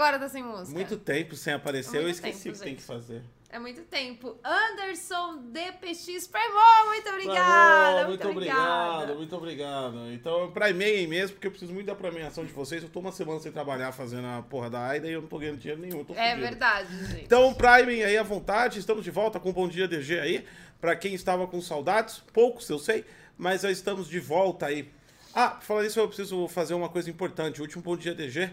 agora 0.00 0.18
tá 0.18 0.28
sem 0.28 0.42
música? 0.42 0.72
Muito 0.72 0.96
tempo 0.96 1.36
sem 1.36 1.52
aparecer, 1.52 1.96
Muito 1.96 2.06
eu 2.06 2.10
esqueci 2.10 2.44
tempo, 2.44 2.48
o 2.48 2.52
que 2.52 2.58
tem 2.58 2.68
gente. 2.70 2.80
que 2.80 2.86
fazer. 2.86 3.22
É 3.52 3.58
muito 3.58 3.82
tempo. 3.82 4.38
Anderson 4.44 5.42
DPX 5.50 6.28
Primou, 6.28 6.86
muito 6.86 7.08
obrigada. 7.08 8.06
Muito, 8.06 8.24
muito 8.24 8.28
obrigado, 8.28 9.14
muito 9.16 9.36
obrigado. 9.36 10.12
Então, 10.12 10.42
eu 10.42 10.52
primei 10.52 11.04
mesmo, 11.08 11.34
porque 11.34 11.48
eu 11.48 11.50
preciso 11.50 11.74
muito 11.74 11.86
da 11.86 11.96
premiação 11.96 12.44
de 12.44 12.52
vocês. 12.52 12.80
Eu 12.80 12.88
tô 12.88 13.00
uma 13.00 13.10
semana 13.10 13.40
sem 13.40 13.50
trabalhar 13.50 13.90
fazendo 13.90 14.26
a 14.28 14.40
porra 14.42 14.70
da 14.70 14.86
AIDA 14.86 15.08
e 15.08 15.12
eu 15.12 15.22
não 15.22 15.28
tô 15.28 15.36
ganhando 15.36 15.58
dinheiro 15.58 15.80
nenhum. 15.80 16.06
É 16.14 16.36
verdade, 16.36 16.96
gente. 17.06 17.24
Então, 17.24 17.52
primem 17.52 18.04
aí 18.04 18.16
à 18.16 18.22
vontade. 18.22 18.78
Estamos 18.78 19.02
de 19.02 19.10
volta 19.10 19.40
com 19.40 19.50
o 19.50 19.52
Bom 19.52 19.66
Dia 19.66 19.88
DG 19.88 20.20
aí. 20.20 20.46
Pra 20.80 20.94
quem 20.94 21.12
estava 21.12 21.44
com 21.48 21.60
saudades, 21.60 22.22
poucos 22.32 22.70
eu 22.70 22.78
sei, 22.78 23.04
mas 23.36 23.62
já 23.62 23.70
estamos 23.70 24.08
de 24.08 24.20
volta 24.20 24.66
aí. 24.66 24.88
Ah, 25.34 25.58
falando 25.60 25.86
isso, 25.86 25.98
eu 25.98 26.06
preciso 26.06 26.46
fazer 26.46 26.74
uma 26.74 26.88
coisa 26.88 27.10
importante. 27.10 27.60
O 27.60 27.62
último 27.62 27.82
Bom 27.82 27.96
Dia 27.96 28.14
DG, 28.14 28.48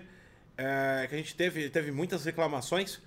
é, 0.58 1.06
que 1.08 1.16
a 1.16 1.18
gente 1.18 1.36
teve, 1.36 1.70
teve 1.70 1.92
muitas 1.92 2.26
reclamações. 2.26 3.00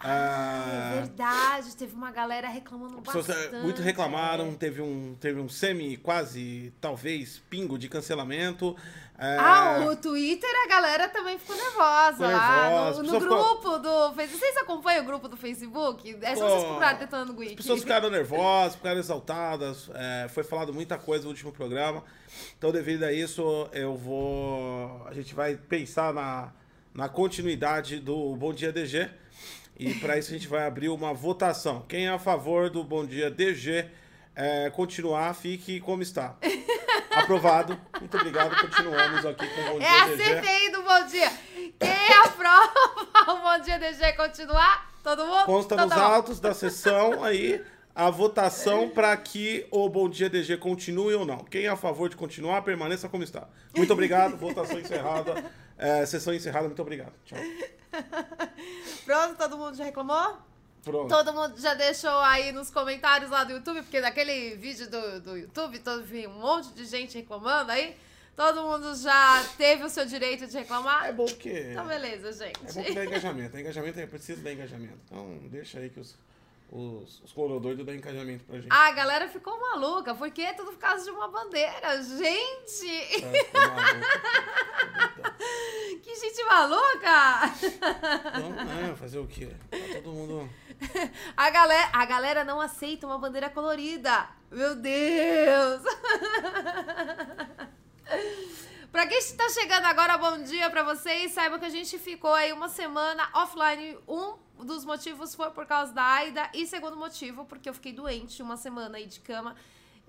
É 0.00 0.06
Ah, 0.06 0.90
verdade, 0.94 1.76
teve 1.76 1.92
uma 1.94 2.12
galera 2.12 2.48
reclamando 2.48 2.98
eh, 2.98 3.00
bastante. 3.00 3.56
muito 3.56 3.82
reclamaram, 3.82 4.48
é. 4.50 4.52
teve 4.52 4.80
um, 4.80 5.16
teve 5.18 5.40
um 5.40 5.48
semi, 5.48 5.96
quase, 5.96 6.72
talvez, 6.80 7.42
pingo 7.50 7.76
de 7.76 7.88
cancelamento. 7.88 8.76
É, 9.18 9.36
Ah, 9.36 9.86
o 9.90 9.96
Twitter, 9.96 10.48
a 10.64 10.68
galera 10.68 11.08
também 11.08 11.36
ficou 11.36 11.56
nervosa 11.56 12.12
Ficou 12.12 12.28
lá. 12.30 12.92
No, 12.92 13.02
no 13.02 13.18
grupo 13.18 13.78
do 13.78 14.12
Facebook. 14.14 14.38
Vocês 14.38 14.56
acompanham 14.58 15.02
o 15.02 15.06
grupo 15.06 15.26
do 15.28 15.36
Facebook? 15.36 16.16
É 16.22 16.36
só 16.36 16.48
vocês 16.48 16.62
procurarem 16.64 16.98
Detonando 17.00 17.32
As 17.32 17.38
Wiki. 17.38 17.56
pessoas 17.56 17.80
ficaram 17.80 18.08
nervosas, 18.10 18.76
ficaram 18.76 19.00
exaltadas, 19.00 19.90
é, 19.94 20.28
foi 20.28 20.44
falado 20.44 20.72
muita 20.72 20.96
coisa 20.96 21.24
no 21.24 21.30
último 21.30 21.50
programa. 21.50 22.04
Então, 22.56 22.70
devido 22.70 23.02
a 23.02 23.12
isso, 23.12 23.68
eu 23.72 23.96
vou. 23.96 25.04
A 25.08 25.12
gente 25.12 25.34
vai 25.34 25.56
pensar 25.56 26.14
na, 26.14 26.52
na 26.98 27.08
continuidade 27.08 28.00
do 28.00 28.34
Bom 28.34 28.52
Dia 28.52 28.72
DG. 28.72 29.08
E 29.78 29.94
para 29.94 30.18
isso 30.18 30.30
a 30.30 30.32
gente 30.36 30.48
vai 30.48 30.66
abrir 30.66 30.88
uma 30.88 31.14
votação. 31.14 31.84
Quem 31.88 32.08
é 32.08 32.10
a 32.10 32.18
favor 32.18 32.68
do 32.68 32.82
Bom 32.82 33.06
Dia 33.06 33.30
DG 33.30 33.86
é, 34.34 34.68
continuar, 34.70 35.32
fique 35.32 35.78
como 35.78 36.02
está. 36.02 36.34
Aprovado. 37.14 37.78
Muito 38.00 38.16
obrigado. 38.16 38.60
Continuamos 38.60 39.24
aqui 39.24 39.46
com 39.46 39.60
o 39.60 39.64
Bom 39.74 39.80
É 39.80 39.88
a 39.88 40.06
Dia 40.06 40.16
DG. 40.16 40.24
CPI 40.24 40.72
do 40.72 40.82
Bom 40.82 41.06
Dia. 41.06 41.30
Quem 41.78 42.16
aprova 42.26 42.72
o 43.28 43.42
Bom 43.42 43.62
Dia 43.62 43.78
DG 43.78 44.12
continuar? 44.14 44.92
Todo 45.00 45.24
mundo? 45.24 45.44
Consta 45.44 45.74
Então 45.76 45.86
nos 45.86 45.94
tá 45.94 46.02
autos 46.02 46.40
da 46.40 46.52
sessão 46.52 47.22
aí 47.22 47.64
a 47.94 48.10
votação 48.10 48.88
para 48.88 49.16
que 49.16 49.64
o 49.70 49.88
Bom 49.88 50.08
Dia 50.08 50.28
DG 50.28 50.56
continue 50.56 51.14
ou 51.14 51.24
não. 51.24 51.38
Quem 51.38 51.66
é 51.66 51.68
a 51.68 51.76
favor 51.76 52.08
de 52.08 52.16
continuar, 52.16 52.62
permaneça 52.62 53.08
como 53.08 53.22
está. 53.22 53.46
Muito 53.76 53.92
obrigado. 53.92 54.36
Votação 54.36 54.80
encerrada. 54.80 55.44
É, 55.78 56.04
sessão 56.04 56.34
encerrada. 56.34 56.66
Muito 56.66 56.82
obrigado. 56.82 57.12
Tchau. 57.24 57.38
Pronto, 59.06 59.36
todo 59.36 59.56
mundo 59.56 59.76
já 59.76 59.84
reclamou? 59.84 60.36
Pronto. 60.82 61.08
Todo 61.08 61.32
mundo 61.32 61.60
já 61.60 61.74
deixou 61.74 62.18
aí 62.20 62.52
nos 62.52 62.70
comentários 62.70 63.30
lá 63.30 63.44
do 63.44 63.52
YouTube, 63.52 63.82
porque 63.82 64.00
naquele 64.00 64.56
vídeo 64.56 64.90
do, 64.90 65.20
do 65.20 65.36
YouTube, 65.36 65.78
todo, 65.78 66.02
vi 66.02 66.26
um 66.26 66.38
monte 66.40 66.72
de 66.74 66.84
gente 66.84 67.16
reclamando 67.16 67.72
aí. 67.72 67.96
Todo 68.34 68.62
mundo 68.62 68.94
já 68.94 69.44
teve 69.56 69.82
o 69.82 69.88
seu 69.88 70.06
direito 70.06 70.46
de 70.46 70.56
reclamar? 70.56 71.06
É 71.06 71.12
bom 71.12 71.26
porque. 71.26 71.70
Então, 71.72 71.86
beleza, 71.86 72.32
gente. 72.32 72.60
É 72.68 72.72
bom 72.72 72.84
que 72.84 72.94
dá 72.94 73.04
engajamento. 73.04 73.58
Engajamento 73.58 74.00
é 74.00 74.06
preciso 74.06 74.40
dar 74.42 74.52
engajamento. 74.52 74.98
Então, 75.06 75.38
deixa 75.50 75.80
aí 75.80 75.90
que 75.90 75.98
os, 75.98 76.16
os, 76.70 77.20
os 77.22 77.32
corodoidos 77.32 77.84
dão 77.84 77.94
engajamento 77.94 78.44
pra 78.44 78.56
gente. 78.56 78.68
Ah, 78.70 78.88
a 78.88 78.92
galera 78.92 79.26
ficou 79.28 79.58
maluca, 79.58 80.14
porque 80.14 80.42
é 80.42 80.52
tudo 80.52 80.72
por 80.72 80.78
causa 80.78 81.04
de 81.04 81.10
uma 81.10 81.28
bandeira. 81.28 82.02
Gente! 82.02 82.90
É. 82.90 83.48
Que 86.02 86.14
gente 86.14 86.44
maluca! 86.44 87.54
Então, 88.36 88.90
é, 88.90 88.96
fazer 88.96 89.18
o 89.18 89.26
quê? 89.26 89.48
Tá 89.70 90.00
todo 90.02 90.12
mundo. 90.12 90.48
A 91.36 91.50
galera, 91.50 91.90
a 91.92 92.04
galera 92.04 92.44
não 92.44 92.60
aceita 92.60 93.06
uma 93.06 93.18
bandeira 93.18 93.48
colorida. 93.48 94.28
Meu 94.50 94.74
Deus! 94.74 95.82
Pra 98.90 99.06
quem 99.06 99.18
está 99.18 99.48
chegando 99.50 99.84
agora, 99.84 100.16
bom 100.16 100.42
dia 100.42 100.70
pra 100.70 100.82
vocês. 100.82 101.32
Saiba 101.32 101.58
que 101.58 101.66
a 101.66 101.70
gente 101.70 101.98
ficou 101.98 102.32
aí 102.32 102.52
uma 102.52 102.68
semana 102.68 103.28
offline. 103.34 103.98
Um 104.08 104.36
dos 104.64 104.84
motivos 104.84 105.34
foi 105.34 105.50
por 105.50 105.66
causa 105.66 105.92
da 105.92 106.02
Aida. 106.04 106.50
E 106.54 106.66
segundo 106.66 106.96
motivo, 106.96 107.44
porque 107.44 107.68
eu 107.68 107.74
fiquei 107.74 107.92
doente 107.92 108.42
uma 108.42 108.56
semana 108.56 108.98
aí 108.98 109.06
de 109.06 109.20
cama. 109.20 109.54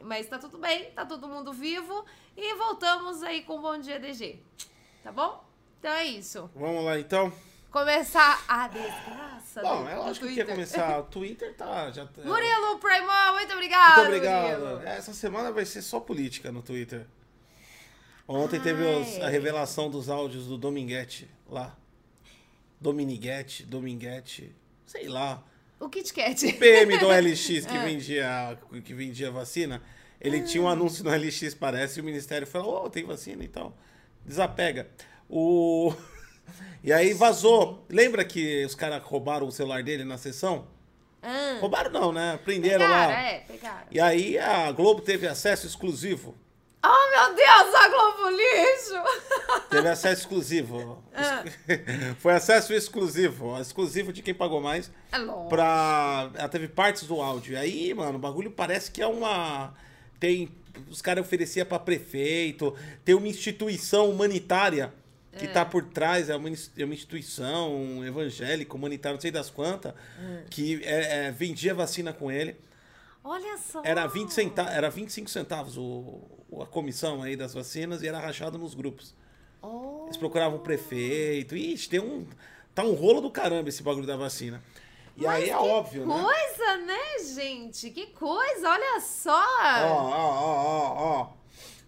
Mas 0.02 0.28
tá 0.28 0.38
tudo 0.40 0.58
bem, 0.58 0.92
tá 0.92 1.06
todo 1.06 1.28
mundo 1.28 1.52
vivo. 1.52 2.06
E 2.38 2.56
voltamos 2.56 3.22
aí 3.24 3.42
com 3.44 3.58
o 3.58 3.62
Bom 3.62 3.78
Dia 3.78 4.00
DG. 4.00 4.40
Tá 5.04 5.12
bom? 5.12 5.44
Então 5.80 5.92
é 5.92 6.06
isso. 6.06 6.50
Vamos 6.56 6.84
lá 6.86 7.00
então. 7.00 7.32
Começar 7.72 8.44
a 8.48 8.68
desgraça 8.68 9.62
Bom, 9.62 9.84
do, 9.84 9.90
é 9.90 9.96
lógico 9.96 10.26
que 10.28 10.34
ia 10.34 10.46
começar. 10.46 11.00
O 11.00 11.04
Twitter 11.12 11.56
tá. 11.56 11.92
Já 11.92 12.06
tá 12.08 12.22
Murilo 12.24 12.80
Primol, 12.80 13.34
muito 13.34 13.54
obrigado. 13.54 13.98
Muito 13.98 14.08
obrigado. 14.08 14.60
Murilo. 14.60 14.82
Essa 14.88 15.14
semana 15.14 15.52
vai 15.52 15.66
ser 15.66 15.82
só 15.84 16.00
política 16.00 16.52
no 16.52 16.64
Twitter. 16.64 17.06
Ontem 18.28 18.60
teve 18.60 18.84
os- 18.84 19.20
a 19.22 19.26
Ai. 19.26 19.32
revelação 19.32 19.90
dos 19.90 20.10
áudios 20.10 20.48
do 20.48 20.58
Dominguete 20.58 21.30
lá. 21.48 21.76
Dominiguete, 22.80 23.64
Dominguete, 23.66 24.56
sei 24.86 25.08
lá. 25.08 25.44
O 25.80 25.90
Kit 25.90 26.14
Kat. 26.14 26.54
PM 26.54 26.98
do 26.98 27.08
LX 27.12 27.66
que 27.66 27.76
É. 27.76 27.84
vendia 27.86 28.58
que 28.84 28.94
vendia 28.94 29.32
vacina, 29.32 29.82
ele 30.20 30.42
tinha 30.42 30.62
um 30.64 30.68
anúncio 30.68 31.04
no 31.04 31.10
LX, 31.10 31.54
parece, 31.56 32.00
e 32.00 32.02
o 32.02 32.06
Ministério 32.06 32.46
falou, 32.48 32.86
oh, 32.86 32.90
tem 32.90 33.04
vacina 33.06 33.44
então. 33.44 33.74
Desapega. 34.26 34.88
O... 35.30 35.94
E 36.84 36.92
aí 36.92 37.14
vazou. 37.14 37.86
Lembra 37.90 38.26
que 38.26 38.66
os 38.66 38.74
caras 38.74 39.04
roubaram 39.04 39.46
o 39.48 39.52
celular 39.52 39.84
dele 39.84 40.04
na 40.04 40.18
sessão? 40.18 40.68
Ah, 41.22 41.58
Roubaram 41.60 41.92
não, 41.92 42.12
né? 42.12 42.40
Prenderam 42.44 42.80
pegaram, 42.86 43.14
lá. 43.14 43.22
é, 43.22 43.40
pegaram. 43.42 43.88
E 43.92 44.00
aí 44.00 44.38
a 44.40 44.72
Globo 44.72 45.02
teve 45.02 45.28
acesso 45.28 45.68
exclusivo. 45.68 46.36
Oh, 46.82 47.10
meu 47.12 47.36
Deus, 47.36 47.76
a 47.76 47.90
Globo 47.90 48.30
Lixo! 48.30 49.68
Teve 49.70 49.90
acesso 49.90 50.22
exclusivo. 50.22 51.04
Ah. 51.14 51.44
Foi 52.20 52.34
acesso 52.34 52.74
exclusivo. 52.74 53.60
Exclusivo 53.60 54.14
de 54.14 54.22
quem 54.22 54.34
pagou 54.34 54.62
mais. 54.62 54.90
É 55.12 55.18
louco. 55.18 55.50
Pra. 55.50 56.32
Ela 56.36 56.48
teve 56.48 56.70
partes 56.70 57.04
do 57.04 57.22
áudio. 57.22 57.54
E 57.54 57.58
aí, 57.58 57.94
mano, 57.94 58.16
o 58.18 58.22
bagulho 58.22 58.50
parece 58.52 58.90
que 58.92 59.02
é 59.02 59.08
uma. 59.08 59.74
Tem. 60.20 60.50
Os 60.90 61.02
caras 61.02 61.26
ofereciam 61.26 61.66
pra 61.66 61.80
prefeito. 61.80 62.74
Tem 63.04 63.14
uma 63.14 63.28
instituição 63.28 64.10
humanitária 64.10 64.94
que 65.38 65.48
tá 65.50 65.66
por 65.66 65.84
trás. 65.84 66.30
É 66.30 66.36
uma, 66.38 66.48
é 66.78 66.86
uma 66.86 66.94
instituição 66.94 68.06
evangélica, 68.06 68.74
humanitária, 68.74 69.16
não 69.16 69.22
sei 69.22 69.32
das 69.32 69.50
quantas. 69.50 69.94
Que 70.50 70.82
é- 70.86 71.26
é, 71.28 71.32
vendia 71.32 71.74
vacina 71.74 72.14
com 72.14 72.32
ele. 72.32 72.56
Olha 73.22 73.58
só. 73.58 73.82
Era, 73.84 74.08
20 74.08 74.30
centa 74.34 74.62
era 74.64 74.90
25 74.90 75.30
centavos 75.30 75.78
o- 75.78 76.39
a 76.62 76.66
comissão 76.66 77.22
aí 77.22 77.36
das 77.36 77.54
vacinas 77.54 78.02
e 78.02 78.08
era 78.08 78.20
rachado 78.20 78.58
nos 78.58 78.74
grupos. 78.74 79.14
Oh, 79.62 80.06
Eles 80.06 80.18
procuravam 80.18 80.58
o 80.60 80.62
prefeito. 80.62 81.56
Ixi, 81.56 81.90
tem 81.90 82.00
um. 82.00 82.26
Tá 82.74 82.84
um 82.84 82.94
rolo 82.94 83.22
do 83.22 83.30
caramba 83.30 83.70
esse 83.70 83.84
bagulho 83.84 84.08
da 84.08 84.16
vacina. 84.16 84.64
E 85.18 85.24
mas 85.24 85.44
aí 85.44 85.50
é 85.50 85.58
óbvio, 85.58 86.06
né? 86.06 86.14
coisa, 86.14 86.78
né, 86.78 87.20
gente? 87.36 87.90
Que 87.90 88.08
coisa, 88.08 88.70
olha 88.70 89.02
só. 89.02 89.44
Ó, 89.84 90.10
ó, 90.10 90.64
ó, 90.64 91.22
ó. 91.22 91.40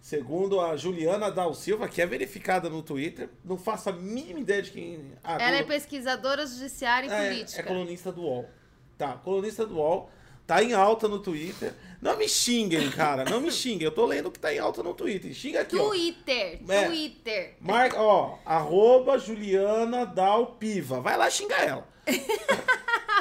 Segundo 0.01 0.59
a 0.59 0.75
Juliana 0.75 1.31
Dal 1.31 1.53
Silva, 1.53 1.87
que 1.87 2.01
é 2.01 2.05
verificada 2.05 2.69
no 2.69 2.81
Twitter, 2.81 3.29
não 3.45 3.57
faço 3.57 3.89
a 3.89 3.93
mínima 3.93 4.41
ideia 4.41 4.61
de 4.61 4.71
quem. 4.71 5.13
Ah, 5.23 5.41
Ela 5.41 5.57
é 5.57 5.63
pesquisadora 5.63 6.45
judiciária 6.45 7.07
e 7.07 7.09
é, 7.09 7.29
política. 7.29 7.61
é 7.61 7.63
colunista 7.63 8.11
do 8.11 8.21
UOL. 8.21 8.49
Tá, 8.97 9.13
colunista 9.13 9.65
do 9.65 9.75
UOL. 9.75 10.09
Tá 10.47 10.61
em 10.61 10.73
alta 10.73 11.07
no 11.07 11.19
Twitter. 11.19 11.73
Não 12.01 12.17
me 12.17 12.27
xinguem, 12.27 12.89
cara. 12.91 13.23
Não 13.25 13.39
me 13.39 13.49
xinguem. 13.51 13.85
Eu 13.85 13.91
tô 13.91 14.05
lendo 14.05 14.27
o 14.27 14.31
que 14.31 14.39
tá 14.39 14.53
em 14.53 14.59
alta 14.59 14.81
no 14.83 14.93
Twitter. 14.93 15.33
Xinga 15.33 15.61
aqui, 15.61 15.77
ó. 15.77 15.87
Twitter, 15.89 16.59
É. 16.67 16.85
Twitter. 16.87 17.55
Marca, 17.61 18.01
ó, 18.01 18.37
arroba 18.45 19.17
Juliana 19.17 20.05
Dal 20.05 20.47
Piva. 20.57 20.99
Vai 20.99 21.15
lá 21.17 21.29
xingar 21.29 21.63
ela. 21.65 21.87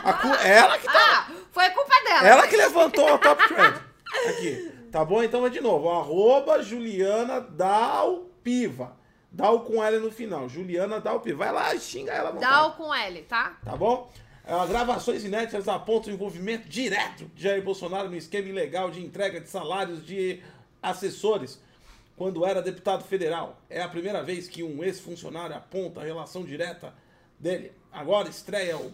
A 0.03 0.13
cu- 0.15 0.29
ela 0.47 0.79
que 0.79 0.87
tá. 0.87 0.93
Ah, 1.29 1.33
foi 1.53 1.69
culpa 1.71 1.95
dela. 2.05 2.27
Ela 2.29 2.47
que 2.49 2.57
levantou 2.57 3.07
a 3.15 3.19
top 3.19 3.49
trend. 3.49 3.81
Aqui. 4.31 4.73
Tá 4.91 5.05
bom? 5.05 5.23
Então 5.23 5.43
vai 5.43 5.51
de 5.51 5.61
novo. 5.61 5.89
Arroba 5.91 6.63
Juliana 6.63 7.39
Dal 7.41 8.25
Piva. 8.43 8.97
Dal 9.31 9.61
com 9.61 9.85
L 9.85 9.99
no 9.99 10.11
final. 10.11 10.49
Juliana 10.49 10.99
Dal 11.01 11.21
Piva. 11.21 11.45
Vai 11.45 11.53
lá 11.53 11.75
e 11.75 11.81
xinga 11.81 12.13
ela. 12.13 12.33
Dá 12.33 12.67
o 12.67 12.73
com 12.73 12.93
L, 12.95 13.23
tá? 13.23 13.59
Tá 13.65 13.77
bom? 13.77 14.11
Ah, 14.45 14.67
gravações 14.67 15.25
inéditas 15.25 15.69
apontam 15.69 16.11
o 16.11 16.15
envolvimento 16.15 16.69
direto 16.69 17.27
de 17.35 17.43
Jair 17.43 17.63
Bolsonaro 17.63 18.09
no 18.09 18.17
esquema 18.17 18.49
ilegal 18.49 18.91
de 18.91 19.05
entrega 19.05 19.41
de 19.41 19.49
salários 19.49 20.05
de 20.05 20.41
assessores 20.83 21.61
quando 22.17 22.45
era 22.45 22.63
deputado 22.63 23.05
federal. 23.05 23.61
É 23.69 23.83
a 23.83 23.89
primeira 23.89 24.23
vez 24.23 24.49
que 24.49 24.63
um 24.63 24.83
ex-funcionário 24.83 25.55
aponta 25.55 26.01
a 26.01 26.05
relação 26.05 26.45
direta 26.45 26.95
dele. 27.39 27.73
Agora 27.93 28.29
estreia 28.29 28.77
o 28.77 28.93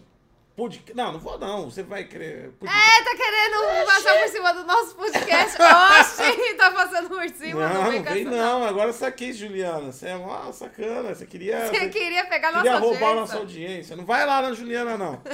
Podcast. 0.57 0.95
Não, 0.95 1.11
não 1.11 1.19
vou 1.19 1.37
não. 1.37 1.69
Você 1.69 1.83
vai 1.83 2.03
querer. 2.03 2.51
É, 2.63 3.03
tá 3.03 3.15
querendo 3.15 3.85
passar 3.85 4.19
por 4.19 4.27
cima 4.27 4.53
do 4.55 4.63
nosso 4.63 4.95
podcast. 4.95 5.55
Oxi, 5.61 6.53
tá 6.55 6.71
passando 6.71 7.09
por 7.09 7.29
cima. 7.29 7.69
Não, 7.69 7.91
não 7.91 8.03
vem 8.03 8.25
não. 8.25 8.63
Agora 8.63 8.91
saquei, 8.91 9.31
Juliana. 9.33 9.91
Você 9.91 10.07
é 10.07 10.15
uma 10.15 10.51
sacana. 10.51 11.13
Você 11.13 11.27
queria. 11.27 11.67
Você 11.67 11.89
queria 11.89 12.25
pegar 12.25 12.51
nossa 12.51 12.63
queria 12.63 12.79
roubar 12.79 13.01
a 13.01 13.09
audiência. 13.09 13.21
nossa 13.21 13.37
audiência. 13.37 13.95
Não 13.95 14.03
vai 14.03 14.25
lá 14.25 14.41
na 14.41 14.53
Juliana, 14.53 14.97
não. 14.97 15.21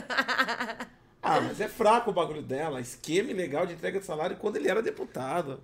Ah, 1.25 1.39
mas 1.39 1.61
é 1.61 1.69
fraco 1.69 2.09
o 2.09 2.13
bagulho 2.13 2.41
dela. 2.41 2.81
Esquema 2.81 3.31
ilegal 3.31 3.65
de 3.65 3.71
entrega 3.71 3.97
de 3.97 4.05
salário 4.05 4.35
quando 4.35 4.57
ele 4.57 4.67
era 4.67 4.81
deputado. 4.81 5.63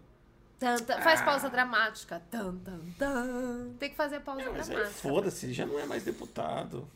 Tan, 0.57 0.77
tan. 0.77 0.95
Ah. 0.95 1.01
Faz 1.01 1.21
pausa 1.21 1.50
dramática. 1.50 2.21
Tan, 2.31 2.56
tan, 2.59 2.79
tan. 2.97 3.73
Tem 3.77 3.89
que 3.89 3.95
fazer 3.97 4.21
pausa 4.21 4.44
É, 4.44 4.45
dramática. 4.45 4.85
foda-se, 4.85 5.51
já 5.51 5.65
não 5.65 5.77
é 5.77 5.85
mais 5.85 6.03
deputado. 6.03 6.89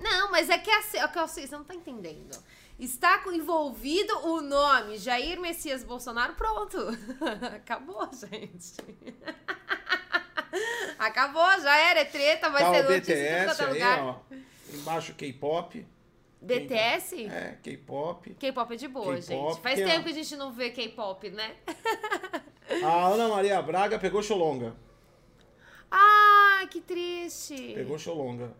Não, 0.00 0.30
mas 0.30 0.48
é 0.48 0.58
que 0.58 0.70
assim, 0.70 0.98
é 0.98 1.08
que 1.08 1.18
assim, 1.18 1.46
você 1.46 1.56
não 1.56 1.64
tá 1.64 1.74
entendendo. 1.74 2.38
Está 2.78 3.20
envolvido 3.32 4.16
o 4.28 4.40
nome 4.40 4.98
Jair 4.98 5.40
Messias 5.40 5.82
Bolsonaro, 5.82 6.34
pronto. 6.34 6.78
Acabou, 7.56 8.08
gente. 8.12 8.76
Acabou, 10.98 11.60
já 11.60 11.76
era, 11.76 12.00
é 12.00 12.04
treta, 12.04 12.48
vai 12.48 12.62
tá 12.62 12.72
ser 12.72 12.82
notícia 12.84 13.12
em 13.12 13.16
BTS 13.16 13.46
quanto 13.46 13.62
é 13.62 13.66
aí, 13.66 13.72
lugar. 13.72 14.02
ó. 14.04 14.20
Embaixo 14.72 15.14
K-pop. 15.14 15.86
BTS? 16.40 17.26
É, 17.26 17.58
K-pop. 17.62 18.34
K-pop 18.34 18.72
é 18.72 18.76
de 18.76 18.88
boa, 18.88 19.20
gente. 19.20 19.60
Faz 19.60 19.80
é- 19.80 19.84
tempo 19.84 20.04
que 20.04 20.10
a 20.10 20.14
gente 20.14 20.36
não 20.36 20.52
vê 20.52 20.70
K-pop, 20.70 21.30
né? 21.30 21.56
A 22.84 23.08
Ana 23.08 23.28
Maria 23.28 23.60
Braga 23.60 23.98
pegou 23.98 24.22
Xolonga. 24.22 24.74
Ah, 25.90 26.66
que 26.70 26.82
triste. 26.82 27.72
Pegou 27.74 27.98
Xolonga. 27.98 28.52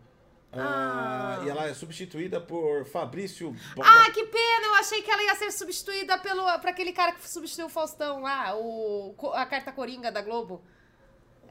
Ah, 0.51 1.37
Ah. 1.39 1.45
E 1.45 1.49
ela 1.49 1.67
é 1.67 1.73
substituída 1.73 2.41
por 2.41 2.85
Fabrício 2.85 3.55
Boga. 3.75 3.87
Ah, 3.87 4.09
que 4.11 4.23
pena! 4.25 4.65
Eu 4.67 4.73
achei 4.75 5.01
que 5.01 5.09
ela 5.11 5.23
ia 5.23 5.35
ser 5.35 5.51
substituída 5.51 6.17
pelo, 6.17 6.43
pra 6.59 6.71
aquele 6.71 6.91
cara 6.91 7.11
que 7.11 7.29
substituiu 7.29 7.67
o 7.67 7.69
Faustão 7.69 8.21
lá, 8.21 8.55
o, 8.55 9.15
a 9.33 9.45
carta 9.45 9.71
coringa 9.71 10.11
da 10.11 10.21
Globo. 10.21 10.61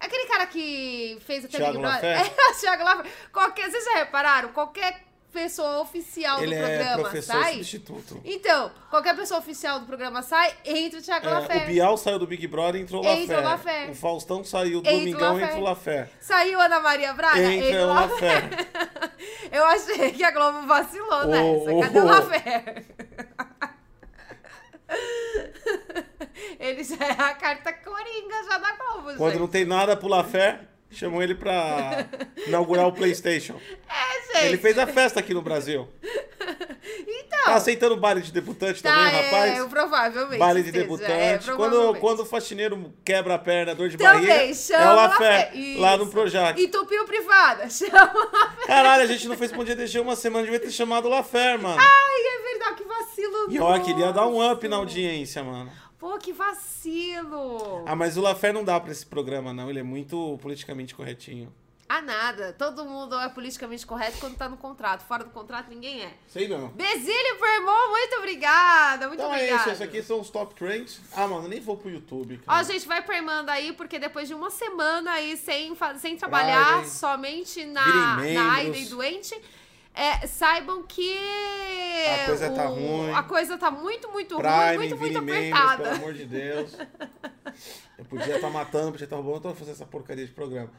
Aquele 0.00 0.26
cara 0.26 0.46
que 0.46 1.18
fez 1.22 1.44
a 1.44 1.48
Thiago 1.48 1.72
Big 1.72 1.82
Brother. 1.82 2.20
É, 2.50 2.52
Thiago 2.54 2.84
Laffer. 2.84 3.12
Qualquer, 3.32 3.70
vocês 3.70 3.84
já 3.84 3.94
repararam? 3.94 4.52
Qualquer 4.52 5.04
pessoa 5.42 5.80
oficial 5.80 6.42
Ele 6.42 6.54
do 6.56 6.62
é 6.62 6.66
programa 6.76 7.02
professor 7.02 7.32
sai. 7.32 7.52
substituto. 7.54 8.20
Então, 8.24 8.70
qualquer 8.90 9.14
pessoa 9.16 9.40
oficial 9.40 9.80
do 9.80 9.86
programa 9.86 10.22
sai, 10.22 10.54
entra 10.64 10.98
o 10.98 11.02
Thiago 11.02 11.26
É, 11.26 11.30
Laffer. 11.30 11.62
o 11.62 11.66
Bial 11.66 11.96
saiu 11.96 12.18
do 12.18 12.26
Big 12.26 12.46
Brother 12.46 12.80
entrou 12.80 13.04
Entrou 13.04 13.40
Lafé. 13.42 13.74
Laffer. 13.80 13.90
O 13.90 13.94
Faustão 13.94 14.42
saiu 14.44 14.80
do 14.80 14.88
Entra 14.88 14.94
o 14.94 14.98
Domingão 14.98 15.38
e 15.38 15.40
Laffer. 15.40 15.48
entrou 15.48 15.64
Lafé. 15.64 16.08
Saiu 16.20 16.60
Ana 16.60 16.80
Maria 16.80 17.12
Braga, 17.12 17.40
Entra 17.42 17.84
o 17.84 17.88
Laffer. 17.88 18.50
Lafé. 18.50 18.68
Eu 19.52 19.64
achei 19.64 20.12
que 20.12 20.22
a 20.24 20.30
Globo 20.30 20.66
vacilou 20.66 21.22
Ô, 21.22 21.26
nessa. 21.26 21.80
Cadê 21.86 21.98
ô, 21.98 22.02
o. 22.02 22.06
Laffer? 22.06 22.84
Ele 26.58 26.84
já 26.84 26.96
é 27.04 27.10
a 27.12 27.34
carta 27.34 27.72
coringa 27.72 28.44
já 28.44 28.58
da 28.58 28.72
Globo, 28.76 29.14
Quando 29.16 29.32
gente. 29.32 29.40
não 29.40 29.48
tem 29.48 29.64
nada 29.64 29.96
pro 29.96 30.08
Lafé, 30.08 30.60
chamam 30.90 31.22
ele 31.22 31.34
pra 31.34 32.06
inaugurar 32.46 32.86
o 32.86 32.92
Playstation. 32.92 33.54
É, 33.90 34.38
gente. 34.40 34.46
Ele 34.48 34.58
fez 34.58 34.78
a 34.78 34.86
festa 34.86 35.18
aqui 35.18 35.32
no 35.32 35.40
Brasil. 35.40 35.88
Então. 37.06 37.44
Tá 37.44 37.54
aceitando 37.54 37.96
baile 37.96 38.20
de 38.20 38.30
debutante 38.30 38.82
Tá, 38.82 38.90
também, 38.94 39.14
é, 39.14 39.22
rapaz? 39.22 39.64
provavelmente. 39.68 40.38
Baile 40.38 40.62
de 40.62 40.70
seja, 40.70 40.82
debutante. 40.82 41.50
é, 41.50 41.54
quando, 41.54 41.94
quando 41.98 42.20
o 42.20 42.26
faxineiro 42.26 42.92
quebra 43.04 43.34
a 43.34 43.38
perna, 43.38 43.74
dor 43.74 43.88
de 43.88 43.96
Também, 43.96 44.26
barriga, 44.26 44.54
chama 44.54 44.84
é 44.84 44.90
o 44.90 44.94
Lafé, 44.96 45.52
lá 45.78 45.96
no. 45.96 46.06
Projac. 46.08 46.62
Entupiu 46.62 47.04
privada, 47.06 47.68
chama 47.70 48.12
o. 48.14 48.66
Caralho, 48.66 49.02
a 49.02 49.06
gente 49.06 49.26
não 49.26 49.36
fez 49.36 49.50
Bom 49.52 49.64
Dia 49.64 49.74
DG 49.74 49.98
uma 50.00 50.14
semana, 50.16 50.44
devia 50.44 50.60
ter 50.60 50.70
chamado 50.70 51.06
o 51.06 51.08
Lafé, 51.10 51.56
mano. 51.56 51.80
Ai, 51.80 52.20
é 52.26 52.42
verdade, 52.50 52.76
que 52.76 52.84
vacilo. 52.84 53.46
E 53.50 53.58
ó, 53.58 53.78
queria 53.80 54.12
dar 54.12 54.26
um 54.26 54.52
up 54.52 54.66
na 54.68 54.76
audiência, 54.76 55.42
mano. 55.42 55.70
Pô, 55.98 56.16
que 56.18 56.32
vacilo. 56.32 57.84
Ah, 57.86 57.96
mas 57.96 58.16
o 58.16 58.20
Lafé 58.20 58.52
não 58.52 58.64
dá 58.64 58.78
pra 58.78 58.92
esse 58.92 59.04
programa, 59.04 59.52
não. 59.52 59.68
Ele 59.68 59.80
é 59.80 59.82
muito 59.82 60.38
politicamente 60.40 60.94
corretinho. 60.94 61.52
Ah, 61.90 62.02
nada. 62.02 62.52
Todo 62.52 62.84
mundo 62.84 63.18
é 63.18 63.28
politicamente 63.30 63.86
correto 63.86 64.18
quando 64.18 64.36
tá 64.36 64.46
no 64.46 64.58
contrato. 64.58 65.00
Fora 65.06 65.24
do 65.24 65.30
contrato, 65.30 65.70
ninguém 65.70 66.02
é. 66.02 66.12
Sei 66.28 66.46
não. 66.46 66.68
Bezílio 66.68 67.40
Vermont, 67.40 67.88
muito 67.90 68.16
obrigada. 68.18 69.08
Muito 69.08 69.18
Então 69.20 69.32
é 69.32 69.36
obrigada. 69.36 69.60
isso, 69.62 69.70
esses 69.70 69.80
aqui 69.82 70.02
são 70.02 70.20
os 70.20 70.28
top 70.28 70.54
trends. 70.54 71.00
Ah, 71.16 71.26
mano, 71.26 71.48
nem 71.48 71.60
vou 71.60 71.78
pro 71.78 71.88
YouTube, 71.90 72.38
Ó, 72.46 72.50
cara. 72.50 72.62
gente, 72.64 72.86
vai 72.86 73.00
permando 73.02 73.48
aí, 73.48 73.72
porque 73.72 73.98
depois 73.98 74.28
de 74.28 74.34
uma 74.34 74.50
semana 74.50 75.12
aí 75.12 75.34
sem, 75.38 75.74
sem 75.98 76.14
trabalhar, 76.16 76.80
Friday. 76.80 76.90
somente 76.90 77.64
na, 77.64 78.16
na. 78.16 78.52
AIDA 78.56 78.76
e 78.76 78.84
doente, 78.84 79.34
é, 79.98 80.26
saibam 80.26 80.82
que 80.84 81.16
A 82.22 82.26
coisa 82.26 82.50
tá 82.50 82.70
o- 82.70 82.74
ruim. 82.74 83.12
A 83.12 83.22
coisa 83.22 83.58
tá 83.58 83.70
muito, 83.70 84.10
muito 84.12 84.34
ruim, 84.36 84.42
Prime, 84.44 84.76
muito, 84.76 84.96
muito 84.96 85.20
virem 85.20 85.22
membros, 85.22 85.60
apertada. 85.60 85.82
pelo 85.82 85.96
amor 85.96 86.14
de 86.14 86.24
Deus. 86.24 86.76
Eu 87.98 88.04
podia 88.04 88.36
estar 88.36 88.50
matando, 88.50 88.92
podia 88.92 89.04
estar 89.04 89.16
roubando, 89.16 89.36
eu 89.36 89.40
tô 89.40 89.54
fazendo 89.54 89.74
essa 89.74 89.86
porcaria 89.86 90.24
de 90.26 90.32
programa. 90.32 90.70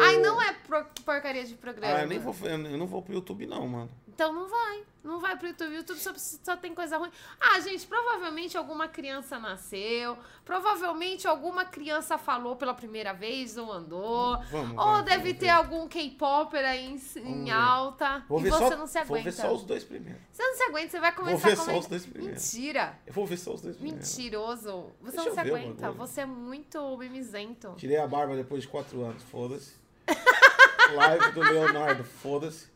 Ai, 0.00 0.18
não 0.18 0.40
é 0.42 0.52
pro- 0.66 0.84
porcaria 1.04 1.44
de 1.44 1.54
programa. 1.54 1.94
Ah, 1.98 2.02
eu 2.02 2.08
nem 2.08 2.18
vou, 2.18 2.34
eu 2.46 2.58
não 2.78 2.86
vou 2.86 3.02
pro 3.02 3.14
YouTube, 3.14 3.46
não, 3.46 3.66
mano. 3.66 3.90
Então 4.08 4.32
não 4.32 4.48
vai. 4.48 4.82
Não 5.02 5.18
vai 5.18 5.34
pro 5.34 5.48
YouTube. 5.48 5.70
O 5.70 5.76
YouTube 5.76 5.98
só, 5.98 6.12
só 6.14 6.54
tem 6.56 6.74
coisa 6.74 6.98
ruim. 6.98 7.10
Ah, 7.40 7.58
gente, 7.60 7.86
provavelmente 7.86 8.54
alguma 8.58 8.86
criança 8.86 9.38
nasceu. 9.38 10.18
Provavelmente 10.44 11.26
alguma 11.26 11.64
criança 11.64 12.18
falou 12.18 12.54
pela 12.54 12.74
primeira 12.74 13.14
vez 13.14 13.56
ou 13.56 13.72
andou. 13.72 14.36
Vamos, 14.50 14.70
ou 14.72 14.76
vamos, 14.76 15.02
deve 15.04 15.22
vamos 15.22 15.38
ter 15.38 15.46
ver. 15.46 15.48
algum 15.50 15.88
K-Popper 15.88 16.66
aí 16.66 16.84
em, 17.16 17.20
em 17.46 17.50
alta. 17.50 18.22
Vou 18.28 18.40
e 18.40 18.50
você 18.50 18.58
só, 18.58 18.76
não 18.76 18.86
se 18.86 18.98
Vou 19.04 19.14
ver 19.16 19.20
aguenta. 19.22 19.32
só 19.42 19.54
os 19.54 19.64
dois 19.64 19.84
primeiros. 19.84 20.20
Você 20.32 20.42
não 20.42 20.54
se 20.54 20.62
aguenta, 20.64 20.90
você 20.90 21.00
vai 21.00 21.12
começar 21.14 21.46
ver 21.46 21.52
a 21.52 21.56
só 21.56 21.62
comentar. 21.64 21.80
os 21.80 21.86
dois 21.86 22.06
primeiros. 22.06 22.54
Mentira. 22.54 22.98
Eu 23.06 23.12
vou 23.14 23.26
ver 23.26 23.36
só 23.38 23.54
os 23.54 23.62
dois 23.62 23.76
primeiros. 23.76 24.16
Mentiroso. 24.18 24.86
Você 25.00 25.16
Deixa 25.16 25.24
não 25.30 25.34
se 25.34 25.40
aguenta. 25.40 25.90
Você 25.92 26.20
é 26.20 26.26
muito 26.26 26.96
mimizento. 26.98 27.72
Tirei 27.78 27.96
a 27.96 28.06
barba 28.06 28.36
depois 28.36 28.62
de 28.62 28.68
quatro 28.68 29.00
anos, 29.02 29.22
foda-se. 29.50 29.72
Live 30.94 31.32
do 31.32 31.40
Leonardo, 31.40 32.04
foda-se. 32.04 32.68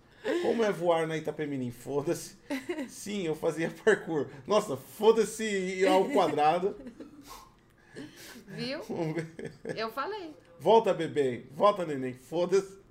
Como 0.43 0.65
é 0.65 0.73
voar 0.73 1.07
na 1.07 1.17
Itapemirim, 1.17 1.71
foda-se. 1.71 2.37
Sim, 2.89 3.23
eu 3.27 3.35
fazia 3.35 3.71
parkour. 3.85 4.27
Nossa, 4.47 4.77
foda-se 4.77 5.87
ao 5.87 6.09
quadrado. 6.09 6.77
Viu? 8.49 8.81
Eu 9.77 9.93
falei. 9.93 10.35
Volta, 10.59 10.95
bebê. 10.95 11.45
Volta, 11.53 11.85
neném. 11.85 12.15
Foda-se. 12.15 12.83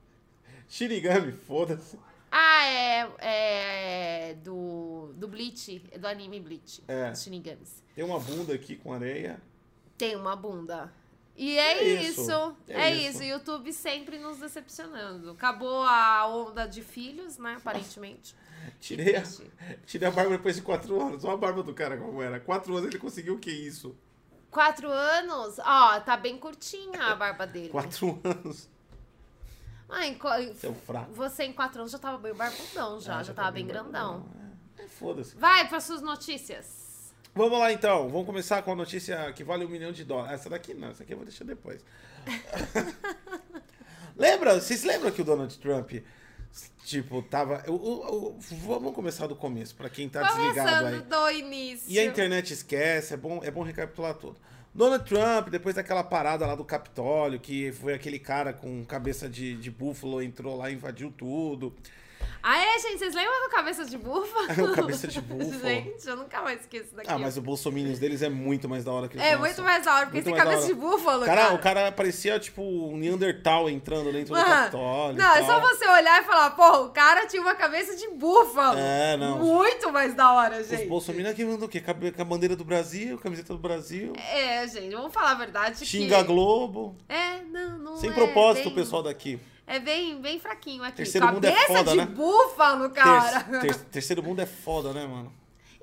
Shinigami, 0.70 1.32
foda-se. 1.32 1.98
Ah, 2.32 2.66
é, 2.66 3.10
é 3.20 4.34
do, 4.36 5.12
do 5.16 5.28
Bleach, 5.28 5.80
do 5.98 6.08
anime 6.08 6.40
Bleach. 6.40 6.84
É. 6.88 7.14
Shinigamis. 7.16 7.84
Tem 7.96 8.04
uma 8.04 8.20
bunda 8.20 8.54
aqui 8.54 8.76
com 8.76 8.94
areia. 8.94 9.40
Tem 9.98 10.16
uma 10.16 10.36
bunda. 10.36 10.92
E 11.36 11.58
é, 11.58 11.80
É 11.80 11.84
isso. 12.04 12.22
isso, 12.22 12.56
É, 12.68 12.82
é 12.90 12.96
isso. 12.96 13.10
isso. 13.18 13.24
YouTube 13.24 13.74
sempre 13.74 14.20
nos 14.20 14.38
decepcionando. 14.38 15.32
Acabou 15.32 15.82
a 15.84 16.28
onda 16.28 16.68
de 16.68 16.82
filhos, 16.84 17.38
né? 17.38 17.56
Aparentemente. 17.58 18.36
Tirei 18.80 19.16
a, 19.18 19.24
tirei 19.86 20.08
a 20.08 20.12
barba 20.12 20.32
depois 20.38 20.56
de 20.56 20.62
quatro 20.62 21.02
anos. 21.02 21.24
Olha 21.26 21.34
a 21.34 21.38
barba 21.38 21.64
do 21.64 21.74
cara 21.74 21.98
como 21.98 22.22
era. 22.22 22.40
Quatro 22.40 22.74
anos 22.78 22.88
ele 22.88 22.98
conseguiu 23.00 23.34
o 23.36 23.40
que 23.40 23.52
isso? 23.52 23.96
Quatro 24.50 24.90
anos? 24.90 25.58
Ó, 25.60 26.00
tá 26.02 26.16
bem 26.16 26.38
curtinha 26.38 27.04
a 27.08 27.16
barba 27.16 27.46
dele. 27.48 27.70
Quatro 27.70 28.20
anos. 28.24 28.70
Ah, 29.90 30.02
co- 30.20 30.54
Seu 30.56 30.74
fraco. 30.74 31.12
Você 31.14 31.44
em 31.44 31.54
quatro 31.54 31.80
anos 31.82 31.92
já 31.92 32.00
tava 32.00 32.18
bem 32.18 32.34
barbudão, 32.34 33.00
já. 33.02 33.18
Ah, 33.20 33.24
já, 33.24 33.34
tá 33.34 33.42
tava 33.44 33.52
bem 33.54 33.66
grandão. 33.68 34.20
barbudão. 34.22 34.52
É, 34.78 34.84
é, 34.84 34.88
foda-se. 34.88 35.36
Vai 35.36 35.68
para 35.68 35.80
suas 35.82 36.02
notícias. 36.02 36.83
Vamos 37.36 37.58
lá 37.60 37.72
então, 37.74 38.10
vamos 38.10 38.26
começar 38.28 38.62
com 38.62 38.72
a 38.72 38.76
notícia 38.76 39.32
que 39.34 39.44
vale 39.44 39.66
um 39.66 39.70
milhão 39.70 39.92
de 39.92 40.04
dólares. 40.04 40.34
Essa 40.40 40.50
daqui 40.50 40.74
não, 40.74 40.90
essa 40.90 41.02
aqui 41.04 41.14
eu 41.14 41.18
vou 41.18 41.26
deixar 41.26 41.44
depois. 41.46 41.84
Lembra, 44.16 44.54
vocês 44.60 44.84
lembram 44.84 45.12
que 45.12 45.22
o 45.22 45.26
Donald 45.26 45.58
Trump, 45.58 45.92
tipo, 46.86 47.22
tava. 47.24 47.64
o- 47.68 47.74
o- 47.74 48.28
o- 48.28 48.40
vamos 48.64 48.94
começar 48.94 49.26
do 49.26 49.36
começo, 49.36 49.74
pra 49.76 49.90
quem 49.90 50.08
tá 50.08 50.22
desligado 50.22 50.70
aí. 50.86 51.00
Começando 51.02 51.10
do 51.10 51.30
início. 51.32 51.92
E 51.92 51.98
a 52.00 52.06
internet 52.06 52.54
esquece, 52.54 53.14
é 53.14 53.18
bom, 53.18 53.42
é 53.44 53.50
bom 53.50 53.64
recapitular 53.64 54.14
tudo. 54.14 54.38
Donald 54.76 55.04
Trump, 55.06 55.50
depois 55.50 55.76
daquela 55.76 56.04
parada 56.04 56.46
lá 56.46 56.56
do 56.56 56.64
Capitólio, 56.64 57.40
que 57.40 57.72
foi 57.72 57.94
aquele 57.94 58.18
cara 58.20 58.54
com 58.54 58.84
cabeça 58.86 59.28
de, 59.30 59.56
de 59.56 59.70
búfalo, 59.72 60.22
entrou 60.22 60.56
lá 60.58 60.70
e 60.70 60.74
invadiu 60.76 61.12
tudo. 61.16 61.74
Ah, 62.42 62.58
é, 62.58 62.80
gente? 62.80 63.00
Vocês 63.00 63.16
lembram 63.16 63.44
do 63.44 63.50
Cabeça 63.50 63.86
de 63.86 63.98
Búfalo? 63.98 64.48
O 64.72 64.76
Cabeça 64.76 65.08
de 65.08 65.20
Búfalo. 65.22 65.60
gente, 65.62 66.08
eu 66.08 66.16
nunca 66.18 66.42
mais 66.42 66.62
esqueço 66.62 66.94
daquilo. 66.96 67.16
Ah, 67.16 67.18
mas 67.20 67.38
o 67.38 67.42
Bolsominions 67.42 68.00
deles 68.00 68.22
é 68.22 68.30
muito 68.30 68.68
mais 68.68 68.84
da 68.84 68.92
hora 68.92 69.08
que 69.08 69.16
eles 69.16 69.26
É 69.26 69.32
são 69.32 69.40
muito 69.40 69.62
mais 69.64 69.86
da 69.86 69.94
hora, 69.96 70.06
porque 70.08 70.22
Muito 70.22 70.38
da 70.38 70.44
cabeça 70.44 70.68
de 70.68 70.74
búfalo, 70.74 71.26
Cara, 71.26 71.42
cara. 71.44 71.54
o 71.56 71.60
cara 71.60 71.92
parecia, 71.92 72.40
tipo, 72.40 72.62
um 72.62 72.98
Neandertal 72.98 73.70
entrando 73.70 74.12
dentro 74.12 74.34
do 74.34 74.40
Mano, 74.40 74.46
Capitólio. 74.46 75.18
Não, 75.18 75.36
é 75.36 75.44
só 75.46 75.60
você 75.60 75.88
olhar 75.88 76.22
e 76.22 76.26
falar, 76.26 76.52
pô, 76.52 76.86
o 76.86 76.90
cara 76.90 77.26
tinha 77.28 77.42
uma 77.42 77.56
cabeça 77.56 77.96
de 77.96 78.08
búfalo. 78.10 78.78
É, 78.78 79.16
não. 79.18 79.40
Muito 79.40 79.92
mais 79.92 80.14
da 80.14 80.32
hora, 80.34 80.60
Os 80.62 80.68
gente. 80.68 80.88
bolsominions 80.88 81.32
aqui 81.34 81.46
mandam 81.46 81.66
o 81.68 81.70
quê? 81.70 81.82
Com 81.82 82.22
a 82.22 82.26
bandeira 82.26 82.56
do 82.56 82.64
Brasil, 82.66 83.18
camiseta 83.20 83.54
do 83.54 83.60
Brasil. 83.60 84.14
É, 84.18 84.68
gente, 84.68 84.94
vamos 84.96 85.14
falar 85.14 85.32
a 85.32 85.36
verdade. 85.36 85.86
Xinga 85.86 86.18
que... 86.18 86.24
Globo. 86.24 86.96
É, 87.08 87.42
não, 87.44 87.78
não 87.80 87.98
Sem 87.98 88.10
é 88.10 88.14
propósito, 88.14 88.68
o 88.68 88.72
bem- 88.72 88.84
pessoal 88.84 89.02
daqui. 89.04 89.40
É 89.66 89.80
bem, 89.80 90.20
bem 90.22 90.40
fraquinho 90.40 90.84
aqui. 90.84 90.98
Terceiro 90.98 91.28
mundo 91.32 91.46
é 91.46 91.52
Cabeça 91.52 91.74
foda, 91.78 91.92
de 91.92 91.98
né? 91.98 92.06
búfalo, 92.06 92.90
cara. 92.90 93.40
Ter- 93.44 93.62
ter- 93.62 93.76
terceiro 93.86 94.22
mundo 94.22 94.42
é 94.42 94.46
foda, 94.46 94.92
né, 94.94 95.06
mano? 95.08 95.32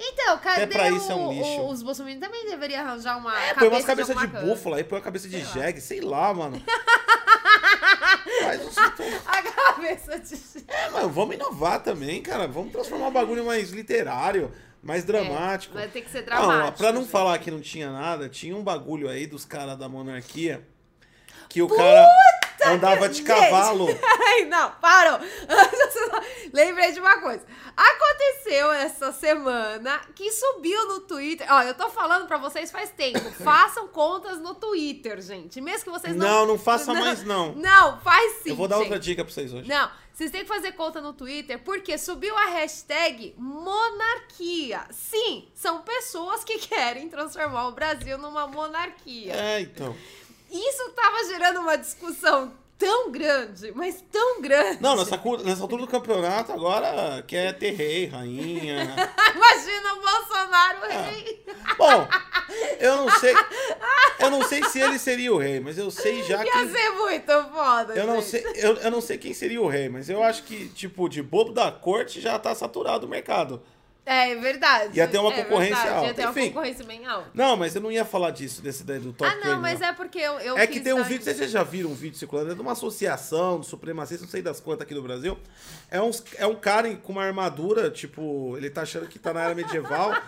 Então, 0.03 0.39
cadê 0.39 0.67
pra 0.67 0.89
isso 0.91 1.09
o, 1.09 1.13
é 1.13 1.15
um 1.15 1.33
lixo. 1.33 1.67
os 1.69 1.83
bolsominions 1.83 2.25
também 2.25 2.47
deveriam 2.49 2.81
arranjar 2.81 3.19
uma 3.19 3.33
É, 3.35 3.49
cabeça 3.55 3.59
põe 3.59 3.69
umas 3.69 3.85
cabeças 3.85 4.17
de, 4.19 4.29
coisa. 4.29 4.47
búfalo 4.47 4.75
aí, 4.77 4.85
põe 4.85 4.99
uma 4.99 5.05
cabeça 5.05 5.29
de 5.29 5.41
jegue, 5.45 5.81
sei 5.81 6.01
lá, 6.01 6.33
mano. 6.33 6.63
Faz 8.43 8.67
uns- 8.67 8.79
A 9.27 9.43
cabeça 9.43 10.19
de... 10.19 10.65
É, 10.69 10.91
mano, 10.91 11.09
vamos 11.11 11.35
inovar 11.35 11.81
também, 11.83 12.23
cara. 12.23 12.47
Vamos 12.49 12.73
transformar 12.73 13.09
o 13.09 13.11
bagulho 13.11 13.45
mais 13.45 13.71
literário, 13.71 14.51
mais 14.83 15.05
dramático. 15.05 15.75
Vai 15.75 15.89
ter 15.89 16.01
que 16.03 16.11
ser 16.11 16.21
Não, 16.21 16.47
dramático. 16.47 16.79
pra 16.79 16.93
não 16.93 17.03
gente. 17.03 17.11
falar 17.11 17.39
que 17.39 17.51
não 17.51 17.61
tinha 17.61 17.91
nada, 17.91 18.29
tinha 18.29 18.57
um 18.57 18.63
bagulho 18.63 19.09
aí 19.09 19.27
dos 19.27 19.45
caras 19.45 19.77
da 19.77 19.89
monarquia 19.89 20.67
que 21.49 21.61
o 21.63 21.69
cara 21.69 22.09
andava 22.67 23.09
de 23.09 23.19
Gente, 23.19 23.27
cavalo. 23.29 23.87
Não, 24.49 24.71
parou. 24.81 25.19
Lembrei 26.53 26.93
de 26.93 27.01
uma 27.01 27.21
coisa. 27.21 27.45
Aconteceu 27.77 28.73
essa 28.73 29.13
semana 29.13 30.01
que 30.15 30.31
subiu 30.33 30.89
no 30.89 31.01
Twitter. 31.01 31.47
Ó, 31.51 31.63
eu 31.63 31.75
tô 31.75 31.89
falando 31.91 32.27
pra 32.27 32.37
vocês 32.39 32.71
faz 32.71 32.91
tempo. 32.91 33.31
Façam 33.43 33.89
contas 33.89 34.39
no 34.39 34.55
Twitter, 34.55 35.21
gente. 35.21 35.61
Mesmo 35.61 35.85
que 35.85 35.91
vocês 35.91 36.15
não. 36.15 36.27
Não, 36.27 36.47
não 36.47 36.59
faça 36.59 36.93
mais, 36.95 37.25
não. 37.25 37.55
Não, 37.55 38.01
faz 38.01 38.43
sim. 38.43 38.51
Eu 38.51 38.57
vou 38.57 38.69
dar 38.69 38.77
gente. 38.77 38.85
outra 38.85 38.99
dica 38.99 39.25
pra 39.25 39.33
vocês 39.33 39.53
hoje. 39.53 39.69
Não, 39.69 39.91
vocês 40.13 40.31
têm 40.31 40.43
que 40.43 40.49
fazer 40.49 40.73
conta 40.73 41.01
no 41.01 41.13
Twitter 41.13 41.59
porque 41.61 41.97
subiu 41.97 42.37
a 42.37 42.47
hashtag 42.47 43.35
monarquia. 43.39 44.85
Sim, 44.91 45.49
são 45.55 45.83
pessoas 45.83 46.45
que 46.45 46.59
querem 46.59 47.09
transformar 47.09 47.69
o 47.69 47.73
Brasil 47.73 48.19
numa 48.19 48.47
monarquia. 48.47 49.33
É, 49.35 49.61
então. 49.61 49.97
Isso 50.51 50.91
tava 50.91 51.25
gerando 51.25 51.61
uma 51.61 51.77
discussão 51.77 52.53
tão 52.79 53.11
grande, 53.13 53.73
mas 53.75 54.03
tão 54.11 54.41
grande. 54.41 54.83
Não, 54.83 54.97
nessa, 54.97 55.21
nessa 55.45 55.63
altura 55.63 55.83
do 55.83 55.89
campeonato 55.89 56.51
agora 56.53 57.23
quer 57.27 57.53
ter 57.59 57.73
rei, 57.73 58.07
rainha. 58.07 58.97
Imagina 59.37 59.95
o 59.95 60.01
Bolsonaro 60.01 60.85
É. 60.87 61.11
rei. 61.11 61.45
Bom, 61.77 62.09
eu 62.79 62.97
não 62.97 63.11
sei. 63.19 63.35
Eu 64.19 64.31
não 64.31 64.43
sei 64.45 64.65
se 64.65 64.81
ele 64.81 64.99
seria 64.99 65.33
o 65.33 65.39
rei, 65.39 65.61
mas 65.61 65.77
eu 65.79 65.91
sei 65.91 66.23
já 66.23 66.43
Ia 66.45 66.51
que. 66.53 66.69
ser 66.71 66.91
muito 66.91 67.33
foda, 67.53 67.95
Eu 67.95 68.07
não, 68.07 68.17
gente. 68.17 68.27
sei, 68.31 68.45
eu, 68.57 68.75
eu 68.77 68.91
não 68.91 69.01
sei 69.01 69.19
quem 69.19 69.33
seria 69.35 69.61
o 69.61 69.69
rei, 69.69 69.89
mas 69.89 70.09
eu 70.11 70.23
acho 70.23 70.43
que, 70.45 70.69
tipo, 70.71 71.09
de 71.09 71.23
bobo 71.23 71.53
da 71.53 71.71
corte 71.71 72.21
já 72.21 72.39
tá 72.39 72.55
saturado 72.55 73.07
o 73.07 73.09
mercado. 73.09 73.63
É, 74.07 74.31
é 74.33 74.37
verdade. 74.37 74.97
Ia 74.99 75.07
ter 75.07 75.19
uma 75.19 75.33
é 75.33 75.43
concorrência 75.45 75.77
verdade, 75.77 75.95
Ia 75.95 76.01
alta. 76.09 76.15
ter 76.15 76.23
uma 76.23 76.31
Enfim. 76.31 76.49
concorrência 76.49 76.85
bem 76.85 77.07
alta. 77.07 77.31
Não, 77.35 77.57
mas 77.57 77.75
eu 77.77 77.81
não 77.81 77.93
ia 77.93 78.05
falar 78.05 78.31
disso, 78.31 78.61
desse 78.63 78.83
daí 78.83 78.99
do 78.99 79.13
top 79.13 79.31
Ah, 79.31 79.37
não, 79.37 79.55
20, 79.57 79.61
mas 79.61 79.81
é 79.81 79.93
porque 79.93 80.19
eu, 80.19 80.41
eu 80.41 80.59
É 80.59 80.67
que 80.67 80.81
tem 80.81 80.93
um 80.93 80.97
dar- 80.99 81.03
vídeo, 81.05 81.25
vocês 81.25 81.51
já 81.51 81.63
viram 81.63 81.91
um 81.91 81.95
vídeo 81.95 82.19
circulando, 82.19 82.51
é 82.51 82.55
de 82.55 82.61
uma 82.61 82.73
associação 82.73 83.61
de 83.61 83.67
supremacistas, 83.67 84.23
não 84.23 84.29
sei 84.31 84.43
das 84.43 84.59
quantas 84.59 84.83
aqui 84.83 84.95
do 84.95 85.03
Brasil. 85.03 85.39
É, 85.91 86.01
uns, 86.01 86.25
é 86.37 86.47
um 86.47 86.57
cara 86.57 86.93
com 86.97 87.13
uma 87.13 87.23
armadura, 87.25 87.91
tipo, 87.91 88.57
ele 88.57 88.71
tá 88.71 88.83
achando 88.83 89.07
que 89.07 89.19
tá 89.19 89.33
na 89.33 89.43
era 89.45 89.55
medieval. 89.55 90.13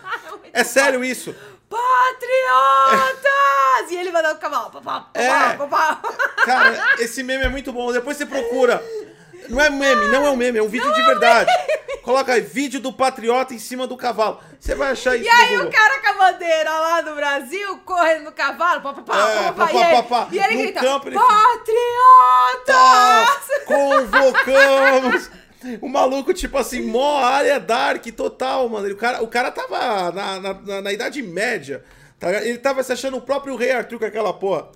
É 0.55 0.63
sério 0.63 1.03
isso. 1.03 1.35
Patriotas! 1.67 1.81
E 3.91 3.95
ele 3.95 4.11
mandando 4.11 4.35
o 4.35 4.39
cavalo. 4.39 4.69
Papá, 4.69 5.01
papá, 5.01 5.19
É. 5.19 5.57
papá. 5.57 5.99
Cara, 6.45 6.95
esse 6.99 7.23
meme 7.23 7.45
é 7.45 7.49
muito 7.49 7.73
bom. 7.73 7.91
Depois 7.91 8.17
você 8.17 8.25
procura. 8.27 8.79
Não 9.49 9.59
é 9.61 9.69
meme, 9.69 10.07
não 10.09 10.25
é 10.25 10.29
um 10.29 10.35
meme, 10.35 10.59
é 10.59 10.63
um 10.63 10.67
vídeo 10.67 10.91
de 10.93 11.01
verdade. 11.03 11.49
Coloca 12.01 12.33
aí, 12.33 12.41
vídeo 12.41 12.79
do 12.81 12.91
patriota 12.91 13.53
em 13.53 13.59
cima 13.59 13.87
do 13.87 13.95
cavalo. 13.95 14.39
Você 14.59 14.75
vai 14.75 14.91
achar 14.91 15.15
isso 15.15 15.25
E 15.25 15.29
aí 15.29 15.57
o 15.57 15.69
cara 15.71 15.99
com 16.01 16.07
a 16.09 16.13
bandeira 16.31 16.69
lá 16.69 17.01
do 17.01 17.15
Brasil, 17.15 17.77
correndo 17.85 18.25
no 18.25 18.31
cavalo, 18.31 18.81
pá, 18.81 18.93
pá, 18.93 19.01
pá, 19.01 19.29
É, 19.29 19.35
pá, 19.51 19.53
pá, 19.53 19.67
pá, 19.67 19.71
e, 19.73 19.77
ele, 19.77 19.91
pá, 19.95 20.03
pá. 20.03 20.27
e 20.31 20.37
ele 20.39 20.57
grita, 20.63 20.79
campo 20.81 21.07
ele- 21.07 21.15
patriotas! 22.67 23.65
Convocamos. 23.65 25.29
O 25.81 25.87
maluco, 25.87 26.33
tipo 26.33 26.57
assim, 26.57 26.81
mó 26.81 27.23
área 27.23 27.57
dark 27.59 28.05
total, 28.07 28.67
mano. 28.67 28.89
O 28.91 28.97
cara, 28.97 29.23
o 29.23 29.27
cara 29.27 29.49
tava 29.49 30.11
na, 30.11 30.39
na, 30.41 30.53
na- 30.53 30.81
na 30.81 30.91
Idade 30.91 31.21
Média. 31.21 31.83
tá? 32.19 32.29
Ele 32.43 32.57
tava 32.57 32.83
se 32.83 32.91
achando 32.91 33.15
o 33.17 33.21
próprio 33.21 33.55
rei 33.55 33.71
Arthur 33.71 33.97
com 33.99 34.05
aquela 34.05 34.33
porra. 34.33 34.67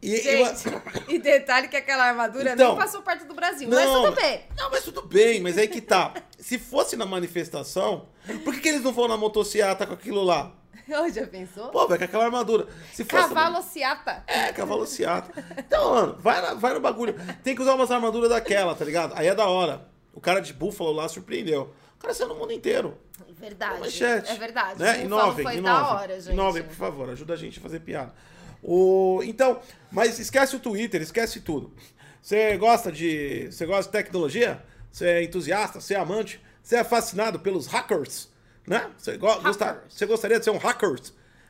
E, 0.00 0.16
Gente, 0.16 0.64
e 1.08 1.18
detalhe 1.18 1.66
que 1.66 1.76
aquela 1.76 2.04
armadura 2.04 2.52
Então, 2.52 2.68
nem 2.68 2.78
passou 2.78 3.02
perto 3.02 3.26
do 3.26 3.34
Brasil, 3.34 3.68
mas 3.68 3.84
tudo 3.84 4.12
bem. 4.12 4.44
Não, 4.56 4.70
mas 4.70 4.84
tudo 4.84 5.02
bem, 5.02 5.40
mas 5.40 5.58
aí 5.58 5.66
que 5.66 5.80
tá. 5.80 6.14
Se 6.38 6.56
fosse 6.58 6.96
na 6.96 7.04
manifestação, 7.04 8.06
por 8.44 8.54
que, 8.54 8.60
que 8.60 8.68
eles 8.68 8.82
não 8.82 8.92
vão 8.92 9.08
na 9.08 9.16
motocicleta 9.16 9.86
com 9.86 9.94
aquilo 9.94 10.22
lá? 10.22 10.52
Ô, 10.88 11.08
já 11.10 11.26
pensou? 11.26 11.68
Pô, 11.70 11.86
velho, 11.86 11.98
com 11.98 12.04
aquela 12.04 12.24
armadura. 12.26 12.68
Se 12.92 13.04
fosse 13.04 13.28
Cavalo 13.28 13.60
ciata. 13.62 14.22
É, 14.26 14.52
cavalo 14.52 14.86
ciata. 14.86 15.44
Então, 15.58 15.90
mano, 15.92 16.16
vai, 16.20 16.40
na- 16.40 16.54
vai 16.54 16.72
no 16.74 16.80
bagulho. 16.80 17.14
Tem 17.42 17.54
que 17.54 17.60
usar 17.60 17.74
umas 17.74 17.90
armaduras 17.90 18.30
daquela, 18.30 18.74
tá 18.74 18.84
ligado? 18.84 19.12
Aí 19.16 19.26
é 19.26 19.34
da 19.34 19.46
hora. 19.48 19.86
O 20.14 20.20
cara 20.20 20.40
de 20.40 20.52
búfalo 20.52 20.92
lá 20.92 21.08
surpreendeu. 21.08 21.74
O 21.96 22.00
cara 22.00 22.14
saiu 22.14 22.28
no 22.28 22.36
mundo 22.36 22.52
inteiro. 22.52 22.96
Verdade. 23.38 23.80
Manchete. 23.80 24.30
É 24.30 24.34
verdade. 24.36 24.80
Né? 24.80 25.04
Inovem, 25.04 25.44
foi 25.44 25.56
inovem. 25.56 25.62
da 25.62 25.94
hora, 25.94 26.20
gente. 26.20 26.32
Inovem, 26.32 26.62
por 26.62 26.74
favor. 26.74 27.10
Ajuda 27.10 27.34
a 27.34 27.36
gente 27.36 27.58
a 27.58 27.62
fazer 27.62 27.80
piada. 27.80 28.14
O... 28.62 29.20
Então, 29.24 29.60
mas 29.90 30.18
esquece 30.18 30.56
o 30.56 30.60
Twitter, 30.60 31.00
esquece 31.02 31.40
tudo. 31.40 31.72
Você 32.20 32.56
gosta 32.56 32.90
de. 32.92 33.46
Você 33.50 33.64
gosta 33.64 33.84
de 33.90 33.98
tecnologia? 34.04 34.62
Você 34.90 35.06
é 35.06 35.22
entusiasta? 35.22 35.80
Você 35.80 35.94
é 35.94 35.98
amante? 35.98 36.40
Você 36.62 36.76
é 36.76 36.84
fascinado 36.84 37.38
pelos 37.38 37.66
hackers? 37.66 38.28
Né? 38.66 38.90
Você, 38.98 39.16
go- 39.16 39.40
gosta- 39.40 39.64
Hackers. 39.64 39.94
você 39.94 40.04
gostaria 40.06 40.38
de 40.38 40.44
ser 40.44 40.50
um 40.50 40.58
hacker? 40.58 40.94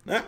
Né? 0.05 0.25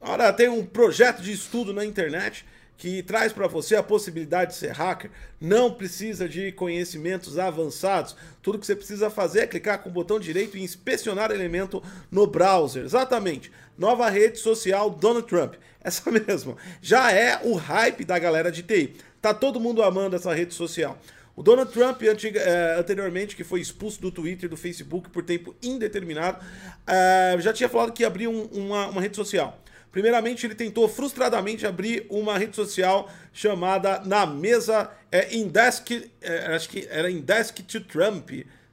Ora, 0.00 0.32
tem 0.32 0.48
um 0.48 0.64
projeto 0.64 1.22
de 1.22 1.32
estudo 1.32 1.72
na 1.72 1.84
internet 1.84 2.44
que 2.76 3.02
traz 3.02 3.30
para 3.32 3.46
você 3.46 3.76
a 3.76 3.82
possibilidade 3.82 4.52
de 4.52 4.56
ser 4.56 4.72
hacker. 4.72 5.10
Não 5.38 5.72
precisa 5.74 6.26
de 6.26 6.50
conhecimentos 6.52 7.38
avançados. 7.38 8.16
Tudo 8.40 8.58
que 8.58 8.64
você 8.64 8.74
precisa 8.74 9.10
fazer 9.10 9.40
é 9.40 9.46
clicar 9.46 9.82
com 9.82 9.90
o 9.90 9.92
botão 9.92 10.18
direito 10.18 10.56
e 10.56 10.62
inspecionar 10.62 11.30
elemento 11.30 11.82
no 12.10 12.26
browser. 12.26 12.82
Exatamente. 12.84 13.52
Nova 13.80 14.10
rede 14.10 14.38
social 14.38 14.90
Donald 14.90 15.26
Trump. 15.26 15.54
Essa 15.82 16.10
mesmo. 16.12 16.56
Já 16.82 17.10
é 17.10 17.40
o 17.42 17.54
hype 17.54 18.04
da 18.04 18.18
galera 18.18 18.52
de 18.52 18.62
TI. 18.62 18.94
Tá 19.22 19.32
todo 19.32 19.58
mundo 19.58 19.82
amando 19.82 20.14
essa 20.14 20.34
rede 20.34 20.52
social. 20.52 20.98
O 21.34 21.42
Donald 21.42 21.72
Trump, 21.72 22.02
eh, 22.02 22.76
anteriormente, 22.78 23.34
que 23.34 23.42
foi 23.42 23.60
expulso 23.60 23.98
do 23.98 24.10
Twitter 24.10 24.44
e 24.44 24.48
do 24.48 24.56
Facebook 24.58 25.08
por 25.08 25.22
tempo 25.24 25.54
indeterminado, 25.62 26.44
eh, 26.86 27.36
já 27.40 27.52
tinha 27.54 27.68
falado 27.68 27.92
que 27.92 28.04
um- 28.28 28.44
uma, 28.52 28.88
uma 28.88 29.00
rede 29.00 29.16
social. 29.16 29.58
Primeiramente, 29.90 30.46
ele 30.46 30.54
tentou 30.54 30.86
frustradamente 30.86 31.66
abrir 31.66 32.06
uma 32.10 32.36
rede 32.36 32.54
social 32.54 33.10
chamada 33.32 34.02
Na 34.04 34.26
Mesa 34.26 34.90
é, 35.10 35.34
in 35.34 35.48
Desk, 35.48 35.90
é, 36.20 36.54
acho 36.54 36.68
que 36.68 36.86
era 36.90 37.10
in 37.10 37.20
Desk 37.22 37.60
to 37.62 37.80
Trump, 37.80 38.28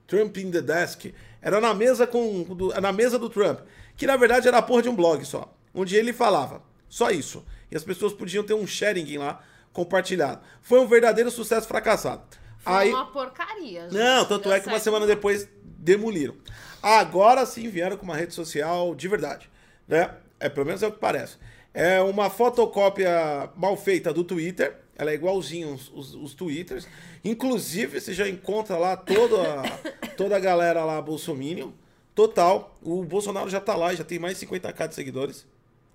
Trump 0.06 0.38
in 0.38 0.52
the 0.52 0.62
Desk. 0.62 1.14
Era 1.42 1.60
na 1.62 1.74
mesa 1.74 2.06
com 2.06 2.46
na 2.82 2.92
mesa 2.92 3.18
do 3.18 3.30
Trump, 3.30 3.60
que 3.98 4.08
na 4.08 4.16
verdade 4.16 4.48
era 4.48 4.60
a 4.60 4.62
porra 4.62 4.84
de 4.84 4.90
um 4.90 4.96
blog 4.96 5.26
só, 5.26 5.54
onde 5.74 5.96
ele 5.96 6.14
falava 6.14 6.62
só 6.88 7.10
isso. 7.12 7.44
E 7.70 7.76
as 7.76 7.84
pessoas 7.84 8.14
podiam 8.14 8.44
ter 8.46 8.54
um 8.54 8.66
sharing 8.66 9.18
lá 9.18 9.44
compartilhado. 9.74 10.40
Foi 10.62 10.80
um 10.80 10.88
verdadeiro 10.88 11.30
sucesso 11.30 11.68
fracassado. 11.68 12.22
Foi 12.60 12.74
Aí, 12.74 12.90
uma 12.94 13.06
porcaria, 13.08 13.84
gente. 13.84 13.94
não, 13.94 14.26
tanto 14.26 14.44
Deu 14.44 14.54
é 14.54 14.60
que 14.60 14.68
uma 14.68 14.80
semana 14.80 15.06
depois 15.06 15.48
demoliram. 15.64 16.36
Agora 16.82 17.46
sim 17.46 17.70
vieram 17.70 17.98
com 17.98 18.04
uma 18.04 18.16
rede 18.16 18.34
social 18.34 18.96
de 18.96 19.08
verdade, 19.08 19.50
né? 19.88 20.12
É, 20.40 20.48
pelo 20.48 20.66
menos 20.66 20.82
é 20.84 20.88
o 20.88 20.92
que 20.92 21.00
parece. 21.00 21.38
É 21.74 22.02
uma 22.02 22.30
fotocópia 22.30 23.50
mal 23.56 23.76
feita 23.76 24.14
do 24.14 24.24
Twitter. 24.24 24.78
Ela 24.96 25.12
é 25.12 25.14
igualzinha 25.14 25.68
os, 25.68 25.92
os, 25.94 26.16
os 26.16 26.34
Twitters. 26.34 26.88
Inclusive, 27.24 28.00
você 28.00 28.14
já 28.14 28.28
encontra 28.28 28.78
lá 28.78 28.96
toda, 28.98 29.62
a- 29.62 30.08
toda 30.18 30.36
a 30.36 30.40
galera 30.40 30.84
lá 30.86 31.02
bolsominion. 31.02 31.72
Total. 32.18 32.76
O 32.82 33.04
Bolsonaro 33.04 33.48
já 33.48 33.62
tá 33.62 33.76
lá, 33.76 33.94
já 33.94 34.04
tem 34.04 34.18
mais 34.18 34.40
de 34.40 34.48
50k 34.48 34.88
de 34.88 34.96
seguidores. 34.96 35.46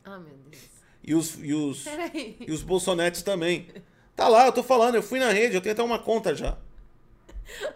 Ah, 0.04 0.18
meu 0.18 0.36
Deus. 0.48 0.62
E 1.02 1.14
os, 1.16 1.34
e 1.42 1.52
os, 1.52 1.82
Peraí. 1.82 2.36
e 2.46 2.52
os 2.52 2.62
bolsonetes 2.62 3.22
também. 3.22 3.66
Tá 4.14 4.28
lá, 4.28 4.46
eu 4.46 4.52
tô 4.52 4.62
falando, 4.62 4.94
eu 4.94 5.02
fui 5.02 5.18
na 5.18 5.30
rede, 5.30 5.56
eu 5.56 5.60
tenho 5.60 5.72
até 5.72 5.82
uma 5.82 5.98
conta 5.98 6.32
já. 6.32 6.56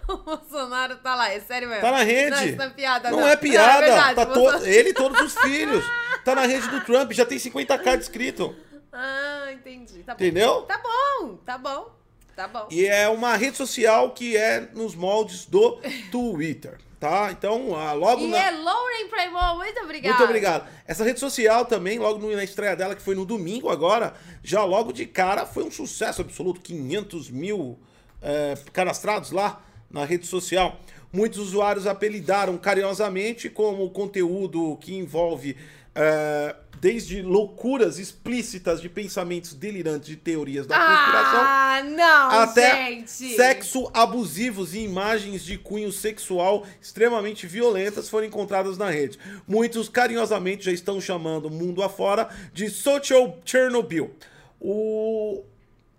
O 0.09 0.17
Bolsonaro 0.19 0.97
tá 0.99 1.17
lá, 1.17 1.31
é 1.33 1.41
sério 1.41 1.69
mesmo. 1.69 1.83
Tá 1.83 1.91
na 1.91 2.05
rede. 2.05 2.31
Não, 2.31 2.45
isso 2.47 2.57
não 2.57 2.65
é 2.67 2.71
piada, 2.71 3.11
Não, 3.11 3.21
não. 3.21 3.27
é 3.29 3.37
piada. 3.37 3.81
verdade, 3.85 4.15
tá 4.15 4.23
o 4.23 4.27
Bolsonaro- 4.27 4.61
to... 4.61 4.67
Ele 4.67 4.89
e 4.91 4.95
todos 4.95 5.21
os 5.21 5.35
filhos. 5.43 5.85
Tá 6.25 6.35
na 6.37 6.47
rede 6.47 6.69
do 6.69 6.81
Trump, 6.85 7.11
já 7.13 7.27
tem 7.27 7.37
50k 7.39 7.97
de 7.97 8.03
inscrito. 8.05 8.55
Ah, 8.93 9.49
entendi. 9.53 10.05
Tá 10.05 10.15
bom. 10.15 10.25
Entendeu? 10.25 10.63
Tá 10.63 10.79
bom, 10.79 11.37
tá 11.45 11.59
bom. 11.59 11.97
Tá 12.37 12.47
bom. 12.49 12.69
E 12.71 12.87
é 12.87 13.09
uma 13.09 13.35
rede 13.37 13.57
social 13.57 14.13
que 14.13 14.37
é 14.37 14.61
nos 14.73 14.95
moldes 14.95 15.47
do 15.47 15.81
Twitter, 16.13 16.79
tá? 16.99 17.31
Então, 17.31 17.75
ah, 17.75 17.93
logo 17.93 18.23
E 18.23 18.29
na... 18.29 18.39
é 18.39 18.51
Lauren 18.51 19.09
Primo, 19.09 19.57
muito 19.57 19.81
obrigada. 19.83 20.17
Muito 20.17 20.29
obrigado. 20.29 20.69
Essa 20.87 21.05
rede 21.05 21.21
social 21.21 21.65
também, 21.65 21.99
logo 21.99 22.19
na 22.31 22.45
estreia 22.45 22.77
dela, 22.77 22.95
que 22.95 23.03
foi 23.03 23.15
no 23.15 23.25
domingo 23.25 23.69
agora, 23.69 24.15
já 24.43 24.65
logo 24.65 24.93
de 24.93 25.07
cara 25.07 25.47
foi 25.47 25.65
um 25.65 25.71
sucesso 25.71 26.23
absoluto. 26.23 26.61
500 26.61 27.31
mil 27.31 27.79
é, 28.23 28.55
cadastrados 28.73 29.31
lá 29.31 29.63
na 29.91 30.05
rede 30.05 30.27
social. 30.27 30.81
Muitos 31.13 31.39
usuários 31.39 31.87
apelidaram 31.87 32.59
carinhosamente 32.59 33.49
como 33.49 33.89
conteúdo 33.91 34.77
que 34.81 34.95
envolve 34.95 35.57
É, 35.99 36.55
desde 36.79 37.23
loucuras 37.23 37.99
explícitas 37.99 38.83
de 38.83 38.89
pensamentos 38.91 39.55
delirantes 39.55 40.07
de 40.09 40.17
teorias 40.17 40.67
da 40.67 40.77
conspiração 40.77 41.41
Ah, 41.41 41.83
não, 41.83 42.31
até 42.43 42.87
gente. 42.91 43.35
sexo 43.35 43.91
abusivos 43.95 44.75
e 44.75 44.81
imagens 44.81 45.43
de 45.43 45.57
cunho 45.57 45.91
sexual 45.91 46.67
extremamente 46.83 47.47
violentas 47.47 48.11
foram 48.11 48.27
encontradas 48.27 48.77
na 48.77 48.91
rede. 48.91 49.19
Muitos 49.49 49.89
carinhosamente 49.89 50.67
já 50.67 50.73
estão 50.73 51.01
chamando 51.01 51.47
o 51.47 51.51
mundo 51.51 51.83
afora 51.83 52.29
de 52.53 52.69
Social 52.69 53.39
Chernobyl. 53.43 54.15
O 54.61 55.43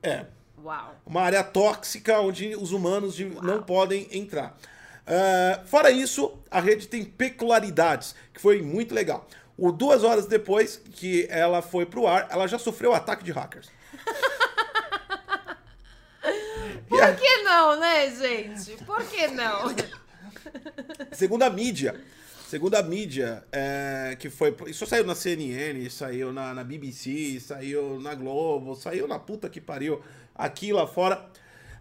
é 0.03 0.25
Uau. 0.63 0.95
uma 1.05 1.21
área 1.21 1.43
tóxica 1.43 2.19
onde 2.19 2.55
os 2.55 2.71
humanos 2.71 3.17
não 3.41 3.63
podem 3.63 4.07
entrar. 4.11 4.55
Ah, 5.07 5.61
fora 5.65 5.89
isso, 5.89 6.33
a 6.51 6.59
rede 6.59 6.87
tem 6.87 7.03
peculiaridades, 7.03 8.13
que 8.33 8.39
foi 8.41 8.61
muito 8.61 8.93
legal. 8.93 9.27
O, 9.57 9.71
duas 9.71 10.03
horas 10.03 10.27
depois 10.27 10.81
que 10.91 11.25
ela 11.29 11.61
foi 11.61 11.85
pro 11.85 12.05
ar, 12.05 12.27
ela 12.29 12.47
já 12.47 12.59
sofreu 12.59 12.93
ataque 12.93 13.23
de 13.23 13.31
hackers. 13.31 13.69
Por 16.87 17.15
que 17.15 17.43
não, 17.43 17.79
né, 17.79 18.15
gente? 18.15 18.83
Por 18.83 19.03
que 19.05 19.27
não? 19.27 19.75
Segundo 21.11 21.43
a 21.43 21.49
mídia, 21.49 21.99
segundo 22.47 22.75
a 22.75 22.81
mídia, 22.81 23.43
é, 23.51 24.15
que 24.17 24.29
foi. 24.29 24.55
Isso 24.67 24.85
saiu 24.85 25.05
na 25.05 25.13
CNN, 25.13 25.89
saiu 25.89 26.31
na, 26.31 26.53
na 26.53 26.63
BBC, 26.63 27.39
saiu 27.39 27.99
na 27.99 28.15
Globo, 28.15 28.75
saiu 28.75 29.07
na 29.07 29.19
puta 29.19 29.49
que 29.49 29.59
pariu 29.59 30.01
aqui 30.33 30.71
lá 30.71 30.87
fora. 30.87 31.29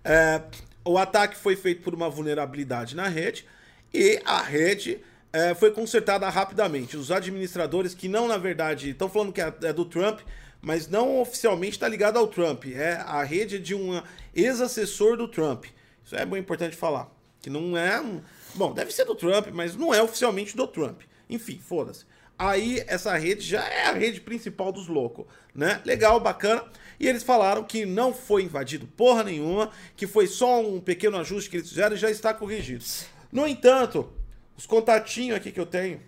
É, 0.05 0.43
o 0.85 0.99
ataque 0.99 1.37
foi 1.37 1.57
feito 1.57 1.83
por 1.83 1.95
uma 1.95 2.09
vulnerabilidade 2.09 2.95
na 2.95 3.09
rede 3.09 3.47
e 3.93 4.21
a 4.25 4.43
rede 4.43 5.01
é, 5.37 5.55
foi 5.55 5.71
consertada 5.71 6.29
rapidamente. 6.29 6.97
Os 6.97 7.11
administradores, 7.11 7.95
que 7.95 8.09
não, 8.09 8.27
na 8.27 8.37
verdade, 8.39 8.91
estão 8.91 9.09
falando 9.09 9.33
que 9.33 9.41
é, 9.41 9.53
é 9.63 9.73
do 9.73 9.85
Trump, 9.85 10.21
mas 10.63 10.89
não 10.89 11.21
oficialmente 11.21 11.73
está 11.77 11.87
ligado 11.89 12.19
ao 12.19 12.27
Trump. 12.27 12.65
É 12.67 12.95
a 12.95 13.23
rede 13.23 13.59
de 13.59 13.75
um 13.75 14.01
ex-assessor 14.35 15.17
do 15.17 15.29
Trump. 15.29 15.67
Isso 16.05 16.17
é 16.17 16.25
bem 16.25 16.41
importante 16.41 16.77
falar. 16.77 17.11
Que 17.41 17.51
não 17.51 17.77
é. 17.77 18.01
um- 18.01 18.21
Bom, 18.55 18.73
deve 18.73 18.91
ser 18.93 19.05
do 19.05 19.15
Trump, 19.15 19.49
mas 19.53 19.77
não 19.77 19.93
é 19.93 20.03
oficialmente 20.03 20.57
do 20.57 20.67
Trump. 20.67 21.03
Enfim, 21.29 21.61
foda-se. 21.63 22.05
Aí 22.39 22.83
essa 22.87 23.17
rede 23.17 23.43
já 23.47 23.67
é 23.67 23.87
a 23.87 23.93
rede 23.93 24.21
principal 24.21 24.71
dos 24.73 24.89
loucos, 24.89 25.27
né? 25.55 25.81
Legal, 25.85 26.19
bacana. 26.21 26.65
E 26.99 27.07
eles 27.09 27.23
falaram 27.23 27.65
que 27.65 27.85
não 27.87 28.13
foi 28.15 28.43
invadido 28.43 28.87
porra 28.87 29.25
nenhuma, 29.25 29.71
que 29.97 30.07
foi 30.07 30.27
só 30.27 30.61
um 30.61 30.81
pequeno 30.81 31.19
ajuste 31.19 31.51
que 31.51 31.57
eles 31.59 31.69
fizeram 31.69 31.95
e 31.97 31.99
já 31.99 32.11
está 32.11 32.33
corrigido. 32.35 32.85
No 33.33 33.47
entanto, 33.47 34.11
os 34.57 34.67
contatinhos 34.67 35.37
aqui 35.37 35.53
que 35.53 35.61
eu 35.61 35.67
tenho, 35.67 36.01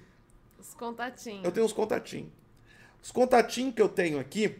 Os 0.58 0.74
contatinhos. 0.74 1.44
eu 1.44 1.52
tenho 1.52 1.66
uns 1.66 1.72
contatinhos. 1.72 2.30
Os 3.02 3.10
contatinhos 3.10 3.74
que 3.74 3.82
eu 3.82 3.88
tenho 3.88 4.18
aqui 4.18 4.56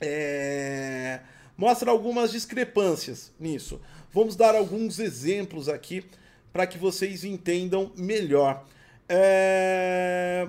é... 0.00 1.20
mostram 1.56 1.92
algumas 1.92 2.30
discrepâncias 2.32 3.32
nisso. 3.38 3.80
Vamos 4.12 4.34
dar 4.36 4.54
alguns 4.54 4.98
exemplos 4.98 5.68
aqui 5.68 6.04
para 6.52 6.66
que 6.66 6.78
vocês 6.78 7.22
entendam 7.24 7.92
melhor. 7.96 8.64
É, 9.08 10.48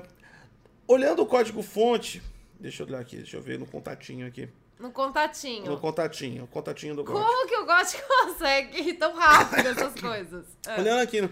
Olhando 0.88 1.22
o 1.22 1.25
código-fonte, 1.25 2.22
deixa 2.60 2.84
eu 2.84 2.88
olhar 2.88 3.00
aqui, 3.00 3.18
deixa 3.18 3.38
eu 3.38 3.41
ver 3.41 3.58
no 3.58 3.65
contatinho 3.65 4.27
aqui. 4.27 4.50
No 4.80 4.91
contatinho. 4.91 5.65
No 5.65 5.80
contatinho, 5.80 6.44
o 6.44 6.48
contatinho 6.48 6.96
do. 6.96 7.03
Como 7.06 7.48
que 7.48 7.56
o 7.56 7.65
Gotti 7.65 7.98
consegue 8.03 8.82
ir 8.82 8.94
tão 8.96 9.13
rápido 9.15 9.68
essas 9.68 9.94
coisas? 10.00 10.46
É. 10.68 10.80
Olhando 10.80 11.00
aqui 11.01 11.22
no- 11.22 11.30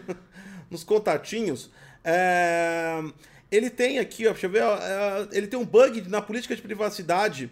nos 0.70 0.84
contatinhos, 0.84 1.70
é, 2.04 3.04
ele 3.52 3.70
tem 3.70 4.00
aqui, 4.00 4.28
ó, 4.28 4.32
deixa 4.32 4.48
eu 4.48 4.52
ver, 4.52 4.64
ó, 4.64 4.76
é, 4.78 5.28
ele 5.32 5.48
tem 5.48 5.60
um 5.60 5.66
bug 5.66 6.08
na 6.10 6.22
política 6.22 6.56
de 6.56 6.62
privacidade 6.62 7.52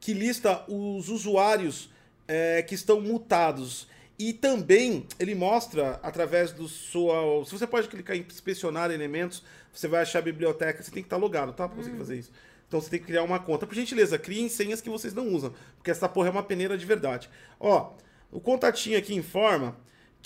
que 0.00 0.12
lista 0.12 0.64
os 0.68 1.08
usuários 1.08 1.90
é, 2.28 2.62
que 2.62 2.74
estão 2.74 3.00
mutados. 3.00 3.88
E 4.18 4.32
também 4.32 5.06
ele 5.18 5.34
mostra 5.34 5.98
através 6.02 6.52
do 6.52 6.68
sua. 6.68 7.44
Se 7.44 7.52
você 7.52 7.66
pode 7.66 7.88
clicar 7.88 8.16
em 8.16 8.20
inspecionar 8.20 8.90
elementos, 8.90 9.42
você 9.72 9.88
vai 9.88 10.02
achar 10.02 10.20
a 10.20 10.22
biblioteca. 10.22 10.82
Você 10.82 10.90
tem 10.90 11.02
que 11.02 11.06
estar 11.06 11.16
logado, 11.16 11.52
tá? 11.52 11.66
Pra 11.66 11.76
conseguir 11.76 11.98
fazer 11.98 12.18
isso. 12.18 12.30
Então 12.68 12.80
você 12.80 12.90
tem 12.90 13.00
que 13.00 13.06
criar 13.06 13.24
uma 13.24 13.40
conta. 13.40 13.66
Por 13.66 13.74
gentileza, 13.74 14.16
criem 14.18 14.48
senhas 14.48 14.80
que 14.80 14.88
vocês 14.88 15.12
não 15.12 15.28
usam. 15.28 15.52
Porque 15.76 15.90
essa 15.90 16.08
porra 16.08 16.28
é 16.28 16.30
uma 16.30 16.44
peneira 16.44 16.78
de 16.78 16.86
verdade. 16.86 17.28
Ó, 17.58 17.92
o 18.30 18.40
contatinho 18.40 18.98
aqui 18.98 19.14
informa 19.14 19.76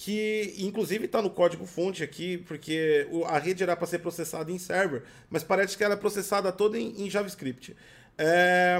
que 0.00 0.54
inclusive 0.58 1.06
está 1.06 1.20
no 1.20 1.28
código 1.28 1.66
fonte 1.66 2.04
aqui, 2.04 2.38
porque 2.38 3.04
a 3.26 3.36
rede 3.36 3.64
era 3.64 3.74
para 3.76 3.84
ser 3.84 3.98
processada 3.98 4.52
em 4.52 4.56
server, 4.56 5.02
mas 5.28 5.42
parece 5.42 5.76
que 5.76 5.82
ela 5.82 5.94
é 5.94 5.96
processada 5.96 6.52
toda 6.52 6.78
em, 6.78 7.02
em 7.02 7.10
JavaScript. 7.10 7.74
É, 8.16 8.78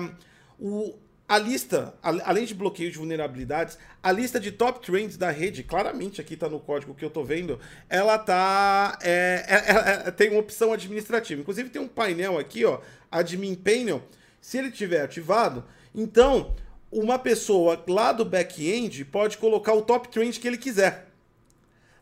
o, 0.60 0.94
a 1.28 1.36
lista, 1.36 1.92
a- 2.00 2.30
além 2.30 2.44
de 2.44 2.54
bloqueio 2.54 2.88
de 2.92 2.96
vulnerabilidades, 2.98 3.76
a 4.00 4.12
lista 4.12 4.38
de 4.38 4.52
top 4.52 4.78
trends 4.80 5.16
da 5.16 5.28
rede, 5.32 5.64
claramente 5.64 6.20
aqui 6.20 6.34
está 6.34 6.48
no 6.48 6.60
código 6.60 6.94
que 6.94 7.04
eu 7.04 7.08
estou 7.08 7.24
vendo, 7.24 7.58
ela 7.88 8.16
tá 8.16 8.96
é, 9.02 9.44
é- 9.48 10.06
é- 10.06 10.10
tem 10.12 10.30
uma 10.30 10.38
opção 10.38 10.72
administrativa. 10.72 11.40
Inclusive 11.40 11.68
tem 11.68 11.82
um 11.82 11.88
painel 11.88 12.38
aqui, 12.38 12.64
ó, 12.64 12.78
admin 13.10 13.56
panel. 13.56 14.04
Se 14.40 14.56
ele 14.56 14.70
tiver 14.70 15.00
ativado, 15.02 15.64
então 15.92 16.54
uma 16.92 17.18
pessoa 17.18 17.82
lá 17.88 18.12
do 18.12 18.24
back-end 18.24 19.04
pode 19.06 19.36
colocar 19.36 19.74
o 19.74 19.82
top 19.82 20.06
trend 20.08 20.38
que 20.38 20.46
ele 20.46 20.56
quiser 20.56 21.07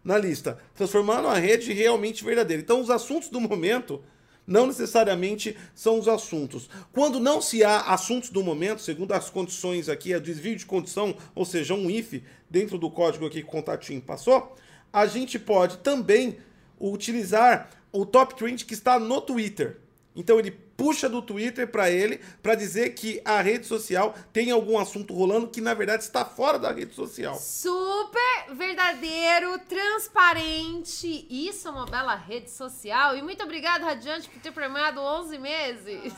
na 0.07 0.17
lista, 0.17 0.57
transformando 0.73 1.27
a 1.27 1.37
rede 1.37 1.73
realmente 1.73 2.25
verdadeira. 2.25 2.63
Então, 2.63 2.81
os 2.81 2.91
assuntos 2.91 3.29
do 3.29 3.41
momento 3.41 4.01
não 4.47 4.69
necessariamente 4.69 5.57
são 5.75 5.99
os 5.99 6.07
assuntos. 6.07 6.71
Quando 6.93 7.19
não 7.19 7.43
se 7.43 7.65
há 7.65 7.81
assuntos 7.81 8.31
do 8.31 8.45
momento, 8.45 8.81
segundo 8.81 9.11
as 9.11 9.29
condições 9.29 9.89
aqui, 9.89 10.15
a 10.15 10.21
desvio 10.21 10.55
de 10.55 10.65
condição, 10.65 11.17
ou 11.35 11.45
seja, 11.45 11.75
um 11.75 11.91
if 11.91 12.23
dentro 12.49 12.79
do 12.79 12.89
código 12.89 13.27
aqui 13.27 13.43
que 13.43 13.49
o 13.49 13.51
contatinho 13.51 14.01
passou, 14.01 14.55
a 14.93 15.07
gente 15.09 15.41
pode 15.41 15.79
também 15.79 16.39
utilizar 16.81 17.71
o 17.91 18.07
top 18.07 18.37
trend 18.37 18.65
que 18.65 18.75
está 18.75 19.01
no 19.01 19.21
Twitter. 19.21 19.79
Então 20.17 20.39
ele 20.39 20.51
puxa 20.51 21.09
do 21.09 21.21
Twitter 21.21 21.69
para 21.69 21.91
ele 21.91 22.21
para 22.43 22.55
dizer 22.55 22.95
que 22.95 23.21
a 23.25 23.41
rede 23.43 23.67
social 23.67 24.15
tem 24.33 24.51
algum 24.51 24.79
assunto 24.79 25.13
rolando 25.15 25.49
que 25.49 25.61
na 25.61 25.75
verdade 25.75 26.03
está 26.05 26.25
fora 26.25 26.59
da 26.59 26.73
rede 26.73 26.95
social. 26.95 27.35
Super 27.39 28.55
verdadeiro, 28.55 29.59
transparente. 29.69 31.27
Isso 31.31 31.69
é 31.69 31.71
uma 31.71 31.87
bela 31.87 32.15
rede 32.15 32.51
social. 32.51 33.17
E 33.17 33.23
muito 33.23 33.43
obrigada, 33.45 33.85
Radiante, 33.85 34.29
por 34.29 34.41
ter 34.41 34.53
premiado 34.53 35.01
11 35.01 35.39
meses. 35.39 36.13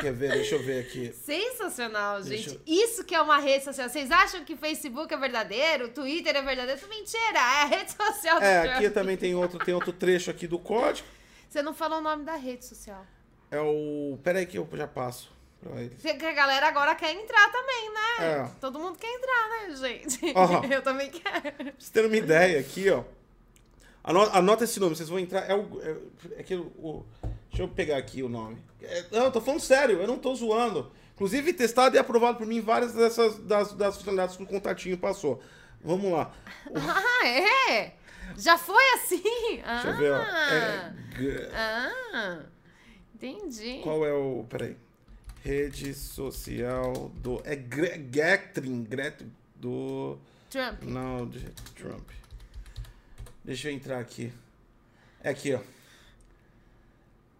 Quer 0.00 0.12
ver? 0.14 0.32
Deixa 0.32 0.54
eu 0.54 0.62
ver 0.62 0.80
aqui. 0.80 1.12
Sensacional, 1.12 2.22
gente. 2.22 2.58
Isso 2.66 3.04
que 3.04 3.14
é 3.14 3.20
uma 3.20 3.36
rede 3.38 3.64
social. 3.64 3.86
Vocês 3.88 4.10
acham 4.10 4.42
que 4.44 4.56
Facebook 4.56 5.12
é 5.12 5.16
verdadeiro? 5.16 5.90
Twitter 5.90 6.34
é 6.34 6.40
verdadeiro? 6.42 6.80
Mentira, 6.88 7.36
é 7.38 7.62
a 7.62 7.64
rede 7.66 7.92
social 7.92 8.38
do 8.40 8.44
É, 8.46 8.62
Trump. 8.62 8.76
aqui 8.76 8.90
também 8.90 9.16
tem 9.18 9.34
outro, 9.34 9.58
tem 9.58 9.74
outro 9.74 9.92
trecho 9.92 10.30
aqui 10.30 10.46
do 10.46 10.58
código. 10.58 11.06
Você 11.50 11.62
não 11.62 11.74
falou 11.74 11.98
o 11.98 12.00
nome 12.00 12.24
da 12.24 12.36
rede 12.36 12.64
social. 12.64 13.04
É 13.50 13.60
o. 13.60 14.16
Pera 14.22 14.38
aí 14.38 14.46
que 14.46 14.56
eu 14.56 14.68
já 14.72 14.86
passo 14.86 15.32
pra 15.60 15.82
eles. 15.82 16.00
Porque 16.00 16.24
a 16.24 16.32
galera 16.32 16.68
agora 16.68 16.94
quer 16.94 17.12
entrar 17.12 17.50
também, 17.50 17.92
né? 17.92 18.00
É. 18.20 18.50
Todo 18.60 18.78
mundo 18.78 18.96
quer 18.96 19.12
entrar, 19.12 19.48
né, 19.48 19.76
gente? 19.76 20.32
Aham. 20.36 20.64
Eu 20.70 20.80
também 20.80 21.10
quero. 21.10 21.52
Pra 21.52 21.64
vocês 21.76 21.90
terem 21.90 22.08
uma 22.08 22.16
ideia 22.16 22.60
aqui, 22.60 22.88
ó. 22.88 23.02
Anota, 24.04 24.38
anota 24.38 24.64
esse 24.64 24.78
nome, 24.78 24.94
vocês 24.94 25.08
vão 25.08 25.18
entrar. 25.18 25.40
É 25.50 25.54
o. 25.54 25.80
É, 25.82 26.40
é 26.40 26.42
que 26.44 26.54
o, 26.54 27.04
Deixa 27.50 27.64
eu 27.64 27.68
pegar 27.68 27.96
aqui 27.96 28.22
o 28.22 28.28
nome. 28.28 28.62
É, 28.80 29.04
não, 29.10 29.24
eu 29.24 29.32
tô 29.32 29.40
falando 29.40 29.60
sério, 29.60 30.00
eu 30.00 30.06
não 30.06 30.18
tô 30.18 30.32
zoando. 30.34 30.92
Inclusive, 31.14 31.52
testado 31.52 31.96
e 31.96 31.98
aprovado 31.98 32.38
por 32.38 32.46
mim 32.46 32.60
várias 32.60 32.94
dessas 32.94 33.38
das, 33.40 33.72
das 33.72 33.96
funcionalidades 33.96 34.36
que 34.36 34.42
o 34.44 34.46
contatinho 34.46 34.96
passou. 34.96 35.42
Vamos 35.82 36.12
lá. 36.12 36.32
Ah, 36.72 37.26
é? 37.26 37.94
Já 38.36 38.56
foi 38.58 38.82
assim? 38.94 39.22
Deixa 39.22 39.88
eu 39.88 39.96
ver, 39.96 40.12
ó. 40.12 40.22
É, 40.22 40.94
g- 41.16 41.50
Ah, 41.54 42.42
entendi. 43.14 43.80
qual 43.82 44.04
é 44.06 44.12
o. 44.12 44.44
Peraí. 44.48 44.76
Rede 45.42 45.94
social 45.94 47.10
do. 47.16 47.40
É 47.44 47.56
Gre- 47.56 47.98
Gatrin, 47.98 48.84
Gretrin 48.84 49.32
do. 49.56 50.18
Trump. 50.50 50.82
Não, 50.82 51.26
de 51.28 51.40
Trump. 51.76 52.08
Deixa 53.44 53.68
eu 53.68 53.74
entrar 53.74 53.98
aqui. 54.00 54.32
É 55.22 55.30
aqui, 55.30 55.54
ó. 55.54 55.60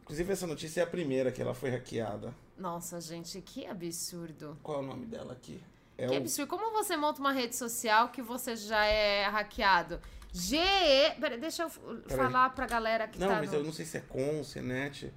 Inclusive, 0.02 0.32
essa 0.32 0.46
notícia 0.46 0.80
é 0.80 0.84
a 0.84 0.86
primeira 0.86 1.30
que 1.30 1.40
ela 1.40 1.54
foi 1.54 1.70
hackeada. 1.70 2.34
Nossa, 2.58 3.00
gente, 3.00 3.40
que 3.40 3.64
absurdo. 3.66 4.58
Qual 4.62 4.80
é 4.80 4.82
o 4.82 4.86
nome 4.86 5.06
dela 5.06 5.32
aqui? 5.32 5.62
É 5.96 6.06
Que 6.06 6.14
o... 6.14 6.16
absurdo. 6.18 6.48
Como 6.48 6.72
você 6.72 6.96
monta 6.96 7.20
uma 7.20 7.32
rede 7.32 7.54
social 7.56 8.08
que 8.08 8.20
você 8.22 8.56
já 8.56 8.84
é 8.84 9.24
hackeado? 9.26 10.00
GE. 10.32 10.56
Pera, 11.20 11.36
deixa 11.38 11.64
eu 11.64 11.68
f- 11.68 11.80
falar 12.08 12.50
pra 12.50 12.66
galera 12.66 13.08
que 13.08 13.18
Não, 13.18 13.28
tá. 13.28 13.36
mas 13.40 13.50
no... 13.50 13.58
eu 13.58 13.64
não 13.64 13.72
sei 13.72 13.84
se 13.84 13.96
é 13.96 14.00
com, 14.00 14.44
se 14.44 14.58
é 14.58 14.62
net. 14.62 15.12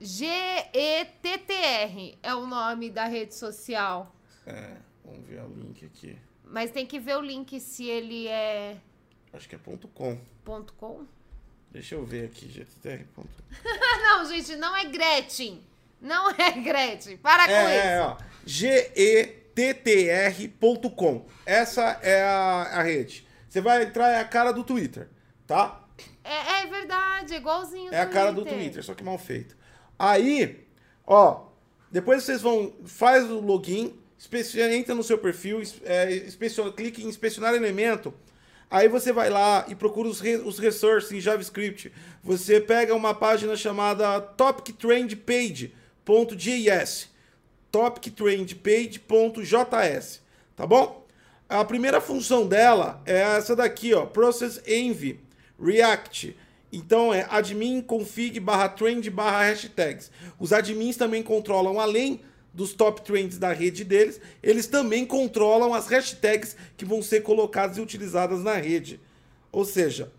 GETTR 0.00 2.18
é 2.22 2.34
o 2.34 2.46
nome 2.46 2.90
da 2.90 3.04
rede 3.04 3.34
social. 3.34 4.14
É, 4.46 4.76
vamos 5.04 5.26
ver 5.26 5.42
o 5.42 5.48
link 5.54 5.84
aqui. 5.84 6.18
Mas 6.44 6.70
tem 6.70 6.86
que 6.86 6.98
ver 6.98 7.16
o 7.16 7.20
link 7.20 7.58
se 7.60 7.86
ele 7.86 8.26
é 8.28 8.76
Acho 9.32 9.48
que 9.48 9.54
é 9.54 9.58
ponto 9.58 9.88
.com. 9.88 10.18
ponto 10.44 10.72
.com. 10.74 11.06
Deixa 11.70 11.94
eu 11.94 12.04
ver 12.04 12.26
aqui, 12.26 12.48
GTR. 12.48 13.06
não, 14.02 14.24
gente, 14.26 14.56
não 14.56 14.76
é 14.76 14.84
Gretchen. 14.84 15.62
Não 16.00 16.30
é 16.30 16.50
Gretchen. 16.52 17.16
Para 17.16 17.46
com 17.46 17.52
É, 17.52 17.76
isso. 17.78 17.86
é, 17.86 18.02
ó. 18.02 18.16
gettr.com. 19.56 21.26
Essa 21.44 21.98
é 22.02 22.22
a, 22.22 22.62
a 22.74 22.82
rede. 22.82 23.26
Você 23.48 23.60
vai 23.60 23.82
entrar, 23.82 24.08
é 24.08 24.20
a 24.20 24.24
cara 24.24 24.52
do 24.52 24.64
Twitter, 24.64 25.08
tá? 25.46 25.84
É, 26.24 26.62
é 26.62 26.66
verdade, 26.66 27.34
é 27.34 27.36
igualzinho 27.36 27.92
É 27.92 28.00
a 28.00 28.06
cara 28.06 28.32
do 28.32 28.44
Twitter, 28.44 28.82
só 28.82 28.94
que 28.94 29.04
mal 29.04 29.18
feito. 29.18 29.54
Aí, 29.98 30.64
ó, 31.06 31.48
depois 31.90 32.24
vocês 32.24 32.40
vão, 32.40 32.72
faz 32.86 33.30
o 33.30 33.40
login, 33.40 33.94
entra 34.72 34.94
no 34.94 35.02
seu 35.02 35.18
perfil, 35.18 35.60
é, 35.84 36.26
clique 36.74 37.04
em 37.04 37.08
inspecionar 37.08 37.52
elemento. 37.54 38.14
Aí 38.70 38.88
você 38.88 39.12
vai 39.12 39.28
lá 39.28 39.66
e 39.68 39.74
procura 39.74 40.08
os, 40.08 40.18
re, 40.18 40.36
os 40.36 40.58
resources 40.58 41.12
em 41.12 41.20
JavaScript. 41.20 41.92
Você 42.22 42.58
pega 42.58 42.94
uma 42.94 43.14
página 43.14 43.54
chamada 43.54 44.18
topictrendpage.js. 44.18 47.11
topictrendpage.js, 47.72 50.20
tá 50.54 50.66
bom? 50.66 51.02
A 51.48 51.64
primeira 51.64 52.00
função 52.00 52.46
dela 52.46 53.02
é 53.04 53.18
essa 53.18 53.56
daqui, 53.56 53.92
ó, 53.92 54.06
process 54.06 54.62
env 54.66 55.18
react. 55.60 56.36
Então 56.72 57.12
é 57.12 57.26
admin 57.28 57.82
config 57.82 58.40
barra 58.40 58.68
trend 58.68 59.10
barra 59.10 59.50
hashtags. 59.50 60.10
Os 60.38 60.52
admins 60.52 60.96
também 60.96 61.22
controlam, 61.22 61.80
além 61.80 62.20
dos 62.54 62.72
top 62.72 63.02
trends 63.02 63.38
da 63.38 63.52
rede 63.52 63.84
deles, 63.84 64.20
eles 64.42 64.66
também 64.66 65.04
controlam 65.04 65.74
as 65.74 65.86
hashtags 65.88 66.56
que 66.76 66.84
vão 66.84 67.02
ser 67.02 67.22
colocadas 67.22 67.76
e 67.76 67.80
utilizadas 67.80 68.42
na 68.42 68.54
rede. 68.54 69.00
Ou 69.50 69.64
seja, 69.64 70.10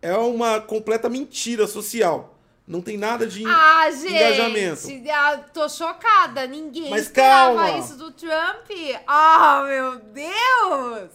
é 0.00 0.16
uma 0.16 0.60
completa 0.60 1.08
mentira 1.08 1.66
social. 1.66 2.35
Não 2.66 2.80
tem 2.80 2.96
nada 2.96 3.26
de 3.26 3.44
Ah, 3.46 3.88
engajamento. 3.88 4.88
gente, 4.88 5.08
ah, 5.08 5.38
tô 5.54 5.68
chocada. 5.68 6.46
Ninguém 6.48 6.90
Mas 6.90 7.02
esperava 7.02 7.54
calma. 7.64 7.78
isso 7.78 7.96
do 7.96 8.10
Trump. 8.10 8.68
Ah, 9.06 9.62
meu 9.66 9.96
Deus! 10.00 11.10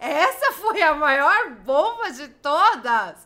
Essa 0.00 0.52
foi 0.52 0.80
a 0.82 0.94
maior 0.94 1.50
bomba 1.64 2.10
de 2.10 2.28
todas. 2.28 3.16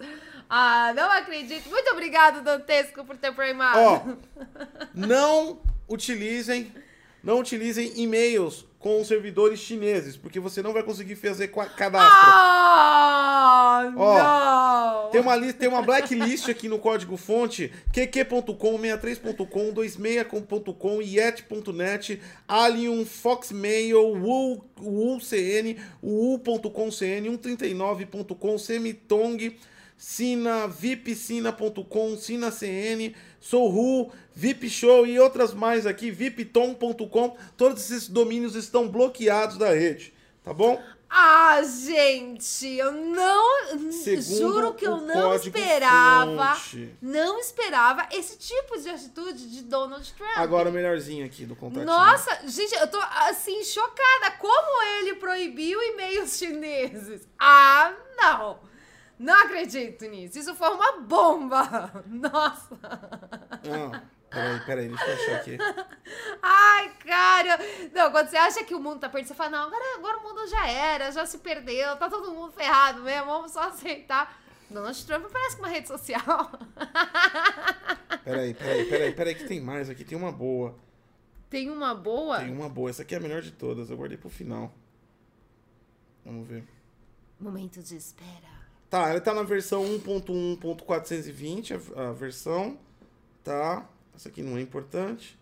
Ah, 0.50 0.92
não 0.94 1.10
acredito. 1.10 1.68
Muito 1.68 1.90
obrigado, 1.92 2.42
Dantesco, 2.42 3.04
por 3.04 3.16
ter 3.16 3.32
primado. 3.32 3.78
Ó, 3.78 4.00
não 4.94 5.60
utilizem, 5.88 6.72
não 7.22 7.38
utilizem 7.38 7.92
e-mails 7.96 8.64
com 8.78 9.02
servidores 9.04 9.58
chineses, 9.58 10.16
porque 10.16 10.38
você 10.38 10.62
não 10.62 10.72
vai 10.72 10.84
conseguir 10.84 11.16
fazer 11.16 11.48
cadastro. 11.48 12.30
Ah, 12.30 13.92
Ó, 13.96 15.02
não! 15.04 15.10
Tem 15.10 15.20
uma 15.20 15.34
lista, 15.34 15.58
tem 15.58 15.68
uma 15.68 15.82
blacklist 15.82 16.48
aqui 16.48 16.68
no 16.68 16.78
código 16.78 17.16
fonte, 17.16 17.72
qq.com, 17.92 18.78
63.com, 18.78 19.72
26.com, 19.74 21.02
yet.net, 21.02 22.20
Allium, 22.46 23.04
Foxmail, 23.04 24.12
WoolCN, 24.80 25.76
Wool.com 26.02 26.90
CN, 26.90 27.30
139.com, 27.30 28.58
Semitong, 28.58 29.56
Sina, 29.98 30.68
VIPsina.com, 30.68 32.16
SinaCN, 32.16 33.14
Sohu, 33.40 34.12
VipShow 34.32 35.04
e 35.04 35.18
outras 35.18 35.52
mais 35.52 35.86
aqui, 35.86 36.08
VipTom.com. 36.12 37.36
Todos 37.56 37.90
esses 37.90 38.08
domínios 38.08 38.54
estão 38.54 38.88
bloqueados 38.88 39.58
da 39.58 39.74
rede, 39.74 40.14
tá 40.44 40.54
bom? 40.54 40.80
Ah, 41.10 41.62
gente, 41.62 42.66
eu 42.76 42.92
não. 42.92 43.90
Segundo 43.90 44.36
juro 44.38 44.74
que 44.74 44.86
eu 44.86 44.98
não 44.98 45.34
esperava. 45.34 46.54
fonte. 46.54 46.94
Não 47.00 47.40
esperava 47.40 48.06
esse 48.12 48.36
tipo 48.36 48.78
de 48.78 48.90
atitude 48.90 49.50
de 49.50 49.62
Donald 49.62 50.12
Trump. 50.12 50.36
Agora 50.36 50.68
o 50.68 50.72
melhorzinho 50.72 51.24
aqui 51.24 51.46
do 51.46 51.56
contatinho. 51.56 51.86
Nossa, 51.86 52.46
gente, 52.46 52.74
eu 52.74 52.86
tô 52.88 53.00
assim 53.26 53.64
chocada. 53.64 54.32
Como 54.38 54.82
ele 55.00 55.14
proibiu 55.14 55.80
e-mails 55.80 56.36
chineses? 56.36 57.26
Ah, 57.38 57.94
não. 58.18 58.67
Não 59.18 59.34
acredito 59.34 60.04
nisso. 60.06 60.38
Isso 60.38 60.54
foi 60.54 60.68
uma 60.68 61.00
bomba. 61.00 62.02
Nossa. 62.06 62.78
Ah, 63.64 64.02
peraí, 64.30 64.60
peraí, 64.64 64.88
deixa 64.88 65.04
eu 65.04 65.14
achar 65.14 65.36
aqui. 65.36 65.58
Ai, 66.40 66.94
cara. 67.00 67.58
Não, 67.92 68.10
quando 68.12 68.28
você 68.28 68.36
acha 68.36 68.64
que 68.64 68.74
o 68.74 68.80
mundo 68.80 69.00
tá 69.00 69.08
perdido, 69.08 69.28
você 69.28 69.34
fala, 69.34 69.50
não, 69.50 69.66
agora, 69.66 69.96
agora 69.96 70.18
o 70.18 70.22
mundo 70.22 70.46
já 70.46 70.68
era, 70.68 71.10
já 71.10 71.26
se 71.26 71.38
perdeu, 71.38 71.96
tá 71.96 72.08
todo 72.08 72.32
mundo 72.32 72.52
ferrado 72.52 73.02
mesmo, 73.02 73.26
vamos 73.26 73.52
só 73.52 73.68
aceitar. 73.68 74.40
Donald 74.70 75.06
Trump 75.06 75.26
parece 75.32 75.56
que 75.56 75.62
uma 75.62 75.68
rede 75.68 75.88
social. 75.88 76.52
Peraí, 78.24 78.52
peraí, 78.52 78.84
peraí, 78.84 79.12
peraí, 79.14 79.34
que 79.34 79.44
tem 79.44 79.58
mais 79.58 79.88
aqui, 79.88 80.04
tem 80.04 80.18
uma 80.18 80.30
boa. 80.30 80.76
Tem 81.48 81.70
uma 81.70 81.94
boa? 81.94 82.40
Tem 82.40 82.52
uma 82.52 82.68
boa, 82.68 82.90
essa 82.90 83.00
aqui 83.00 83.14
é 83.14 83.18
a 83.18 83.20
melhor 83.20 83.40
de 83.40 83.52
todas, 83.52 83.88
eu 83.88 83.96
guardei 83.96 84.18
pro 84.18 84.28
final. 84.28 84.74
Vamos 86.26 86.46
ver. 86.46 86.68
Momento 87.40 87.82
de 87.82 87.96
espera. 87.96 88.57
Tá, 88.90 89.08
ela 89.10 89.20
tá 89.20 89.34
na 89.34 89.42
versão 89.42 89.84
1.1.420, 89.84 91.80
a, 91.96 92.08
a 92.08 92.12
versão, 92.12 92.78
tá? 93.44 93.86
Essa 94.14 94.28
aqui 94.28 94.42
não 94.42 94.56
é 94.56 94.60
importante. 94.60 95.38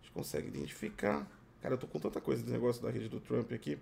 A 0.00 0.02
gente 0.04 0.12
consegue 0.12 0.48
identificar. 0.48 1.26
Cara, 1.62 1.74
eu 1.74 1.78
tô 1.78 1.86
com 1.86 1.98
tanta 1.98 2.20
coisa 2.20 2.42
do 2.42 2.50
negócio 2.50 2.82
da 2.82 2.90
rede 2.90 3.08
do 3.08 3.20
Trump 3.20 3.50
aqui. 3.52 3.78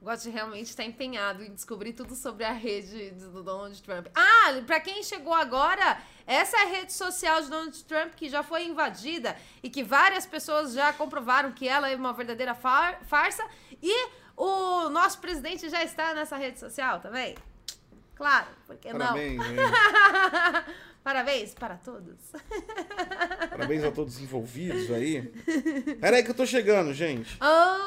O 0.00 0.04
Gotti 0.04 0.30
realmente 0.30 0.66
está 0.68 0.82
empenhado 0.82 1.44
em 1.44 1.52
descobrir 1.54 1.92
tudo 1.92 2.16
sobre 2.16 2.42
a 2.44 2.52
rede 2.52 3.10
do 3.12 3.40
Donald 3.42 3.80
Trump. 3.82 4.08
Ah, 4.14 4.60
pra 4.66 4.80
quem 4.80 5.00
chegou 5.04 5.32
agora, 5.32 6.02
essa 6.26 6.56
é 6.56 6.62
a 6.62 6.66
rede 6.66 6.92
social 6.92 7.40
de 7.40 7.48
Donald 7.48 7.84
Trump 7.84 8.14
que 8.14 8.28
já 8.28 8.42
foi 8.42 8.64
invadida 8.66 9.36
e 9.62 9.70
que 9.70 9.84
várias 9.84 10.26
pessoas 10.26 10.72
já 10.72 10.92
comprovaram 10.92 11.52
que 11.52 11.68
ela 11.68 11.88
é 11.88 11.94
uma 11.94 12.12
verdadeira 12.12 12.52
far- 12.52 13.04
farsa. 13.04 13.46
E 13.80 14.08
o 14.36 14.88
nosso 14.88 15.20
presidente 15.20 15.68
já 15.68 15.84
está 15.84 16.14
nessa 16.14 16.36
rede 16.36 16.58
social 16.58 16.98
também. 16.98 17.36
Claro, 18.22 18.46
porque 18.68 18.88
Parabéns, 18.88 19.36
não? 19.36 19.46
hein? 19.46 19.56
Parabéns 21.02 21.54
para 21.54 21.74
todos. 21.74 22.14
Parabéns 23.50 23.82
a 23.82 23.90
todos 23.90 24.14
os 24.14 24.22
envolvidos 24.22 24.92
aí. 24.92 25.22
Pera 26.00 26.18
aí 26.18 26.22
que 26.22 26.30
eu 26.30 26.34
tô 26.34 26.46
chegando, 26.46 26.94
gente. 26.94 27.36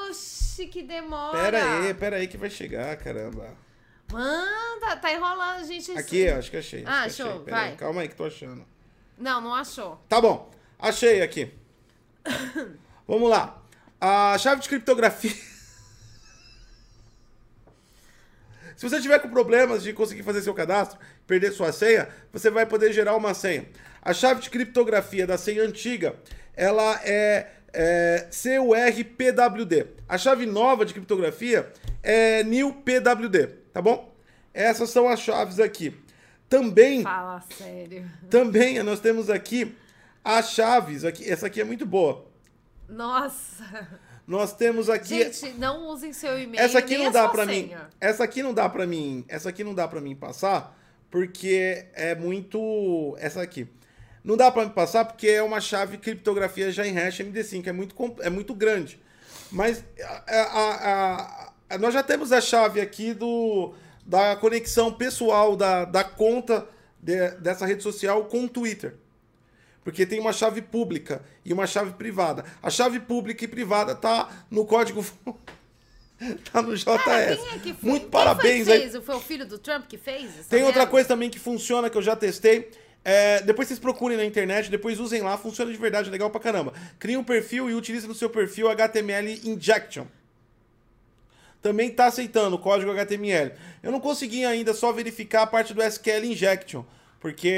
Oxi, 0.09 0.67
que 0.67 0.83
demora. 0.83 1.41
Pera 1.41 1.63
aí, 1.63 1.93
pera 1.93 2.15
aí 2.17 2.27
que 2.27 2.35
vai 2.35 2.49
chegar, 2.49 2.97
caramba. 2.97 3.55
Manda, 4.11 4.97
tá 4.97 5.13
enrolando, 5.13 5.63
gente. 5.65 5.97
Aqui, 5.97 6.27
acho 6.27 6.51
que 6.51 6.57
achei. 6.57 6.83
Ah, 6.85 7.03
acho 7.03 7.15
que 7.15 7.23
show, 7.23 7.31
achei. 7.31 7.43
Pera 7.45 7.57
aí, 7.57 7.67
vai. 7.69 7.77
calma 7.77 8.01
aí 8.01 8.09
que 8.09 8.15
tô 8.15 8.25
achando. 8.25 8.65
Não, 9.17 9.39
não 9.39 9.55
achou. 9.55 10.03
Tá 10.09 10.19
bom, 10.19 10.51
achei 10.77 11.21
aqui. 11.21 11.49
Vamos 13.07 13.29
lá. 13.29 13.61
A 14.01 14.37
chave 14.37 14.59
de 14.61 14.67
criptografia. 14.67 15.31
Se 18.75 18.87
você 18.87 19.01
tiver 19.01 19.19
com 19.19 19.29
problemas 19.29 19.83
de 19.83 19.93
conseguir 19.93 20.23
fazer 20.23 20.41
seu 20.41 20.53
cadastro, 20.53 20.99
perder 21.25 21.51
sua 21.51 21.71
senha, 21.71 22.09
você 22.31 22.49
vai 22.49 22.65
poder 22.65 22.91
gerar 22.91 23.15
uma 23.15 23.33
senha. 23.33 23.65
A 24.01 24.13
chave 24.13 24.41
de 24.41 24.49
criptografia 24.49 25.25
da 25.25 25.37
senha 25.37 25.63
antiga, 25.63 26.15
ela 26.55 26.99
é, 27.03 27.47
é 27.73 28.27
CURPWD. 28.31 29.87
A 30.07 30.17
chave 30.17 30.45
nova 30.45 30.85
de 30.85 30.93
criptografia 30.93 31.71
é 32.03 32.43
NewPWD, 32.43 33.47
tá 33.73 33.81
bom? 33.81 34.13
Essas 34.53 34.89
são 34.89 35.07
as 35.07 35.19
chaves 35.19 35.59
aqui. 35.59 35.95
Também 36.47 37.01
Fala 37.01 37.41
sério. 37.57 38.09
também 38.29 38.81
nós 38.83 38.99
temos 38.99 39.29
aqui 39.29 39.75
as 40.23 40.51
chaves. 40.51 41.03
Aqui, 41.03 41.29
essa 41.29 41.47
aqui 41.47 41.59
é 41.59 41.63
muito 41.63 41.85
boa. 41.85 42.25
Nossa. 42.87 43.87
Nós 44.27 44.53
temos 44.53 44.89
aqui. 44.89 45.23
Gente, 45.23 45.53
não 45.59 45.87
usem 45.87 46.11
seu 46.11 46.39
e-mail. 46.39 46.63
essa 46.63 46.79
aqui 46.79 46.97
não 46.97 47.11
dá 47.11 47.21
sua 47.23 47.29
pra 47.31 47.45
mim. 47.45 47.71
Essa 48.01 48.23
aqui 48.23 48.41
não 48.43 48.53
dá 48.53 48.67
pra 48.69 48.87
mim. 48.87 49.23
Essa 49.27 49.49
aqui 49.49 49.63
não 49.63 49.73
dá 49.73 49.87
para 49.87 50.01
mim 50.01 50.15
passar 50.15 50.75
porque 51.11 51.85
é 51.93 52.15
muito. 52.15 53.15
Essa 53.19 53.41
aqui. 53.41 53.67
Não 54.23 54.35
dá 54.35 54.51
pra 54.51 54.65
me 54.65 54.71
passar 54.71 55.05
porque 55.05 55.27
é 55.27 55.43
uma 55.43 55.61
chave 55.61 55.97
criptografia 55.99 56.71
já 56.71 56.85
em 56.87 56.91
hash 56.93 57.19
MD5, 57.19 57.67
é 57.67 57.71
muito, 57.71 57.95
é 58.21 58.29
muito 58.29 58.55
grande. 58.55 58.99
Mas 59.51 59.83
a- 60.03 60.23
a- 60.27 60.73
a- 60.73 61.53
a- 61.69 61.77
nós 61.77 61.93
já 61.93 62.01
temos 62.01 62.31
a 62.31 62.41
chave 62.41 62.81
aqui 62.81 63.13
do, 63.13 63.75
da 64.03 64.35
conexão 64.35 64.91
pessoal 64.91 65.55
da, 65.55 65.85
da 65.85 66.03
conta 66.03 66.67
de- 66.99 67.29
dessa 67.37 67.67
rede 67.67 67.83
social 67.83 68.25
com 68.25 68.45
o 68.45 68.49
Twitter. 68.49 68.95
Porque 69.85 70.03
tem 70.03 70.19
uma 70.19 70.33
chave 70.33 70.63
pública 70.63 71.21
e 71.45 71.53
uma 71.53 71.67
chave 71.67 71.93
privada. 71.93 72.43
A 72.61 72.71
chave 72.71 72.99
pública 72.99 73.45
e 73.45 73.47
privada 73.47 73.93
tá 73.93 74.27
no 74.49 74.65
código. 74.65 75.05
tá 76.51 76.59
no 76.63 76.75
JS. 76.75 76.85
Cara, 76.85 77.35
quem 77.61 77.71
é? 77.71 77.75
Muito 77.83 78.01
Quem 78.01 78.09
parabéns 78.09 78.65
foi, 78.65 78.73
aí. 78.73 78.89
fez? 78.89 79.05
Foi 79.05 79.15
o 79.15 79.19
filho 79.19 79.45
do 79.45 79.59
Trump 79.59 79.85
que 79.87 79.99
fez? 79.99 80.47
Tem 80.49 80.63
outra 80.63 80.79
merda? 80.79 80.91
coisa 80.91 81.07
também 81.07 81.29
que 81.29 81.37
funciona, 81.37 81.87
que 81.87 81.95
eu 81.95 82.01
já 82.01 82.15
testei. 82.15 82.71
É, 83.03 83.43
depois 83.43 83.67
vocês 83.67 83.79
procurem 83.79 84.17
na 84.17 84.25
internet, 84.25 84.71
depois 84.71 84.99
usem 84.99 85.21
lá, 85.21 85.37
funciona 85.37 85.71
de 85.71 85.77
verdade, 85.77 86.09
legal 86.09 86.31
pra 86.31 86.41
caramba. 86.41 86.73
Cria 86.97 87.19
um 87.19 87.23
perfil 87.23 87.69
e 87.69 87.75
utilize 87.75 88.07
no 88.07 88.15
seu 88.15 88.27
perfil 88.31 88.67
HTML 88.67 89.39
Injection. 89.43 90.07
Também 91.61 91.91
tá 91.91 92.07
aceitando 92.07 92.55
o 92.55 92.59
código 92.59 92.89
HTML. 92.91 93.51
Eu 93.83 93.91
não 93.91 93.99
consegui 93.99 94.43
ainda 94.45 94.73
só 94.73 94.91
verificar 94.91 95.43
a 95.43 95.47
parte 95.47 95.75
do 95.75 95.83
SQL 95.83 96.25
Injection, 96.25 96.83
porque 97.19 97.51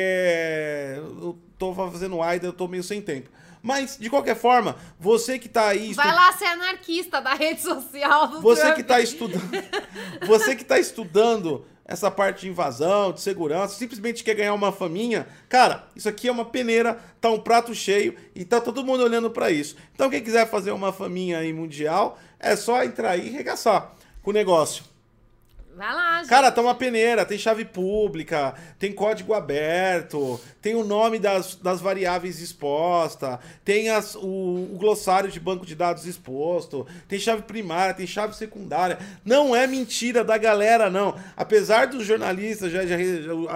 eu 0.95 1.37
tô 1.57 1.73
fazendo 1.73 2.21
AIDA, 2.21 2.47
eu 2.47 2.53
tô 2.53 2.67
meio 2.67 2.83
sem 2.83 3.01
tempo. 3.01 3.29
Mas, 3.61 3.97
de 3.99 4.09
qualquer 4.09 4.35
forma, 4.35 4.77
você 4.99 5.37
que 5.37 5.49
tá 5.49 5.67
aí. 5.67 5.93
Vai 5.93 6.13
lá 6.13 6.31
ser 6.31 6.45
anarquista 6.45 7.19
da 7.19 7.33
rede 7.33 7.61
social 7.61 8.27
do 8.27 8.41
Você 8.41 8.61
Trump. 8.61 8.75
que 8.75 8.83
tá 8.83 9.01
estudando. 9.01 9.49
você 10.25 10.55
que 10.55 10.63
tá 10.63 10.79
estudando 10.79 11.65
essa 11.83 12.11
parte 12.11 12.41
de 12.41 12.49
invasão, 12.49 13.13
de 13.13 13.21
segurança, 13.21 13.75
simplesmente 13.75 14.23
quer 14.23 14.35
ganhar 14.35 14.53
uma 14.53 14.73
faminha, 14.73 15.25
cara, 15.47 15.87
isso 15.95 16.09
aqui 16.09 16.27
é 16.27 16.31
uma 16.31 16.43
peneira, 16.43 16.99
tá 17.21 17.29
um 17.29 17.39
prato 17.39 17.73
cheio 17.73 18.13
e 18.35 18.43
tá 18.43 18.59
todo 18.59 18.83
mundo 18.83 19.03
olhando 19.03 19.29
pra 19.31 19.49
isso. 19.49 19.77
Então, 19.95 20.09
quem 20.09 20.21
quiser 20.21 20.49
fazer 20.49 20.71
uma 20.71 20.91
faminha 20.91 21.39
aí 21.39 21.53
mundial, 21.53 22.19
é 22.39 22.55
só 22.57 22.83
entrar 22.83 23.11
aí 23.11 23.27
e 23.27 23.31
regaçar 23.31 23.93
com 24.21 24.31
o 24.31 24.33
negócio. 24.33 24.83
Vai 25.77 25.93
lá, 25.93 26.17
gente. 26.21 26.29
Cara, 26.29 26.51
tá 26.51 26.59
uma 26.59 26.73
peneira, 26.73 27.23
tem 27.23 27.37
chave 27.37 27.63
pública, 27.63 28.55
tem 28.79 28.91
código 28.91 29.31
aberto, 29.35 30.41
tem 30.59 30.73
o 30.73 30.83
nome 30.83 31.19
das, 31.19 31.53
das 31.53 31.79
variáveis 31.79 32.41
exposta, 32.41 33.39
tem 33.63 33.87
as, 33.89 34.15
o, 34.15 34.21
o 34.73 34.75
glossário 34.79 35.29
de 35.29 35.39
banco 35.39 35.67
de 35.67 35.75
dados 35.75 36.07
exposto, 36.07 36.87
tem 37.07 37.19
chave 37.19 37.43
primária, 37.43 37.93
tem 37.93 38.07
chave 38.07 38.35
secundária. 38.35 38.97
Não 39.23 39.55
é 39.55 39.67
mentira 39.67 40.23
da 40.23 40.35
galera, 40.35 40.89
não. 40.89 41.15
Apesar 41.35 41.85
dos 41.85 42.03
jornalistas, 42.07 42.71
já, 42.71 42.83
já- 42.83 42.97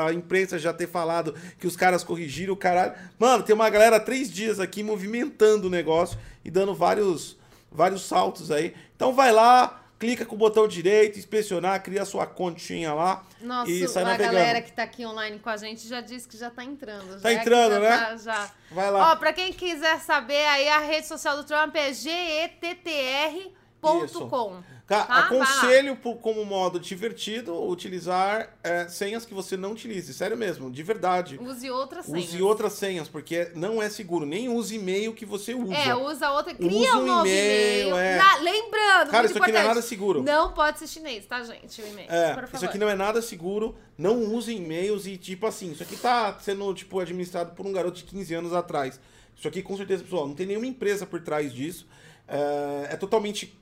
a 0.05 0.13
imprensa 0.13 0.59
já 0.59 0.71
ter 0.71 0.87
falado 0.87 1.33
que 1.57 1.65
os 1.65 1.75
caras 1.75 2.03
corrigiram 2.03 2.53
o 2.53 2.57
caralho. 2.57 2.93
Mano, 3.17 3.41
tem 3.41 3.55
uma 3.55 3.69
galera 3.71 3.99
três 3.99 4.31
dias 4.31 4.59
aqui 4.59 4.83
movimentando 4.83 5.65
o 5.65 5.71
negócio 5.71 6.19
e 6.45 6.51
dando 6.51 6.75
vários, 6.75 7.35
vários 7.71 8.03
saltos 8.05 8.51
aí. 8.51 8.75
Então 8.95 9.11
vai 9.11 9.31
lá. 9.31 9.80
Clica 10.01 10.25
com 10.25 10.33
o 10.33 10.37
botão 10.37 10.67
direito, 10.67 11.19
inspecionar, 11.19 11.79
cria 11.83 12.03
sua 12.05 12.25
continha 12.25 12.91
lá 12.91 13.23
Nossa, 13.39 13.69
e 13.69 13.87
sai 13.87 14.01
a 14.01 14.05
navegando. 14.07 14.35
galera 14.35 14.59
que 14.59 14.71
tá 14.71 14.81
aqui 14.81 15.05
online 15.05 15.37
com 15.37 15.47
a 15.47 15.57
gente 15.57 15.87
já 15.87 16.01
disse 16.01 16.27
que 16.27 16.35
já 16.35 16.49
tá 16.49 16.63
entrando. 16.63 17.21
Tá 17.21 17.29
já, 17.29 17.35
que 17.35 17.41
entrando, 17.41 17.73
já 17.73 17.79
né? 17.79 17.97
tá- 17.97 18.17
já. 18.17 18.51
Vai 18.71 18.89
lá. 18.89 19.11
Ó, 19.11 19.15
pra 19.17 19.31
quem 19.31 19.53
quiser 19.53 19.99
saber, 19.99 20.43
aí 20.47 20.67
a 20.69 20.79
rede 20.79 21.05
social 21.05 21.37
do 21.37 21.43
Trump 21.43 21.75
é 21.75 21.93
gettr.com. 21.93 23.60
Ca- 23.81 25.05
Tá? 25.05 25.19
Aconselho 25.19 25.95
por- 25.95 26.17
como 26.17 26.43
modo 26.45 26.77
divertido 26.79 27.53
utilizar 27.65 28.49
é, 28.61 28.87
senhas 28.89 29.25
que 29.25 29.33
você 29.33 29.55
não 29.55 29.71
utilize. 29.71 30.13
Sério 30.13 30.35
mesmo, 30.35 30.69
de 30.69 30.83
verdade. 30.83 31.39
Use 31.41 31.69
outras 31.71 32.05
senhas. 32.05 32.25
Use 32.27 32.41
outras 32.41 32.73
senhas, 32.73 33.07
porque 33.07 33.51
não 33.55 33.81
é 33.81 33.89
seguro. 33.89 34.25
Nem 34.25 34.49
use 34.49 34.75
e-mail 34.75 35.13
que 35.13 35.25
você 35.25 35.53
usa. 35.53 35.73
É, 35.73 35.95
usa 35.95 36.29
outra. 36.31 36.53
Cria 36.53 36.69
Usa 36.91 36.97
um 36.97 37.05
novo 37.05 37.25
e-mail, 37.25 37.87
e-mail. 37.89 37.97
é. 37.97 38.19
Lembrando, 38.41 39.11
Cara, 39.11 39.27
isso 39.27 39.37
aqui 39.41 39.51
não 39.51 39.59
é 39.59 39.63
nada 39.63 39.81
seguro. 39.81 40.21
Não 40.23 40.51
pode 40.53 40.79
ser 40.79 40.87
chinês, 40.87 41.25
tá, 41.25 41.41
gente? 41.43 41.81
O 41.81 41.87
e-mail. 41.87 42.11
É, 42.11 42.45
isso 42.53 42.65
aqui 42.65 42.77
não 42.77 42.89
é 42.89 42.95
nada 42.95 43.21
seguro. 43.21 43.75
Não 43.97 44.21
use 44.33 44.53
e-mails 44.53 45.05
e, 45.07 45.15
tipo 45.15 45.47
assim, 45.47 45.71
isso 45.71 45.83
aqui 45.83 45.95
tá 45.95 46.37
sendo, 46.41 46.73
tipo, 46.73 46.99
administrado 46.99 47.53
por 47.55 47.65
um 47.65 47.71
garoto 47.71 47.97
de 47.97 48.03
15 48.03 48.33
anos 48.33 48.53
atrás. 48.53 48.99
Isso 49.37 49.47
aqui, 49.47 49.61
com 49.61 49.77
certeza, 49.77 50.03
pessoal, 50.03 50.27
não 50.27 50.35
tem 50.35 50.45
nenhuma 50.45 50.67
empresa 50.67 51.05
por 51.05 51.21
trás 51.21 51.53
disso. 51.53 51.87
É, 52.27 52.89
é 52.93 52.95
totalmente 52.95 53.59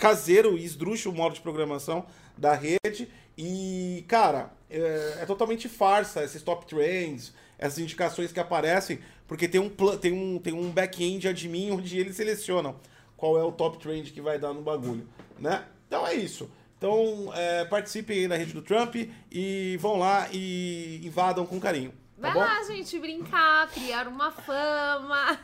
caseiro 0.00 0.58
e 0.58 0.64
esdrúxulo 0.64 1.14
o 1.14 1.18
modo 1.18 1.34
de 1.34 1.40
programação 1.40 2.06
da 2.36 2.54
rede. 2.54 3.08
E, 3.36 4.04
cara, 4.08 4.50
é, 4.68 5.18
é 5.20 5.26
totalmente 5.26 5.68
farsa 5.68 6.24
esses 6.24 6.42
top 6.42 6.66
trends, 6.66 7.32
essas 7.58 7.78
indicações 7.78 8.32
que 8.32 8.40
aparecem, 8.40 8.98
porque 9.28 9.46
tem 9.46 9.60
um, 9.60 9.68
tem 9.68 10.12
um, 10.12 10.38
tem 10.38 10.52
um 10.52 10.70
back-end 10.70 11.28
admin 11.28 11.70
onde 11.70 11.98
eles 11.98 12.16
selecionam 12.16 12.76
qual 13.16 13.38
é 13.38 13.44
o 13.44 13.52
top 13.52 13.78
trend 13.78 14.10
que 14.10 14.20
vai 14.20 14.38
dar 14.38 14.54
no 14.54 14.62
bagulho, 14.62 15.06
né? 15.38 15.64
Então 15.86 16.06
é 16.06 16.14
isso. 16.14 16.50
Então, 16.78 17.30
é, 17.34 17.66
participem 17.66 18.20
aí 18.20 18.28
da 18.28 18.36
rede 18.36 18.54
do 18.54 18.62
Trump 18.62 18.96
e 19.30 19.76
vão 19.78 19.98
lá 19.98 20.28
e 20.32 21.02
invadam 21.04 21.44
com 21.44 21.60
carinho. 21.60 21.92
Tá 22.18 22.30
Vai 22.30 22.32
bom? 22.32 22.40
lá, 22.40 22.62
gente, 22.64 22.98
brincar, 22.98 23.68
criar 23.68 24.08
uma 24.08 24.30
fama. 24.30 25.38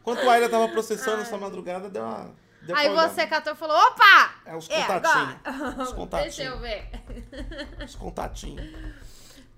Enquanto 0.00 0.28
a 0.28 0.32
Aira 0.32 0.48
tava 0.48 0.68
processando 0.68 1.22
essa 1.22 1.38
madrugada, 1.38 1.88
deu 1.88 2.02
uma. 2.02 2.34
Deu 2.62 2.76
Aí 2.76 2.88
você 2.90 3.26
catou 3.26 3.52
e 3.54 3.56
falou: 3.56 3.76
opa! 3.76 4.34
É, 4.44 4.56
os 4.56 4.68
É, 4.68 4.84
contatinhos. 4.84 5.36
Os 5.88 5.92
contatinhos. 5.94 6.36
Deixa 6.36 6.50
eu 6.50 6.58
ver. 6.60 6.90
Os 7.84 7.94
contatinhos. 7.94 8.70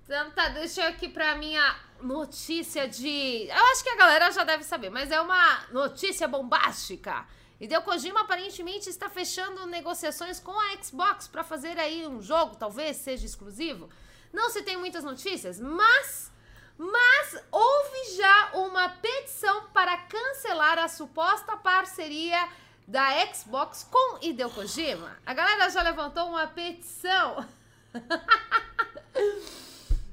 Então 0.05 0.31
tá, 0.31 0.49
deixa 0.49 0.81
eu 0.81 0.89
aqui 0.89 1.09
pra 1.09 1.35
minha 1.35 1.75
notícia 2.01 2.87
de. 2.87 3.47
Eu 3.49 3.65
acho 3.71 3.83
que 3.83 3.89
a 3.89 3.95
galera 3.97 4.31
já 4.31 4.43
deve 4.43 4.63
saber, 4.63 4.89
mas 4.89 5.11
é 5.11 5.19
uma 5.19 5.65
notícia 5.71 6.27
bombástica. 6.27 7.25
Hideo 7.59 7.81
Kojima 7.81 8.21
aparentemente 8.21 8.89
está 8.89 9.09
fechando 9.09 9.65
negociações 9.65 10.39
com 10.39 10.51
a 10.59 10.83
Xbox 10.83 11.27
pra 11.27 11.43
fazer 11.43 11.79
aí 11.79 12.05
um 12.05 12.21
jogo, 12.21 12.55
talvez 12.57 12.97
seja 12.97 13.25
exclusivo. 13.25 13.89
Não 14.33 14.49
se 14.49 14.61
tem 14.63 14.77
muitas 14.77 15.03
notícias, 15.03 15.59
mas. 15.59 16.31
Mas 16.75 17.39
houve 17.51 18.17
já 18.17 18.49
uma 18.55 18.89
petição 18.89 19.67
para 19.71 19.95
cancelar 19.95 20.79
a 20.79 20.87
suposta 20.87 21.55
parceria 21.55 22.49
da 22.87 23.11
Xbox 23.33 23.87
com 23.89 24.17
Hideo 24.21 24.49
Kojima. 24.49 25.17
A 25.25 25.33
galera 25.33 25.69
já 25.69 25.81
levantou 25.81 26.27
uma 26.29 26.47
petição. 26.47 27.45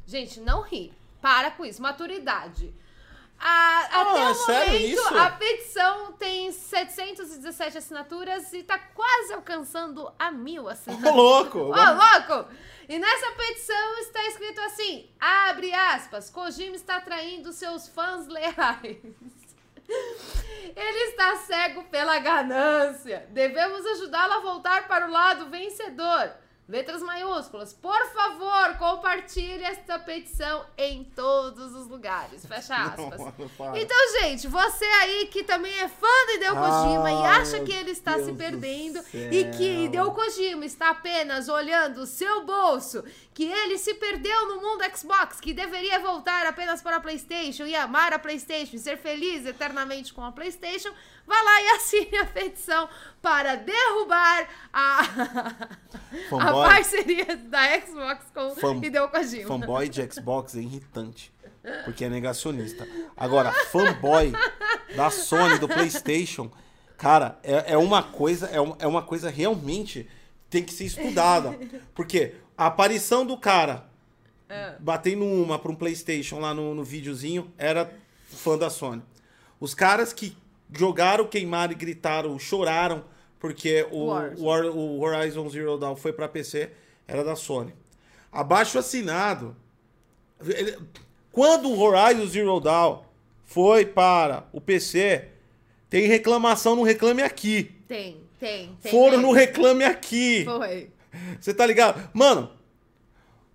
Gente, 0.06 0.40
não 0.40 0.62
ri. 0.62 0.92
Para 1.20 1.50
com 1.50 1.64
isso. 1.64 1.80
Maturidade. 1.83 2.72
A- 3.38 3.88
Ah, 3.92 4.00
até 4.11 4.20
é 4.22 4.28
o 4.28 4.35
sério 4.35 4.72
momento, 4.74 4.87
isso? 4.92 5.16
a 5.18 5.30
petição 5.30 6.12
tem 6.12 6.52
717 6.52 7.78
assinaturas 7.78 8.52
e 8.52 8.62
tá 8.62 8.78
quase 8.78 9.33
alcançando 9.33 10.12
a 10.18 10.30
mil 10.30 10.64
Ô, 10.64 10.68
assinaturas. 10.68 11.14
louco! 11.14 11.59
Ô, 11.59 11.68
louco! 11.68 12.50
E 12.87 12.98
nessa 12.98 13.33
petição 13.33 13.98
está 14.00 14.26
escrito 14.26 14.61
assim: 14.61 15.09
abre 15.18 15.72
aspas, 15.72 16.28
Kojima 16.28 16.76
está 16.76 16.96
atraindo 16.96 17.50
seus 17.52 17.88
fãs 17.88 18.26
leais. 18.28 18.98
Ele 20.76 20.98
está 21.11 21.37
cego 21.37 21.85
pela 21.85 22.18
ganância. 22.18 23.26
Devemos 23.31 23.85
ajudá-lo 23.87 24.35
a 24.35 24.40
voltar 24.40 24.87
para 24.88 25.07
o 25.07 25.11
lado 25.11 25.50
vencedor. 25.50 26.33
Letras 26.70 27.02
maiúsculas. 27.02 27.72
Por 27.72 28.06
favor, 28.12 28.78
compartilhe 28.78 29.64
esta 29.64 29.98
petição 29.98 30.64
em 30.78 31.02
todos 31.02 31.74
os 31.74 31.88
lugares. 31.88 32.46
Fecha 32.46 32.76
aspas. 32.76 33.18
Não. 33.18 33.76
Então, 33.76 34.20
gente, 34.20 34.46
você 34.46 34.85
aí 34.85 35.26
que 35.26 35.42
também 35.42 35.76
é 35.80 35.88
fã 35.88 36.06
do 36.26 36.33
Hideo 36.33 36.54
Kojima 36.54 37.11
e 37.11 37.24
Ah, 37.24 37.37
acha 37.38 37.61
que 37.64 37.72
ele 37.72 37.90
está 37.90 38.12
meu 38.12 38.26
se 38.26 38.33
Deus 38.33 38.38
perdendo 38.38 39.02
do 39.02 39.18
e 39.18 39.50
que 39.50 39.85
Hideo 39.85 40.12
Kojima 40.12 40.64
está 40.64 40.90
apenas 40.90 41.48
olhando 41.48 42.02
o 42.02 42.06
seu 42.06 42.44
bolso, 42.44 43.02
que 43.35 43.44
ele 43.44 43.76
se 43.76 43.94
perdeu 43.94 44.46
no 44.46 44.61
mundo 44.61 44.85
Xbox, 44.96 45.40
que 45.40 45.52
deveria 45.52 45.98
voltar 45.98 46.46
apenas 46.46 46.80
para 46.80 46.96
a 46.96 47.00
PlayStation 47.00 47.64
e 47.64 47.74
amar 47.74 48.12
a 48.12 48.18
PlayStation 48.18 48.76
e 48.76 48.78
ser 48.78 48.96
feliz 48.96 49.44
eternamente 49.44 50.14
com 50.14 50.22
a 50.24 50.30
PlayStation, 50.30 50.92
vá 51.30 51.42
lá 51.42 51.62
e 51.62 51.68
assine 51.76 52.16
a 52.18 52.26
petição 52.26 52.88
para 53.22 53.54
derrubar 53.54 54.48
a, 54.72 55.00
a 56.40 56.52
parceria 56.52 57.36
da 57.36 57.80
Xbox 57.80 58.26
com 58.34 58.54
Fan- 58.56 58.80
Hideo 58.84 59.08
Kojima. 59.08 59.46
Fanboy 59.48 59.88
de 59.88 60.12
Xbox 60.12 60.56
é 60.56 60.60
irritante. 60.60 61.32
Porque 61.84 62.06
é 62.06 62.08
negacionista. 62.08 62.88
Agora, 63.16 63.52
fanboy 63.52 64.32
da 64.96 65.10
Sony, 65.10 65.58
do 65.58 65.68
PlayStation, 65.68 66.50
cara, 66.96 67.38
é, 67.42 67.74
é 67.74 67.76
uma 67.76 68.02
coisa, 68.02 68.46
é, 68.46 68.58
um- 68.60 68.74
é 68.78 68.86
uma 68.86 69.02
coisa 69.02 69.28
realmente 69.28 70.08
tem 70.48 70.64
que 70.64 70.72
ser 70.72 70.84
estudada. 70.86 71.56
Porque 71.94 72.34
a 72.56 72.66
aparição 72.66 73.24
do 73.26 73.36
cara 73.36 73.84
batendo 74.80 75.24
uma 75.24 75.58
para 75.58 75.70
um 75.70 75.74
PlayStation 75.76 76.40
lá 76.40 76.52
no, 76.54 76.74
no 76.74 76.82
videozinho 76.82 77.52
era 77.58 77.92
fã 78.30 78.56
da 78.58 78.70
Sony. 78.70 79.02
Os 79.60 79.74
caras 79.74 80.12
que 80.14 80.34
jogaram, 80.72 81.26
queimaram 81.26 81.72
e 81.72 81.76
gritaram, 81.76 82.38
choraram 82.38 83.04
porque 83.38 83.87
o, 83.90 84.06
Hor- 84.44 84.66
o 84.76 85.00
Horizon 85.00 85.48
Zero 85.48 85.78
Dawn 85.78 85.96
foi 85.96 86.12
para 86.12 86.28
PC 86.28 86.70
era 87.09 87.24
da 87.24 87.35
Sony. 87.35 87.72
Abaixo 88.30 88.78
assinado. 88.78 89.56
ele- 90.44 90.78
quando 91.33 91.68
o 91.70 91.78
Horizon 91.80 92.26
Zero 92.26 92.61
Dawn 92.61 93.02
foi 93.44 93.85
para 93.87 94.46
o 94.52 94.61
PC, 94.61 95.28
tem 95.88 96.06
reclamação 96.06 96.76
no 96.76 96.83
Reclame 96.83 97.22
Aqui. 97.22 97.64
Tem, 97.88 98.18
tem, 98.38 98.76
tem. 98.80 98.90
Foram 98.92 99.16
mesmo. 99.18 99.26
no 99.28 99.33
Reclame 99.33 99.85
Aqui. 99.85 100.44
Foi. 100.44 100.90
Você 101.40 101.52
tá 101.52 101.66
ligado? 101.66 102.09
Mano, 102.12 102.50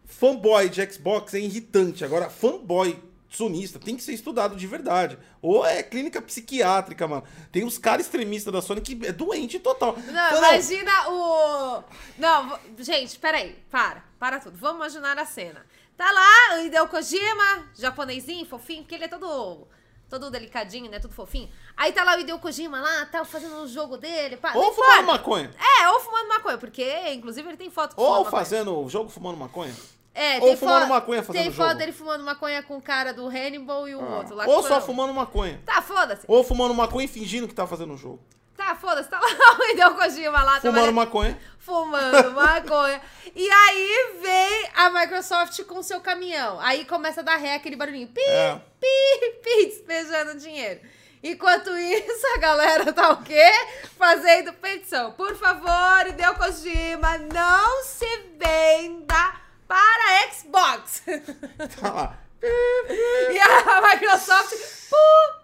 fanboy 0.05 0.69
de 0.69 0.85
Xbox 0.91 1.33
é 1.33 1.39
irritante. 1.39 2.03
Agora, 2.03 2.29
fanboy 2.29 2.97
sonista 3.35 3.79
tem 3.79 3.95
que 3.95 4.03
ser 4.03 4.13
estudado 4.13 4.55
de 4.55 4.65
verdade. 4.65 5.17
Ou 5.41 5.65
é 5.65 5.83
clínica 5.83 6.21
psiquiátrica, 6.21 7.07
mano. 7.07 7.23
Tem 7.51 7.63
uns 7.63 7.77
caras 7.77 8.05
extremistas 8.05 8.53
da 8.53 8.61
Sony 8.61 8.81
que 8.81 8.99
é 9.05 9.11
doente 9.11 9.59
total. 9.59 9.95
Não, 9.97 10.37
imagina 10.37 11.09
o. 11.09 11.83
Não, 12.17 12.59
gente, 12.79 13.19
peraí, 13.19 13.55
para, 13.69 14.03
para 14.19 14.39
tudo. 14.39 14.57
Vamos 14.57 14.77
imaginar 14.77 15.17
a 15.19 15.25
cena. 15.25 15.65
Tá 15.97 16.11
lá 16.11 16.57
o 16.57 16.65
Hideo 16.65 16.87
Kojima, 16.87 17.69
japonesinho, 17.77 18.45
fofinho, 18.45 18.83
porque 18.83 18.95
ele 18.95 19.05
é 19.05 19.07
todo. 19.07 19.67
Todo 20.07 20.29
delicadinho, 20.29 20.89
né? 20.89 20.99
Tudo 20.99 21.15
fofinho. 21.15 21.49
Aí 21.75 21.91
tá 21.91 22.03
lá 22.03 22.15
o 22.15 22.19
Hideo 22.19 22.37
Kojima 22.37 22.79
lá, 22.79 23.05
tá 23.07 23.25
fazendo 23.25 23.55
o 23.63 23.67
jogo 23.67 23.97
dele. 23.97 24.37
Pá, 24.37 24.53
não 24.53 24.61
Ou 24.61 24.73
fumando 24.73 25.07
maconha. 25.07 25.51
É, 25.57 25.89
ou 25.89 25.99
fumando 25.99 26.27
maconha, 26.27 26.57
porque 26.59 27.11
inclusive 27.13 27.47
ele 27.47 27.57
tem 27.57 27.71
foto 27.71 27.95
Ou 27.97 28.23
fazendo 28.25 28.77
o 28.77 28.87
jogo 28.87 29.09
fumando 29.09 29.37
maconha. 29.37 29.73
É, 30.17 30.35
Ou 30.39 30.47
tem 30.47 30.55
fumando 30.57 30.87
maconha 30.87 31.21
fazendo 31.21 31.41
Tem 31.43 31.51
jogo. 31.51 31.67
foto 31.67 31.77
dele 31.77 31.91
fumando 31.91 32.23
maconha 32.23 32.63
com 32.63 32.77
o 32.77 32.81
cara 32.81 33.13
do 33.13 33.27
Hannibal 33.27 33.85
e 33.87 33.95
o 33.95 34.01
Ah. 34.01 34.15
outro 34.17 34.33
lá. 34.33 34.45
Ou 34.47 34.63
só 34.63 34.79
fumando 34.79 35.13
maconha. 35.13 35.61
Tá, 35.65 35.81
foda-se. 35.81 36.23
Ou 36.27 36.41
fumando 36.41 36.73
maconha 36.73 37.03
e 37.03 37.07
fingindo 37.09 37.47
que 37.49 37.53
tá 37.53 37.67
fazendo 37.67 37.91
um 37.93 37.97
jogo. 37.97 38.19
Tá, 38.55 38.73
foda-se. 38.75 39.09
Tá 39.09 39.19
lá 39.19 39.27
o 39.59 39.63
Hideo 39.71 39.93
Kojima 39.95 40.41
lá. 40.41 40.61
Fumando 40.61 40.93
maconha. 40.93 41.37
fumando 41.59 42.31
maconha. 42.31 43.01
E 43.35 43.49
aí 43.51 44.15
vem 44.21 44.69
a 44.73 44.89
Microsoft 44.89 45.61
com 45.65 45.83
seu 45.83 45.99
caminhão. 45.99 46.57
Aí 46.61 46.85
começa 46.85 47.19
a 47.19 47.23
dar 47.23 47.35
ré 47.35 47.55
aquele 47.55 47.75
barulhinho. 47.75 48.07
Pi, 48.07 48.21
É. 48.21 48.61
pi, 48.79 49.29
pi, 49.43 49.65
despejando 49.65 50.39
dinheiro. 50.39 50.79
Enquanto 51.21 51.75
isso, 51.77 52.25
a 52.35 52.39
galera 52.39 52.93
tá 52.93 53.09
o 53.11 53.21
quê? 53.23 53.51
Fazendo 53.97 54.53
petição. 54.53 55.11
Por 55.11 55.35
favor, 55.35 56.07
Hideo 56.07 56.35
Kojima, 56.35 57.17
não 57.17 57.83
se 57.83 58.05
venda 58.37 59.33
para 59.67 60.31
Xbox. 60.31 61.03
Tá 61.79 61.91
lá. 61.93 62.19
E 63.31 63.39
a 63.39 63.81
Microsoft, 63.81 64.51
pu, 64.89 64.95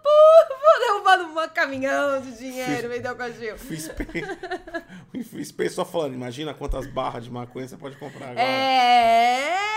pu, 0.02 0.10
pu, 0.48 0.78
derrubando 0.86 1.24
um 1.40 1.48
caminhão 1.48 2.20
de 2.20 2.32
dinheiro, 2.36 2.88
Kojima. 3.16 3.58
Free 3.58 3.80
Space. 3.80 4.22
o 5.12 5.24
Free 5.24 5.44
Space 5.44 5.74
só 5.74 5.84
falando, 5.84 6.14
imagina 6.14 6.54
quantas 6.54 6.86
barras 6.86 7.24
de 7.24 7.30
maconha 7.30 7.66
você 7.66 7.76
pode 7.76 7.96
comprar 7.96 8.30
agora. 8.30 8.40
É, 8.40 9.72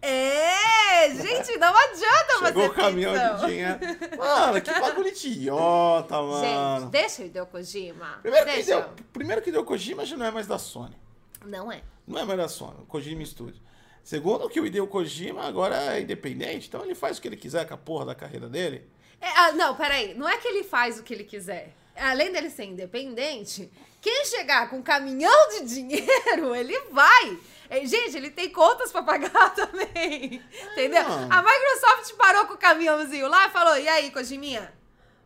é, 0.00 1.10
gente, 1.14 1.58
não 1.58 1.74
adianta 1.76 2.32
Chegou 2.38 2.52
fazer 2.52 2.66
o 2.66 2.74
caminhão 2.74 3.12
de 3.12 3.46
dinheiro. 3.46 3.78
Mano, 4.16 4.60
que 4.60 4.72
bagulho 4.80 5.08
idiota, 5.08 6.14
Gente, 6.14 6.54
mano. 6.54 6.90
deixa 6.90 7.22
o 7.22 7.26
Hideo 7.26 7.46
Kojima. 7.46 8.18
Primeiro 8.22 8.46
que, 8.46 8.52
deixa. 8.52 8.88
primeiro 9.12 9.42
que 9.42 9.50
deu 9.50 9.64
Kojima 9.64 10.04
já 10.06 10.16
não 10.16 10.26
é 10.26 10.30
mais 10.30 10.46
da 10.46 10.58
Sony. 10.58 10.96
Não 11.44 11.72
é. 11.72 11.82
Não 12.06 12.20
é 12.20 12.24
mais 12.24 12.38
da 12.38 12.48
Sony, 12.48 12.82
o 12.82 12.86
Kojima 12.86 13.24
Studio. 13.24 13.60
Segundo 14.02 14.48
que 14.50 14.60
o 14.60 14.66
Hideo 14.66 14.86
Kojima 14.86 15.42
agora 15.44 15.94
é 15.96 16.00
independente, 16.02 16.68
então 16.68 16.84
ele 16.84 16.94
faz 16.94 17.16
o 17.16 17.22
que 17.22 17.28
ele 17.28 17.36
quiser 17.36 17.66
com 17.66 17.74
a 17.74 17.78
porra 17.78 18.04
da 18.06 18.14
carreira 18.14 18.48
dele. 18.48 18.86
É, 19.20 19.28
ah, 19.36 19.52
não, 19.52 19.74
peraí. 19.74 20.12
Não 20.14 20.28
é 20.28 20.36
que 20.36 20.46
ele 20.46 20.62
faz 20.62 20.98
o 20.98 21.02
que 21.02 21.14
ele 21.14 21.24
quiser. 21.24 21.72
Além 21.96 22.30
dele 22.30 22.50
ser 22.50 22.64
independente, 22.64 23.70
quem 24.02 24.24
chegar 24.26 24.68
com 24.68 24.76
um 24.76 24.82
caminhão 24.82 25.48
de 25.48 25.64
dinheiro, 25.64 26.52
ele 26.56 26.78
vai. 26.90 27.38
É, 27.70 27.86
Gente, 27.86 28.16
ele 28.18 28.30
tem 28.30 28.50
contas 28.50 28.92
pra 28.92 29.02
pagar 29.02 29.54
também. 29.56 30.42
Entendeu? 30.72 31.02
Ah. 31.06 31.38
A 31.38 31.42
Microsoft 31.42 32.14
parou 32.16 32.44
com 32.46 32.54
o 32.54 32.58
caminhãozinho 32.58 33.26
lá 33.28 33.46
e 33.46 33.50
falou: 33.50 33.78
E 33.78 33.88
aí, 33.88 34.10
Kojiminha? 34.10 34.70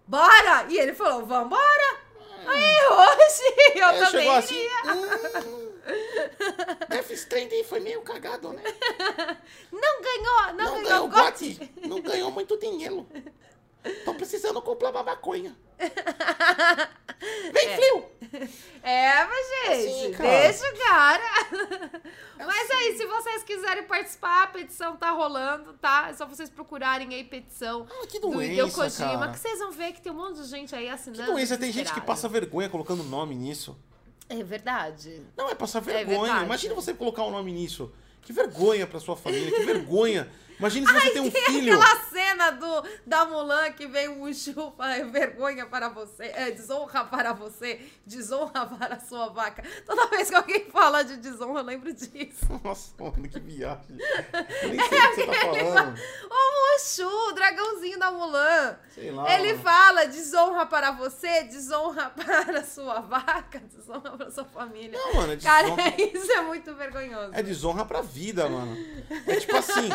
Bora! 0.07 0.67
E 0.69 0.79
ele 0.79 0.95
falou: 0.95 1.27
Vambora! 1.27 1.99
Aí 2.47 2.77
hoje 2.87 3.75
eu 3.75 3.87
Aí 3.89 3.99
também 3.99 4.23
chegou 4.23 4.37
assim. 4.37 4.55
iria. 4.55 4.95
Hum, 4.95 5.68
Death 6.89 7.11
Stranding 7.13 7.65
foi 7.65 7.81
meio 7.81 8.03
cagado, 8.03 8.53
né? 8.53 8.63
Não 9.73 10.03
ganhou, 10.03 10.55
não, 10.55 10.55
Não 10.55 10.83
ganhou 10.83 10.83
ganhou 10.85 11.09
gote, 11.09 11.73
não 11.83 12.01
ganhou 12.01 12.31
muito 12.31 12.57
dinheiro. 12.59 13.07
Tô 14.05 14.13
precisando 14.15 14.61
comprar 14.61 14.91
uma 14.91 15.03
maconha. 15.03 15.57
Vem, 17.53 17.77
Flio! 17.77 18.05
É, 18.83 19.25
mas 19.25 19.47
gente, 19.49 19.89
Assim, 19.89 20.13
cara. 20.13 20.31
deixa 20.43 20.65
o 20.73 20.79
cara. 20.79 22.01
Mas 22.39 22.71
aí, 22.71 22.97
se 22.97 23.07
vocês 23.07 23.43
quiserem 23.45 23.85
participar, 23.85 24.43
a 24.45 24.47
petição 24.49 24.97
tá 24.97 25.11
rolando, 25.11 25.73
tá? 25.75 26.09
É 26.11 26.13
só 26.15 26.27
vocês 26.27 26.51
procurarem 26.51 27.15
aí 27.15 27.25
petição 27.25 27.87
Ah, 27.91 28.07
que 28.07 28.19
do 28.21 28.43
Hideo 28.43 28.67
doença, 28.67 28.77
Kojima, 28.83 29.19
cara. 29.21 29.33
que 29.33 29.39
vocês 29.39 29.59
vão 29.59 29.71
ver 29.73 29.93
que 29.93 30.01
tem 30.03 30.13
um 30.13 30.17
monte 30.17 30.41
de 30.43 30.49
gente 30.49 30.75
aí 30.75 30.85
Que 30.85 30.91
assinando. 30.91 31.33
doença, 31.33 31.57
tem 31.57 31.73
gente 31.73 31.93
que 31.93 32.01
passa 32.01 32.29
vergonha 32.29 32.69
colocando 32.69 33.03
nome 33.05 33.35
nisso. 33.35 33.77
É 34.29 34.43
verdade. 34.43 35.23
Não, 35.37 35.49
é 35.49 35.55
passar 35.55 35.79
É 35.79 35.81
vergonha. 35.83 36.21
verdade. 36.23 36.45
Imagina 36.45 36.75
você 36.75 36.93
colocar 36.95 37.25
um 37.25 37.31
nome 37.31 37.51
nisso. 37.53 37.91
Que 38.23 38.33
vergonha 38.33 38.87
pra 38.87 39.01
sua 39.01 39.17
família, 39.17 39.51
que 39.51 39.63
vergonha. 39.65 40.29
Imagina 40.59 40.87
se 40.89 41.01
você 41.01 41.11
tem 41.11 41.23
um 41.23 41.31
Tem 41.31 41.45
filho. 41.45 41.81
aquela 41.81 42.05
cena 42.09 42.51
do, 42.51 42.85
da 43.07 43.25
Mulan 43.25 43.71
que 43.73 43.87
vem 43.87 44.09
o 44.09 44.17
Mushu 44.17 44.73
fala, 44.77 45.05
vergonha 45.05 45.67
para 45.67 45.89
você, 45.89 46.25
é, 46.35 46.51
desonra 46.51 47.05
para 47.05 47.33
você, 47.33 47.81
desonra 48.05 48.67
para 48.67 48.97
a 48.97 49.01
sua 49.01 49.29
vaca. 49.29 49.63
Toda 49.87 50.07
vez 50.09 50.29
que 50.29 50.35
alguém 50.35 50.65
fala 50.71 51.03
de 51.05 51.17
desonra, 51.17 51.61
eu 51.61 51.65
lembro 51.65 51.93
disso. 51.93 52.47
Nossa, 52.65 52.93
mano, 52.99 53.29
que 53.29 53.39
viagem. 53.41 53.99
Eu 54.63 54.69
nem 54.71 54.89
sei 54.89 54.99
o 54.99 55.11
que 55.11 55.15
você 55.15 55.27
tá 55.27 55.35
falando. 55.35 56.01
O 56.31 56.75
Mushu, 56.75 57.29
o 57.29 57.33
dragãozinho 57.33 57.99
da 57.99 58.11
Mulan. 58.11 58.77
Sei 58.95 59.11
lá. 59.11 59.33
Ele 59.33 59.57
fala 59.59 60.07
desonra 60.07 60.67
para 60.67 60.91
você, 60.91 61.45
desonra 61.45 62.11
para 62.17 62.61
a 62.61 62.65
sua 62.65 63.01
vaca, 63.01 63.61
desonra 63.61 64.11
para 64.17 64.27
a 64.27 64.31
sua 64.31 64.45
família. 64.45 64.99
Não, 64.99 65.15
mano, 65.15 65.33
é 65.35 65.37
Cara, 65.37 65.63
desonra. 65.71 65.95
isso 66.19 66.33
é 66.33 66.43
muito 66.43 66.75
vergonhoso. 66.75 67.31
É 67.33 67.43
desonra 67.43 67.85
pra 67.85 68.01
vida, 68.01 68.49
mano. 68.49 68.77
É 69.27 69.37
tipo 69.37 69.57
assim. 69.57 69.89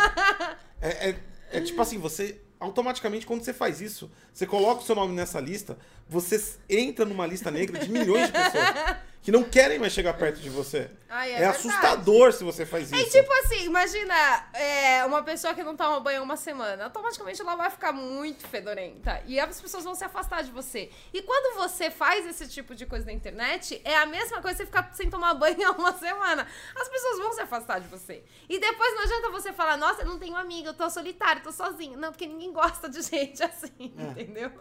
É, 0.81 1.09
é- 1.09 1.15
é 1.51 1.61
tipo 1.61 1.81
assim, 1.81 1.97
você. 1.97 2.39
Automaticamente, 2.59 3.25
quando 3.25 3.43
você 3.43 3.51
faz 3.53 3.81
isso, 3.81 4.09
você 4.33 4.45
coloca 4.47 4.81
o 4.81 4.85
seu 4.85 4.95
nome 4.95 5.13
nessa 5.13 5.37
lista, 5.39 5.77
você 6.07 6.41
entra 6.69 7.03
numa 7.03 7.27
lista 7.27 7.51
negra 7.51 7.77
de 7.77 7.91
milhões 7.91 8.27
de 8.27 8.31
pessoas 8.31 8.63
que 9.23 9.31
não 9.31 9.43
querem 9.43 9.79
mais 9.79 9.93
chegar 9.93 10.13
perto 10.15 10.39
de 10.41 10.49
você. 10.49 10.91
Ai, 11.09 11.31
é 11.31 11.41
é 11.43 11.45
assustador 11.45 12.33
se 12.33 12.43
você 12.43 12.65
faz 12.65 12.91
É 12.91 12.97
isso. 12.97 13.11
tipo 13.11 13.31
assim, 13.33 13.63
imagina 13.65 14.13
é, 14.53 15.05
uma 15.05 15.23
pessoa 15.23 15.53
que 15.53 15.63
não 15.63 15.77
toma 15.77 15.99
banho 16.01 16.21
uma 16.21 16.35
semana. 16.35 16.83
Automaticamente 16.85 17.39
ela 17.41 17.55
vai 17.55 17.69
ficar 17.69 17.93
muito 17.93 18.45
fedorenta. 18.47 19.21
E 19.25 19.39
as 19.39 19.61
pessoas 19.61 19.83
vão 19.85 19.95
se 19.95 20.03
afastar 20.03 20.43
de 20.43 20.51
você. 20.51 20.89
E 21.13 21.21
quando 21.21 21.55
você 21.55 21.89
faz 21.89 22.25
esse 22.27 22.47
tipo 22.49 22.75
de 22.75 22.85
coisa 22.85 23.05
na 23.05 23.13
internet, 23.13 23.79
é 23.85 23.95
a 23.95 24.05
mesma 24.05 24.41
coisa 24.41 24.57
você 24.57 24.65
ficar 24.65 24.89
sem 24.93 25.09
tomar 25.09 25.33
banho 25.35 25.71
uma 25.73 25.93
semana. 25.97 26.45
As 26.75 26.89
pessoas 26.89 27.17
vão 27.19 27.31
se 27.31 27.41
afastar 27.41 27.79
de 27.79 27.87
você. 27.87 28.23
E 28.49 28.59
depois 28.59 28.93
não 28.95 29.03
adianta 29.03 29.29
você 29.29 29.53
falar, 29.53 29.77
nossa, 29.77 30.01
eu 30.01 30.05
não 30.07 30.19
tenho 30.19 30.35
amigo, 30.35 30.67
eu 30.67 30.73
tô 30.73 30.89
solitário, 30.89 31.41
tô 31.41 31.51
sozinho. 31.51 31.97
Não, 31.97 32.11
porque 32.11 32.27
ninguém 32.27 32.51
gosta 32.51 32.89
de 32.89 33.01
gente 33.07 33.41
assim, 33.41 33.93
É. 33.97 34.03
entendeu? 34.21 34.51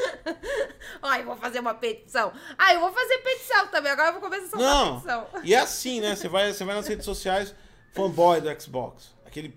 Ai, 1.02 1.22
vou 1.24 1.36
fazer 1.36 1.60
uma 1.60 1.74
petição. 1.74 2.32
Ai, 2.58 2.76
eu 2.76 2.80
vou 2.80 2.92
fazer 2.92 3.18
petição 3.18 3.66
também. 3.68 3.92
Agora 3.92 4.08
eu 4.08 4.12
vou 4.12 4.22
começar 4.22 4.56
a 4.56 4.60
uma 4.60 4.74
Não. 4.74 4.94
petição. 4.94 5.26
E 5.42 5.54
é 5.54 5.58
assim, 5.58 6.00
né? 6.00 6.14
Você 6.14 6.28
vai, 6.28 6.52
você 6.52 6.64
vai 6.64 6.74
nas 6.74 6.86
redes 6.86 7.04
sociais, 7.04 7.54
fanboy 7.92 8.40
do 8.40 8.60
Xbox. 8.60 9.14
Aquele. 9.26 9.56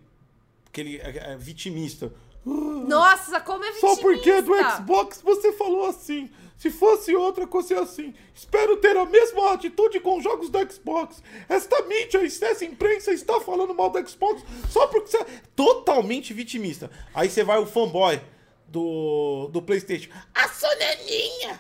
Aquele 0.67 0.97
é, 0.97 1.31
é, 1.31 1.37
vitimista. 1.37 2.11
Nossa, 2.45 3.39
como 3.39 3.63
é 3.63 3.73
Só 3.73 3.95
porque 3.95 4.29
é 4.29 4.41
do 4.41 4.53
vitimista. 4.53 4.77
Xbox 4.77 5.21
você 5.21 5.53
falou 5.53 5.85
assim. 5.87 6.29
Se 6.57 6.69
fosse 6.69 7.13
outra 7.15 7.45
coisa 7.45 7.81
assim. 7.81 8.13
Espero 8.33 8.77
ter 8.77 8.95
a 8.95 9.05
mesma 9.05 9.53
atitude 9.53 9.99
com 9.99 10.17
os 10.17 10.23
jogos 10.23 10.49
do 10.49 10.71
Xbox. 10.71 11.21
Esta 11.49 11.81
mídia, 11.83 12.25
essa 12.25 12.63
imprensa 12.63 13.11
está 13.11 13.39
falando 13.41 13.73
mal 13.73 13.89
do 13.89 14.09
Xbox 14.09 14.41
só 14.69 14.87
porque 14.87 15.09
você 15.09 15.17
é 15.17 15.25
totalmente 15.55 16.33
vitimista. 16.33 16.89
Aí 17.13 17.29
você 17.29 17.43
vai 17.43 17.59
o 17.59 17.65
fanboy 17.65 18.21
do, 18.67 19.49
do 19.51 19.61
PlayStation. 19.61 20.09
A 20.33 20.47
Sony 20.49 20.81
é 20.81 21.03
minha. 21.03 21.59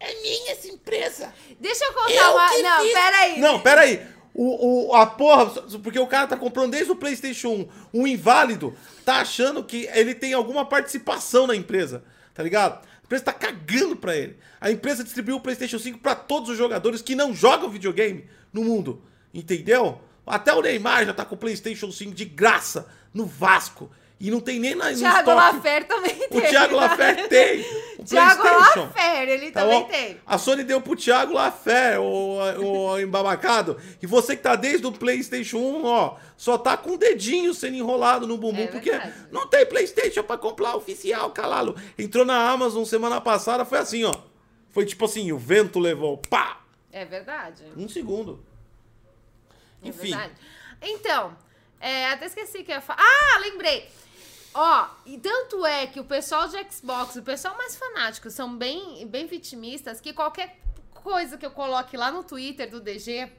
É 0.00 0.20
minha 0.20 0.52
essa 0.52 0.68
empresa. 0.68 1.32
Deixa 1.60 1.84
eu 1.84 1.92
contar 1.92 2.12
Eu 2.12 2.32
uma. 2.32 2.58
Não, 2.58 2.82
fiz. 2.84 2.92
peraí. 2.92 3.40
Não, 3.40 3.60
peraí. 3.60 4.06
O, 4.34 4.88
o, 4.88 4.94
a 4.94 5.06
porra, 5.06 5.46
porque 5.82 5.98
o 5.98 6.06
cara 6.06 6.26
tá 6.26 6.36
comprando 6.36 6.70
desde 6.72 6.90
o 6.90 6.96
PlayStation 6.96 7.68
1, 7.92 8.00
um 8.00 8.06
inválido, 8.06 8.74
tá 9.04 9.16
achando 9.16 9.62
que 9.62 9.86
ele 9.92 10.14
tem 10.14 10.32
alguma 10.32 10.64
participação 10.64 11.46
na 11.46 11.54
empresa, 11.54 12.02
tá 12.32 12.42
ligado? 12.42 12.82
A 12.82 13.04
empresa 13.04 13.24
tá 13.24 13.32
cagando 13.34 13.94
pra 13.94 14.16
ele. 14.16 14.38
A 14.58 14.70
empresa 14.70 15.04
distribuiu 15.04 15.36
o 15.36 15.40
PlayStation 15.40 15.78
5 15.78 15.98
pra 15.98 16.14
todos 16.14 16.48
os 16.48 16.56
jogadores 16.56 17.02
que 17.02 17.14
não 17.14 17.34
jogam 17.34 17.68
videogame 17.68 18.26
no 18.50 18.64
mundo, 18.64 19.02
entendeu? 19.34 20.00
Até 20.26 20.54
o 20.54 20.62
Neymar 20.62 21.04
já 21.04 21.12
tá 21.12 21.24
com 21.26 21.34
o 21.34 21.38
PlayStation 21.38 21.92
5 21.92 22.14
de 22.14 22.24
graça 22.24 22.88
no 23.12 23.26
Vasco. 23.26 23.90
E 24.24 24.30
não 24.30 24.38
tem 24.40 24.60
nem 24.60 24.76
na, 24.76 24.88
no 24.92 24.96
Thiago 24.96 25.18
estoque. 25.30 25.56
Lafer 25.56 25.84
também 25.88 26.14
tem. 26.28 26.38
O 26.38 26.48
Thiago 26.48 26.76
Lafer 26.76 27.28
tem. 27.28 27.60
O 27.98 28.04
Thiago. 28.06 28.42
Lafer, 28.44 29.28
ele 29.28 29.50
Tá 29.50 29.62
também 29.62 29.80
bom? 29.80 29.88
tem. 29.88 30.20
A 30.24 30.38
Sony 30.38 30.62
deu 30.62 30.80
pro 30.80 30.94
Thiago 30.94 31.32
Lafé, 31.32 31.98
o, 31.98 32.38
o 32.38 33.00
embabacado. 33.00 33.76
E 34.00 34.06
você 34.06 34.36
que 34.36 34.42
tá 34.42 34.54
desde 34.54 34.86
o 34.86 34.92
PlayStation 34.92 35.58
1, 35.58 35.84
ó, 35.84 36.16
só 36.36 36.56
tá 36.56 36.76
com 36.76 36.90
o 36.92 36.96
dedinho 36.96 37.52
sendo 37.52 37.74
enrolado 37.74 38.24
no 38.24 38.38
bumbum, 38.38 38.62
É 38.62 38.66
porque 38.68 38.92
não 39.32 39.48
tem 39.48 39.66
PlayStation 39.66 40.22
pra 40.22 40.38
comprar 40.38 40.76
oficial, 40.76 41.32
calalo. 41.32 41.74
Entrou 41.98 42.24
na 42.24 42.48
Amazon 42.48 42.84
semana 42.84 43.20
passada, 43.20 43.64
foi 43.64 43.78
assim, 43.78 44.04
ó. 44.04 44.14
Foi 44.70 44.86
tipo 44.86 45.04
assim, 45.04 45.32
o 45.32 45.36
vento 45.38 45.80
levou, 45.80 46.16
pá! 46.16 46.60
É 46.92 47.04
verdade. 47.04 47.64
Um 47.76 47.88
segundo. 47.88 48.40
É 49.84 49.88
Enfim. 49.88 50.10
verdade. 50.12 50.32
Então, 50.80 51.36
é, 51.80 52.06
até 52.06 52.26
esqueci 52.26 52.62
que 52.62 52.70
eu 52.70 52.76
ia 52.76 52.80
falar. 52.80 53.00
Ah, 53.02 53.38
lembrei! 53.40 53.88
Ó, 54.54 54.86
e 55.06 55.16
tanto 55.18 55.64
é 55.64 55.86
que 55.86 55.98
o 56.00 56.04
pessoal 56.04 56.46
de 56.48 56.56
Xbox, 56.70 57.16
o 57.16 57.22
pessoal 57.22 57.56
mais 57.56 57.74
fanático, 57.74 58.30
são 58.30 58.54
bem, 58.56 59.06
bem 59.06 59.26
vitimistas 59.26 60.00
que 60.00 60.12
qualquer 60.12 60.58
coisa 60.92 61.38
que 61.38 61.46
eu 61.46 61.50
coloque 61.50 61.96
lá 61.96 62.10
no 62.10 62.22
Twitter 62.22 62.70
do 62.70 62.80
DG, 62.80 63.32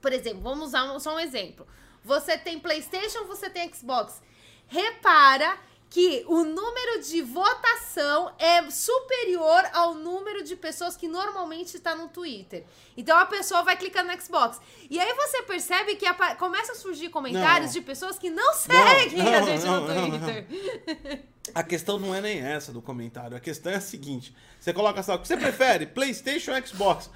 por 0.00 0.12
exemplo, 0.12 0.40
vamos 0.42 0.68
usar 0.68 0.84
um- 0.84 1.00
só 1.00 1.14
um 1.16 1.20
exemplo. 1.20 1.66
Você 2.04 2.38
tem 2.38 2.58
PlayStation, 2.60 3.24
você 3.24 3.50
tem 3.50 3.72
Xbox. 3.72 4.22
Repara 4.68 5.58
que 5.94 6.24
o 6.26 6.42
número 6.42 7.00
de 7.02 7.22
votação 7.22 8.32
é 8.36 8.68
superior 8.68 9.64
ao 9.72 9.94
número 9.94 10.42
de 10.42 10.56
pessoas 10.56 10.96
que 10.96 11.06
normalmente 11.06 11.76
está 11.76 11.94
no 11.94 12.08
Twitter. 12.08 12.64
Então 12.96 13.16
a 13.16 13.24
pessoa 13.26 13.62
vai 13.62 13.76
clicando 13.76 14.10
no 14.10 14.20
Xbox. 14.20 14.60
E 14.90 14.98
aí 14.98 15.14
você 15.14 15.44
percebe 15.44 15.94
que 15.94 16.04
começa 16.36 16.72
a 16.72 16.74
surgir 16.74 17.10
comentários 17.10 17.66
Não. 17.66 17.74
de 17.74 17.80
pessoas 17.80 18.18
que 18.18 18.28
não 18.28 18.54
seguem 18.54 19.20
a 19.20 19.40
não, 19.40 19.46
gente 19.46 19.64
não, 19.64 19.80
no 19.82 19.86
não, 19.86 20.10
Twitter. 20.10 21.22
A 21.54 21.62
questão 21.62 21.96
não 21.96 22.12
é 22.12 22.20
nem 22.20 22.40
essa 22.40 22.72
do 22.72 22.82
comentário. 22.82 23.36
A 23.36 23.40
questão 23.40 23.70
é 23.70 23.76
a 23.76 23.80
seguinte: 23.80 24.34
você 24.58 24.72
coloca 24.72 24.98
assim, 24.98 25.12
ó, 25.12 25.14
o 25.14 25.20
que 25.20 25.28
você 25.28 25.36
prefere? 25.36 25.86
PlayStation 25.86 26.50
ou 26.50 26.66
Xbox? 26.66 27.08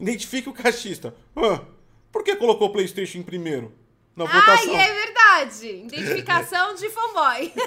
Identifique 0.00 0.48
o 0.48 0.54
cachista. 0.54 1.14
Ah, 1.36 1.60
por 2.10 2.24
que 2.24 2.34
colocou 2.36 2.72
PlayStation 2.72 3.18
em 3.18 3.22
primeiro? 3.22 3.70
Na 4.16 4.24
Ai, 4.24 4.32
votação. 4.32 4.76
é 4.76 4.97
verdade. 5.44 5.66
Identificação 5.86 6.74
de 6.74 6.88
fanboy. 6.90 7.52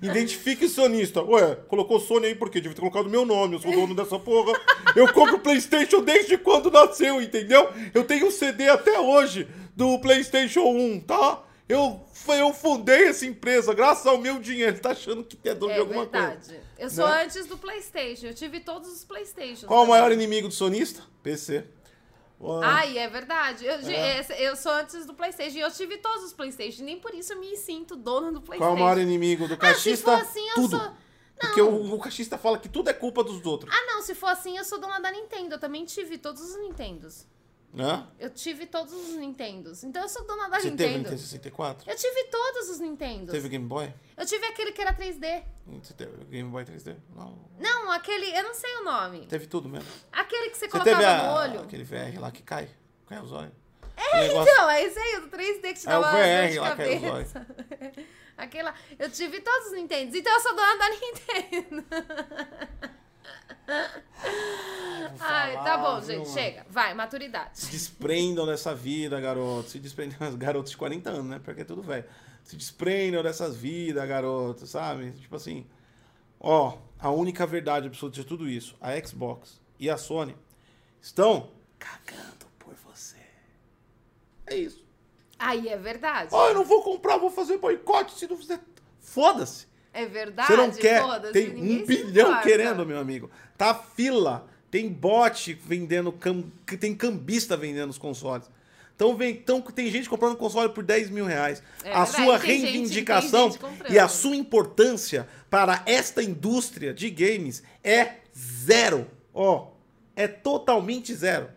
Identifique 0.00 0.66
o 0.66 0.68
sonista. 0.68 1.22
Ué, 1.22 1.56
colocou 1.68 1.98
Sony 1.98 2.26
aí 2.26 2.34
por 2.34 2.50
quê? 2.50 2.60
Devia 2.60 2.74
ter 2.74 2.80
colocado 2.80 3.08
meu 3.08 3.24
nome, 3.24 3.56
eu 3.56 3.60
sou 3.60 3.72
dono 3.72 3.94
dessa 3.94 4.18
porra. 4.18 4.52
Eu 4.94 5.12
compro 5.12 5.38
PlayStation 5.40 6.00
desde 6.02 6.36
quando 6.38 6.70
nasceu, 6.70 7.20
entendeu? 7.20 7.68
Eu 7.94 8.04
tenho 8.04 8.26
um 8.26 8.30
CD 8.30 8.68
até 8.68 9.00
hoje 9.00 9.48
do 9.74 9.98
PlayStation 10.00 10.60
1, 10.62 11.00
tá? 11.00 11.42
Eu, 11.68 12.00
eu 12.28 12.52
fundei 12.54 13.04
essa 13.08 13.26
empresa 13.26 13.74
graças 13.74 14.06
ao 14.06 14.18
meu 14.18 14.38
dinheiro. 14.38 14.78
Tá 14.78 14.90
achando 14.90 15.24
que 15.24 15.36
é 15.48 15.54
dono 15.54 15.72
de 15.72 15.78
É 15.78 15.80
alguma 15.80 16.06
coisa? 16.06 16.26
verdade. 16.28 16.60
Eu 16.78 16.88
sou 16.90 17.06
Né? 17.08 17.24
antes 17.24 17.46
do 17.46 17.58
PlayStation. 17.58 18.26
Eu 18.26 18.34
tive 18.34 18.60
todos 18.60 18.88
os 18.90 19.04
PlayStations. 19.04 19.64
Qual 19.64 19.84
o 19.84 19.88
maior 19.88 20.12
inimigo 20.12 20.48
do 20.48 20.54
sonista? 20.54 21.02
PC. 21.22 21.64
Ai, 22.62 22.98
é 22.98 23.08
verdade. 23.08 23.64
Eu, 23.66 23.74
É. 23.90 24.24
eu 24.38 24.54
sou 24.56 24.70
antes 24.72 25.04
do 25.04 25.12
PlayStation 25.14 25.56
e 25.58 25.60
eu 25.60 25.70
tive 25.72 25.98
todos 25.98 26.24
os 26.24 26.32
PlayStation. 26.32 26.84
Nem 26.84 26.98
por 26.98 27.12
isso 27.14 27.32
eu 27.32 27.40
me 27.40 27.56
sinto 27.56 27.96
dona 27.96 28.30
do 28.30 28.40
PlayStation. 28.40 28.72
Qual 28.72 28.76
o 28.76 28.78
maior 28.78 28.98
inimigo 28.98 29.48
do 29.48 29.54
Ah, 29.54 29.56
se 29.56 29.60
cachista? 29.60 30.16
for 30.16 30.22
assim, 30.22 30.48
eu 30.50 30.54
tudo. 30.54 30.78
sou. 30.78 30.92
Porque 31.40 31.60
o, 31.62 31.94
o 31.94 31.98
cachista 32.00 32.36
fala 32.36 32.58
que 32.58 32.68
tudo 32.68 32.90
é 32.90 32.92
culpa 32.92 33.22
dos 33.22 33.44
outros. 33.46 33.72
Ah, 33.72 33.86
não, 33.86 34.02
se 34.02 34.14
for 34.14 34.26
assim, 34.28 34.56
eu 34.56 34.64
sou 34.64 34.78
dona 34.80 34.98
da 35.00 35.10
Nintendo. 35.10 35.54
Eu 35.54 35.58
também 35.58 35.84
tive 35.84 36.18
todos 36.18 36.42
os 36.42 36.56
Nintendos. 36.60 37.26
Né? 37.72 38.06
Eu 38.18 38.30
tive 38.30 38.66
todos 38.66 38.92
os 38.92 39.14
Nintendos. 39.16 39.84
Então 39.84 40.02
eu 40.02 40.08
sou 40.08 40.26
dona 40.26 40.48
da 40.48 40.58
Você 40.58 40.70
teve 40.70 40.84
o 40.84 40.86
Nintendo. 40.86 40.98
Nintendo 41.10 41.18
64? 41.20 41.90
Eu 41.90 41.96
tive 41.96 42.24
todos 42.24 42.70
os 42.70 42.80
Nintendos. 42.80 43.30
Teve 43.30 43.46
o 43.46 43.50
Game 43.50 43.66
Boy? 43.66 43.92
Eu 44.16 44.24
tive 44.26 44.46
aquele 44.46 44.72
que 44.72 44.80
era 44.80 44.94
3D. 44.94 45.42
Você 45.82 45.92
teve 45.92 46.22
o 46.22 46.24
Game 46.24 46.50
Boy 46.50 46.64
3D? 46.64 46.96
Não. 47.14 47.38
Não, 47.58 47.92
aquele. 47.92 48.34
Eu 48.36 48.42
não 48.42 48.54
sei 48.54 48.74
o 48.76 48.84
nome. 48.84 49.26
Teve 49.26 49.46
tudo 49.46 49.68
mesmo. 49.68 49.88
Aquele 50.10 50.50
que 50.50 50.56
você, 50.56 50.66
Você 50.66 50.70
colocava 50.70 50.96
teve 50.98 51.12
no 51.22 51.28
a, 51.28 51.34
olho. 51.34 51.60
aquele 51.60 51.84
VR 51.84 52.18
lá 52.18 52.30
que 52.30 52.42
cai? 52.42 52.70
Cai 53.06 53.20
os 53.20 53.32
olhos. 53.32 53.52
É, 53.96 54.26
então, 54.28 54.70
é 54.70 54.82
esse 54.84 54.98
aí, 54.98 55.16
o 55.16 55.20
do 55.22 55.28
3D 55.28 55.60
que 55.60 55.74
te 55.74 55.88
É 55.88 55.98
o 55.98 56.00
dava 56.00 56.16
dor 56.16 56.20
VR 56.24 56.50
de 56.52 56.58
lá 56.60 56.66
é 56.68 56.70
cabeça. 56.70 57.46
Aquele 58.38 58.62
lá. 58.62 58.74
Eu 58.98 59.10
tive 59.10 59.40
todos 59.40 59.66
os 59.66 59.72
Nintendos. 59.72 60.14
Então 60.14 60.32
eu 60.32 60.40
sou 60.40 60.54
dona 60.54 60.76
da 60.76 60.88
Nintendo. 60.88 61.84
Ai, 65.20 65.54
tá 65.62 65.76
bom, 65.78 66.00
viu, 66.00 66.18
gente. 66.18 66.28
mano? 66.28 66.34
Chega. 66.34 66.66
Vai, 66.68 66.94
maturidade. 66.94 67.50
Se 67.58 67.70
desprendam 67.70 68.46
dessa 68.46 68.74
vida, 68.74 69.20
garoto. 69.20 69.70
Se 69.70 69.78
desprendam. 69.78 70.16
Garotos 70.36 70.70
de 70.70 70.76
40 70.76 71.10
anos, 71.10 71.26
né? 71.26 71.40
Porque 71.42 71.62
é 71.62 71.64
tudo 71.64 71.82
velho. 71.82 72.04
Se 72.44 72.56
desprendam 72.56 73.22
dessas 73.22 73.56
vidas, 73.56 74.08
garoto, 74.08 74.66
sabe? 74.66 75.12
Tipo 75.12 75.36
assim. 75.36 75.66
Ó, 76.40 76.78
a 76.98 77.10
única 77.10 77.46
verdade 77.46 77.86
absoluta 77.88 78.20
de 78.20 78.24
tudo 78.26 78.48
isso, 78.48 78.76
a 78.80 78.98
Xbox 79.04 79.60
e 79.78 79.90
a 79.90 79.96
Sony 79.96 80.36
estão 81.00 81.50
cagando 81.78 82.46
por 82.58 82.74
você. 82.74 83.16
É 84.46 84.56
isso. 84.56 84.84
Aí 85.38 85.68
é 85.68 85.76
verdade. 85.76 86.30
Ah, 86.32 86.48
eu 86.48 86.54
não 86.54 86.64
vou 86.64 86.82
comprar, 86.82 87.16
vou 87.16 87.30
fazer 87.30 87.58
boicote 87.58 88.18
se 88.18 88.26
não 88.26 88.36
fizer. 88.36 88.60
Foda-se. 89.00 89.67
É 90.02 90.06
verdade. 90.06 90.48
Você 90.48 90.56
não 90.56 90.70
quer. 90.70 91.02
foda-se, 91.02 91.32
Tem 91.32 91.48
um 91.56 91.84
bilhão 91.84 92.40
querendo, 92.40 92.84
meu 92.86 92.98
amigo. 92.98 93.30
Tá 93.56 93.74
fila. 93.74 94.46
Tem 94.70 94.88
bot 94.88 95.54
vendendo. 95.66 96.12
Cam... 96.12 96.44
Tem 96.78 96.94
cambista 96.94 97.56
vendendo 97.56 97.90
os 97.90 97.98
consoles. 97.98 98.48
Então, 98.94 99.16
vem, 99.16 99.30
então 99.30 99.60
tem 99.60 99.88
gente 99.90 100.08
comprando 100.08 100.36
console 100.36 100.70
por 100.70 100.82
10 100.82 101.10
mil 101.10 101.24
reais. 101.24 101.62
É 101.84 101.92
a 101.92 102.04
sua 102.04 102.36
gente- 102.38 102.64
reivindicação 102.64 103.50
gente 103.52 103.62
e 103.92 103.98
a 103.98 104.08
sua 104.08 104.34
importância 104.34 105.28
para 105.48 105.82
esta 105.86 106.20
indústria 106.22 106.92
de 106.92 107.08
games 107.08 107.62
é 107.84 108.14
zero. 108.36 109.06
Ó, 109.32 109.68
é 110.16 110.26
totalmente 110.26 111.14
zero. 111.14 111.48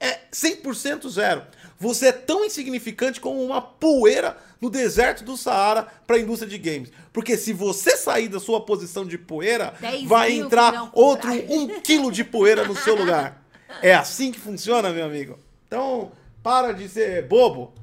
É 0.00 0.18
100% 0.32 1.08
zero. 1.08 1.44
Você 1.78 2.08
é 2.08 2.12
tão 2.12 2.44
insignificante 2.44 3.20
como 3.20 3.40
uma 3.44 3.62
poeira 3.62 4.36
no 4.62 4.70
deserto 4.70 5.24
do 5.24 5.36
Saara 5.36 5.88
para 6.06 6.14
a 6.14 6.20
indústria 6.20 6.48
de 6.48 6.56
games. 6.56 6.92
Porque 7.12 7.36
se 7.36 7.52
você 7.52 7.96
sair 7.96 8.28
da 8.28 8.38
sua 8.38 8.60
posição 8.60 9.04
de 9.04 9.18
poeira, 9.18 9.74
10 9.80 10.04
vai 10.04 10.32
entrar 10.32 10.88
outro 10.92 11.32
um 11.32 11.80
quilo 11.80 12.12
de 12.12 12.22
poeira 12.22 12.64
no 12.64 12.76
seu 12.76 12.94
lugar. 12.94 13.44
É 13.82 13.92
assim 13.92 14.30
que 14.30 14.38
funciona, 14.38 14.90
meu 14.90 15.04
amigo. 15.04 15.36
Então, 15.66 16.12
para 16.44 16.72
de 16.72 16.88
ser 16.88 17.26
bobo. 17.26 17.74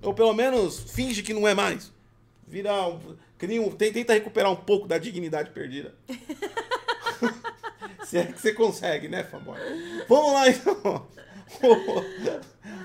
Ou 0.00 0.14
pelo 0.14 0.32
menos 0.32 0.78
finge 0.78 1.24
que 1.24 1.34
não 1.34 1.48
é 1.48 1.54
mais. 1.54 1.92
Vira 2.46 2.86
um, 2.86 3.00
cria 3.36 3.60
um, 3.60 3.68
tenta 3.72 4.12
recuperar 4.12 4.52
um 4.52 4.56
pouco 4.56 4.86
da 4.86 4.96
dignidade 4.96 5.50
perdida. 5.50 5.92
Se 8.06 8.16
é 8.16 8.24
que 8.24 8.40
você 8.40 8.54
consegue, 8.54 9.08
né, 9.08 9.24
fanboy? 9.24 9.58
Vamos 10.08 10.32
lá, 10.32 10.48
então. 10.48 11.06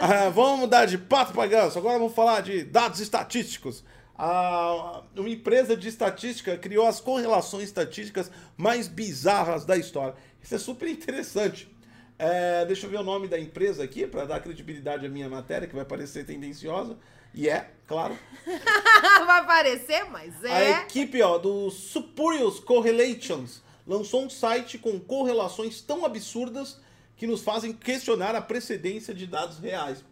Ah, 0.00 0.28
vamos 0.34 0.60
mudar 0.60 0.86
de 0.86 0.98
pato 0.98 1.32
para 1.32 1.46
ganso. 1.46 1.78
Agora 1.78 1.98
vamos 1.98 2.14
falar 2.14 2.40
de 2.40 2.64
dados 2.64 3.00
estatísticos. 3.00 3.84
Ah, 4.16 5.02
uma 5.16 5.28
empresa 5.28 5.76
de 5.76 5.88
estatística 5.88 6.56
criou 6.56 6.86
as 6.86 7.00
correlações 7.00 7.64
estatísticas 7.64 8.30
mais 8.56 8.88
bizarras 8.88 9.64
da 9.64 9.76
história. 9.76 10.14
Isso 10.42 10.54
é 10.54 10.58
super 10.58 10.88
interessante. 10.88 11.72
É, 12.18 12.64
deixa 12.66 12.86
eu 12.86 12.90
ver 12.90 12.98
o 12.98 13.02
nome 13.02 13.26
da 13.26 13.38
empresa 13.38 13.82
aqui 13.82 14.06
para 14.06 14.24
dar 14.24 14.40
credibilidade 14.40 15.04
à 15.04 15.08
minha 15.08 15.28
matéria, 15.28 15.66
que 15.66 15.74
vai 15.74 15.84
parecer 15.84 16.24
tendenciosa. 16.24 16.96
E 17.34 17.48
é, 17.48 17.70
claro. 17.88 18.16
Vai 19.26 19.40
aparecer, 19.40 20.04
mas 20.10 20.44
A 20.44 20.60
é. 20.60 20.70
equipe 20.82 21.22
ó, 21.22 21.38
do 21.38 21.70
Spurious 21.70 22.60
Correlations 22.60 23.62
lançou 23.86 24.24
um 24.24 24.30
site 24.30 24.78
com 24.78 25.00
correlações 25.00 25.80
tão 25.80 26.04
absurdas 26.04 26.78
que 27.16 27.26
nos 27.26 27.42
fazem 27.42 27.72
questionar 27.72 28.34
a 28.34 28.42
precedência 28.42 29.14
de 29.14 29.26
dados 29.26 29.58
reais. 29.58 30.04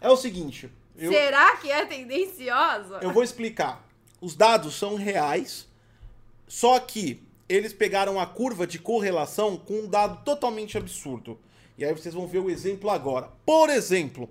É 0.00 0.08
o 0.08 0.16
seguinte, 0.16 0.70
eu, 0.96 1.10
Será 1.10 1.56
que 1.56 1.70
é 1.70 1.84
tendenciosa? 1.86 3.00
eu 3.02 3.12
vou 3.12 3.22
explicar. 3.22 3.86
Os 4.20 4.36
dados 4.36 4.74
são 4.74 4.94
reais, 4.94 5.66
só 6.46 6.78
que 6.78 7.22
eles 7.48 7.72
pegaram 7.72 8.20
a 8.20 8.26
curva 8.26 8.66
de 8.66 8.78
correlação 8.78 9.56
com 9.56 9.80
um 9.80 9.88
dado 9.88 10.24
totalmente 10.24 10.78
absurdo. 10.78 11.38
E 11.76 11.84
aí 11.84 11.92
vocês 11.92 12.14
vão 12.14 12.26
ver 12.26 12.38
o 12.38 12.50
exemplo 12.50 12.90
agora. 12.90 13.30
Por 13.44 13.68
exemplo, 13.68 14.30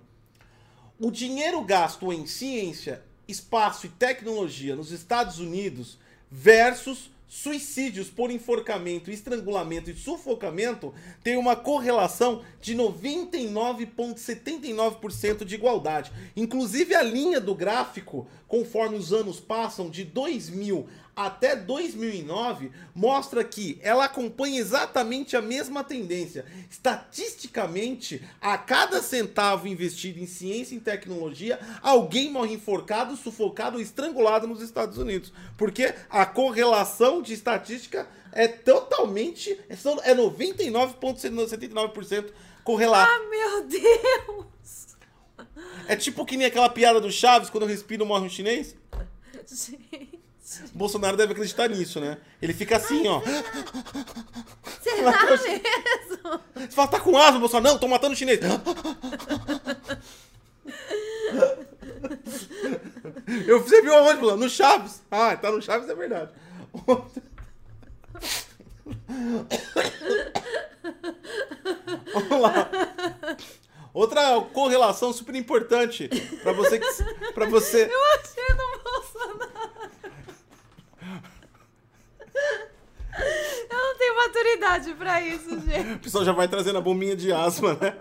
o 1.00 1.12
dinheiro 1.12 1.62
gasto 1.64 2.14
em 2.14 2.26
ciência, 2.26 3.04
espaço 3.28 3.88
e 3.88 3.90
tecnologia 3.90 4.76
nos 4.76 4.92
Estados 4.92 5.40
Unidos 5.40 5.98
versus 6.30 7.12
suicídios 7.32 8.10
por 8.10 8.30
enforcamento, 8.30 9.10
estrangulamento 9.10 9.90
e 9.90 9.96
sufocamento 9.96 10.94
tem 11.24 11.38
uma 11.38 11.56
correlação 11.56 12.42
de 12.60 12.76
99,79% 12.76 15.46
de 15.46 15.56
igualdade. 15.56 16.12
Inclusive 16.36 16.94
a 16.94 17.02
linha 17.02 17.40
do 17.40 17.56
gráfico, 17.56 18.28
conforme 18.50 18.98
os 18.98 19.14
anos 19.14 19.40
passam 19.40 19.90
de 19.90 20.04
2000 20.04 20.86
até 21.16 21.56
2009, 21.56 22.72
mostra 22.96 23.44
que 23.44 23.80
ela 23.82 24.06
acompanha 24.06 24.60
exatamente 24.60 25.36
a 25.36 25.42
mesma 25.42 25.84
tendência. 25.84 26.46
Estatisticamente, 26.70 28.22
a 28.40 28.58
cada 28.58 29.02
centavo 29.02 29.68
investido 29.68 30.20
em 30.20 30.26
ciência 30.26 30.74
e 30.76 30.80
tecnologia, 30.80 31.60
alguém 31.82 32.32
morre 32.32 32.54
enforcado, 32.54 33.16
sufocado 33.18 33.76
ou 33.78 33.82
estrangulado 33.82 34.48
nos 34.48 34.62
Estados 34.62 34.98
Unidos. 34.98 35.34
Porque 35.58 35.94
a 36.10 36.26
correlação 36.26 37.22
de 37.22 37.34
estatística 37.34 38.08
é 38.32 38.48
totalmente. 38.48 39.60
É 39.70 39.76
só- 39.76 40.00
é 40.04 40.14
99,79% 40.16 42.32
correlata. 42.64 43.12
Ah, 43.12 43.20
meu 43.30 43.64
Deus! 43.68 44.96
É 45.88 45.96
tipo 45.96 46.26
que 46.26 46.38
nem 46.38 46.48
aquela 46.48 46.70
piada 46.70 47.02
do 47.02 47.12
Chaves 47.12 47.50
quando 47.50 47.64
eu 47.64 47.70
respiro 47.70 48.06
morre 48.06 48.26
um 48.26 48.30
chinês. 48.30 48.76
Gente, 49.52 50.21
Bolsonaro 50.74 51.18
deve 51.18 51.34
acreditar 51.34 51.70
nisso, 51.70 52.00
né? 52.00 52.18
Ele 52.42 52.54
fica 52.54 52.78
assim, 52.78 53.08
ó. 53.08 53.22
será 54.82 55.12
mesmo? 55.36 56.42
Você 56.56 56.68
fala, 56.72 56.88
tá 56.88 57.00
com 57.00 57.18
asma, 57.18 57.40
Bolsonaro? 57.40 57.74
Não, 57.74 57.80
tô 57.80 57.88
matando 57.88 58.14
o 58.14 58.18
chinês. 58.18 58.40
Eu, 63.48 63.62
você 63.62 63.82
viu 63.82 63.96
aonde, 63.96 64.20
Bolsonaro? 64.20 64.42
No 64.42 64.50
Chaves. 64.50 65.02
Ah, 65.10 65.36
tá 65.36 65.52
no 65.52 65.62
Chaves, 65.62 65.90
é 65.90 65.96
verdade. 65.96 66.32
Vamos 72.14 72.42
lá. 72.42 72.70
Outra 73.94 74.42
correlação 74.54 75.12
super 75.12 75.36
importante 75.36 76.10
pra 76.42 76.54
você 76.54 76.80
que, 76.80 77.32
para 77.34 77.46
você 77.46 77.92
Eu 77.92 78.04
achei 78.20 78.56
no 78.56 78.84
Bolsonaro. 78.84 79.81
Idade 84.62 84.94
pra 84.94 85.22
isso, 85.22 85.60
gente. 85.60 85.94
O 85.94 86.00
pessoal 86.00 86.24
já 86.24 86.32
vai 86.32 86.48
trazendo 86.48 86.78
a 86.78 86.82
bombinha 86.82 87.16
de 87.16 87.32
asma, 87.32 87.78
né? 87.82 87.96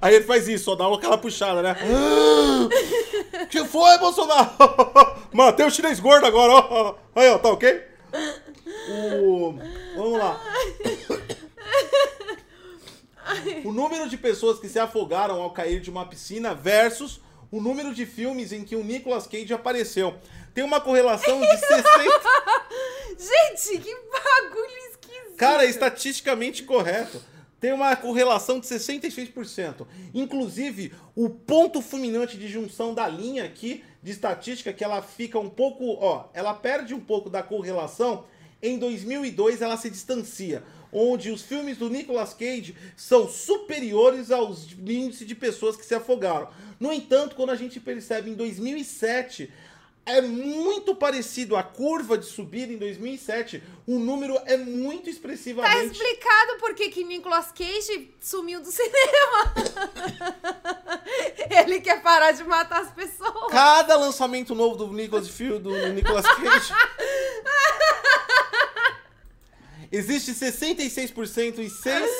Aí 0.00 0.14
ele 0.14 0.24
faz 0.24 0.48
isso, 0.48 0.64
só 0.64 0.74
dá 0.74 0.86
aquela 0.92 1.18
puxada, 1.18 1.60
né? 1.60 1.76
que 3.50 3.62
foi, 3.66 3.98
Bolsonaro? 3.98 4.50
Matei 5.32 5.66
o 5.66 5.70
chinês 5.70 6.00
gordo 6.00 6.24
agora, 6.24 6.52
ó. 6.52 6.94
Aí, 7.14 7.28
ó, 7.28 7.38
tá 7.38 7.50
ok? 7.50 7.84
Vamos 9.94 10.18
lá. 10.18 10.40
O 13.64 13.72
número 13.72 14.08
de 14.08 14.16
pessoas 14.16 14.58
que 14.58 14.68
se 14.68 14.78
afogaram 14.78 15.42
ao 15.42 15.50
cair 15.50 15.80
de 15.80 15.90
uma 15.90 16.06
piscina 16.06 16.54
versus 16.54 17.20
o 17.50 17.60
número 17.60 17.92
de 17.92 18.06
filmes 18.06 18.52
em 18.52 18.64
que 18.64 18.76
o 18.76 18.84
Nicolas 18.84 19.26
Cage 19.26 19.52
apareceu. 19.52 20.14
Tem 20.56 20.64
uma 20.64 20.80
correlação 20.80 21.38
de 21.38 21.58
60. 21.58 21.84
Gente, 23.18 23.78
que 23.78 23.94
bagulho 23.94 24.78
esquisito. 24.90 25.36
Cara, 25.36 25.66
é 25.66 25.68
estatisticamente 25.68 26.62
correto. 26.62 27.22
Tem 27.60 27.74
uma 27.74 27.94
correlação 27.94 28.58
de 28.58 28.66
66%. 28.66 29.86
Inclusive, 30.14 30.94
o 31.14 31.28
ponto 31.28 31.82
fulminante 31.82 32.38
de 32.38 32.48
junção 32.48 32.94
da 32.94 33.06
linha 33.06 33.44
aqui 33.44 33.84
de 34.02 34.12
estatística, 34.12 34.72
que 34.72 34.82
ela 34.82 35.02
fica 35.02 35.38
um 35.38 35.50
pouco, 35.50 35.98
ó, 36.00 36.30
ela 36.32 36.54
perde 36.54 36.94
um 36.94 37.00
pouco 37.00 37.28
da 37.28 37.42
correlação. 37.42 38.24
Em 38.62 38.78
2002, 38.78 39.60
ela 39.60 39.76
se 39.76 39.90
distancia, 39.90 40.64
onde 40.90 41.30
os 41.30 41.42
filmes 41.42 41.76
do 41.76 41.90
Nicolas 41.90 42.32
Cage 42.32 42.74
são 42.96 43.28
superiores 43.28 44.30
aos 44.30 44.72
índices 44.72 45.26
de 45.26 45.34
pessoas 45.34 45.76
que 45.76 45.84
se 45.84 45.94
afogaram. 45.94 46.48
No 46.80 46.90
entanto, 46.94 47.36
quando 47.36 47.50
a 47.50 47.56
gente 47.56 47.78
percebe 47.78 48.30
em 48.30 48.34
2007 48.34 49.52
é 50.06 50.20
muito 50.22 50.94
parecido 50.94 51.56
a 51.56 51.62
curva 51.64 52.16
de 52.16 52.24
subida 52.26 52.72
em 52.72 52.76
2007. 52.78 53.60
O 53.86 53.98
número 53.98 54.38
é 54.46 54.56
muito 54.56 55.04
Tá 55.04 55.10
expressivamente. 55.10 55.92
explicado 55.92 56.58
por 56.60 56.74
que 56.74 56.88
que 56.90 57.02
Nicolas 57.04 57.50
Cage 57.52 58.14
sumiu 58.20 58.60
do 58.60 58.70
cinema. 58.70 59.54
Ele 61.50 61.80
quer 61.80 62.00
parar 62.02 62.30
de 62.32 62.44
matar 62.44 62.82
as 62.82 62.90
pessoas. 62.92 63.50
Cada 63.50 63.96
lançamento 63.96 64.54
novo 64.54 64.76
do 64.76 64.92
Nicolas 64.92 65.28
Field, 65.28 65.60
do 65.64 65.88
Nicolas 65.92 66.24
Cage. 66.24 66.72
Existe 69.90 70.32
66% 70.32 71.58
e 71.58 71.70
6 71.70 72.10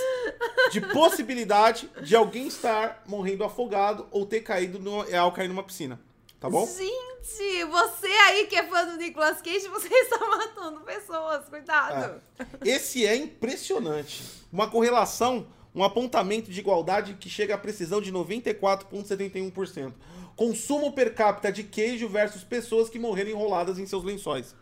de 0.71 0.81
possibilidade 0.81 1.91
de 2.03 2.15
alguém 2.15 2.47
estar 2.47 3.03
morrendo 3.07 3.45
afogado 3.45 4.07
ou 4.11 4.25
ter 4.25 4.41
caído 4.41 4.79
no, 4.79 5.03
ao 5.17 5.33
cair 5.33 5.49
numa 5.49 5.63
piscina. 5.65 6.01
Tá 6.39 6.51
bom? 6.51 6.67
Gente, 6.67 7.65
você 7.65 8.07
aí 8.07 8.47
que 8.47 8.57
é 8.57 8.67
fã 8.67 8.85
do 8.87 8.97
Nicolas 8.97 9.41
Cage, 9.41 9.69
você 9.69 9.89
está 9.89 10.19
matando 10.29 10.81
pessoas. 10.81 11.49
Cuidado. 11.49 12.21
Esse 12.65 13.07
é 13.07 13.17
impressionante. 13.17 14.23
Uma 14.53 14.69
correlação, 14.69 15.47
um 15.75 15.83
apontamento 15.83 16.51
de 16.51 16.61
igualdade 16.61 17.15
que 17.15 17.31
chega 17.31 17.55
à 17.55 17.59
precisão 17.59 18.01
de 18.01 18.13
94,71%. 18.13 19.95
Consumo 20.37 20.93
per 20.93 21.15
capita 21.15 21.51
de 21.51 21.65
queijo 21.65 22.07
versus 22.09 22.45
pessoas 22.45 22.91
que 22.91 22.99
morreram 22.99 23.31
enroladas 23.31 23.79
em 23.79 23.87
seus 23.87 24.05
lençóis. 24.05 24.55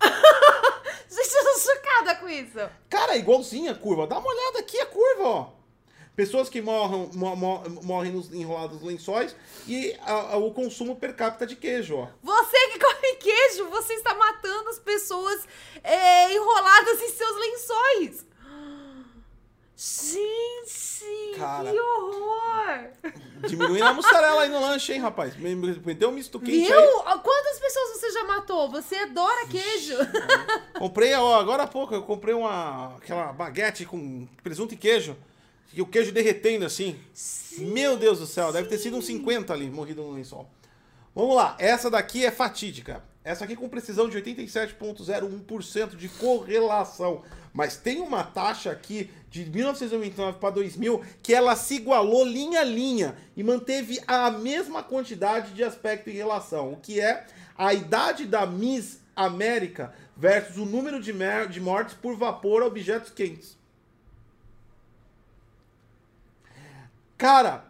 Gente, 1.10 1.34
eu 1.34 1.44
tô 1.44 1.58
chocada 1.58 2.14
com 2.16 2.28
isso. 2.28 2.58
Cara, 2.88 3.14
é 3.14 3.18
igualzinho 3.18 3.70
a 3.70 3.74
curva. 3.74 4.06
Dá 4.06 4.18
uma 4.18 4.28
olhada 4.28 4.60
aqui 4.60 4.80
a 4.80 4.86
curva, 4.86 5.22
ó. 5.22 5.59
Pessoas 6.20 6.50
que 6.50 6.60
morram, 6.60 7.08
mo- 7.14 7.34
mo- 7.34 7.64
morrem 7.82 8.12
nos 8.12 8.30
enrolados 8.30 8.76
nos 8.76 8.82
lençóis 8.86 9.34
e 9.66 9.96
a- 10.02 10.32
a- 10.34 10.36
o 10.36 10.52
consumo 10.52 10.94
per 10.96 11.16
capita 11.16 11.46
de 11.46 11.56
queijo, 11.56 11.96
ó. 11.96 12.08
Você 12.22 12.58
que 12.68 12.78
come 12.78 13.14
queijo, 13.16 13.70
você 13.70 13.94
está 13.94 14.12
matando 14.12 14.68
as 14.68 14.78
pessoas 14.78 15.48
é, 15.82 16.30
enroladas 16.34 17.00
em 17.00 17.08
seus 17.08 17.36
lençóis. 17.38 18.26
Gente, 19.74 21.38
Cara. 21.38 21.70
que 21.70 21.80
horror! 21.80 22.90
Diminuindo 23.48 23.84
a 23.86 23.94
mussarela 23.94 24.42
aí 24.42 24.50
no 24.50 24.60
lanche, 24.60 24.92
hein, 24.92 25.00
rapaz? 25.00 25.34
Me- 25.36 25.54
me- 25.54 25.80
Meteu 25.86 26.10
um 26.10 26.12
misto 26.12 26.38
quente 26.38 26.66
Viu? 26.66 26.78
aí. 26.78 27.18
Quantas 27.22 27.58
pessoas 27.58 27.92
você 27.98 28.10
já 28.10 28.24
matou? 28.24 28.68
Você 28.72 28.94
adora 28.96 29.46
queijo. 29.46 29.96
Comprei, 30.78 31.14
ó, 31.14 31.40
agora 31.40 31.62
há 31.62 31.66
pouco, 31.66 31.94
eu 31.94 32.02
comprei 32.02 32.34
uma 32.34 32.96
aquela 32.96 33.32
baguete 33.32 33.86
com 33.86 34.28
presunto 34.42 34.74
e 34.74 34.76
queijo. 34.76 35.16
E 35.72 35.80
o 35.80 35.86
queijo 35.86 36.12
derretendo 36.12 36.64
assim. 36.64 36.98
Meu 37.58 37.96
Deus 37.96 38.18
do 38.18 38.26
céu, 38.26 38.52
deve 38.52 38.68
ter 38.68 38.78
sido 38.78 38.96
uns 38.96 39.06
50 39.06 39.52
ali, 39.52 39.70
morrido 39.70 40.02
no 40.02 40.12
lençol. 40.12 40.48
Vamos 41.14 41.34
lá, 41.34 41.56
essa 41.58 41.90
daqui 41.90 42.24
é 42.24 42.30
fatídica. 42.30 43.02
Essa 43.22 43.44
aqui 43.44 43.54
com 43.54 43.68
precisão 43.68 44.08
de 44.08 44.16
87,01% 44.16 45.94
de 45.94 46.08
correlação. 46.08 47.22
Mas 47.52 47.76
tem 47.76 48.00
uma 48.00 48.24
taxa 48.24 48.70
aqui 48.70 49.10
de 49.28 49.44
1999 49.44 50.38
para 50.38 50.50
2000 50.50 51.04
que 51.22 51.34
ela 51.34 51.54
se 51.54 51.74
igualou 51.74 52.24
linha 52.24 52.60
a 52.60 52.64
linha 52.64 53.16
e 53.36 53.42
manteve 53.42 54.00
a 54.06 54.30
mesma 54.30 54.82
quantidade 54.82 55.52
de 55.52 55.62
aspecto 55.62 56.08
e 56.08 56.14
relação. 56.14 56.72
O 56.72 56.76
que 56.76 57.00
é 57.00 57.26
a 57.58 57.74
idade 57.74 58.24
da 58.24 58.46
Miss 58.46 59.00
América 59.14 59.92
versus 60.16 60.56
o 60.56 60.64
número 60.64 61.00
de, 61.00 61.12
de 61.50 61.60
mortes 61.60 61.94
por 61.94 62.16
vapor 62.16 62.62
a 62.62 62.66
objetos 62.66 63.10
quentes. 63.10 63.59
Cara, 67.20 67.64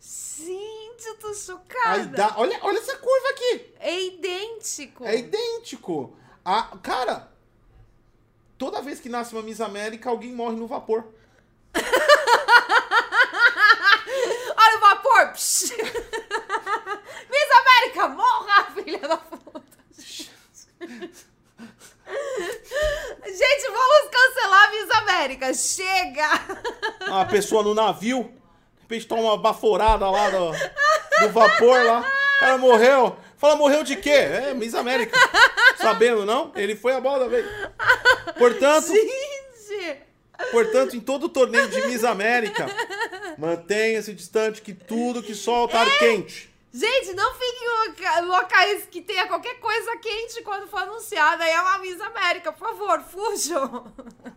Gente, 0.00 1.04
eu 1.06 1.18
tô 1.18 1.26
a 1.28 1.34
chocada. 1.34 1.98
ida- 2.04 2.32
olha, 2.36 2.58
olha 2.62 2.78
essa 2.78 2.96
curva 2.96 3.28
aqui. 3.32 3.74
É 3.80 4.00
idêntico. 4.02 5.04
É 5.04 5.18
idêntico. 5.18 6.16
A, 6.42 6.74
cara, 6.78 7.30
toda 8.56 8.80
vez 8.80 8.98
que 8.98 9.10
nasce 9.10 9.34
uma 9.34 9.42
Miss 9.42 9.60
América, 9.60 10.08
alguém 10.08 10.32
morre 10.32 10.56
no 10.56 10.66
vapor. 10.66 11.04
Olha 14.56 14.76
o 14.76 14.80
vapor! 14.80 15.32
Miss 17.30 17.50
América, 17.60 18.08
morra, 18.08 18.70
filha 18.82 19.00
da 19.00 19.18
puta! 19.18 19.62
Gente, 23.26 23.70
vamos 23.70 24.10
cancelar 24.10 24.66
a 24.66 24.70
Miss 24.70 24.90
América. 24.90 25.52
Chega! 25.54 26.28
Uma 27.06 27.26
pessoa 27.26 27.62
no 27.62 27.74
navio, 27.74 28.34
repente 28.88 29.06
toma 29.06 29.22
uma 29.22 29.36
baforada 29.36 30.08
lá 30.10 30.30
do, 30.30 30.50
do 31.20 31.28
vapor 31.32 31.84
lá. 31.84 32.00
O 32.36 32.40
cara 32.40 32.58
morreu. 32.58 33.16
Fala, 33.36 33.56
morreu 33.56 33.82
de 33.84 33.96
quê? 33.96 34.10
É, 34.10 34.54
Miss 34.54 34.74
América. 34.74 35.16
Sabendo, 35.76 36.24
não? 36.24 36.52
Ele 36.56 36.74
foi 36.74 36.92
a 36.94 37.00
bola 37.00 37.20
da 37.20 37.28
vez. 37.28 37.46
Portanto, 38.36 38.88
Gente! 38.88 39.96
portanto, 40.50 40.96
em 40.96 41.00
todo 41.00 41.28
torneio 41.28 41.68
de 41.68 41.86
Miss 41.88 42.02
América, 42.04 42.66
mantenha-se 43.36 44.12
distante 44.12 44.62
que 44.62 44.72
tudo 44.72 45.22
que 45.22 45.34
solta 45.34 45.78
ar 45.78 45.98
quente. 45.98 46.48
Gente, 46.72 47.14
não 47.14 47.32
fiquem 47.34 47.64
em 47.64 47.88
loca- 47.88 48.20
locais 48.20 48.84
que 48.90 49.00
tenha 49.00 49.26
qualquer 49.26 49.58
coisa 49.58 49.96
quente 49.96 50.42
quando 50.42 50.68
for 50.68 50.80
anunciada. 50.80 51.42
Aí 51.44 51.50
é 51.50 51.60
uma 51.60 51.78
Miss 51.78 52.00
América, 52.00 52.52
por 52.52 52.68
favor, 52.68 53.00
fujam. 53.00 53.92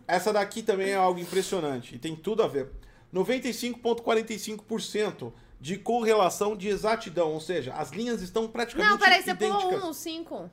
Essa 0.08 0.32
daqui 0.32 0.62
também 0.62 0.90
é 0.90 0.96
algo 0.96 1.20
impressionante 1.20 1.94
e 1.94 1.98
tem 1.98 2.16
tudo 2.16 2.42
a 2.42 2.48
ver. 2.48 2.68
95,45% 3.12 5.32
de 5.60 5.76
correlação 5.76 6.56
de 6.56 6.68
exatidão, 6.68 7.32
ou 7.32 7.40
seja, 7.40 7.72
as 7.74 7.90
linhas 7.90 8.20
estão 8.20 8.48
praticamente 8.48 8.90
Não, 8.90 8.98
peraí, 8.98 9.22
você 9.22 9.30
idênticas. 9.30 9.62
pulou 9.62 9.76
um 9.76 9.86
no 9.86 9.94
5. 9.94 10.50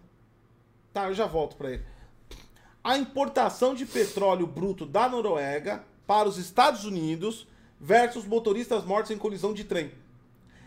Tá, 0.94 1.08
eu 1.08 1.14
já 1.14 1.26
volto 1.26 1.56
para 1.56 1.72
ele. 1.72 1.84
A 2.84 2.98
importação 2.98 3.74
de 3.74 3.86
petróleo 3.86 4.46
bruto 4.46 4.86
da 4.86 5.10
Noruega 5.10 5.84
para 6.06 6.30
os 6.30 6.38
Estados 6.38 6.86
Unidos 6.86 7.48
versus 7.80 8.26
motoristas 8.26 8.84
mortos 8.84 9.12
em 9.12 9.18
colisão 9.18 9.54
de 9.54 9.64
trem. 9.64 9.92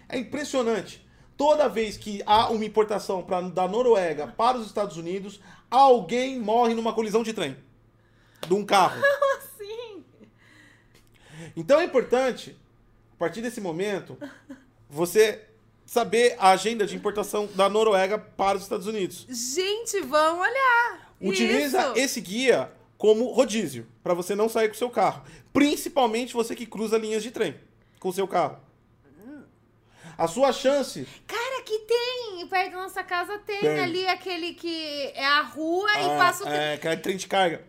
É 0.09 0.19
impressionante. 0.19 1.07
Toda 1.37 1.69
vez 1.69 1.97
que 1.97 2.23
há 2.27 2.51
uma 2.51 2.65
importação 2.65 3.23
pra, 3.23 3.41
da 3.41 3.69
Noruega 3.69 4.27
para 4.27 4.59
os 4.59 4.67
Estados 4.67 4.97
Unidos, 4.97 5.41
alguém 5.71 6.39
morre 6.39 6.75
numa 6.75 6.93
colisão 6.93 7.23
de 7.23 7.33
trem. 7.33 7.57
De 8.47 8.55
um 8.55 8.65
carro. 8.65 9.01
Então 11.57 11.81
é 11.81 11.85
importante, 11.85 12.57
a 13.15 13.17
partir 13.19 13.43
desse 13.43 13.61
momento, 13.61 14.19
você 14.89 15.43
saber 15.87 16.37
a 16.39 16.51
agenda 16.51 16.87
de 16.87 16.97
importação 16.97 17.47
da 17.55 17.69
Noruega 17.69 18.19
para 18.19 18.57
os 18.57 18.63
Estados 18.63 18.87
Unidos. 18.87 19.27
Gente, 19.29 20.01
vamos 20.01 20.41
olhar. 20.41 21.15
Utiliza 21.21 21.81
Isso. 21.81 21.99
esse 21.99 22.21
guia 22.21 22.73
como 22.97 23.33
rodízio, 23.33 23.87
para 24.03 24.15
você 24.15 24.35
não 24.35 24.49
sair 24.49 24.69
com 24.69 24.75
o 24.75 24.79
seu 24.79 24.89
carro. 24.89 25.25
Principalmente 25.53 26.35
você 26.35 26.55
que 26.55 26.65
cruza 26.65 26.97
linhas 26.97 27.23
de 27.23 27.31
trem 27.31 27.57
com 27.99 28.09
o 28.09 28.13
seu 28.13 28.27
carro. 28.29 28.59
A 30.17 30.29
sua 30.29 30.53
chance. 30.53 31.07
Cara, 31.27 31.61
aqui 31.61 31.79
tem, 31.81 32.47
perto 32.47 32.73
da 32.73 32.83
nossa 32.83 33.03
casa 33.03 33.39
tem, 33.39 33.61
Tem. 33.61 33.81
ali 33.81 34.07
aquele 34.07 34.55
que 34.55 35.11
é 35.15 35.27
a 35.27 35.43
rua 35.43 35.91
e 35.91 36.05
ah, 36.05 36.17
passa 36.19 36.45
o 36.45 36.49
é, 36.49 36.75
aquela 36.75 36.97
trem 36.97 37.17
de 37.17 37.27
carga. 37.27 37.65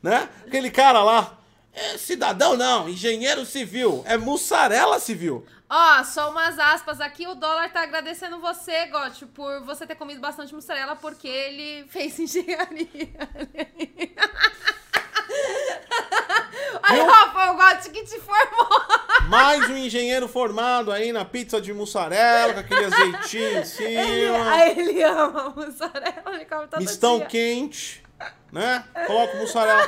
Né? 0.02 0.30
Aquele 0.48 0.72
cara 0.72 1.04
lá. 1.04 1.38
É 1.74 1.98
cidadão 1.98 2.56
não, 2.56 2.88
engenheiro 2.88 3.46
civil. 3.46 4.02
É 4.08 4.16
mussarela 4.18 4.98
civil. 5.00 5.46
Ó, 5.70 6.04
só 6.04 6.30
umas 6.30 6.60
aspas 6.60 7.02
aqui. 7.02 7.26
O 7.28 7.34
dólar 7.36 7.72
tá 7.72 7.82
agradecendo 7.82 8.40
você, 8.40 8.86
Gotti, 8.88 9.26
por 9.26 9.62
você 9.64 9.86
ter 9.88 9.96
comido 9.96 10.22
bastante 10.22 10.54
mussarela, 10.54 10.96
porque 10.96 11.28
ele 11.28 11.86
fez 11.90 12.18
engenharia. 12.20 12.88
Aí, 16.84 17.00
ó, 17.02 17.32
foi 17.32 17.48
o 17.50 17.56
Gotti 17.56 17.90
que 17.90 18.04
te 18.04 18.20
formou. 18.20 18.82
Mais 19.28 19.68
um 19.70 19.76
engenheiro 19.76 20.28
formado 20.28 20.92
aí 20.92 21.12
na 21.12 21.26
pizza 21.26 21.60
de 21.60 21.74
mussarela, 21.74 22.54
com 22.54 22.60
aquele 22.60 22.86
azeitinho 22.86 23.44
em 23.44 23.56
Ele, 23.58 23.66
cima. 23.66 24.52
aí 24.54 24.80
ele 24.80 25.04
ama 25.04 25.50
mussarela, 25.50 26.24
ele 26.36 26.46
come 26.46 26.68
todo 26.68 26.80
Mistão 26.80 27.18
dia. 27.18 27.26
quente, 27.28 28.04
né? 28.56 28.86
Coloca 29.06 29.36
mussarela. 29.38 29.88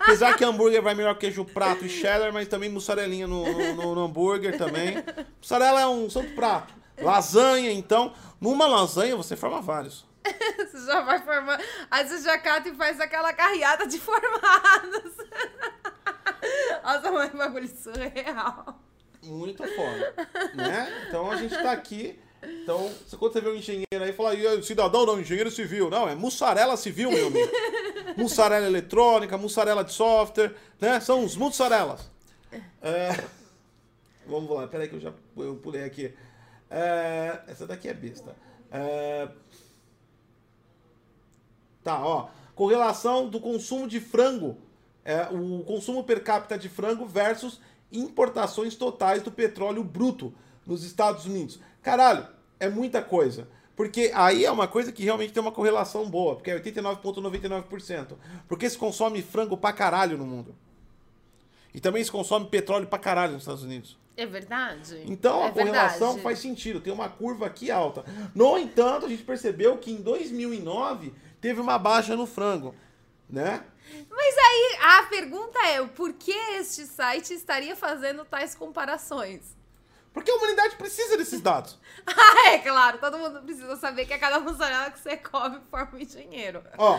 Apesar 0.00 0.36
que 0.36 0.44
hambúrguer 0.44 0.82
vai 0.82 0.94
melhor 0.94 1.14
queijo 1.16 1.44
prato 1.44 1.86
e 1.86 1.88
cheddar, 1.88 2.32
mas 2.32 2.48
também 2.48 2.68
mussarelinha 2.68 3.26
no, 3.28 3.44
no- 3.74 3.94
no 3.94 4.04
hambúrguer 4.04 4.58
também. 4.58 4.96
Mussarela 5.40 5.80
é 5.80 5.86
um 5.86 6.10
santo 6.10 6.34
prato. 6.34 6.74
Lasanha, 7.00 7.70
então. 7.72 8.12
Numa 8.40 8.66
lasanha 8.66 9.14
você 9.16 9.36
forma 9.36 9.60
vários. 9.62 10.04
Você 10.58 10.86
já 10.86 11.00
vai 11.02 11.20
formando. 11.20 11.62
Aí 11.90 12.06
você 12.06 12.20
já 12.22 12.36
cata 12.38 12.68
e 12.68 12.74
faz 12.74 13.00
aquela 13.00 13.32
carreada 13.32 13.86
de 13.86 13.98
formados. 14.00 15.12
Nossa, 16.82 17.12
mas 17.12 17.30
que 17.30 17.36
bagulho 17.36 17.68
surreal. 17.68 18.80
Muito 19.22 19.62
foda. 19.62 20.14
Né? 20.54 21.04
Então 21.08 21.30
a 21.30 21.36
gente 21.36 21.54
tá 21.62 21.70
aqui. 21.72 22.18
Então, 22.42 22.90
quando 23.18 23.32
você 23.32 23.40
vê 23.40 23.50
um 23.50 23.56
engenheiro 23.56 23.86
aí, 24.00 24.12
fala, 24.12 24.34
"E 24.34 24.62
cidadão 24.62 25.06
não, 25.06 25.20
engenheiro 25.20 25.50
civil. 25.50 25.88
Não, 25.88 26.08
é 26.08 26.14
mussarela 26.14 26.76
civil, 26.76 27.10
meu 27.10 27.28
amigo. 27.28 27.50
mussarela 28.16 28.66
eletrônica, 28.66 29.38
mussarela 29.38 29.84
de 29.84 29.92
software, 29.92 30.54
né? 30.80 31.00
São 31.00 31.24
os 31.24 31.36
mussarelas. 31.36 32.10
É, 32.82 33.24
Vamos 34.26 34.50
lá, 34.50 34.66
peraí 34.68 34.88
que 34.88 34.94
eu 34.94 35.00
já 35.00 35.12
eu 35.36 35.56
pulei 35.56 35.84
aqui. 35.84 36.14
É, 36.70 37.40
Essa 37.46 37.66
daqui 37.66 37.88
é 37.88 37.94
besta. 37.94 38.34
É, 38.70 39.28
Tá, 41.82 41.98
ó. 42.06 42.28
Correlação 42.54 43.28
do 43.28 43.40
consumo 43.40 43.88
de 43.88 43.98
frango. 44.00 44.56
É, 45.04 45.22
o 45.32 45.64
consumo 45.64 46.04
per 46.04 46.22
capita 46.22 46.56
de 46.56 46.68
frango 46.68 47.04
versus 47.06 47.60
importações 47.90 48.76
totais 48.76 49.22
do 49.22 49.32
petróleo 49.32 49.82
bruto 49.82 50.32
nos 50.64 50.84
Estados 50.84 51.26
Unidos. 51.26 51.58
Caralho, 51.82 52.26
é 52.60 52.68
muita 52.68 53.02
coisa. 53.02 53.48
Porque 53.74 54.10
aí 54.14 54.44
é 54.44 54.50
uma 54.50 54.68
coisa 54.68 54.92
que 54.92 55.02
realmente 55.02 55.32
tem 55.32 55.40
uma 55.40 55.50
correlação 55.50 56.08
boa, 56.08 56.36
porque 56.36 56.50
é 56.50 56.60
89,99%. 56.60 58.16
Porque 58.46 58.68
se 58.68 58.78
consome 58.78 59.22
frango 59.22 59.56
pra 59.56 59.72
caralho 59.72 60.16
no 60.16 60.26
mundo. 60.26 60.54
E 61.74 61.80
também 61.80 62.04
se 62.04 62.10
consome 62.10 62.46
petróleo 62.46 62.86
pra 62.86 62.98
caralho 62.98 63.32
nos 63.32 63.42
Estados 63.42 63.62
Unidos. 63.62 63.98
É 64.14 64.26
verdade. 64.26 65.02
Então 65.06 65.42
é 65.42 65.48
a 65.48 65.50
correlação 65.50 66.08
verdade. 66.08 66.22
faz 66.22 66.38
sentido, 66.38 66.80
tem 66.80 66.92
uma 66.92 67.08
curva 67.08 67.46
aqui 67.46 67.70
alta. 67.70 68.04
No 68.34 68.58
entanto, 68.58 69.06
a 69.06 69.08
gente 69.08 69.22
percebeu 69.22 69.78
que 69.78 69.90
em 69.90 70.02
2009 70.02 71.14
teve 71.40 71.60
uma 71.60 71.78
baixa 71.78 72.14
no 72.14 72.26
frango, 72.26 72.74
né? 73.28 73.64
Mas 74.10 74.34
aí 74.38 74.76
a 74.80 75.02
pergunta 75.04 75.58
é: 75.66 75.82
por 75.86 76.12
que 76.12 76.32
este 76.58 76.84
site 76.84 77.32
estaria 77.32 77.74
fazendo 77.74 78.24
tais 78.24 78.54
comparações? 78.54 79.56
Porque 80.12 80.30
a 80.30 80.34
humanidade 80.34 80.76
precisa 80.76 81.16
desses 81.16 81.40
dados. 81.40 81.78
Ah, 82.04 82.48
é 82.50 82.58
claro, 82.58 82.98
todo 82.98 83.16
mundo 83.16 83.40
precisa 83.42 83.76
saber 83.76 84.04
que 84.06 84.12
a 84.12 84.18
cada 84.18 84.40
mussarela 84.40 84.90
que 84.90 84.98
você 84.98 85.16
come 85.16 85.60
forma 85.70 85.96
um 85.96 85.98
engenheiro. 86.00 86.62
Ó. 86.76 86.98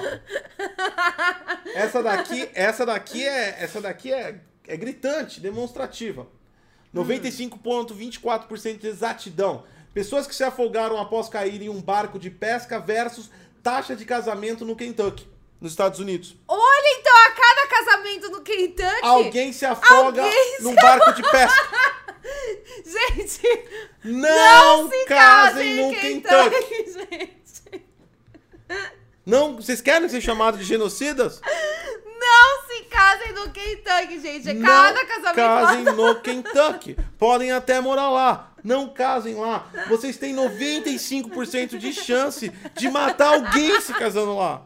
essa 1.75 2.01
daqui, 2.01 2.49
essa 2.53 2.85
daqui 2.85 3.27
é, 3.27 3.57
essa 3.61 3.81
daqui 3.81 4.13
é, 4.13 4.39
é 4.65 4.77
gritante, 4.77 5.41
demonstrativa. 5.41 6.25
95,24% 6.95 8.77
de 8.79 8.87
exatidão. 8.87 9.65
Pessoas 9.93 10.25
que 10.25 10.33
se 10.35 10.43
afogaram 10.43 10.97
após 10.99 11.27
cair 11.29 11.61
em 11.61 11.69
um 11.69 11.81
barco 11.81 12.17
de 12.17 12.29
pesca 12.29 12.79
versus 12.79 13.29
taxa 13.61 13.95
de 13.95 14.05
casamento 14.05 14.63
no 14.65 14.75
Kentucky, 14.75 15.27
nos 15.59 15.71
Estados 15.71 15.99
Unidos. 15.99 16.35
Olha 16.47 16.99
então 16.99 17.13
a 17.25 17.31
cada 17.31 17.67
casamento 17.67 18.29
no 18.29 18.41
Kentucky. 18.41 18.99
Alguém 19.03 19.51
se 19.53 19.65
afoga 19.65 20.21
Alguém 20.23 20.57
se- 20.57 20.63
num 20.63 20.75
barco 20.75 21.13
de 21.13 21.21
pesca. 21.29 21.93
Gente, 22.85 23.41
Não, 24.03 24.89
se 24.89 25.05
casem 25.05 25.79
em 25.79 25.81
no 25.81 25.99
Kentucky. 25.99 26.91
gente. 26.91 27.85
Não, 29.25 29.55
vocês 29.55 29.81
querem 29.81 30.09
ser 30.09 30.21
chamados 30.21 30.59
de 30.59 30.65
genocidas? 30.65 31.41
Não 32.05 32.67
se 32.67 32.83
casem 32.85 33.33
no 33.33 33.51
Kentucky, 33.51 34.19
gente. 34.19 34.49
É 34.49 34.55
cada 34.55 34.93
não 34.93 35.07
casamento 35.07 35.35
casem 35.35 35.83
no 35.83 36.21
Kentucky. 36.21 36.97
Podem 37.17 37.51
até 37.51 37.79
morar 37.79 38.09
lá. 38.09 38.53
Não 38.63 38.89
casem 38.89 39.35
lá. 39.35 39.69
Vocês 39.89 40.17
têm 40.17 40.33
95% 40.35 41.77
de 41.77 41.93
chance 41.93 42.49
de 42.75 42.89
matar 42.89 43.33
alguém 43.33 43.79
se 43.81 43.93
casando 43.93 44.37
lá. 44.37 44.65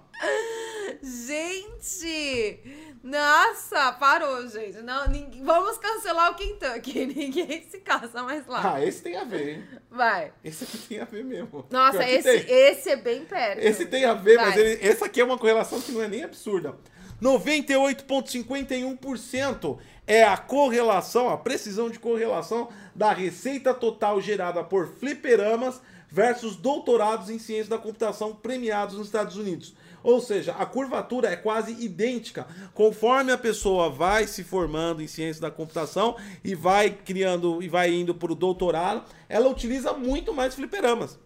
Gente! 1.01 2.76
Nossa, 3.07 3.91
parou, 3.93 4.45
gente. 4.47 4.77
Não, 4.81 5.07
ninguém- 5.07 5.43
Vamos 5.43 5.77
cancelar 5.77 6.31
o 6.31 6.35
Kentucky. 6.35 7.05
Ninguém 7.07 7.65
se 7.69 7.79
casa 7.79 8.21
mais 8.21 8.45
lá. 8.45 8.73
Ah, 8.75 8.85
esse 8.85 9.01
tem 9.01 9.15
a 9.15 9.23
ver, 9.23 9.49
hein? 9.55 9.63
Vai. 9.89 10.33
Esse 10.43 10.65
aqui 10.65 10.77
tem 10.77 10.99
a 10.99 11.05
ver 11.05 11.23
mesmo. 11.23 11.65
Nossa, 11.69 12.07
esse, 12.07 12.27
esse 12.29 12.89
é 12.89 12.95
bem 12.97 13.23
perto. 13.25 13.59
Esse 13.59 13.85
tem 13.85 14.03
a 14.05 14.13
ver, 14.13 14.35
mas 14.37 14.55
Vai. 14.55 14.59
ele, 14.59 14.85
essa 14.87 15.05
aqui 15.05 15.21
é 15.21 15.23
uma 15.23 15.37
correlação 15.37 15.79
que 15.79 15.91
não 15.91 16.01
é 16.03 16.07
nem 16.07 16.23
absurda. 16.23 16.75
98,51% 17.21 19.77
é 20.05 20.23
a 20.23 20.37
correlação, 20.37 21.29
a 21.29 21.37
precisão 21.37 21.89
de 21.89 21.97
correlação 21.99 22.69
da 22.95 23.11
receita 23.13 23.73
total 23.73 24.21
gerada 24.21 24.63
por 24.63 24.87
fliperamas 24.87 25.81
versus 26.09 26.55
doutorados 26.55 27.29
em 27.29 27.37
ciência 27.39 27.69
da 27.71 27.77
computação 27.77 28.33
premiados 28.35 28.97
nos 28.97 29.07
Estados 29.07 29.35
Unidos. 29.37 29.73
Ou 30.03 30.21
seja, 30.21 30.53
a 30.53 30.65
curvatura 30.65 31.29
é 31.29 31.35
quase 31.35 31.71
idêntica. 31.83 32.47
Conforme 32.73 33.31
a 33.31 33.37
pessoa 33.37 33.89
vai 33.89 34.27
se 34.27 34.43
formando 34.43 35.01
em 35.01 35.07
ciência 35.07 35.41
da 35.41 35.51
computação 35.51 36.15
e 36.43 36.55
vai 36.55 36.89
criando 36.89 37.61
e 37.61 37.67
vai 37.67 37.93
indo 37.93 38.15
para 38.15 38.31
o 38.31 38.35
doutorado, 38.35 39.03
ela 39.27 39.49
utiliza 39.49 39.93
muito 39.93 40.33
mais 40.33 40.55
fliperamas. 40.55 41.19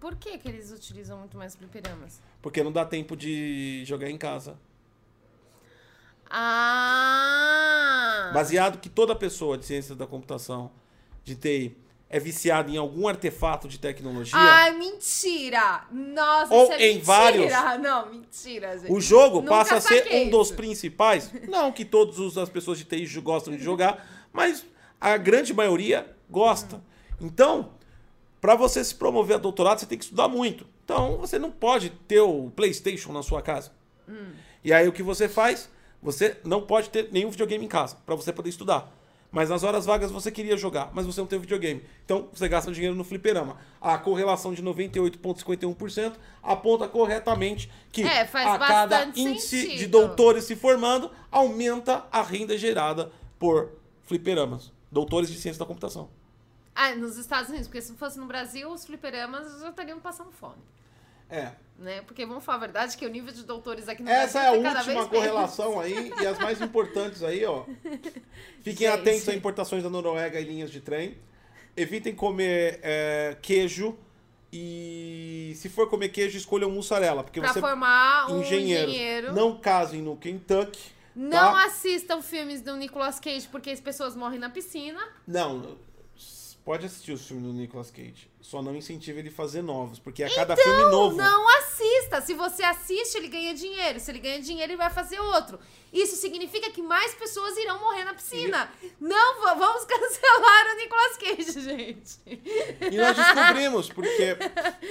Por 0.00 0.16
que, 0.16 0.36
que 0.38 0.48
eles 0.48 0.72
utilizam 0.72 1.18
muito 1.18 1.36
mais 1.36 1.54
fliperamas? 1.54 2.20
Porque 2.40 2.62
não 2.62 2.72
dá 2.72 2.84
tempo 2.84 3.16
de 3.16 3.84
jogar 3.84 4.10
em 4.10 4.18
casa. 4.18 4.58
Ah! 6.28 8.30
Baseado 8.32 8.80
que 8.80 8.88
toda 8.88 9.14
pessoa 9.14 9.58
de 9.58 9.66
ciência 9.66 9.94
da 9.94 10.06
computação, 10.06 10.72
de 11.22 11.36
TI, 11.36 11.76
é 12.12 12.20
viciada 12.20 12.70
em 12.70 12.76
algum 12.76 13.08
artefato 13.08 13.66
de 13.66 13.78
tecnologia. 13.78 14.38
Ai, 14.38 14.76
mentira! 14.76 15.86
Nossa, 15.90 16.54
Ou 16.54 16.64
isso 16.64 16.72
é 16.72 16.76
em 16.76 16.94
mentira. 16.96 17.04
vários. 17.06 17.52
Não, 17.80 18.10
mentira, 18.10 18.78
gente. 18.78 18.92
O 18.92 19.00
jogo 19.00 19.36
Nunca 19.36 19.48
passa 19.48 19.76
a 19.76 19.80
ser 19.80 20.06
um 20.14 20.28
dos 20.28 20.50
principais. 20.50 21.32
Não 21.48 21.72
que 21.72 21.86
todas 21.86 22.36
as 22.36 22.50
pessoas 22.50 22.76
de 22.76 22.84
TI 22.84 23.06
gostam 23.20 23.56
de 23.56 23.64
jogar, 23.64 24.06
mas 24.30 24.62
a 25.00 25.16
grande 25.16 25.54
maioria 25.54 26.06
gosta. 26.28 26.84
Então, 27.18 27.70
para 28.42 28.54
você 28.54 28.84
se 28.84 28.94
promover 28.94 29.36
a 29.36 29.38
doutorado, 29.38 29.78
você 29.78 29.86
tem 29.86 29.96
que 29.96 30.04
estudar 30.04 30.28
muito. 30.28 30.66
Então, 30.84 31.16
você 31.16 31.38
não 31.38 31.50
pode 31.50 31.88
ter 32.06 32.20
o 32.20 32.50
PlayStation 32.54 33.10
na 33.10 33.22
sua 33.22 33.40
casa. 33.40 33.72
Hum. 34.06 34.32
E 34.62 34.70
aí, 34.70 34.86
o 34.86 34.92
que 34.92 35.02
você 35.02 35.30
faz? 35.30 35.70
Você 36.02 36.36
não 36.44 36.60
pode 36.60 36.90
ter 36.90 37.08
nenhum 37.10 37.30
videogame 37.30 37.64
em 37.64 37.68
casa 37.68 37.96
para 38.04 38.14
você 38.14 38.34
poder 38.34 38.50
estudar. 38.50 38.92
Mas 39.32 39.48
nas 39.48 39.62
horas 39.62 39.86
vagas 39.86 40.10
você 40.10 40.30
queria 40.30 40.58
jogar, 40.58 40.90
mas 40.92 41.06
você 41.06 41.18
não 41.18 41.26
tem 41.26 41.38
videogame. 41.38 41.82
Então, 42.04 42.28
você 42.32 42.46
gasta 42.46 42.70
dinheiro 42.70 42.94
no 42.94 43.02
fliperama. 43.02 43.56
A 43.80 43.96
correlação 43.96 44.52
de 44.52 44.62
98,51% 44.62 46.12
aponta 46.42 46.86
corretamente 46.86 47.70
que 47.90 48.02
É, 48.02 48.20
a 48.20 48.58
cada 48.58 49.04
índice 49.16 49.62
de 49.62 49.68
sentido. 49.70 49.90
doutores 49.90 50.44
se 50.44 50.54
formando, 50.54 51.10
aumenta 51.30 52.04
a 52.12 52.20
renda 52.22 52.56
gerada 52.58 53.10
por 53.38 53.72
fliperamas. 54.02 54.70
Doutores 54.90 55.30
de 55.30 55.38
ciência 55.38 55.58
da 55.60 55.64
computação. 55.66 56.10
Ah, 56.74 56.94
nos 56.94 57.16
Estados 57.16 57.48
Unidos, 57.48 57.68
porque 57.68 57.80
se 57.80 57.94
fosse 57.94 58.18
no 58.18 58.26
Brasil, 58.26 58.70
os 58.70 58.84
fliperamas 58.84 59.60
já 59.60 59.70
estariam 59.70 59.98
passando 59.98 60.30
fome. 60.30 60.60
É. 61.32 61.52
Né? 61.78 62.02
Porque 62.02 62.24
vamos 62.24 62.44
falar 62.44 62.58
a 62.58 62.60
verdade 62.60 62.96
que 62.96 63.04
o 63.04 63.08
nível 63.08 63.32
de 63.32 63.42
doutores 63.42 63.88
aqui 63.88 64.02
no 64.02 64.10
Essa 64.10 64.40
é 64.40 64.48
a 64.48 64.60
Brasil 64.60 64.94
tá 64.94 65.00
última 65.00 65.08
correlação 65.08 65.80
aí 65.80 66.12
e 66.20 66.26
as 66.26 66.38
mais 66.38 66.60
importantes 66.60 67.22
aí, 67.24 67.44
ó. 67.44 67.64
Fiquem 68.62 68.86
Gente. 68.86 69.00
atentos 69.00 69.28
a 69.28 69.34
importações 69.34 69.82
da 69.82 69.90
Noruega 69.90 70.38
e 70.38 70.44
linhas 70.44 70.70
de 70.70 70.80
trem. 70.80 71.16
Evitem 71.76 72.14
comer 72.14 72.78
é, 72.82 73.36
queijo 73.42 73.98
e 74.52 75.54
se 75.56 75.70
for 75.70 75.88
comer 75.88 76.10
queijo, 76.10 76.36
escolham 76.36 76.70
mussarela, 76.70 77.24
porque 77.24 77.40
Pra 77.40 77.52
você 77.52 77.60
formar 77.60 78.30
um 78.30 78.42
engenheiros 78.42 78.92
engenheiro. 78.92 79.32
não 79.32 79.58
casem 79.58 80.02
no 80.02 80.14
Kentucky. 80.16 80.92
Não 81.16 81.52
tá? 81.52 81.64
assistam 81.64 82.20
filmes 82.22 82.60
do 82.60 82.76
Nicolas 82.76 83.18
Cage 83.18 83.48
porque 83.48 83.70
as 83.70 83.80
pessoas 83.80 84.14
morrem 84.14 84.38
na 84.38 84.50
piscina. 84.50 85.00
Não, 85.26 85.76
pode 86.64 86.86
assistir 86.86 87.12
os 87.12 87.26
filmes 87.26 87.44
do 87.46 87.52
Nicolas 87.52 87.90
Cage. 87.90 88.30
Só 88.40 88.62
não 88.62 88.74
incentiva 88.76 89.18
ele 89.18 89.28
a 89.28 89.32
fazer 89.32 89.62
novos, 89.62 89.98
porque 89.98 90.22
a 90.22 90.32
cada 90.32 90.54
Então, 90.54 90.64
filme 90.64 90.90
novo. 90.90 91.16
não 91.16 91.58
assista. 91.58 92.20
Se 92.20 92.34
você 92.34 92.62
assiste, 92.62 93.16
ele 93.16 93.28
ganha 93.28 93.52
dinheiro. 93.54 93.98
Se 93.98 94.10
ele 94.10 94.18
ganha 94.20 94.40
dinheiro, 94.40 94.70
ele 94.72 94.76
vai 94.76 94.90
fazer 94.90 95.18
outro. 95.18 95.58
Isso 95.92 96.16
significa 96.16 96.70
que 96.70 96.80
mais 96.80 97.14
pessoas 97.14 97.56
irão 97.56 97.80
morrer 97.80 98.04
na 98.04 98.14
piscina. 98.14 98.70
Não, 99.00 99.42
va- 99.42 99.54
vamos 99.54 99.84
cancelar 99.86 100.66
o 100.72 100.76
Nicolas 100.76 101.16
Cage, 101.16 101.60
gente. 101.60 102.20
E 102.92 102.96
nós 102.96 103.16
descobrimos, 103.16 103.88
porque. 103.88 104.36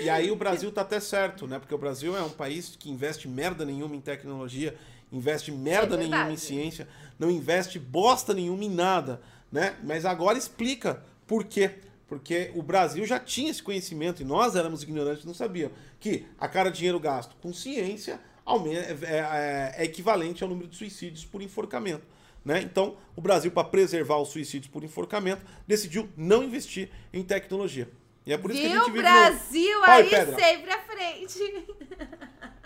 E 0.01 0.09
aí 0.09 0.29
o 0.29 0.35
Brasil 0.35 0.71
tá 0.71 0.81
até 0.81 0.99
certo, 0.99 1.47
né? 1.47 1.57
Porque 1.57 1.73
o 1.73 1.77
Brasil 1.77 2.15
é 2.17 2.21
um 2.21 2.29
país 2.29 2.75
que 2.77 2.89
investe 2.89 3.27
merda 3.27 3.63
nenhuma 3.65 3.95
em 3.95 4.01
tecnologia, 4.01 4.77
investe 5.11 5.51
merda 5.51 5.95
É 5.95 5.99
nenhuma 5.99 6.31
em 6.31 6.37
ciência, 6.37 6.87
não 7.17 7.31
investe 7.31 7.79
bosta 7.79 8.33
nenhuma 8.33 8.63
em 8.63 8.69
nada, 8.69 9.21
né? 9.51 9.77
Mas 9.83 10.05
agora 10.05 10.37
explica 10.37 11.03
por 11.31 11.45
quê. 11.45 11.71
Porque 12.09 12.51
o 12.55 12.61
Brasil 12.61 13.05
já 13.05 13.17
tinha 13.17 13.49
esse 13.49 13.63
conhecimento 13.63 14.21
e 14.21 14.25
nós 14.25 14.57
éramos 14.57 14.83
ignorantes, 14.83 15.23
não 15.23 15.33
sabíamos 15.33 15.77
que 15.97 16.25
a 16.37 16.45
cada 16.45 16.69
dinheiro 16.69 16.99
gasto 16.99 17.37
com 17.41 17.53
ciência 17.53 18.19
é, 18.45 19.15
é- 19.15 19.75
é 19.77 19.83
equivalente 19.85 20.43
ao 20.43 20.49
número 20.49 20.67
de 20.67 20.75
suicídios 20.75 21.23
por 21.23 21.41
enforcamento. 21.41 22.03
Né? 22.43 22.59
Então, 22.61 22.97
o 23.15 23.21
Brasil, 23.21 23.49
para 23.49 23.63
preservar 23.63 24.17
os 24.17 24.27
suicídios 24.27 24.69
por 24.69 24.83
enforcamento, 24.83 25.41
decidiu 25.65 26.09
não 26.17 26.43
investir 26.43 26.89
em 27.13 27.23
tecnologia. 27.23 27.89
E 28.25 28.33
é 28.33 28.37
por 28.37 28.51
isso 28.51 28.59
que 28.59 28.65
a 28.67 28.69
Viu? 28.71 28.79
gente 28.83 28.91
vive. 28.91 29.03
no- 29.07 29.09
Brasil 29.09 29.79
e 29.79 29.89
aí 29.89 30.09
pedra. 30.09 30.35
sempre 30.37 30.69
à 30.71 30.79
frente. 30.81 31.65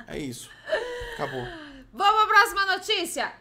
É 0.07 0.18
isso. 0.18 0.49
Acabou. 1.13 1.45
Vamos 1.93 2.24
à 2.24 2.26
próxima 2.28 2.66
notícia. 2.78 3.32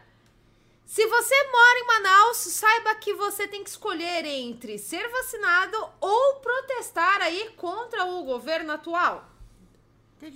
Se 0.85 1.05
você 1.07 1.35
mora 1.51 1.79
em 1.79 1.87
Manaus, 1.87 2.37
saiba 2.37 2.95
que 2.95 3.13
você 3.15 3.47
tem 3.47 3.63
que 3.63 3.69
escolher 3.69 4.23
entre 4.23 4.77
ser 4.77 5.09
vacinado 5.09 5.77
ou 5.99 6.35
protestar 6.35 7.21
aí 7.21 7.49
contra 7.57 8.05
o 8.05 8.23
governo 8.23 8.71
atual. 8.71 9.27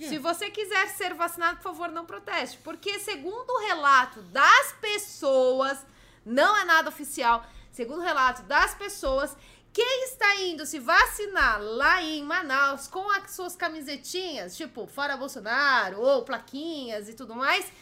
Se 0.08 0.18
você 0.18 0.50
quiser 0.50 0.88
ser 0.88 1.14
vacinado, 1.14 1.56
por 1.56 1.62
favor, 1.62 1.90
não 1.90 2.04
proteste. 2.04 2.58
Porque, 2.58 2.98
segundo 2.98 3.48
o 3.50 3.60
relato 3.60 4.20
das 4.22 4.72
pessoas, 4.80 5.78
não 6.24 6.56
é 6.56 6.64
nada 6.64 6.88
oficial, 6.88 7.44
segundo 7.72 8.00
o 8.00 8.04
relato 8.04 8.42
das 8.42 8.74
pessoas, 8.74 9.36
quem 9.72 10.04
está 10.04 10.36
indo 10.42 10.66
se 10.66 10.78
vacinar 10.78 11.62
lá 11.62 12.02
em 12.02 12.22
Manaus 12.22 12.88
com 12.88 13.08
as 13.12 13.30
suas 13.30 13.56
camisetinhas, 13.56 14.56
tipo, 14.56 14.86
fora 14.86 15.16
Bolsonaro, 15.16 16.00
ou 16.00 16.24
plaquinhas 16.24 17.08
e 17.08 17.14
tudo 17.14 17.34
mais, 17.34 17.72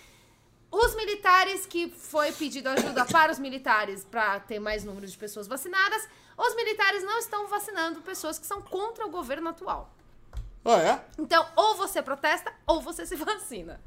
os 0.70 0.94
militares, 0.94 1.64
que 1.66 1.88
foi 1.90 2.32
pedido 2.32 2.68
ajuda 2.68 3.04
para 3.06 3.32
os 3.32 3.38
militares 3.38 4.04
para 4.04 4.38
ter 4.40 4.58
mais 4.58 4.84
número 4.84 5.06
de 5.06 5.16
pessoas 5.16 5.46
vacinadas, 5.46 6.06
os 6.36 6.54
militares 6.54 7.02
não 7.02 7.18
estão 7.18 7.48
vacinando 7.48 8.00
pessoas 8.02 8.38
que 8.38 8.46
são 8.46 8.60
contra 8.62 9.06
o 9.06 9.10
governo 9.10 9.48
atual. 9.48 9.90
Ah, 10.64 10.78
é? 10.78 11.04
Então, 11.18 11.46
ou 11.56 11.76
você 11.76 12.02
protesta 12.02 12.52
ou 12.66 12.80
você 12.80 13.06
se 13.06 13.16
vacina. 13.16 13.80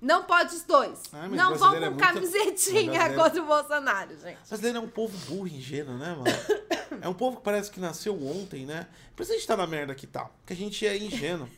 Não 0.00 0.24
pode 0.24 0.54
os 0.54 0.62
dois. 0.62 1.02
Ah, 1.12 1.26
mas 1.28 1.32
não 1.32 1.54
vão 1.54 1.70
com 1.70 1.84
é 1.84 1.96
camisetinha 1.96 2.86
mas 2.86 2.96
brasileiro- 2.98 3.22
contra 3.22 3.42
o 3.42 3.46
Bolsonaro, 3.46 4.18
gente. 4.18 4.38
O 4.44 4.48
brasileiro 4.48 4.78
é 4.78 4.80
um 4.80 4.88
povo 4.88 5.16
burro 5.26 5.46
e 5.48 5.56
ingênuo, 5.56 5.96
né, 5.96 6.14
mano? 6.14 6.24
É 7.02 7.08
um 7.08 7.14
povo 7.14 7.36
que 7.36 7.42
parece 7.42 7.70
que 7.70 7.78
nasceu 7.78 8.14
ontem, 8.26 8.64
né? 8.64 8.86
Por 9.14 9.22
isso 9.22 9.32
a 9.32 9.34
gente 9.34 9.46
tá 9.46 9.56
na 9.56 9.66
merda 9.66 9.94
que 9.94 10.06
tá. 10.06 10.24
Porque 10.24 10.54
a 10.54 10.56
gente 10.56 10.86
é 10.86 10.96
ingênuo. 10.96 11.48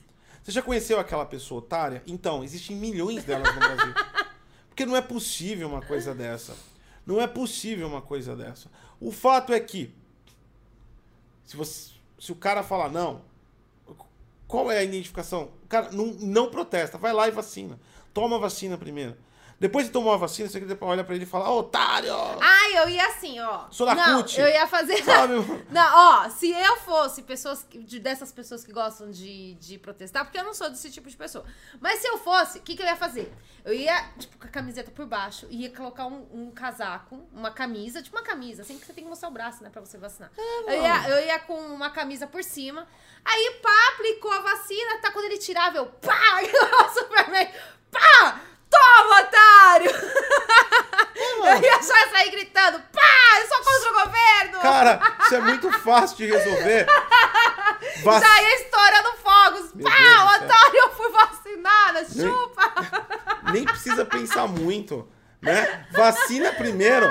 Você 0.42 0.52
já 0.52 0.62
conheceu 0.62 0.98
aquela 0.98 1.26
pessoa 1.26 1.58
otária? 1.58 2.02
Então, 2.06 2.42
existem 2.42 2.76
milhões 2.76 3.24
delas 3.24 3.52
no 3.54 3.60
Brasil. 3.60 3.94
Porque 4.68 4.86
não 4.86 4.96
é 4.96 5.02
possível 5.02 5.68
uma 5.68 5.82
coisa 5.82 6.14
dessa. 6.14 6.56
Não 7.04 7.20
é 7.20 7.26
possível 7.26 7.86
uma 7.86 8.00
coisa 8.02 8.36
dessa. 8.36 8.70
O 9.00 9.10
fato 9.10 9.52
é 9.52 9.60
que, 9.60 9.94
se, 11.44 11.56
você, 11.56 11.92
se 12.18 12.32
o 12.32 12.36
cara 12.36 12.62
falar 12.62 12.88
não, 12.88 13.22
qual 14.46 14.70
é 14.70 14.78
a 14.78 14.84
identificação? 14.84 15.50
O 15.64 15.68
cara 15.68 15.90
não, 15.92 16.06
não 16.06 16.50
protesta, 16.50 16.96
vai 16.96 17.12
lá 17.12 17.28
e 17.28 17.30
vacina. 17.30 17.78
Toma 18.14 18.36
a 18.36 18.38
vacina 18.38 18.78
primeiro. 18.78 19.16
Depois 19.60 19.86
de 19.86 19.92
tomar 19.92 20.14
a 20.14 20.16
vacina, 20.18 20.48
você 20.48 20.78
olha 20.80 21.02
pra 21.02 21.14
ele 21.16 21.24
e 21.24 21.26
fala, 21.26 21.50
"Ô, 21.50 21.58
otário! 21.58 22.14
Ai, 22.40 22.78
eu 22.78 22.88
ia 22.88 23.06
assim, 23.08 23.40
ó. 23.40 23.64
Sou 23.70 23.84
da 23.86 23.94
não, 23.94 24.22
CUT. 24.22 24.38
eu 24.40 24.46
ia 24.48 24.66
fazer. 24.68 25.02
Sabe? 25.02 25.34
Não, 25.70 26.24
ó, 26.26 26.28
se 26.30 26.50
eu 26.50 26.76
fosse 26.76 27.22
pessoas 27.22 27.66
de- 27.68 27.98
dessas 27.98 28.30
pessoas 28.30 28.64
que 28.64 28.72
gostam 28.72 29.10
de, 29.10 29.54
de 29.54 29.76
protestar, 29.78 30.24
porque 30.24 30.38
eu 30.38 30.44
não 30.44 30.54
sou 30.54 30.70
desse 30.70 30.90
tipo 30.90 31.08
de 31.10 31.16
pessoa. 31.16 31.44
Mas 31.80 31.98
se 31.98 32.06
eu 32.06 32.18
fosse, 32.18 32.58
o 32.58 32.62
que, 32.62 32.76
que 32.76 32.82
eu 32.82 32.86
ia 32.86 32.96
fazer? 32.96 33.32
Eu 33.64 33.74
ia, 33.74 34.10
tipo, 34.18 34.38
com 34.38 34.46
a 34.46 34.50
camiseta 34.50 34.90
por 34.92 35.06
baixo, 35.06 35.46
ia 35.50 35.68
colocar 35.70 36.06
um, 36.06 36.26
um 36.32 36.50
casaco, 36.52 37.26
uma 37.32 37.50
camisa, 37.50 38.00
tipo 38.00 38.16
uma 38.16 38.24
camisa, 38.24 38.62
assim 38.62 38.78
que 38.78 38.86
você 38.86 38.92
tem 38.92 39.04
que 39.04 39.10
mostrar 39.10 39.28
o 39.28 39.32
braço, 39.32 39.62
né, 39.62 39.70
pra 39.70 39.80
você 39.80 39.98
vacinar. 39.98 40.30
eu, 40.66 40.72
ia, 40.72 41.08
eu 41.08 41.26
ia 41.26 41.38
com 41.40 41.54
uma 41.58 41.90
camisa 41.90 42.26
por 42.26 42.42
cima, 42.44 42.86
aí 43.24 43.58
pá, 43.62 43.92
aplicou 43.94 44.30
a 44.32 44.40
vacina, 44.40 44.98
tá 45.02 45.10
quando 45.10 45.26
ele 45.26 45.38
tirava, 45.38 45.76
eu 45.78 45.86
pá, 45.86 46.16
o 46.86 46.88
Superman, 46.94 47.48
pá! 47.90 48.40
Toma, 48.70 49.20
otário! 49.22 49.90
Eu 51.48 51.62
ia 51.62 51.82
já 51.82 52.10
sair 52.10 52.30
gritando, 52.30 52.80
pá, 52.92 53.40
eu 53.40 53.46
sou 53.48 53.58
contra 53.58 53.90
o 53.90 54.04
governo! 54.04 54.60
Cara, 54.60 55.00
isso 55.24 55.34
é 55.34 55.40
muito 55.40 55.72
fácil 55.80 56.16
de 56.16 56.26
resolver. 56.26 56.86
Vac... 58.02 58.22
Já 58.22 58.42
ia 58.42 58.54
estourando 58.56 59.12
fogos. 59.22 59.74
Meu 59.74 59.84
Pá, 59.84 60.36
otário, 60.36 60.76
eu 60.76 60.90
fui 60.90 61.10
vacinada. 61.10 62.04
Chupa. 62.04 62.72
Nem 63.52 63.64
precisa 63.64 64.04
pensar 64.04 64.46
muito, 64.46 65.08
né? 65.40 65.86
Vacina 65.92 66.52
primeiro 66.52 67.06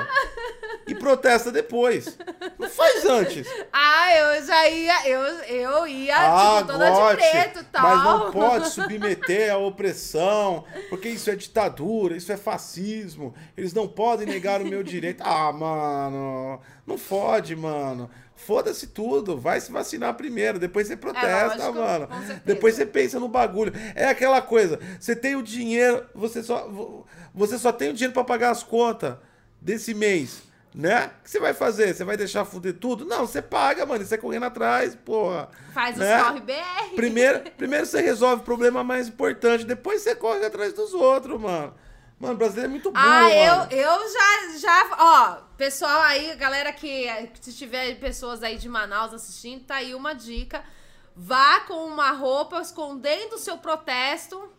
e 0.87 0.95
protesta 0.95 1.51
depois. 1.51 2.17
Não 2.57 2.69
faz 2.69 3.05
antes. 3.05 3.47
Ah, 3.71 4.15
eu 4.15 4.45
já 4.45 4.69
ia, 4.69 5.07
eu, 5.09 5.21
eu 5.21 5.87
ia 5.87 6.15
Ah, 6.17 6.55
tipo, 6.59 6.71
toda 6.71 6.89
gote, 6.89 7.21
de 7.21 7.29
preto 7.29 7.65
tal. 7.71 7.81
mas 7.83 8.03
não 8.03 8.31
pode 8.31 8.69
submeter 8.69 9.53
à 9.53 9.57
opressão, 9.57 10.65
porque 10.89 11.09
isso 11.09 11.29
é 11.29 11.35
ditadura, 11.35 12.15
isso 12.15 12.31
é 12.31 12.37
fascismo. 12.37 13.33
Eles 13.55 13.73
não 13.73 13.87
podem 13.87 14.25
negar 14.27 14.61
o 14.61 14.65
meu 14.65 14.83
direito. 14.83 15.21
Ah, 15.23 15.51
mano, 15.51 16.59
não 16.85 16.97
fode, 16.97 17.55
mano. 17.55 18.09
Foda-se 18.35 18.85
tudo, 18.87 19.35
vai 19.35 19.59
se 19.59 19.71
vacinar 19.71 20.13
primeiro, 20.13 20.59
depois 20.59 20.85
você 20.87 20.95
protesta, 20.95 21.69
lógico, 21.69 21.73
mano. 21.79 22.07
Depois 22.45 22.75
você 22.75 22.85
pensa 22.85 23.19
no 23.19 23.27
bagulho. 23.27 23.73
É 23.95 24.05
aquela 24.05 24.41
coisa, 24.43 24.79
você 24.99 25.15
tem 25.15 25.35
o 25.35 25.41
dinheiro, 25.41 26.05
você 26.13 26.43
só 26.43 26.69
você 27.33 27.57
só 27.57 27.71
tem 27.71 27.89
o 27.89 27.93
dinheiro 27.93 28.13
pra 28.13 28.23
pagar 28.23 28.51
as 28.51 28.61
contas 28.61 29.15
desse 29.59 29.91
mês, 29.95 30.43
né? 30.73 31.11
O 31.19 31.23
que 31.23 31.31
você 31.31 31.39
vai 31.39 31.53
fazer? 31.53 31.93
Você 31.93 32.03
vai 32.03 32.17
deixar 32.17 32.45
fuder 32.45 32.73
tudo? 32.73 33.05
Não, 33.05 33.25
você 33.25 33.41
paga, 33.41 33.85
mano, 33.85 34.05
você 34.05 34.15
é 34.15 34.17
correndo 34.17 34.45
atrás, 34.45 34.95
porra. 34.95 35.49
Faz 35.73 35.97
né? 35.97 36.17
os 36.17 36.23
corre 36.27 36.39
BR. 36.41 36.95
Primeiro, 36.95 37.51
primeiro 37.51 37.85
você 37.85 38.01
resolve 38.01 38.41
o 38.41 38.45
problema 38.45 38.83
mais 38.83 39.07
importante, 39.07 39.63
depois 39.65 40.01
você 40.01 40.15
corre 40.15 40.45
atrás 40.45 40.73
dos 40.73 40.93
outros, 40.93 41.39
mano. 41.39 41.73
Mano, 42.19 42.33
o 42.33 42.37
brasileiro 42.37 42.69
é 42.69 42.71
muito 42.71 42.91
burro, 42.91 43.03
Ah, 43.05 43.21
mano. 43.21 43.71
eu, 43.71 43.77
eu 43.77 44.11
já, 44.11 44.57
já, 44.57 44.95
ó, 44.99 45.35
pessoal 45.55 46.01
aí, 46.01 46.35
galera 46.35 46.73
que, 46.73 47.07
se 47.39 47.53
tiver 47.53 47.95
pessoas 47.99 48.41
aí 48.41 48.57
de 48.57 48.67
Manaus 48.67 49.13
assistindo, 49.13 49.65
tá 49.65 49.75
aí 49.75 49.93
uma 49.93 50.13
dica. 50.13 50.63
Vá 51.15 51.59
com 51.61 51.85
uma 51.85 52.11
roupa 52.11 52.59
escondendo 52.59 53.33
o 53.33 53.39
seu 53.39 53.57
protesto, 53.57 54.51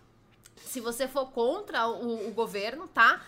se 0.65 0.81
você 0.81 1.09
for 1.09 1.27
contra 1.33 1.89
o, 1.89 2.29
o 2.29 2.33
governo, 2.33 2.87
tá? 2.89 3.21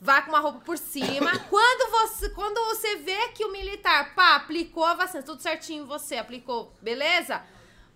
Vá 0.00 0.22
com 0.22 0.30
uma 0.30 0.40
roupa 0.40 0.60
por 0.60 0.76
cima. 0.76 1.38
quando 1.50 1.90
você, 1.90 2.28
quando 2.30 2.58
você 2.66 2.96
vê 2.96 3.28
que 3.28 3.44
o 3.44 3.52
militar, 3.52 4.14
pá, 4.14 4.36
aplicou 4.36 4.84
a 4.84 4.94
vacina, 4.94 5.22
tudo 5.22 5.42
certinho, 5.42 5.86
você 5.86 6.16
aplicou, 6.16 6.72
beleza? 6.82 7.42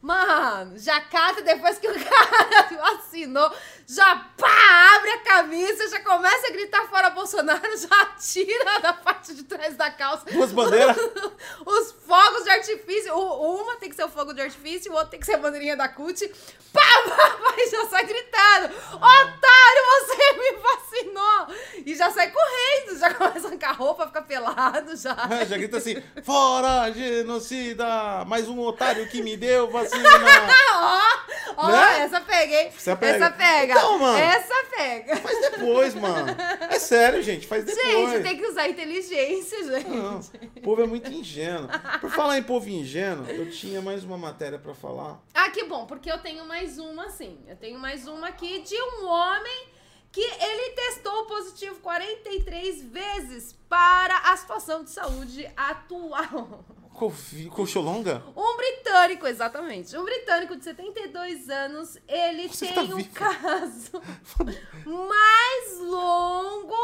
Mano, 0.01 0.79
já 0.79 0.99
cata 1.01 1.43
depois 1.43 1.79
que 1.79 1.87
o 1.87 1.93
cara 2.05 2.77
vacinou, 2.77 3.53
já 3.95 4.25
pá, 4.37 4.97
abre 4.97 5.11
a 5.11 5.19
camisa, 5.19 5.89
já 5.89 6.01
começa 6.01 6.47
a 6.47 6.51
gritar 6.51 6.89
fora 6.89 7.11
Bolsonaro, 7.11 7.61
já 7.77 8.05
tira 8.19 8.79
da 8.81 8.93
parte 8.93 9.35
de 9.35 9.43
trás 9.43 9.77
da 9.77 9.91
calça. 9.91 10.25
Duas 10.31 10.53
bandeiras. 10.53 10.97
Os 11.67 11.93
fogos 12.07 12.45
de 12.45 12.51
artifício. 12.51 13.15
O, 13.17 13.63
uma 13.63 13.77
tem 13.77 13.89
que 13.91 13.97
ser 13.97 14.05
o 14.05 14.09
fogo 14.09 14.33
de 14.33 14.43
artifício, 14.43 14.93
o 14.93 14.95
outro 14.95 15.11
tem 15.11 15.21
que 15.21 15.27
ser 15.27 15.35
a 15.35 15.39
bandeirinha 15.39 15.77
da 15.77 15.89
CUT. 15.89 16.29
Pá, 16.73 16.81
pá, 17.09 17.31
pá, 17.31 17.55
e 17.59 17.69
já 17.69 17.87
sai 17.87 18.05
gritando. 18.05 18.67
Otário, 18.95 19.83
você 19.91 20.33
me 20.39 20.53
vacinou! 20.63 21.57
E 21.85 21.95
já 21.97 22.11
sai 22.11 22.31
correndo, 22.31 22.99
já 22.99 23.13
começa 23.13 23.47
a 23.47 23.51
arrancar 23.51 23.73
roupa, 23.73 24.07
fica 24.07 24.23
pelado, 24.23 24.95
já. 24.97 25.17
É, 25.41 25.47
já 25.47 25.57
grita 25.57 25.79
assim, 25.79 26.01
fora 26.23 26.93
genocida, 26.93 28.25
mais 28.27 28.49
um 28.49 28.61
otário 28.61 29.09
que 29.09 29.21
me 29.21 29.37
deu 29.37 29.69
vacina. 29.69 30.09
Ó, 30.73 31.01
ó, 31.57 31.69
Né? 31.69 32.03
essa 32.03 32.21
pega, 32.21 32.55
hein? 32.55 32.73
Essa 32.77 32.97
pega. 32.97 33.17
Essa 33.17 33.31
pega. 33.33 33.80
Então, 33.81 33.99
mano. 33.99 34.19
Essa 34.19 34.55
pega. 34.77 35.17
Faz 35.17 35.41
depois, 35.51 35.95
mano. 35.95 36.37
É 36.71 36.79
sério, 36.79 37.23
gente, 37.23 37.47
faz 37.47 37.65
depois. 37.65 38.11
Gente, 38.13 38.23
tem 38.23 38.37
que 38.37 38.47
usar 38.47 38.69
inteligência, 38.69 39.65
gente. 39.65 39.89
Não, 39.89 40.21
o 40.21 40.61
povo 40.61 40.83
é 40.83 40.87
muito 40.87 41.11
ingênuo. 41.11 41.69
Por 42.01 42.11
falar 42.11 42.39
em 42.39 42.43
povo 42.43 42.69
ingênuo, 42.69 43.27
eu 43.27 43.51
tinha 43.51 43.81
mais 43.81 44.05
uma 44.05 44.17
matéria 44.17 44.59
pra 44.59 44.75
falar. 44.75 45.21
Ah, 45.35 45.51
que 45.51 45.65
bom, 45.65 45.87
porque 45.87 46.11
eu 46.11 46.19
tenho 46.19 46.47
mais 46.47 46.79
uma, 46.79 47.09
sim. 47.11 47.39
Eu 47.49 47.57
tenho 47.57 47.79
mais 47.79 48.07
uma 48.07 48.29
aqui 48.29 48.61
de 48.61 48.75
um 48.75 49.07
homem 49.07 49.69
que 50.13 50.21
ele 50.21 50.71
testou 50.75 51.27
positivo 51.27 51.77
43 51.81 52.83
vezes 52.85 53.57
para 53.69 54.17
a 54.33 54.37
situação 54.37 54.83
de 54.83 54.91
saúde 54.91 55.49
atual. 55.57 56.65
Colcholonga? 57.51 58.23
Um 58.37 58.57
britânico, 58.57 59.27
exatamente. 59.27 59.97
Um 59.97 60.05
britânico 60.05 60.57
de 60.57 60.65
72 60.65 61.49
anos, 61.49 61.99
ele 62.07 62.49
Você 62.49 62.67
tem 62.67 62.75
tá 62.75 62.83
vivo? 62.83 63.05
caso 63.11 64.03
mais 64.85 65.79
longo 65.81 66.77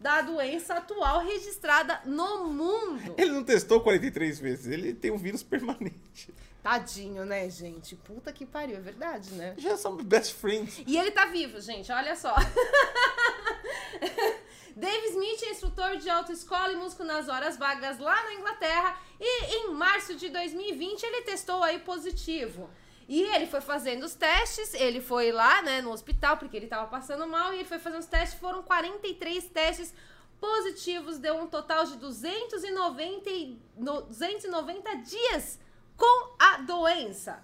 da 0.00 0.22
doença 0.22 0.74
atual 0.74 1.24
registrada 1.24 2.00
no 2.04 2.46
mundo. 2.46 3.14
Ele 3.18 3.32
não 3.32 3.44
testou 3.44 3.80
43 3.80 4.38
vezes, 4.38 4.66
ele 4.66 4.94
tem 4.94 5.10
um 5.10 5.18
vírus 5.18 5.42
permanente. 5.42 6.32
Tadinho, 6.62 7.24
né, 7.24 7.48
gente? 7.50 7.96
Puta 7.96 8.32
que 8.32 8.44
pariu, 8.44 8.76
é 8.76 8.80
verdade, 8.80 9.32
né? 9.34 9.54
Já 9.58 9.76
são 9.76 9.96
best 9.96 10.34
friends. 10.34 10.82
E 10.86 10.96
ele 10.96 11.10
tá 11.10 11.26
vivo, 11.26 11.60
gente, 11.60 11.90
olha 11.92 12.16
só. 12.16 12.34
Dave 14.78 15.08
Smith 15.08 15.42
é 15.42 15.50
instrutor 15.50 15.96
de 15.96 16.08
autoescola 16.08 16.72
e 16.72 16.76
músico 16.76 17.02
nas 17.02 17.28
horas 17.28 17.56
vagas 17.56 17.98
lá 17.98 18.22
na 18.22 18.34
Inglaterra 18.34 18.96
e 19.20 19.56
em 19.56 19.70
março 19.74 20.14
de 20.14 20.28
2020 20.28 21.02
ele 21.02 21.22
testou 21.22 21.64
aí 21.64 21.80
positivo. 21.80 22.70
E 23.08 23.22
ele 23.22 23.46
foi 23.46 23.60
fazendo 23.60 24.04
os 24.04 24.14
testes, 24.14 24.74
ele 24.74 25.00
foi 25.00 25.32
lá, 25.32 25.62
né, 25.62 25.80
no 25.82 25.90
hospital 25.90 26.36
porque 26.36 26.56
ele 26.56 26.68
tava 26.68 26.86
passando 26.86 27.26
mal 27.26 27.52
e 27.52 27.56
ele 27.56 27.64
foi 27.68 27.80
fazendo 27.80 28.00
os 28.00 28.06
testes, 28.06 28.38
foram 28.38 28.62
43 28.62 29.46
testes 29.46 29.92
positivos, 30.40 31.18
deu 31.18 31.34
um 31.34 31.48
total 31.48 31.84
de 31.84 31.96
290, 31.96 33.30
e- 33.30 33.58
no- 33.76 34.02
290 34.02 34.94
dias 34.98 35.58
com 35.96 36.34
a 36.38 36.58
doença. 36.58 37.42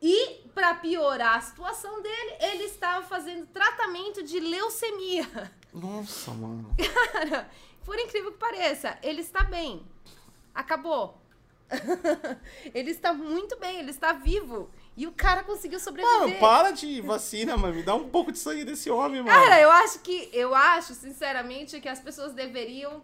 E 0.00 0.44
para 0.54 0.74
piorar 0.74 1.38
a 1.38 1.40
situação 1.40 2.00
dele, 2.00 2.36
ele 2.40 2.64
estava 2.64 3.04
fazendo 3.04 3.46
tratamento 3.46 4.22
de 4.22 4.38
leucemia. 4.38 5.26
Nossa, 5.72 6.30
mano. 6.30 6.74
Cara, 7.12 7.50
por 7.84 7.98
incrível 7.98 8.32
que 8.32 8.38
pareça, 8.38 8.98
ele 9.02 9.20
está 9.20 9.44
bem. 9.44 9.84
Acabou. 10.54 11.20
ele 12.74 12.90
está 12.90 13.12
muito 13.12 13.58
bem, 13.58 13.78
ele 13.80 13.90
está 13.90 14.12
vivo. 14.12 14.70
E 14.96 15.06
o 15.06 15.12
cara 15.12 15.42
conseguiu 15.42 15.78
sobreviver. 15.78 16.20
Mano, 16.20 16.38
para 16.38 16.70
de 16.70 17.00
vacina, 17.02 17.56
mano. 17.56 17.74
Me 17.74 17.82
dá 17.82 17.94
um 17.94 18.08
pouco 18.08 18.32
de 18.32 18.38
sangue 18.38 18.64
desse 18.64 18.88
homem, 18.88 19.22
mano. 19.22 19.38
Cara, 19.38 19.60
eu 19.60 19.70
acho 19.70 19.98
que, 19.98 20.30
eu 20.32 20.54
acho, 20.54 20.94
sinceramente, 20.94 21.80
que 21.80 21.88
as 21.88 22.00
pessoas 22.00 22.32
deveriam 22.32 23.02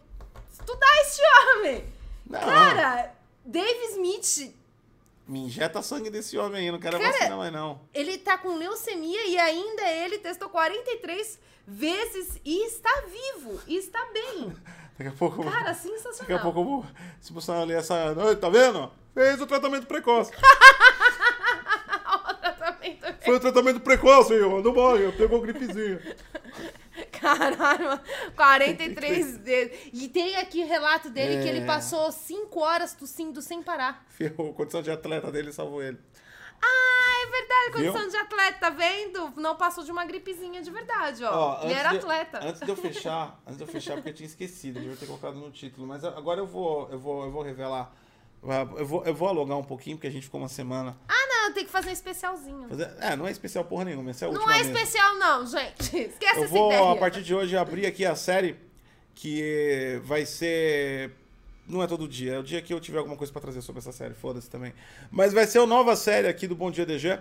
estudar 0.50 1.00
esse 1.02 1.20
homem. 1.22 1.84
Não. 2.26 2.40
Cara, 2.40 3.14
Dave 3.44 3.84
Smith, 3.90 4.54
Me 5.26 5.40
injeta 5.40 5.82
sangue 5.82 6.08
desse 6.08 6.38
homem 6.38 6.62
aí, 6.62 6.70
não 6.72 6.78
quero 6.78 6.98
Cara, 6.98 7.12
vacina 7.12 7.36
mais 7.36 7.52
não. 7.52 7.80
ele 7.92 8.16
tá 8.18 8.38
com 8.38 8.56
leucemia 8.56 9.26
e 9.26 9.38
ainda 9.38 9.82
ele 9.90 10.18
testou 10.18 10.48
43 10.48 11.38
vezes 11.66 12.40
e 12.44 12.66
está 12.66 12.90
vivo, 13.06 13.60
e 13.66 13.76
está 13.76 13.98
bem. 14.12 14.54
Daqui 14.98 15.08
a 15.08 15.12
pouco. 15.12 15.42
Cara, 15.42 15.56
Daqui 15.58 15.70
a 15.70 15.74
sensacional. 15.74 16.40
pouco 16.42 16.60
eu 16.60 16.64
vou. 16.64 16.86
Se 17.20 17.32
você 17.32 17.52
ler 17.64 17.78
essa. 17.78 18.14
Tá 18.40 18.48
vendo? 18.48 18.90
Fez 19.14 19.40
o 19.40 19.46
tratamento 19.46 19.86
precoce. 19.86 20.32
o 20.36 22.34
tratamento 22.34 23.06
é 23.06 23.12
Foi 23.24 23.36
o 23.36 23.40
tratamento 23.40 23.80
precoce, 23.80 24.40
ó. 24.40 24.60
Não 24.60 24.72
morre, 24.72 25.10
pegou 25.12 25.40
gripezinha. 25.40 26.00
Caralho, 27.12 27.84
mano. 27.86 28.00
43 28.36 29.38
vezes. 29.44 29.78
E 29.92 30.08
tem 30.08 30.36
aqui 30.36 30.62
o 30.62 30.66
relato 30.66 31.08
dele 31.10 31.42
que 31.42 31.48
ele 31.48 31.60
É. 31.60 31.66
passou 31.66 32.10
5 32.10 32.60
horas 32.60 32.94
tossindo 32.94 33.40
sem 33.40 33.62
parar. 33.62 34.04
Ferrou, 34.08 34.50
a 34.50 34.54
condição 34.54 34.82
de 34.82 34.90
atleta 34.90 35.30
dele 35.30 35.52
salvou 35.52 35.82
ele. 35.82 35.98
Ah, 36.64 37.22
é 37.22 37.30
verdade, 37.30 37.82
Viu? 37.82 37.92
condição 37.92 38.08
de 38.08 38.16
atleta, 38.16 38.58
tá 38.60 38.70
vendo? 38.70 39.32
Não 39.36 39.56
passou 39.56 39.82
de 39.84 39.90
uma 39.90 40.04
gripezinha 40.04 40.62
de 40.62 40.70
verdade, 40.70 41.24
ó. 41.24 41.58
ele 41.62 41.66
antes 41.72 41.78
era 41.80 41.88
de- 41.90 41.96
atleta. 41.98 42.40
Antes 42.44 42.60
de 42.60 42.68
eu 42.70 42.76
fechar, 42.76 43.40
antes 43.46 43.56
de 43.58 43.64
eu 43.64 43.66
fechar, 43.68 43.94
porque 43.94 44.10
eu 44.10 44.14
tinha 44.14 44.26
esquecido, 44.26 44.76
eu 44.78 44.82
devia 44.82 44.96
ter 44.96 45.06
colocado 45.06 45.34
no 45.34 45.50
título, 45.50 45.86
mas 45.86 46.04
agora 46.04 46.40
eu 46.40 46.46
vou, 46.46 46.88
eu 46.90 46.98
vou, 46.98 47.24
eu 47.24 47.30
vou 47.30 47.42
revelar. 47.42 47.92
Eu 48.76 48.84
vou, 48.86 49.04
eu 49.04 49.14
vou 49.14 49.28
alugar 49.28 49.56
um 49.56 49.62
pouquinho, 49.62 49.96
porque 49.96 50.08
a 50.08 50.10
gente 50.10 50.24
ficou 50.24 50.40
uma 50.40 50.48
semana. 50.48 50.96
Ah, 51.08 51.26
não, 51.28 51.52
tem 51.52 51.64
que 51.64 51.70
fazer 51.70 51.90
um 51.90 51.92
especialzinho. 51.92 52.68
fazer- 52.68 52.90
É, 53.00 53.14
não 53.14 53.26
é 53.26 53.30
especial 53.30 53.64
porra 53.64 53.84
nenhuma, 53.84 54.10
essa 54.10 54.24
é 54.24 54.28
a 54.28 54.32
Não 54.32 54.50
é 54.50 54.58
mesmo. 54.58 54.72
especial, 54.76 55.14
não, 55.14 55.46
gente. 55.46 55.78
Esquece 55.96 56.36
Eu 56.38 56.44
essa 56.44 56.48
vou, 56.48 56.72
ideia. 56.72 56.90
a 56.92 56.96
partir 56.96 57.22
de 57.22 57.32
hoje, 57.34 57.56
abrir 57.56 57.86
aqui 57.86 58.04
a 58.04 58.16
série 58.16 58.56
que 59.14 60.00
vai 60.04 60.26
ser. 60.26 61.12
Não 61.72 61.82
é 61.82 61.86
todo 61.86 62.06
dia, 62.06 62.34
é 62.34 62.38
o 62.38 62.42
dia 62.42 62.60
que 62.60 62.74
eu 62.74 62.78
tiver 62.78 62.98
alguma 62.98 63.16
coisa 63.16 63.32
pra 63.32 63.40
trazer 63.40 63.62
sobre 63.62 63.78
essa 63.80 63.92
série, 63.92 64.12
foda-se 64.12 64.50
também. 64.50 64.74
Mas 65.10 65.32
vai 65.32 65.46
ser 65.46 65.58
a 65.58 65.66
nova 65.66 65.96
série 65.96 66.28
aqui 66.28 66.46
do 66.46 66.54
Bom 66.54 66.70
Dia 66.70 66.84
DG, 66.84 67.18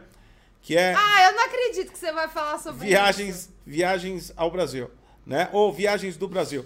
que 0.61 0.75
é 0.75 0.93
Ah, 0.93 1.29
eu 1.29 1.37
não 1.37 1.45
acredito 1.45 1.89
que 1.89 1.97
você 1.97 2.11
vai 2.11 2.27
falar 2.27 2.57
sobre 2.57 2.79
isso. 2.79 2.87
Viagens, 2.87 3.49
Viagens 3.65 4.33
ao 4.35 4.51
Brasil, 4.51 4.91
né? 5.25 5.47
Ou 5.53 5.71
Viagens 5.71 6.17
do 6.17 6.27
Brasil. 6.27 6.65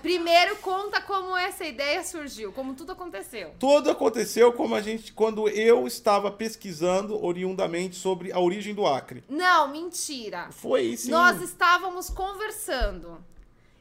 Primeiro, 0.00 0.56
conta 0.56 1.02
como 1.02 1.36
essa 1.36 1.66
ideia 1.66 2.02
surgiu, 2.02 2.50
como 2.50 2.72
tudo 2.72 2.92
aconteceu. 2.92 3.52
Tudo 3.58 3.90
aconteceu 3.90 4.50
como 4.50 4.74
a 4.74 4.80
gente, 4.80 5.12
quando 5.12 5.50
eu 5.50 5.86
estava 5.86 6.30
pesquisando 6.30 7.22
oriundamente 7.22 7.96
sobre 7.96 8.32
a 8.32 8.40
origem 8.40 8.74
do 8.74 8.86
Acre. 8.86 9.22
Não, 9.28 9.68
mentira. 9.68 10.48
Foi 10.50 10.96
sim. 10.96 11.10
Nós 11.10 11.42
estávamos 11.42 12.08
conversando, 12.08 13.18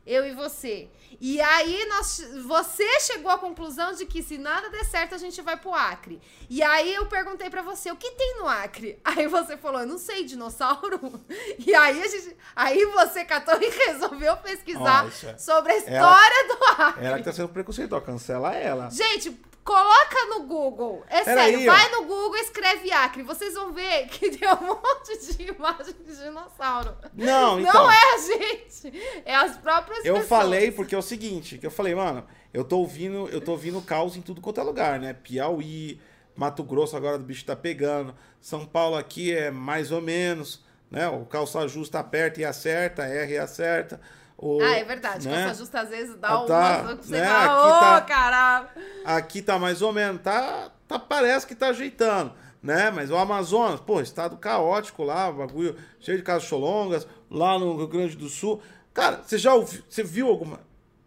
eu 0.07 0.25
e 0.25 0.33
você. 0.33 0.89
E 1.19 1.41
aí 1.41 1.85
nós, 1.87 2.21
você 2.45 2.99
chegou 3.01 3.29
à 3.29 3.37
conclusão 3.37 3.93
de 3.93 4.05
que 4.05 4.23
se 4.23 4.37
nada 4.37 4.69
der 4.69 4.85
certo 4.85 5.13
a 5.13 5.17
gente 5.17 5.41
vai 5.41 5.57
pro 5.57 5.73
Acre. 5.73 6.21
E 6.49 6.63
aí 6.63 6.93
eu 6.93 7.07
perguntei 7.07 7.49
pra 7.49 7.61
você, 7.61 7.91
o 7.91 7.95
que 7.95 8.11
tem 8.11 8.37
no 8.37 8.47
Acre? 8.47 8.99
Aí 9.03 9.27
você 9.27 9.57
falou, 9.57 9.81
eu 9.81 9.87
não 9.87 9.97
sei, 9.97 10.23
dinossauro. 10.23 10.99
E 11.59 11.73
aí 11.73 12.01
a 12.01 12.07
gente, 12.07 12.37
aí 12.55 12.85
você 12.85 13.25
catou 13.25 13.55
e 13.61 13.69
resolveu 13.87 14.37
pesquisar 14.37 15.05
sobre 15.37 15.73
a 15.73 15.77
história 15.77 16.47
do 16.47 16.81
Acre. 16.81 17.05
Ela 17.05 17.17
que 17.17 17.23
tá 17.23 17.33
sendo 17.33 17.49
preconceituosa, 17.49 18.05
cancela 18.05 18.55
ela. 18.55 18.89
Gente, 18.89 19.37
Coloca 19.67 20.25
no 20.29 20.43
Google. 20.47 21.03
É 21.09 21.25
Pera 21.25 21.41
sério, 21.41 21.59
aí, 21.59 21.65
vai 21.65 21.91
no 21.91 22.05
Google 22.05 22.37
e 22.37 22.39
escreve 22.39 22.89
Acre. 22.89 23.21
Vocês 23.21 23.53
vão 23.53 23.73
ver 23.73 24.07
que 24.07 24.29
tem 24.37 24.47
um 24.47 24.65
monte 24.65 25.35
de 25.35 25.43
imagem 25.43 25.93
de 26.05 26.15
dinossauro. 26.15 26.95
Não, 27.13 27.59
então. 27.59 27.73
Não 27.73 27.91
é 27.91 28.13
a 28.13 28.17
gente. 28.17 29.21
É 29.25 29.35
as 29.35 29.57
próprias 29.57 30.05
Eu 30.05 30.13
pessoas. 30.13 30.29
falei 30.29 30.71
porque 30.71 30.95
é 30.95 30.97
o 30.97 31.01
seguinte, 31.01 31.57
que 31.57 31.67
eu 31.67 31.71
falei, 31.71 31.93
mano, 31.93 32.25
eu 32.53 32.63
tô 32.63 32.77
ouvindo, 32.77 33.27
eu 33.27 33.41
tô 33.41 33.51
ouvindo 33.51 33.81
caos 33.81 34.15
em 34.15 34.21
tudo 34.21 34.39
quanto 34.39 34.61
é 34.61 34.63
lugar, 34.63 35.01
né? 35.01 35.11
Piauí, 35.11 35.99
Mato 36.33 36.63
Grosso 36.63 36.95
agora 36.95 37.17
o 37.17 37.19
bicho 37.19 37.43
tá 37.43 37.55
pegando, 37.55 38.15
São 38.39 38.65
Paulo 38.65 38.95
aqui 38.95 39.35
é 39.35 39.51
mais 39.51 39.91
ou 39.91 40.01
menos, 40.01 40.63
né? 40.89 41.09
O 41.09 41.25
calça 41.25 41.67
justa 41.67 41.99
aperta 41.99 42.39
e 42.39 42.45
acerta, 42.45 43.03
erra 43.03 43.31
e 43.31 43.37
acerta. 43.37 43.99
O, 44.37 44.61
Ah, 44.61 44.73
é 44.77 44.83
verdade. 44.83 45.27
né? 45.27 45.45
Calça 45.45 45.59
justa 45.59 45.79
às 45.81 45.89
vezes 45.89 46.15
dá 46.17 46.29
Ah, 46.29 46.37
uma. 46.39 46.47
tá, 46.47 46.95
que 46.97 47.05
você 47.07 47.11
né, 47.19 47.25
fala, 47.27 47.45
aqui 47.45 47.67
ô, 47.67 47.79
tá- 47.79 48.01
caralho. 48.01 48.67
Aqui 49.03 49.41
tá 49.41 49.57
mais 49.57 49.81
ou 49.81 49.91
menos, 49.91 50.21
tá, 50.21 50.71
tá 50.87 50.99
parece 50.99 51.47
que 51.47 51.55
tá 51.55 51.69
ajeitando, 51.69 52.31
né? 52.61 52.91
Mas 52.91 53.09
o 53.09 53.15
Amazonas, 53.17 53.79
pô, 53.79 53.99
estado 53.99 54.37
caótico 54.37 55.03
lá, 55.03 55.31
bagulho 55.31 55.75
cheio 55.99 56.17
de 56.19 56.23
cacholongas, 56.23 57.07
lá 57.31 57.57
no 57.57 57.75
Rio 57.77 57.87
Grande 57.87 58.15
do 58.15 58.29
Sul. 58.29 58.61
Cara, 58.93 59.21
você 59.25 59.37
já 59.39 59.53
ouviu, 59.55 59.81
você 59.89 60.03
viu 60.03 60.27
alguma? 60.27 60.59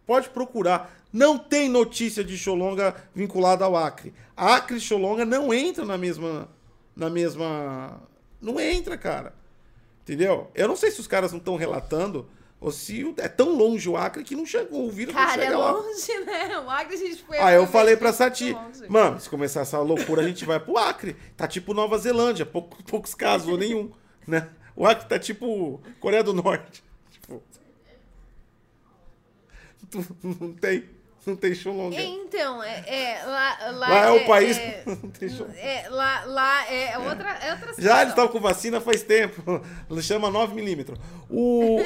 Pode 0.05 0.29
procurar. 0.29 0.91
Não 1.13 1.37
tem 1.37 1.69
notícia 1.69 2.23
de 2.23 2.37
Xolonga 2.37 2.95
vinculada 3.13 3.63
ao 3.65 3.75
Acre. 3.77 4.13
Acre 4.35 4.77
e 4.77 4.79
Xolonga 4.81 5.25
não 5.25 5.53
entram 5.53 5.85
na 5.85 5.97
mesma 5.97 6.47
na 6.95 7.09
mesma 7.09 8.01
não 8.41 8.59
entra, 8.59 8.97
cara. 8.97 9.33
Entendeu? 10.03 10.49
Eu 10.55 10.67
não 10.67 10.75
sei 10.75 10.89
se 10.91 10.99
os 10.99 11.07
caras 11.07 11.31
não 11.31 11.39
estão 11.39 11.55
relatando 11.55 12.27
ou 12.61 12.71
se 12.71 13.13
é 13.17 13.27
tão 13.27 13.49
longe 13.57 13.89
o 13.89 13.97
Acre 13.97 14.23
que 14.23 14.35
não 14.35 14.45
chegou, 14.45 14.85
o 14.87 14.91
vírus 14.91 15.13
não 15.15 15.19
Cara, 15.21 15.41
é 15.41 15.45
chega 15.45 15.57
lá. 15.57 15.71
longe, 15.71 16.19
né? 16.25 16.59
O 16.59 16.69
Acre 16.69 16.93
a 16.93 16.97
gente 16.97 17.23
foi. 17.23 17.37
Aí 17.39 17.55
eu 17.55 17.65
falei 17.67 17.97
pra 17.97 18.13
Sati, 18.13 18.53
Longe. 18.53 18.87
mano, 18.87 19.19
se 19.19 19.27
começar 19.29 19.61
essa 19.61 19.79
loucura, 19.79 20.21
a 20.21 20.27
gente 20.27 20.45
vai 20.45 20.59
pro 20.59 20.77
Acre. 20.77 21.15
Tá 21.35 21.47
tipo 21.47 21.73
Nova 21.73 21.97
Zelândia, 21.97 22.45
pouco- 22.45 22.81
poucos 22.83 23.15
casos, 23.15 23.47
ou 23.49 23.57
nenhum, 23.57 23.91
né? 24.27 24.47
O 24.75 24.85
Acre 24.85 25.09
tá 25.09 25.17
tipo 25.19 25.81
Coreia 25.99 26.23
do 26.23 26.33
Norte. 26.33 26.83
Tipo, 27.11 27.41
não 30.23 30.53
tem, 30.53 30.85
não 31.25 31.35
tem 31.35 31.53
Xolonga. 31.53 32.01
Então, 32.01 32.63
é, 32.63 32.83
é, 32.87 33.23
lá, 33.25 33.57
lá, 33.71 33.89
Lá 33.89 34.05
é 34.07 34.11
o 34.11 34.25
país 34.25 34.57
é- 34.57 34.83
não 34.85 35.09
tem 35.09 35.29
Xolonga. 35.29 35.57
é, 35.57 35.87
lá, 35.89 36.25
lá 36.25 36.71
é 36.71 36.97
outra, 36.97 37.29
é 37.29 37.51
outra 37.53 37.73
Já 37.81 38.01
eles 38.01 38.13
estavam 38.13 38.31
com 38.31 38.39
vacina 38.39 38.81
faz 38.81 39.03
tempo. 39.03 39.41
Chama 40.01 40.31
9mm. 40.31 40.97
O... 41.29 41.77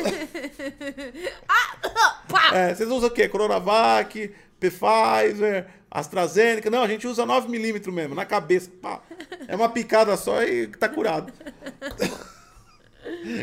Pá! 2.29 2.55
É, 2.55 2.73
vocês 2.73 2.89
usam 2.89 3.09
o 3.09 3.11
quê? 3.11 3.27
Coronavac, 3.27 4.33
Pfizer, 4.59 5.67
AstraZeneca. 5.91 6.69
Não, 6.69 6.83
a 6.83 6.88
gente 6.88 7.05
usa 7.07 7.25
9mm 7.25 7.91
mesmo, 7.91 8.15
na 8.15 8.25
cabeça. 8.25 8.69
Pá. 8.81 9.01
É 9.47 9.55
uma 9.55 9.69
picada 9.69 10.15
só 10.17 10.43
e 10.43 10.67
tá 10.67 10.88
curado. 10.88 11.31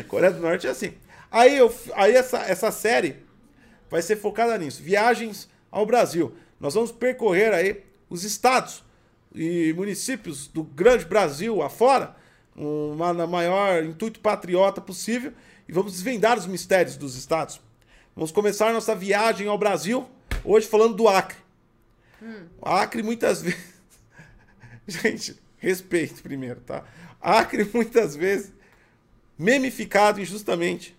Coreia 0.07 0.31
do 0.31 0.41
Norte 0.41 0.67
é 0.67 0.69
assim. 0.71 0.95
Aí, 1.31 1.57
eu, 1.57 1.73
aí 1.95 2.15
essa, 2.15 2.39
essa 2.39 2.71
série 2.71 3.17
vai 3.89 4.01
ser 4.01 4.15
focada 4.15 4.57
nisso. 4.57 4.81
Viagens 4.81 5.49
ao 5.73 5.85
Brasil. 5.87 6.33
Nós 6.59 6.75
vamos 6.75 6.91
percorrer 6.91 7.51
aí 7.51 7.83
os 8.09 8.23
estados 8.23 8.83
e 9.33 9.73
municípios 9.73 10.47
do 10.47 10.63
grande 10.63 11.03
Brasil 11.03 11.63
afora, 11.63 12.15
uma, 12.55 13.11
na 13.11 13.25
maior 13.25 13.83
intuito 13.83 14.19
patriota 14.19 14.79
possível, 14.79 15.33
e 15.67 15.73
vamos 15.73 15.93
desvendar 15.93 16.37
os 16.37 16.45
mistérios 16.45 16.95
dos 16.95 17.15
estados. 17.15 17.59
Vamos 18.15 18.31
começar 18.31 18.71
nossa 18.71 18.93
viagem 18.93 19.47
ao 19.47 19.57
Brasil, 19.57 20.07
hoje 20.45 20.67
falando 20.67 20.93
do 20.93 21.07
Acre. 21.07 21.37
O 22.61 22.69
Acre 22.69 23.01
muitas 23.01 23.41
vezes. 23.41 23.73
Gente, 24.87 25.41
respeito 25.57 26.21
primeiro, 26.21 26.61
tá? 26.61 26.83
Acre 27.19 27.67
muitas 27.73 28.15
vezes 28.15 28.53
memificado 29.37 30.21
injustamente. 30.21 30.95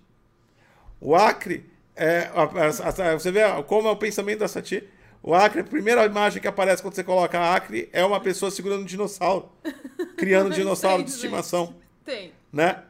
O 1.01 1.15
Acre 1.15 1.65
é. 1.97 2.31
a- 2.35 2.43
a- 2.43 3.11
a- 3.13 3.19
Você 3.19 3.31
vê 3.31 3.41
como 3.67 3.89
é 3.89 3.91
o 3.91 3.97
pensamento 3.97 4.41
da 4.41 4.49
Sati? 4.49 4.83
O 5.23 5.35
Acre, 5.35 5.61
a 5.61 5.65
primeira 5.65 6.05
imagem 6.05 6.41
que 6.43 6.47
aparece 6.49 6.83
quando 6.83 6.95
você 6.95 7.03
coloca 7.05 7.41
Acre 7.55 7.89
é 7.93 8.05
uma 8.05 8.21
pessoa 8.21 8.51
segurando 8.51 8.83
um 8.83 8.87
dinossauro, 8.87 9.51
criando 10.19 10.49
um 10.49 10.51
dinossauro 10.51 11.03
de 11.03 11.11
estimação, 11.11 11.75
Tem. 12.05 12.33
né? 12.53 12.83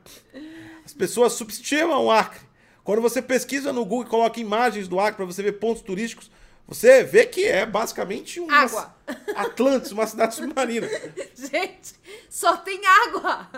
As 0.84 0.92
pessoas 0.92 1.32
subestimam 1.34 2.04
o 2.04 2.10
Acre. 2.10 2.40
Quando 2.82 3.00
você 3.00 3.22
pesquisa 3.22 3.72
no 3.72 3.84
Google 3.84 4.04
e 4.06 4.10
coloca 4.10 4.40
imagens 4.40 4.88
do 4.88 4.98
Acre 4.98 5.14
para 5.16 5.24
você 5.24 5.42
ver 5.44 5.52
pontos 5.52 5.80
turísticos, 5.82 6.30
você 6.66 7.04
vê 7.04 7.24
que 7.24 7.44
é 7.44 7.64
basicamente 7.64 8.40
uma 8.40 8.52
Água. 8.54 8.94
Atlantis, 9.36 9.92
uma 9.92 10.06
cidade 10.06 10.34
submarina. 10.34 10.88
Gente, 11.36 11.94
só 12.28 12.56
tem 12.56 12.80
água. 12.84 13.48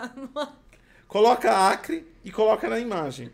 Coloca 1.07 1.51
Acre 1.69 2.05
e 2.23 2.31
coloca 2.31 2.67
na 2.69 2.79
imagem. 2.79 3.31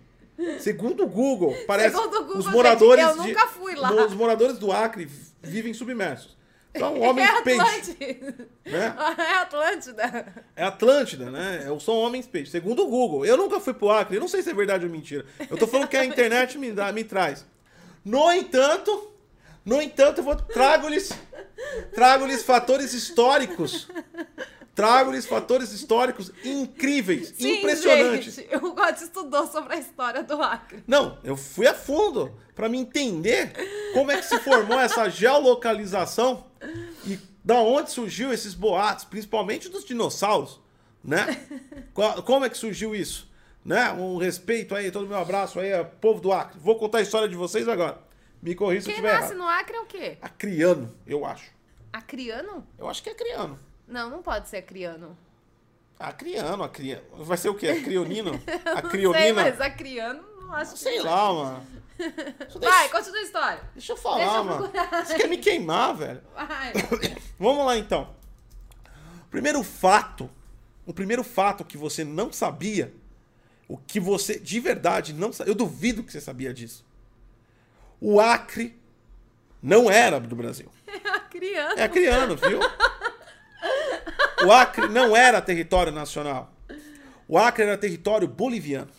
Segundo 0.59 1.03
o 1.03 1.07
Google, 1.07 1.55
parece 1.67 1.95
Segundo 1.95 2.15
o 2.15 2.19
Google, 2.23 2.37
os 2.37 2.45
gente, 2.45 2.53
moradores 2.53 3.03
eu 3.05 3.11
de- 3.21 3.27
nunca 3.27 3.47
fui 3.47 3.75
lá. 3.75 3.91
Os 3.93 4.13
moradores 4.13 4.57
do 4.57 4.71
Acre 4.71 5.09
vivem 5.41 5.73
submersos. 5.73 6.35
São 6.75 6.99
homens 7.01 7.29
é 7.29 7.41
peixe, 7.43 7.61
Atlântida. 7.61 8.47
né? 8.65 8.95
É 9.19 9.33
Atlântida. 9.35 10.33
É 10.55 10.63
Atlântida, 10.63 11.29
né? 11.31 11.67
É- 11.71 11.79
São 11.79 11.93
homens 11.95 12.25
peixe. 12.25 12.49
Segundo 12.51 12.83
o 12.83 12.87
Google. 12.89 13.25
Eu 13.25 13.37
nunca 13.37 13.59
fui 13.59 13.73
pro 13.75 13.91
Acre, 13.91 14.17
eu 14.17 14.21
não 14.21 14.27
sei 14.27 14.41
se 14.41 14.49
é 14.49 14.53
verdade 14.55 14.85
ou 14.85 14.91
mentira. 14.91 15.23
Eu 15.49 15.55
tô 15.57 15.67
falando 15.67 15.87
que 15.87 15.95
a 15.97 16.03
internet 16.03 16.57
me, 16.57 16.71
dá, 16.71 16.91
me 16.91 17.03
traz. 17.03 17.45
No 18.03 18.31
entanto, 18.33 19.11
no 19.63 19.79
entanto, 19.81 20.17
eu 20.17 20.23
vou 20.23 20.35
trago-lhes 20.35 21.11
trago-lhes 21.93 22.41
fatores 22.43 22.91
históricos. 22.93 23.87
Trago-lhes 24.75 25.25
fatores 25.27 25.71
históricos 25.71 26.31
incríveis, 26.43 27.33
Sim, 27.37 27.59
impressionantes. 27.59 28.33
gente, 28.35 28.55
o 28.55 28.73
God 28.73 28.95
estudou 28.95 29.45
sobre 29.45 29.75
a 29.75 29.77
história 29.77 30.23
do 30.23 30.41
Acre. 30.41 30.83
Não, 30.87 31.17
eu 31.23 31.37
fui 31.37 31.67
a 31.67 31.73
fundo 31.75 32.33
para 32.55 32.67
me 32.67 32.79
entender 32.79 33.53
como 33.93 34.11
é 34.11 34.17
que 34.17 34.25
se 34.25 34.39
formou 34.39 34.79
essa 34.79 35.07
geolocalização 35.09 36.45
e 37.05 37.19
da 37.43 37.55
onde 37.59 37.91
surgiu 37.91 38.33
esses 38.33 38.53
boatos, 38.53 39.05
principalmente 39.05 39.69
dos 39.69 39.85
dinossauros, 39.85 40.59
né? 41.03 41.45
Co- 41.93 42.23
Como 42.23 42.45
é 42.45 42.49
que 42.49 42.57
surgiu 42.57 42.95
isso? 42.95 43.31
Né? 43.63 43.91
Um 43.93 44.17
respeito 44.17 44.73
aí, 44.75 44.89
todo 44.91 45.07
meu 45.07 45.17
abraço 45.17 45.59
aí, 45.59 45.71
ao 45.71 45.85
povo 45.85 46.19
do 46.19 46.31
Acre. 46.33 46.59
Vou 46.59 46.77
contar 46.77 46.97
a 46.97 47.01
história 47.01 47.29
de 47.29 47.35
vocês 47.35 47.67
agora. 47.67 48.01
Me 48.41 48.55
corrija 48.55 48.81
se 48.85 48.89
eu 48.89 48.95
Quem 48.95 49.03
estiver 49.03 49.13
nasce 49.21 49.33
errado. 49.33 49.37
no 49.43 49.47
Acre 49.47 49.75
é 49.75 49.79
o 49.81 49.85
quê? 49.85 50.17
Acriano, 50.21 50.93
eu 51.07 51.25
acho. 51.25 51.49
Acriano? 51.91 52.65
Eu 52.77 52.89
acho 52.89 53.01
que 53.03 53.09
é 53.09 53.11
acriano. 53.13 53.59
Não, 53.93 54.09
não 54.09 54.23
pode 54.23 54.49
ser 54.49 54.57
acriano. 54.57 55.15
Acriano, 55.99 56.63
acriano. 56.63 57.03
Vai 57.23 57.37
ser 57.37 57.49
o 57.49 57.55
quê? 57.55 57.67
Acrionino? 57.67 58.31
Não 58.33 58.39
sei, 58.39 58.73
Acrionina? 58.73 59.33
mas 59.43 59.61
acriano 59.61 60.23
não 60.41 60.53
acho 60.55 60.73
que 60.73 60.79
Sei 60.79 60.97
não. 60.97 61.05
lá, 61.05 61.33
mano. 61.33 61.67
Vai, 61.99 62.09
deixa- 62.59 62.89
continua 62.89 63.19
a 63.19 63.21
história. 63.21 63.63
Deixa 63.73 63.91
eu 63.93 63.97
falar, 63.97 64.17
Deixa 64.17 64.35
eu 64.35 64.43
mano. 64.43 64.71
Você 65.05 65.15
quer 65.15 65.29
me 65.29 65.37
queimar, 65.37 65.95
velho? 65.95 66.21
Vai. 66.33 66.73
Vamos 67.39 67.65
lá 67.65 67.77
então. 67.77 68.15
Primeiro 69.29 69.61
fato, 69.63 70.27
o 70.85 70.93
primeiro 70.93 71.23
fato 71.23 71.63
que 71.63 71.77
você 71.77 72.03
não 72.03 72.33
sabia, 72.33 72.91
o 73.67 73.77
que 73.77 73.99
você 73.99 74.39
de 74.39 74.59
verdade 74.59 75.13
não 75.13 75.31
sabia, 75.31 75.51
eu 75.51 75.55
duvido 75.55 76.03
que 76.03 76.11
você 76.11 76.19
sabia 76.19 76.51
disso. 76.51 76.83
O 78.01 78.19
Acre 78.19 78.75
não 79.61 79.89
era 79.89 80.19
do 80.19 80.35
Brasil. 80.35 80.69
É 81.05 81.09
acriano. 81.09 81.79
É 81.79 81.83
acriano, 81.83 82.35
viu? 82.35 82.59
O 84.45 84.51
Acre 84.51 84.87
não 84.89 85.15
era 85.15 85.41
território 85.41 85.91
nacional. 85.91 86.53
O 87.27 87.37
Acre 87.37 87.63
era 87.63 87.77
território 87.77 88.27
boliviano. 88.27 88.89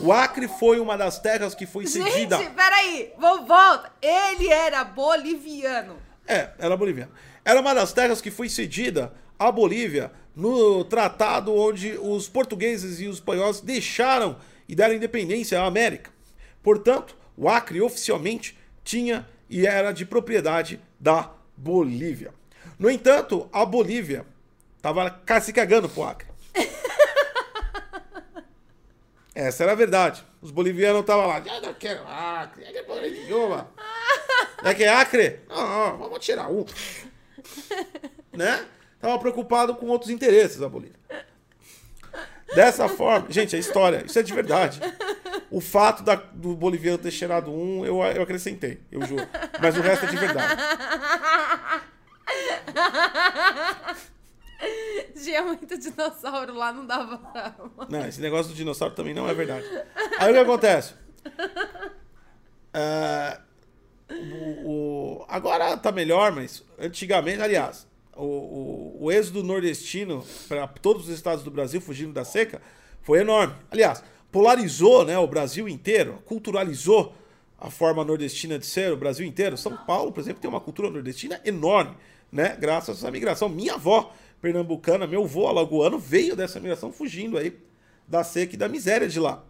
O 0.00 0.12
Acre 0.12 0.48
foi 0.48 0.80
uma 0.80 0.96
das 0.96 1.18
terras 1.18 1.54
que 1.54 1.66
foi 1.66 1.86
cedida. 1.86 2.38
Gente, 2.38 2.54
peraí. 2.54 3.12
Vou, 3.18 3.46
volta. 3.46 3.92
Ele 4.00 4.48
era 4.48 4.84
boliviano. 4.84 5.96
É, 6.26 6.50
era 6.58 6.76
boliviana. 6.76 7.10
Era 7.44 7.60
uma 7.60 7.74
das 7.74 7.92
terras 7.92 8.20
que 8.20 8.30
foi 8.30 8.48
cedida 8.48 9.12
à 9.38 9.50
Bolívia 9.50 10.12
no 10.34 10.84
tratado 10.84 11.54
onde 11.54 11.98
os 12.00 12.28
portugueses 12.28 13.00
e 13.00 13.06
os 13.06 13.16
espanhóis 13.16 13.60
deixaram 13.60 14.36
e 14.68 14.74
deram 14.74 14.94
independência 14.94 15.60
à 15.60 15.66
América. 15.66 16.10
Portanto, 16.62 17.16
o 17.36 17.48
Acre 17.48 17.80
oficialmente 17.80 18.58
tinha 18.84 19.28
e 19.50 19.66
era 19.66 19.92
de 19.92 20.06
propriedade 20.06 20.80
da 20.98 21.30
Bolívia. 21.56 22.32
No 22.78 22.90
entanto, 22.90 23.48
a 23.52 23.64
Bolívia 23.64 24.24
estava 24.82 25.40
se 25.40 25.52
cagando 25.52 25.88
pro 25.88 26.02
Acre. 26.02 26.26
Essa 29.34 29.62
era 29.62 29.72
a 29.72 29.76
verdade. 29.76 30.24
Os 30.42 30.50
bolivianos 30.50 31.02
estavam 31.02 31.26
lá. 31.28 31.38
Eu 31.38 31.62
não 31.62 31.74
quero 31.74 32.02
Acre. 32.06 32.64
É 32.64 32.72
que 32.72 32.78
é 32.78 32.82
porra 32.82 33.00
nenhuma. 33.02 33.70
É 34.64 34.74
que 34.74 34.82
é 34.84 34.88
Acre? 34.88 35.40
Não, 35.48 35.56
não, 35.90 35.98
vamos 35.98 36.18
tirar 36.24 36.50
um. 36.50 36.66
né? 38.34 38.66
Tava 39.00 39.18
preocupado 39.18 39.74
com 39.76 39.86
outros 39.86 40.10
interesses 40.10 40.60
a 40.60 40.68
Bolívia. 40.68 41.00
Dessa 42.54 42.88
forma, 42.88 43.26
gente, 43.30 43.56
é 43.56 43.58
história, 43.58 44.04
isso 44.04 44.18
é 44.18 44.22
de 44.22 44.34
verdade. 44.34 44.78
O 45.50 45.58
fato 45.60 46.02
da- 46.02 46.14
do 46.16 46.54
boliviano 46.54 46.98
ter 46.98 47.10
cheirado 47.10 47.50
um, 47.50 47.84
eu, 47.84 48.02
eu 48.02 48.22
acrescentei, 48.22 48.78
eu 48.92 49.06
juro. 49.06 49.26
Mas 49.58 49.76
o 49.76 49.80
resto 49.80 50.04
é 50.04 50.08
de 50.08 50.16
verdade. 50.18 50.62
Tinha 55.22 55.42
muito 55.42 55.76
dinossauro 55.78 56.54
lá, 56.54 56.72
não 56.72 56.86
dava 56.86 57.18
pra. 57.18 57.54
Não, 57.88 58.06
esse 58.06 58.20
negócio 58.20 58.52
do 58.52 58.56
dinossauro 58.56 58.94
também 58.94 59.14
não 59.14 59.28
é 59.28 59.34
verdade. 59.34 59.66
Aí 60.18 60.30
o 60.30 60.34
que 60.34 60.40
acontece? 60.40 60.94
Ah, 62.74 63.38
o, 64.10 64.70
o- 64.70 65.24
agora 65.28 65.76
tá 65.76 65.92
melhor, 65.92 66.32
mas 66.32 66.64
antigamente, 66.78 67.42
aliás, 67.42 67.86
o, 68.16 68.24
o, 68.24 68.96
o 69.04 69.12
êxodo 69.12 69.42
nordestino 69.42 70.24
para 70.48 70.66
todos 70.66 71.04
os 71.08 71.14
estados 71.14 71.44
do 71.44 71.50
Brasil 71.50 71.80
fugindo 71.80 72.12
da 72.12 72.24
seca 72.24 72.60
foi 73.02 73.20
enorme. 73.20 73.54
Aliás, 73.70 74.02
polarizou 74.30 75.04
né, 75.04 75.18
o 75.18 75.26
Brasil 75.26 75.68
inteiro, 75.68 76.22
culturalizou 76.24 77.14
a 77.58 77.70
forma 77.70 78.02
nordestina 78.04 78.58
de 78.58 78.66
ser, 78.66 78.92
o 78.92 78.96
Brasil 78.96 79.26
inteiro. 79.26 79.56
São 79.56 79.76
Paulo, 79.76 80.12
por 80.12 80.20
exemplo, 80.20 80.40
tem 80.40 80.48
uma 80.50 80.60
cultura 80.60 80.88
nordestina 80.90 81.40
enorme, 81.44 81.94
né? 82.30 82.56
Graças 82.58 83.04
à 83.04 83.10
migração. 83.10 83.48
Minha 83.48 83.74
avó 83.74 84.12
pernambucana, 84.42 85.06
meu 85.06 85.22
avô 85.22 85.46
alagoano, 85.46 86.00
veio 86.00 86.34
dessa 86.34 86.58
migração 86.58 86.92
fugindo 86.92 87.38
aí 87.38 87.56
da 88.08 88.24
seca 88.24 88.54
e 88.54 88.58
da 88.58 88.68
miséria 88.68 89.08
de 89.08 89.20
lá. 89.20 89.44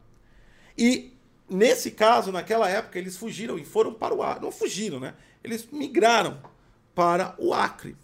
E 0.76 1.16
nesse 1.48 1.90
caso, 1.90 2.30
naquela 2.30 2.68
época, 2.68 2.98
eles 2.98 3.16
fugiram 3.16 3.58
e 3.58 3.64
foram 3.64 3.94
para 3.94 4.14
o 4.14 4.22
Acre. 4.22 4.44
Não 4.44 4.52
fugiram, 4.52 5.00
né? 5.00 5.14
Eles 5.42 5.66
migraram 5.72 6.40
para 6.94 7.34
o 7.38 7.54
Acre. 7.54 7.96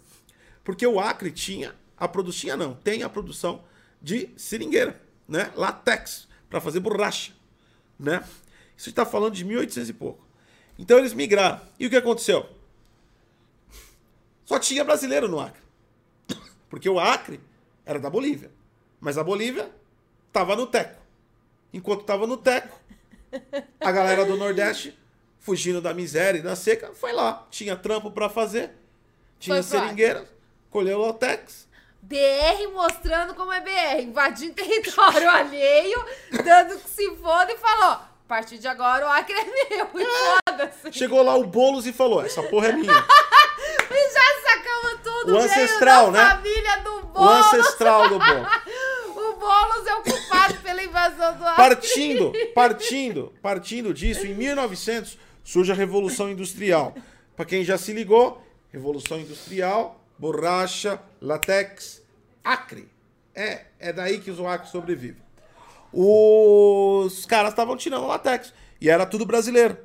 Porque 0.63 0.85
o 0.85 0.99
Acre 0.99 1.31
tinha 1.31 1.75
a 1.95 2.07
produção, 2.07 2.57
não, 2.57 2.73
tem 2.73 3.03
a 3.03 3.09
produção 3.09 3.63
de 4.01 4.29
seringueira, 4.35 4.99
né? 5.27 5.51
Latex, 5.55 6.27
para 6.49 6.59
fazer 6.59 6.79
borracha, 6.79 7.33
né? 7.99 8.23
Isso 8.75 8.89
está 8.89 9.05
falando 9.05 9.35
de 9.35 9.45
1800 9.45 9.89
e 9.89 9.93
pouco. 9.93 10.27
Então 10.77 10.97
eles 10.97 11.13
migraram. 11.13 11.61
E 11.79 11.85
o 11.85 11.89
que 11.89 11.97
aconteceu? 11.97 12.49
Só 14.43 14.57
tinha 14.57 14.83
brasileiro 14.83 15.27
no 15.27 15.39
Acre. 15.39 15.68
Porque 16.69 16.89
o 16.89 16.99
Acre 16.99 17.39
era 17.85 17.99
da 17.99 18.09
Bolívia. 18.09 18.51
Mas 18.99 19.17
a 19.17 19.23
Bolívia 19.23 19.69
estava 20.27 20.55
no 20.55 20.67
Teco. 20.67 21.01
Enquanto 21.73 22.01
estava 22.01 22.27
no 22.27 22.37
Teco, 22.37 22.79
a 23.79 23.91
galera 23.91 24.25
do 24.25 24.35
Nordeste, 24.35 24.97
fugindo 25.39 25.81
da 25.81 25.93
miséria 25.93 26.39
e 26.39 26.41
da 26.41 26.55
seca, 26.55 26.91
foi 26.93 27.11
lá. 27.11 27.47
Tinha 27.49 27.75
trampo 27.75 28.11
para 28.11 28.29
fazer, 28.29 28.71
tinha 29.39 29.63
seringueira, 29.63 30.27
colheu 30.69 30.99
Lotex. 30.99 31.67
BR 32.01 32.71
mostrando 32.73 33.33
como 33.35 33.51
é 33.51 33.59
BR, 33.59 34.03
invadindo 34.03 34.53
território 34.53 35.29
alheio, 35.29 36.03
dando 36.43 36.79
que 36.79 36.89
se 36.89 37.15
foda 37.17 37.51
e 37.51 37.57
falou: 37.57 37.91
a 37.91 38.09
partir 38.27 38.57
de 38.57 38.67
agora 38.67 39.05
o 39.05 39.09
Acre 39.09 39.35
é 39.35 39.43
meu, 39.43 39.89
e 39.95 40.05
foda-se. 40.47 40.93
Chegou 40.93 41.21
lá 41.21 41.35
o 41.35 41.45
Boulos 41.45 41.85
e 41.85 41.93
falou: 41.93 42.23
essa 42.23 42.41
porra 42.43 42.69
é 42.69 42.73
minha. 42.73 42.93
Tudo, 45.21 45.33
O 45.33 45.37
ancestral, 45.37 46.11
né? 46.11 46.29
família 46.29 46.77
do 46.83 46.95
O 46.97 47.01
Boulos. 47.03 47.45
ancestral 47.53 48.09
do 48.09 48.19
Boulos. 48.19 48.47
O 49.15 49.33
Boulos 49.39 49.87
é 49.87 49.95
o 49.95 50.01
culpado 50.03 50.55
pela 50.61 50.83
invasão 50.83 51.37
do 51.37 51.45
Acre. 51.45 51.55
Partindo, 51.55 52.33
partindo, 52.53 53.33
partindo 53.41 53.93
disso, 53.93 54.25
em 54.25 54.33
1900 54.33 55.17
surge 55.43 55.71
a 55.71 55.75
Revolução 55.75 56.29
Industrial. 56.29 56.95
Para 57.35 57.45
quem 57.45 57.63
já 57.63 57.77
se 57.77 57.93
ligou, 57.93 58.41
Revolução 58.71 59.19
Industrial, 59.19 59.99
borracha, 60.17 60.99
latex, 61.21 62.01
acre. 62.43 62.89
É, 63.33 63.65
é 63.79 63.93
daí 63.93 64.19
que 64.19 64.29
os 64.31 64.39
Acre 64.39 64.69
sobrevivem. 64.69 65.21
Os 65.93 67.25
caras 67.25 67.51
estavam 67.51 67.75
tirando 67.77 68.05
latex 68.07 68.53
e 68.81 68.89
era 68.89 69.05
tudo 69.05 69.25
brasileiro. 69.25 69.77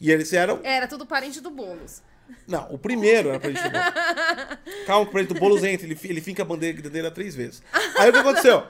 E 0.00 0.10
eles 0.10 0.32
eram 0.32 0.60
Era 0.62 0.86
tudo 0.86 1.06
parente 1.06 1.40
do 1.40 1.50
Boulos. 1.50 2.02
Não, 2.46 2.72
o 2.72 2.78
primeiro 2.78 3.30
era 3.30 3.40
presidente 3.40 3.72
do 3.72 3.78
Boulos. 3.78 4.86
Calma 4.86 5.04
que 5.04 5.10
o 5.10 5.12
presidente 5.12 5.60
do 5.60 5.66
entra, 5.66 5.86
ele, 5.86 5.98
ele 6.04 6.20
finca 6.20 6.42
a 6.42 6.44
bandeira 6.44 6.88
dele 6.88 7.10
três 7.10 7.34
vezes. 7.34 7.62
Aí 7.96 8.10
o 8.10 8.12
que 8.12 8.18
aconteceu? 8.18 8.66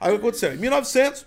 Aí 0.00 0.10
o 0.10 0.14
que 0.14 0.20
aconteceu? 0.20 0.54
Em 0.54 0.56
1900, 0.56 1.26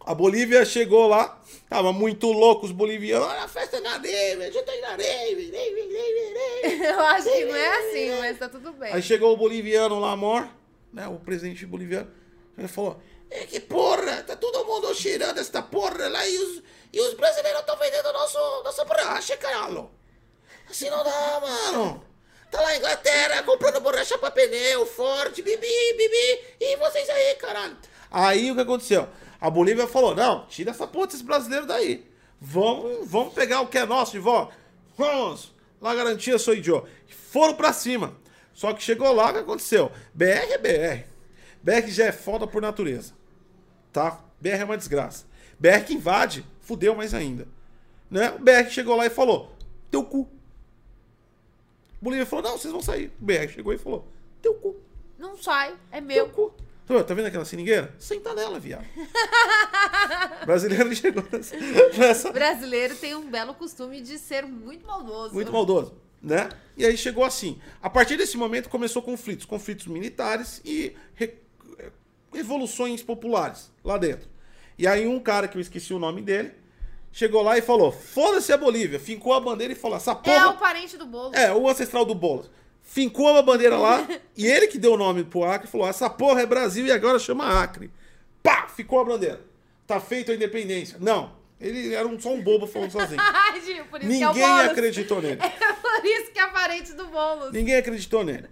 a 0.00 0.14
Bolívia 0.14 0.64
chegou 0.64 1.06
lá, 1.06 1.38
tava 1.68 1.92
muito 1.92 2.32
louco 2.32 2.64
os 2.64 2.72
bolivianos. 2.72 3.28
Olha 3.28 3.42
a 3.42 3.48
festa 3.48 3.78
na 3.80 3.98
neve, 3.98 4.44
a 4.44 4.50
gente 4.50 4.64
tá 4.64 4.72
na 4.80 4.96
neve. 4.96 5.52
Eu 6.82 7.00
acho 7.00 7.30
que 7.30 7.44
não 7.44 7.56
é 7.56 7.78
assim, 7.78 8.18
mas 8.18 8.38
tá 8.38 8.48
tudo 8.48 8.72
bem. 8.72 8.92
Aí 8.92 9.02
chegou 9.02 9.34
o 9.34 9.36
boliviano 9.36 10.00
lá, 10.00 10.12
amor, 10.12 10.48
né, 10.92 11.06
o 11.08 11.16
presidente 11.16 11.66
boliviano, 11.66 12.10
ele 12.56 12.68
falou, 12.68 13.00
é 13.30 13.44
que 13.44 13.60
porra, 13.60 14.22
tá 14.22 14.34
todo 14.34 14.64
mundo 14.64 14.94
cheirando 14.94 15.38
essa 15.38 15.60
porra 15.60 16.08
lá 16.08 16.26
e 16.26 16.38
os, 16.38 16.62
e 16.90 17.00
os 17.00 17.12
brasileiros 17.12 17.60
estão 17.60 17.76
vendendo 17.76 18.10
nosso, 18.10 18.38
nossa 18.64 18.84
borracha, 18.86 19.36
caralho. 19.36 19.90
Assim 20.68 20.90
não 20.90 21.02
dá, 21.02 21.40
mano. 21.40 22.04
Tá 22.50 22.60
lá 22.60 22.74
em 22.74 22.78
Inglaterra 22.78 23.42
comprando 23.42 23.80
borracha 23.80 24.16
pra 24.18 24.30
pneu, 24.30 24.86
forte, 24.86 25.42
bibi, 25.42 25.66
bibi, 25.96 26.40
e 26.60 26.76
vocês 26.76 27.08
aí, 27.08 27.34
caralho. 27.34 27.76
Aí 28.10 28.50
o 28.50 28.54
que 28.54 28.60
aconteceu? 28.62 29.08
A 29.40 29.50
Bolívia 29.50 29.86
falou, 29.86 30.14
não, 30.14 30.46
tira 30.46 30.70
essa 30.70 30.86
porra 30.86 31.06
desses 31.06 31.22
brasileiros 31.22 31.68
daí. 31.68 32.06
Vamos, 32.40 33.08
vamos 33.08 33.34
pegar 33.34 33.60
o 33.60 33.66
que 33.66 33.78
é 33.78 33.84
nosso 33.84 34.12
de 34.12 34.18
volta. 34.18 34.54
Vamos. 34.96 35.52
Lá 35.80 35.94
garantia 35.94 36.38
sou 36.38 36.54
idiota. 36.54 36.88
Foram 37.30 37.54
pra 37.54 37.72
cima. 37.72 38.16
Só 38.52 38.72
que 38.72 38.82
chegou 38.82 39.12
lá, 39.12 39.30
o 39.30 39.32
que 39.34 39.38
aconteceu? 39.38 39.92
BR 40.14 40.24
é 40.24 40.58
BR. 40.58 41.06
BR 41.62 41.88
já 41.88 42.06
é 42.06 42.12
foda 42.12 42.46
por 42.46 42.62
natureza. 42.62 43.12
Tá? 43.92 44.20
BR 44.40 44.48
é 44.48 44.64
uma 44.64 44.76
desgraça. 44.76 45.26
BR 45.58 45.84
que 45.86 45.94
invade, 45.94 46.44
fudeu 46.60 46.94
mais 46.94 47.14
ainda. 47.14 47.46
Né? 48.10 48.30
O 48.30 48.38
BR 48.38 48.70
chegou 48.70 48.96
lá 48.96 49.06
e 49.06 49.10
falou: 49.10 49.54
teu 49.90 50.04
cu. 50.04 50.28
Bolívia 52.00 52.26
falou: 52.26 52.44
não, 52.44 52.58
vocês 52.58 52.72
vão 52.72 52.82
sair. 52.82 53.12
O 53.20 53.24
BR 53.24 53.48
chegou 53.48 53.72
e 53.72 53.78
falou: 53.78 54.06
teu 54.42 54.54
cu. 54.54 54.76
Não 55.18 55.36
sai, 55.36 55.74
é 55.90 55.98
Teu 55.98 56.06
meu. 56.06 56.28
cu. 56.30 56.50
Tá 56.86 56.94
vendo- 56.94 57.04
Tá 57.04 57.14
vendo 57.14 57.26
aquela 57.26 57.44
seringueira? 57.44 57.94
Senta 57.98 58.32
nela, 58.34 58.58
viado. 58.58 58.86
Brasileiro 60.46 60.94
chegou 60.94 61.24
nessa, 61.30 61.56
nessa, 61.98 62.32
Brasileiro 62.32 62.94
tem 62.96 63.14
um 63.14 63.30
belo 63.30 63.54
costume 63.54 64.00
de 64.00 64.18
ser 64.18 64.44
muito 64.46 64.86
maldoso. 64.86 65.34
Muito 65.34 65.52
maldoso, 65.52 65.94
né? 66.22 66.48
E 66.76 66.86
aí 66.86 66.96
chegou 66.96 67.24
assim. 67.24 67.60
A 67.82 67.90
partir 67.90 68.16
desse 68.16 68.36
momento 68.36 68.68
começou 68.68 69.02
conflitos, 69.02 69.44
conflitos 69.44 69.86
militares 69.86 70.60
e 70.64 70.94
re- 71.14 71.34
revoluções 72.32 73.02
populares 73.02 73.70
lá 73.84 73.98
dentro. 73.98 74.28
E 74.78 74.86
aí 74.86 75.06
um 75.06 75.18
cara 75.20 75.48
que 75.48 75.56
eu 75.56 75.60
esqueci 75.60 75.92
o 75.92 75.98
nome 75.98 76.22
dele 76.22 76.52
chegou 77.18 77.42
lá 77.42 77.58
e 77.58 77.62
falou: 77.62 77.90
"Foda-se 77.90 78.52
a 78.52 78.56
Bolívia", 78.56 79.00
fincou 79.00 79.32
a 79.32 79.40
bandeira 79.40 79.72
e 79.72 79.76
falou: 79.76 79.96
"Essa 79.96 80.12
É 80.12 80.14
porra 80.14 80.48
o 80.50 80.56
parente 80.56 80.96
do 80.96 81.04
Boulos. 81.06 81.36
é, 81.36 81.52
o 81.52 81.68
ancestral 81.68 82.04
do 82.04 82.14
Boulos. 82.14 82.48
Fincou 82.82 83.36
a 83.36 83.42
bandeira 83.42 83.76
lá 83.76 84.06
e 84.36 84.46
ele 84.46 84.68
que 84.68 84.78
deu 84.78 84.92
o 84.94 84.96
nome 84.96 85.24
pro 85.24 85.44
Acre 85.44 85.66
falou: 85.68 85.86
essa 85.88 86.08
porra 86.08 86.40
é 86.42 86.46
Brasil 86.46 86.86
e 86.86 86.92
agora 86.92 87.18
chama 87.18 87.60
Acre. 87.62 87.90
Pá! 88.42 88.68
Ficou 88.68 89.00
a 89.00 89.04
bandeira. 89.04 89.40
Tá 89.86 89.98
feito 90.00 90.30
a 90.30 90.34
independência. 90.34 90.96
Não. 91.00 91.36
Ele 91.60 91.92
era 91.92 92.06
um, 92.06 92.18
só 92.20 92.32
um 92.32 92.40
bobo 92.40 92.66
falando 92.68 92.92
sozinho. 92.92 93.18
Ai, 93.20 93.60
Gil, 93.60 93.84
por 93.86 94.00
isso 94.00 94.08
que 94.16 94.22
é 94.22 94.28
o 94.28 94.32
Ninguém 94.32 94.46
Boulos. 94.48 94.70
acreditou 94.70 95.20
nele. 95.20 95.40
É 95.42 95.72
por 95.72 96.06
isso 96.06 96.30
que 96.30 96.38
é 96.38 96.46
parente 96.46 96.92
do 96.92 97.06
Boulos. 97.08 97.52
Ninguém 97.52 97.74
acreditou 97.76 98.22
nele. 98.24 98.46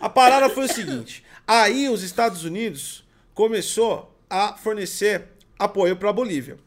A 0.00 0.08
parada 0.08 0.50
foi 0.50 0.64
o 0.64 0.72
seguinte: 0.72 1.24
aí 1.46 1.88
os 1.88 2.02
Estados 2.02 2.42
Unidos 2.44 3.04
começou 3.32 4.12
a 4.28 4.54
fornecer 4.56 5.28
apoio 5.58 5.96
para 5.96 6.10
a 6.10 6.12
Bolívia. 6.12 6.58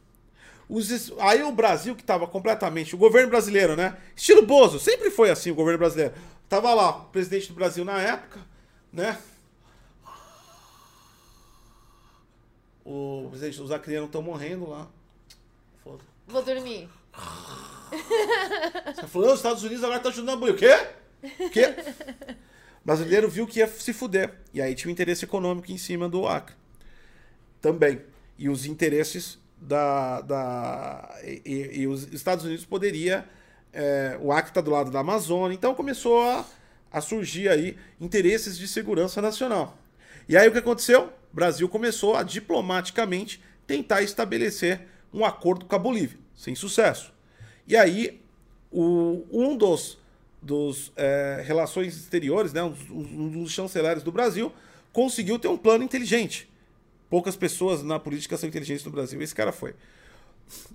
Os 0.69 1.11
aí 1.19 1.43
o 1.43 1.51
Brasil, 1.51 1.95
que 1.95 2.01
estava 2.01 2.27
completamente. 2.27 2.93
O 2.93 2.97
governo 2.97 3.29
brasileiro, 3.29 3.75
né? 3.75 3.97
Estilo 4.15 4.45
Bozo, 4.45 4.79
sempre 4.79 5.09
foi 5.09 5.29
assim 5.29 5.49
o 5.49 5.55
governo 5.55 5.79
brasileiro. 5.79 6.13
Tava 6.49 6.73
lá, 6.73 6.97
o 6.97 7.05
presidente 7.05 7.47
do 7.47 7.53
Brasil 7.53 7.85
na 7.85 7.99
época, 7.99 8.39
né? 8.91 9.17
O 12.83 13.27
presidente, 13.29 13.61
os 13.61 13.71
acrianos 13.71 14.07
estão 14.07 14.21
morrendo 14.21 14.69
lá. 14.69 14.87
Foda. 15.83 16.03
Vou 16.25 16.41
dormir. 16.41 16.89
Você 18.93 19.07
falou, 19.07 19.31
os 19.31 19.39
Estados 19.39 19.63
Unidos 19.63 19.83
agora 19.83 19.97
estão 19.97 20.11
ajudando 20.11 20.35
a 20.35 20.39
Bolívia. 20.39 20.91
O 21.23 21.27
quê? 21.27 21.43
O 21.45 21.49
quê? 21.49 21.75
O 22.81 22.85
brasileiro 22.85 23.29
viu 23.29 23.47
que 23.47 23.59
ia 23.59 23.67
se 23.67 23.91
fuder. 23.91 24.35
E 24.53 24.61
aí 24.61 24.75
tinha 24.75 24.89
um 24.89 24.91
interesse 24.93 25.25
econômico 25.25 25.71
em 25.71 25.77
cima 25.77 26.07
do 26.07 26.27
Acre. 26.27 26.55
Também. 27.61 28.01
E 28.37 28.47
os 28.47 28.65
interesses 28.65 29.37
da. 29.59 30.21
da 30.21 31.19
e, 31.23 31.81
e- 31.81 31.87
os 31.87 32.11
Estados 32.13 32.45
Unidos 32.45 32.65
poderia. 32.65 33.25
é, 33.73 34.17
o 34.21 34.31
Acre 34.31 34.51
está 34.51 34.61
do 34.61 34.71
lado 34.71 34.91
da 34.91 34.99
Amazônia. 34.99 35.55
Então 35.55 35.75
começou 35.75 36.21
a, 36.21 36.45
a 36.91 37.01
surgir 37.01 37.49
aí 37.49 37.77
interesses 37.99 38.57
de 38.57 38.67
segurança 38.67 39.21
nacional. 39.21 39.77
E 40.27 40.35
aí 40.35 40.47
o 40.47 40.51
que 40.51 40.57
aconteceu? 40.57 41.11
O 41.31 41.35
Brasil 41.35 41.67
começou 41.69 42.15
a 42.15 42.23
diplomaticamente 42.23 43.41
tentar 43.65 44.01
estabelecer 44.01 44.87
um 45.13 45.23
acordo 45.23 45.65
com 45.65 45.75
a 45.75 45.79
Bolívia, 45.79 46.17
sem 46.35 46.55
sucesso. 46.55 47.13
E 47.67 47.75
aí 47.75 48.21
o, 48.71 49.23
um 49.31 49.55
dos, 49.55 49.97
dos 50.41 50.91
é, 50.95 51.43
relações 51.45 51.95
exteriores, 51.95 52.53
né, 52.53 52.63
um, 52.63 52.73
um 52.91 53.29
dos 53.43 53.51
chanceleres 53.51 54.03
do 54.03 54.11
Brasil, 54.11 54.51
conseguiu 54.91 55.37
ter 55.37 55.47
um 55.47 55.57
plano 55.57 55.83
inteligente. 55.83 56.49
Poucas 57.09 57.35
pessoas 57.35 57.83
na 57.83 57.99
política 57.99 58.37
são 58.37 58.49
inteligentes 58.49 58.83
no 58.85 58.91
Brasil. 58.91 59.21
Esse 59.21 59.35
cara 59.35 59.51
foi. 59.51 59.75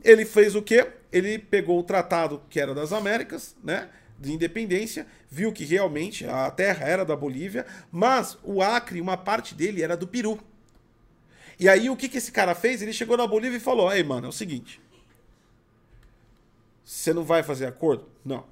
Ele 0.05 0.25
fez 0.25 0.55
o 0.55 0.63
quê? 0.63 0.91
Ele 1.11 1.39
pegou 1.39 1.79
o 1.79 1.83
tratado 1.83 2.43
que 2.49 2.61
era 2.61 2.75
das 2.75 2.93
Américas, 2.93 3.57
né? 3.63 3.89
de 4.23 4.33
independência, 4.33 5.07
viu 5.29 5.53
que 5.53 5.65
realmente 5.65 6.25
a 6.25 6.49
terra 6.51 6.87
era 6.87 7.05
da 7.05 7.17
Bolívia, 7.17 7.67
mas 7.91 8.39
o 8.45 8.63
Acre, 8.63 9.01
uma 9.01 9.17
parte 9.17 9.53
dele 9.53 9.83
era 9.83 9.97
do 9.97 10.07
Peru. 10.07 10.39
E 11.59 11.69
aí 11.69 11.91
o 11.91 11.97
que, 11.97 12.09
que 12.09 12.19
esse 12.19 12.31
cara 12.31 12.55
fez? 12.55 12.81
Ele 12.81 12.93
chegou 12.93 13.17
na 13.17 13.27
Bolívia 13.27 13.57
e 13.57 13.61
falou: 13.61 13.93
Ei, 13.93 14.03
mano, 14.03 14.27
é 14.27 14.29
o 14.29 14.33
seguinte. 14.33 14.81
Você 16.85 17.13
não 17.13 17.25
vai 17.25 17.43
fazer 17.43 17.67
acordo? 17.67 18.09
Não. 18.25 18.47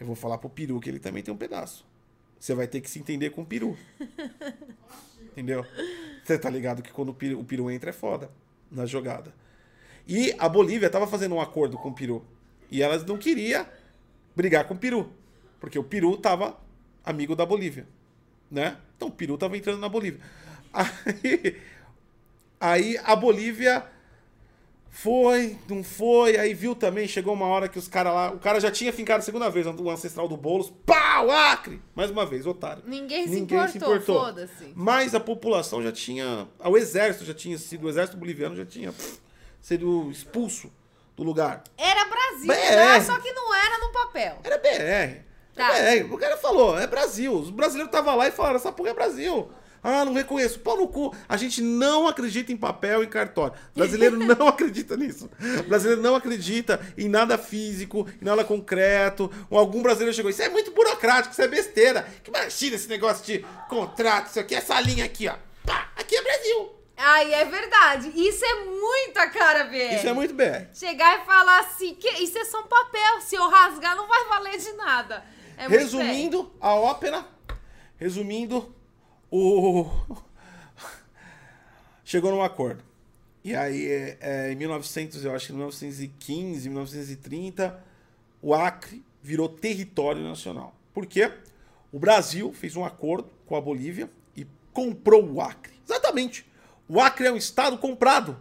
Eu 0.00 0.06
vou 0.06 0.16
falar 0.16 0.38
pro 0.38 0.48
Peru 0.48 0.80
que 0.80 0.88
ele 0.88 0.98
também 0.98 1.22
tem 1.22 1.32
um 1.32 1.36
pedaço. 1.36 1.86
Você 2.38 2.54
vai 2.54 2.66
ter 2.66 2.80
que 2.80 2.90
se 2.90 2.98
entender 2.98 3.30
com 3.30 3.42
o 3.42 3.46
Peru. 3.46 3.76
Entendeu? 5.32 5.66
Você 6.22 6.38
tá 6.38 6.48
ligado 6.48 6.82
que 6.82 6.92
quando 6.92 7.08
o 7.08 7.14
Peru, 7.14 7.40
o 7.40 7.44
Peru 7.44 7.70
entra 7.70 7.90
é 7.90 7.92
foda 7.92 8.30
na 8.70 8.86
jogada. 8.86 9.34
E 10.06 10.34
a 10.38 10.48
Bolívia 10.48 10.90
tava 10.90 11.06
fazendo 11.06 11.34
um 11.34 11.40
acordo 11.40 11.76
com 11.76 11.88
o 11.88 11.94
Peru. 11.94 12.24
E 12.70 12.82
elas 12.82 13.04
não 13.04 13.18
queria 13.18 13.66
brigar 14.34 14.66
com 14.66 14.74
o 14.74 14.78
Peru. 14.78 15.12
Porque 15.60 15.78
o 15.78 15.84
Peru 15.84 16.16
tava 16.16 16.58
amigo 17.04 17.34
da 17.34 17.46
Bolívia. 17.46 17.86
Né? 18.50 18.76
Então 18.96 19.08
o 19.08 19.12
Peru 19.12 19.38
tava 19.38 19.56
entrando 19.56 19.80
na 19.80 19.88
Bolívia. 19.88 20.20
Aí, 20.72 21.60
aí 22.58 22.98
a 23.04 23.14
Bolívia 23.14 23.84
foi, 24.94 25.56
não 25.70 25.82
foi, 25.82 26.36
aí 26.36 26.52
viu 26.52 26.74
também, 26.74 27.08
chegou 27.08 27.32
uma 27.32 27.46
hora 27.46 27.66
que 27.66 27.78
os 27.78 27.88
caras 27.88 28.12
lá, 28.12 28.30
o 28.30 28.38
cara 28.38 28.60
já 28.60 28.70
tinha 28.70 28.92
fincado 28.92 29.20
a 29.20 29.22
segunda 29.22 29.48
vez 29.48 29.66
o 29.66 29.90
ancestral 29.90 30.28
do 30.28 30.36
Boulos, 30.36 30.70
pau, 30.84 31.30
Acre! 31.30 31.80
Mais 31.94 32.10
uma 32.10 32.26
vez, 32.26 32.46
otário. 32.46 32.82
Ninguém 32.86 33.26
se 33.26 33.30
Ninguém 33.30 33.56
importou, 33.56 33.68
se 33.70 33.78
importou. 33.78 34.20
foda-se. 34.20 34.72
Mas 34.76 35.14
a 35.14 35.18
população 35.18 35.82
já 35.82 35.90
tinha, 35.90 36.46
o 36.62 36.76
exército 36.76 37.24
já 37.24 37.32
tinha 37.32 37.56
sido, 37.56 37.86
o 37.86 37.88
exército 37.88 38.18
boliviano 38.18 38.54
já 38.54 38.66
tinha 38.66 38.92
sido 39.62 40.10
expulso 40.10 40.70
do 41.16 41.22
lugar. 41.22 41.64
Era 41.78 42.04
Brasil, 42.04 42.48
né? 42.48 43.00
só 43.00 43.18
que 43.18 43.32
não 43.32 43.54
era 43.54 43.78
no 43.78 43.92
papel. 43.92 44.38
Era 44.44 44.58
BR. 44.58 45.22
Tá. 45.54 45.74
É 45.74 46.02
BR. 46.02 46.12
O 46.14 46.18
cara 46.18 46.36
falou, 46.36 46.78
é 46.78 46.86
Brasil. 46.86 47.32
Os 47.32 47.48
brasileiros 47.48 47.88
estavam 47.88 48.14
lá 48.14 48.28
e 48.28 48.30
falaram, 48.30 48.56
essa 48.56 48.70
porra 48.70 48.90
é 48.90 48.94
Brasil. 48.94 49.50
Ah, 49.82 50.04
não 50.04 50.12
reconheço. 50.12 50.60
Pau 50.60 50.76
no 50.76 50.86
cu. 50.86 51.14
A 51.28 51.36
gente 51.36 51.60
não 51.60 52.06
acredita 52.06 52.52
em 52.52 52.56
papel 52.56 53.02
e 53.02 53.06
cartório. 53.06 53.54
O 53.74 53.78
brasileiro 53.78 54.16
não 54.24 54.46
acredita 54.46 54.96
nisso. 54.96 55.28
O 55.58 55.62
brasileiro 55.64 56.00
não 56.00 56.14
acredita 56.14 56.80
em 56.96 57.08
nada 57.08 57.36
físico, 57.36 58.06
em 58.20 58.24
nada 58.24 58.44
concreto. 58.44 59.30
Ou 59.50 59.58
algum 59.58 59.82
brasileiro 59.82 60.14
chegou, 60.14 60.30
isso 60.30 60.42
é 60.42 60.48
muito 60.48 60.70
burocrático, 60.70 61.32
isso 61.32 61.42
é 61.42 61.48
besteira. 61.48 62.06
Que 62.22 62.30
imagina 62.30 62.76
esse 62.76 62.88
negócio 62.88 63.24
de 63.24 63.44
contrato, 63.68 64.28
isso 64.28 64.38
aqui, 64.38 64.54
essa 64.54 64.80
linha 64.80 65.04
aqui, 65.04 65.26
ó. 65.26 65.34
Pá, 65.66 65.90
aqui 65.96 66.14
é 66.14 66.22
Brasil. 66.22 66.72
Ai, 66.96 67.34
é 67.34 67.44
verdade. 67.44 68.12
Isso 68.14 68.44
é 68.44 68.64
muita 68.64 69.28
cara, 69.30 69.64
BR. 69.64 69.96
Isso 69.96 70.06
é 70.06 70.12
muito 70.12 70.34
BR. 70.34 70.68
Chegar 70.72 71.20
e 71.20 71.26
falar 71.26 71.60
assim, 71.60 71.94
que 71.96 72.08
isso 72.22 72.38
é 72.38 72.44
só 72.44 72.60
um 72.60 72.66
papel. 72.68 73.20
Se 73.20 73.34
eu 73.34 73.48
rasgar, 73.48 73.96
não 73.96 74.06
vai 74.06 74.24
valer 74.28 74.58
de 74.58 74.72
nada. 74.74 75.24
É 75.56 75.66
resumindo, 75.66 76.52
a 76.60 76.74
ópera. 76.74 77.26
Resumindo, 77.96 78.74
o. 79.32 79.90
Chegou 82.04 82.30
num 82.30 82.42
acordo. 82.42 82.84
E 83.42 83.56
aí, 83.56 83.86
é, 83.86 84.18
é, 84.20 84.52
em 84.52 84.56
1900, 84.56 85.24
eu 85.24 85.34
acho 85.34 85.46
que 85.46 85.52
1915, 85.52 86.68
1930, 86.68 87.82
o 88.40 88.54
Acre 88.54 89.02
virou 89.22 89.48
território 89.48 90.22
nacional. 90.22 90.74
Por 90.92 91.06
quê? 91.06 91.32
O 91.90 91.98
Brasil 91.98 92.52
fez 92.52 92.76
um 92.76 92.84
acordo 92.84 93.30
com 93.46 93.56
a 93.56 93.60
Bolívia 93.60 94.10
e 94.36 94.46
comprou 94.72 95.24
o 95.24 95.40
Acre. 95.40 95.72
Exatamente. 95.84 96.46
O 96.88 97.00
Acre 97.00 97.26
é 97.26 97.32
um 97.32 97.36
estado 97.36 97.78
comprado. 97.78 98.36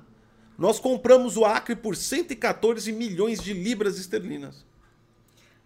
Nós 0.57 0.80
compramos 0.80 1.38
o 1.38 1.45
Acre 1.45 1.76
por 1.76 1.95
114 1.95 2.91
milhões 2.91 3.41
de 3.41 3.53
libras 3.53 3.97
esterlinas. 3.97 4.65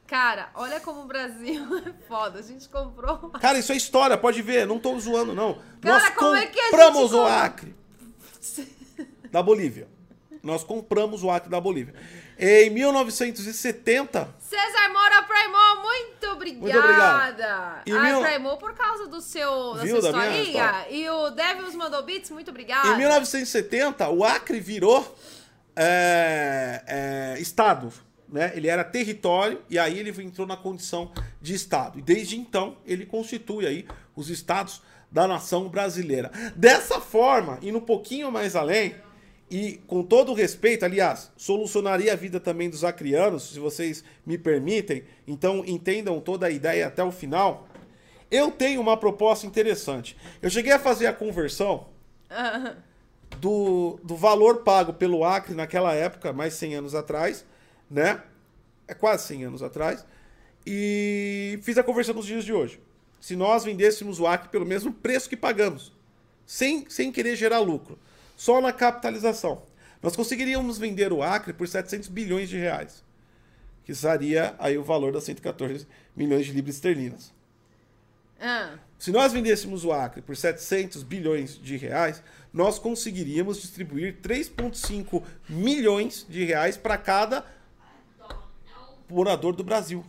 Cara, 0.08 0.50
olha 0.54 0.80
como 0.80 1.02
o 1.02 1.06
Brasil 1.06 1.66
é 1.86 2.08
foda. 2.08 2.40
A 2.40 2.42
gente 2.42 2.70
comprou. 2.70 3.18
Cara, 3.42 3.58
isso 3.58 3.72
é 3.72 3.76
história, 3.76 4.18
pode 4.18 4.42
ver. 4.42 4.68
Não 4.68 4.80
tô 4.80 4.98
zoando, 5.00 5.34
não. 5.34 5.60
Cara, 5.82 6.00
Nós 6.00 6.10
como 6.12 6.36
é 6.36 6.46
que 6.46 6.60
a 6.60 6.70
compramos 6.70 7.12
gente... 7.12 7.20
o 7.20 7.26
Acre 7.26 7.76
da 9.32 9.42
Bolívia. 9.42 9.88
Nós 10.44 10.64
compramos 10.64 11.24
o 11.24 11.32
Acre 11.32 11.50
da 11.50 11.60
Bolívia. 11.60 11.96
Em 12.38 12.70
1970. 12.70 14.36
César 14.40 14.90
Mora 14.90 15.24
Primor, 15.24 15.82
muito 15.82 16.28
obrigada. 16.28 16.62
Muito 16.62 16.78
obrigado. 16.78 17.82
E 17.88 18.40
mil... 18.40 18.58
Por 18.58 18.74
causa 18.76 19.08
do 19.08 19.22
seu, 19.22 19.74
da 19.74 19.82
Viu, 19.82 20.00
sua 20.00 20.12
da 20.12 20.28
historinha. 20.28 20.86
E 20.90 21.10
o 21.10 21.32
Devils 21.32 21.74
mandou 21.74 22.04
beats, 22.04 22.30
muito 22.30 22.52
obrigado. 22.52 22.94
Em 22.94 22.98
1970, 22.98 24.08
o 24.10 24.24
Acre 24.24 24.60
virou 24.60 25.18
é, 25.76 26.84
é, 26.86 27.40
estado 27.40 27.92
né? 28.36 28.52
Ele 28.54 28.68
era 28.68 28.84
território 28.84 29.62
e 29.70 29.80
aí 29.80 29.98
ele 29.98 30.10
entrou 30.22 30.46
na 30.46 30.58
condição 30.58 31.10
de 31.42 31.54
Estado. 31.54 31.98
E 31.98 32.02
desde 32.02 32.38
então 32.38 32.76
ele 32.86 33.06
constitui 33.06 33.66
aí 33.66 33.88
os 34.14 34.30
estados 34.30 34.82
da 35.10 35.26
nação 35.26 35.70
brasileira. 35.70 36.30
Dessa 36.54 37.00
forma, 37.00 37.58
indo 37.62 37.78
um 37.78 37.82
pouquinho 37.82 38.30
mais 38.30 38.54
além, 38.54 38.94
e 39.50 39.80
com 39.88 40.04
todo 40.04 40.34
o 40.34 40.36
respeito, 40.36 40.84
aliás, 40.84 41.32
solucionaria 41.38 42.12
a 42.12 42.16
vida 42.18 42.38
também 42.38 42.70
dos 42.70 42.84
acrianos, 42.84 43.54
se 43.54 43.60
vocês 43.60 44.04
me 44.26 44.38
permitem, 44.38 45.06
então 45.26 45.64
entendam 45.66 46.20
toda 46.20 46.48
a 46.48 46.52
ideia 46.52 46.88
até 46.88 47.02
o 47.02 47.14
final. 47.14 47.70
Eu 48.30 48.52
tenho 48.52 48.82
uma 48.82 48.98
proposta 48.98 49.48
interessante. 49.48 50.18
Eu 50.42 50.50
cheguei 50.50 50.74
a 50.74 50.80
fazer 50.80 51.08
a 51.08 51.14
conversão 51.14 51.88
do, 53.40 53.98
do 54.04 54.18
valor 54.18 54.58
pago 54.64 54.92
pelo 54.92 55.24
Acre 55.24 55.56
naquela 55.56 55.94
época, 55.94 56.34
mais 56.34 56.56
100 56.56 56.76
anos 56.76 56.96
atrás, 56.96 57.46
né? 57.90 58.22
É 58.88 58.94
quase 58.94 59.28
100 59.28 59.46
anos 59.46 59.64
atrás. 59.64 60.06
E 60.66 61.60
fiz 61.62 61.78
a 61.78 61.84
conversão 61.84 62.16
nos 62.16 62.26
dias 62.26 62.44
de 62.44 62.54
hoje. 62.54 62.80
Se 63.22 63.36
nós 63.36 63.64
vendêssemos 63.64 64.20
o 64.20 64.28
Acre 64.28 64.50
pelo 64.50 64.66
mesmo 64.66 64.94
preço 64.94 65.30
que 65.30 65.38
pagamos, 65.38 65.92
sem, 66.46 66.90
sem 66.90 67.12
querer 67.12 67.36
gerar 67.36 67.60
lucro, 67.60 67.98
só 68.36 68.62
na 68.62 68.72
capitalização, 68.72 69.64
nós 70.02 70.16
conseguiríamos 70.16 70.78
vender 70.78 71.12
o 71.12 71.24
Acre 71.24 71.54
por 71.54 71.68
700 71.68 72.10
bilhões 72.10 72.50
de 72.50 72.58
reais, 72.58 73.04
que 73.84 73.94
seria 73.96 74.56
aí 74.60 74.78
o 74.78 74.84
valor 74.84 75.12
das 75.12 75.24
114 75.24 75.88
milhões 76.16 76.46
de 76.46 76.52
libras 76.52 76.76
esterlinas. 76.76 77.34
Ah. 78.40 78.78
Se 78.98 79.12
nós 79.12 79.34
vendêssemos 79.34 79.84
o 79.84 79.92
Acre 79.92 80.22
por 80.22 80.36
700 80.36 81.04
bilhões 81.04 81.58
de 81.60 81.78
reais, 81.78 82.22
nós 82.54 82.80
conseguiríamos 82.80 83.62
distribuir 83.62 84.18
3,5 84.22 85.24
milhões 85.50 86.26
de 86.30 86.44
reais 86.44 86.78
para 86.78 86.98
cada 86.98 87.46
morador 89.10 89.56
do 89.56 89.64
Brasil. 89.64 90.06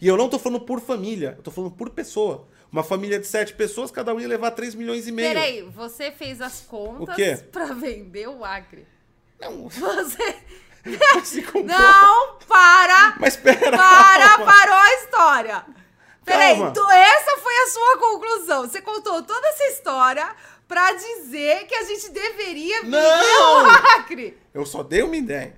E 0.00 0.06
eu 0.06 0.16
não 0.16 0.28
tô 0.28 0.38
falando 0.38 0.60
por 0.60 0.80
família, 0.80 1.34
eu 1.36 1.42
tô 1.42 1.50
falando 1.50 1.72
por 1.72 1.90
pessoa. 1.90 2.48
Uma 2.70 2.82
família 2.82 3.18
de 3.18 3.26
sete 3.26 3.54
pessoas, 3.54 3.90
cada 3.90 4.12
um 4.12 4.20
ia 4.20 4.26
levar 4.26 4.50
3 4.50 4.74
milhões 4.74 5.06
e 5.06 5.12
meio. 5.12 5.28
Peraí, 5.28 5.62
você 5.62 6.10
fez 6.10 6.40
as 6.40 6.60
contas 6.60 7.42
pra 7.52 7.66
vender 7.66 8.28
o 8.28 8.44
Acre. 8.44 8.86
Não. 9.40 9.68
Você. 9.68 10.36
Não, 11.64 12.36
para! 12.46 13.16
Mas 13.18 13.36
pera! 13.36 13.76
Para, 13.76 14.28
calma. 14.28 14.44
parou 14.46 14.74
a 14.76 14.94
história! 14.94 15.66
Peraí, 16.24 16.56
tu, 16.56 16.90
essa 16.90 17.36
foi 17.38 17.54
a 17.54 17.66
sua 17.68 17.98
conclusão. 17.98 18.62
Você 18.62 18.80
contou 18.80 19.22
toda 19.22 19.48
essa 19.48 19.64
história 19.64 20.28
pra 20.66 20.92
dizer 20.92 21.66
que 21.66 21.74
a 21.74 21.84
gente 21.84 22.10
deveria 22.10 22.82
vender 22.82 23.00
Não. 23.00 23.64
o 23.64 23.66
Acre. 23.96 24.36
Eu 24.52 24.66
só 24.66 24.82
dei 24.82 25.02
uma 25.02 25.16
ideia. 25.16 25.56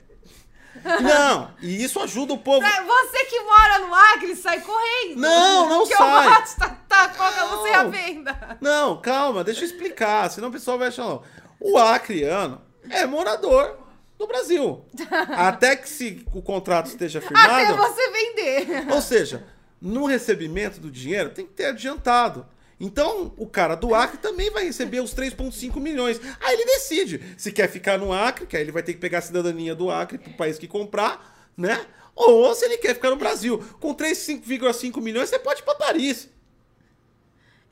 Não, 1.02 1.50
e 1.60 1.82
isso 1.82 2.00
ajuda 2.00 2.32
o 2.32 2.38
povo. 2.38 2.60
Você 2.60 3.24
que 3.24 3.40
mora 3.40 3.78
no 3.80 3.94
Acre, 3.94 4.36
sai 4.36 4.60
correndo. 4.60 5.20
Não, 5.20 5.68
não 5.68 5.86
que 5.86 5.96
sai. 5.96 6.26
Eu 6.26 6.30
gosto, 6.30 6.58
tá, 6.58 6.78
tá, 6.88 7.32
não. 7.36 7.48
você 7.48 7.68
a 7.70 7.84
venda. 7.84 8.58
Não, 8.60 9.00
calma, 9.00 9.42
deixa 9.42 9.62
eu 9.62 9.66
explicar, 9.66 10.30
senão 10.30 10.48
o 10.48 10.52
pessoal 10.52 10.78
vai 10.78 10.88
achar 10.88 11.04
não. 11.04 11.22
O 11.60 11.76
acreano 11.78 12.60
é 12.88 13.06
morador 13.06 13.76
do 14.18 14.26
Brasil. 14.26 14.84
Até 15.36 15.76
que 15.76 15.88
se 15.88 16.24
o 16.32 16.42
contrato 16.42 16.86
esteja 16.86 17.20
firmado. 17.20 17.50
Até 17.50 17.72
você 17.72 18.10
vender. 18.10 18.92
Ou 18.92 19.00
seja, 19.00 19.44
no 19.80 20.06
recebimento 20.06 20.80
do 20.80 20.90
dinheiro 20.90 21.30
tem 21.30 21.46
que 21.46 21.52
ter 21.52 21.66
adiantado. 21.66 22.46
Então, 22.80 23.32
o 23.36 23.46
cara 23.46 23.74
do 23.74 23.94
Acre 23.94 24.18
também 24.18 24.50
vai 24.50 24.64
receber 24.64 25.00
os 25.00 25.12
3,5 25.12 25.80
milhões. 25.80 26.20
Aí 26.40 26.54
ele 26.54 26.64
decide 26.64 27.34
se 27.36 27.50
quer 27.50 27.68
ficar 27.68 27.98
no 27.98 28.12
Acre, 28.12 28.46
que 28.46 28.56
aí 28.56 28.62
ele 28.62 28.72
vai 28.72 28.82
ter 28.82 28.92
que 28.92 29.00
pegar 29.00 29.18
a 29.18 29.22
cidadania 29.22 29.74
do 29.74 29.90
Acre 29.90 30.18
pro 30.18 30.32
país 30.34 30.58
que 30.58 30.68
comprar, 30.68 31.50
né? 31.56 31.84
Ou 32.14 32.54
se 32.54 32.64
ele 32.64 32.78
quer 32.78 32.94
ficar 32.94 33.10
no 33.10 33.16
Brasil. 33.16 33.58
Com 33.80 33.94
3,5 33.94 35.00
milhões, 35.00 35.28
você 35.28 35.38
pode 35.38 35.60
ir 35.60 35.64
pra 35.64 35.74
Paris. 35.74 36.28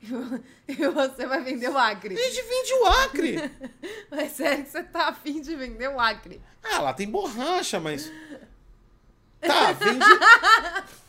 E 0.67 0.75
você 0.75 1.25
vai 1.25 1.41
vender 1.41 1.69
o 1.69 1.77
Acre. 1.77 2.13
A 2.13 2.29
gente 2.29 2.41
vende 2.41 2.73
o 2.73 2.85
Acre. 2.85 3.51
mas 4.11 4.33
sério 4.33 4.65
que 4.65 4.69
você 4.69 4.83
tá 4.83 5.07
afim 5.07 5.39
de 5.39 5.55
vender 5.55 5.87
o 5.87 5.97
Acre? 5.97 6.41
Ah, 6.61 6.81
lá 6.81 6.93
tem 6.93 7.09
borracha, 7.09 7.79
mas. 7.79 8.11
Tá, 9.39 9.71
vende. 9.71 10.03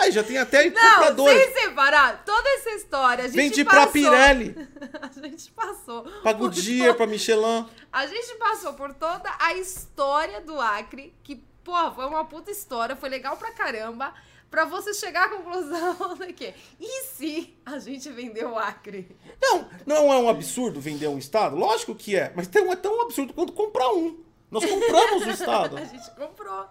Aí 0.00 0.10
já 0.10 0.22
tem 0.22 0.38
até 0.38 0.70
Não, 0.70 1.26
sem 1.26 1.52
separar, 1.54 2.24
toda 2.24 2.48
essa 2.50 2.70
história. 2.70 3.24
A 3.24 3.28
gente 3.28 3.36
Vendi 3.36 3.64
passou... 3.64 3.82
pra 3.82 3.92
Pirelli. 3.92 4.68
a 5.00 5.28
gente 5.28 5.50
passou. 5.52 6.02
Pra 6.22 6.32
Goodyear, 6.32 6.94
pra 6.94 7.06
Michelin. 7.06 7.66
A 7.92 8.06
gente 8.06 8.34
passou 8.36 8.74
por 8.74 8.94
toda 8.94 9.30
a 9.38 9.54
história 9.54 10.40
do 10.40 10.60
Acre, 10.60 11.14
que, 11.22 11.36
porra, 11.64 11.90
foi 11.92 12.06
uma 12.06 12.24
puta 12.24 12.50
história, 12.50 12.96
foi 12.96 13.08
legal 13.08 13.36
pra 13.36 13.50
caramba. 13.52 14.14
pra 14.50 14.64
você 14.64 14.94
chegar 14.94 15.26
à 15.26 15.28
conclusão 15.28 16.16
de 16.16 16.32
que, 16.32 16.54
e 16.80 17.04
se 17.04 17.54
a 17.66 17.78
gente 17.78 18.10
vender 18.10 18.46
o 18.46 18.56
Acre? 18.58 19.14
Não, 19.40 19.68
não 19.84 20.12
é 20.12 20.16
um 20.18 20.28
absurdo 20.28 20.80
vender 20.80 21.06
um 21.08 21.18
estado? 21.18 21.54
Lógico 21.56 21.94
que 21.94 22.16
é, 22.16 22.32
mas 22.34 22.48
não 22.48 22.72
é 22.72 22.76
tão 22.76 23.02
absurdo 23.02 23.34
quanto 23.34 23.52
comprar 23.52 23.88
um. 23.92 24.22
Nós 24.50 24.64
compramos 24.64 25.26
o 25.26 25.28
estado. 25.30 25.76
A 25.76 25.84
gente 25.84 26.10
comprou. 26.12 26.66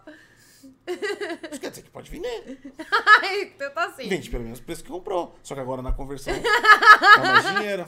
Isso 1.51 1.59
quer 1.59 1.69
dizer 1.69 1.81
que 1.83 1.89
pode 1.89 2.09
vender. 2.09 2.59
Ai, 3.21 3.43
então 3.43 3.69
tá 3.71 3.85
assim. 3.85 4.07
Vende 4.07 4.29
pelo 4.29 4.43
mesmo 4.43 4.65
preço 4.65 4.83
que 4.83 4.89
comprou. 4.89 5.35
Só 5.43 5.53
que 5.53 5.61
agora 5.61 5.81
na 5.81 5.91
conversão 5.91 6.33
dá 7.15 7.23
mais 7.23 7.55
dinheiro. 7.55 7.87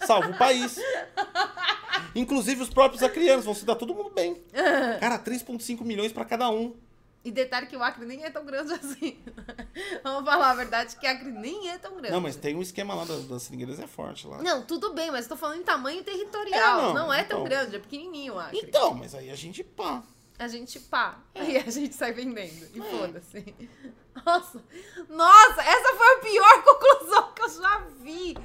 Salva 0.00 0.30
o 0.30 0.38
país. 0.38 0.78
Inclusive 2.14 2.62
os 2.62 2.70
próprios 2.70 3.02
acrianos 3.02 3.44
vão 3.44 3.54
se 3.54 3.64
dar 3.64 3.76
todo 3.76 3.94
mundo 3.94 4.10
bem. 4.10 4.42
Cara, 5.00 5.18
3,5 5.18 5.82
milhões 5.82 6.12
pra 6.12 6.24
cada 6.24 6.50
um. 6.50 6.74
E 7.22 7.30
detalhe 7.30 7.66
que 7.66 7.76
o 7.76 7.82
Acre 7.82 8.06
nem 8.06 8.24
é 8.24 8.30
tão 8.30 8.46
grande 8.46 8.72
assim. 8.72 9.18
Vamos 10.02 10.24
falar 10.24 10.52
a 10.52 10.54
verdade 10.54 10.96
que 10.96 11.06
Acre 11.06 11.30
nem 11.30 11.68
é 11.68 11.76
tão 11.76 11.92
grande. 11.92 12.12
Não, 12.12 12.20
mas 12.20 12.34
tem 12.34 12.56
um 12.56 12.62
esquema 12.62 12.94
lá 12.94 13.04
das, 13.04 13.24
das 13.26 13.42
seringueiras, 13.42 13.78
é 13.78 13.86
forte 13.86 14.26
lá. 14.26 14.42
Não, 14.42 14.62
tudo 14.62 14.94
bem, 14.94 15.10
mas 15.10 15.26
tô 15.26 15.36
falando 15.36 15.60
em 15.60 15.62
tamanho 15.62 16.02
territorial. 16.02 16.78
É, 16.78 16.82
não, 16.82 16.94
não, 16.94 17.12
é 17.12 17.22
tão 17.22 17.40
então. 17.40 17.44
grande, 17.44 17.76
é 17.76 17.78
pequenininho 17.78 18.34
o 18.34 18.38
Acre. 18.38 18.60
Então, 18.62 18.94
mas 18.94 19.14
aí 19.14 19.30
a 19.30 19.34
gente 19.34 19.62
pá. 19.62 20.02
A 20.40 20.48
gente 20.48 20.80
pá. 20.80 21.18
É. 21.34 21.40
Aí 21.42 21.56
a 21.58 21.70
gente 21.70 21.94
sai 21.94 22.12
vendendo. 22.12 22.66
E 22.74 22.80
foda-se. 22.80 23.54
Nossa. 24.24 24.64
Nossa, 25.06 25.62
essa 25.62 25.94
foi 25.94 26.14
a 26.14 26.18
pior 26.20 26.62
conclusão 26.64 27.32
que 27.34 27.42
eu 27.42 27.48
já 27.50 27.78
vi. 28.00 28.38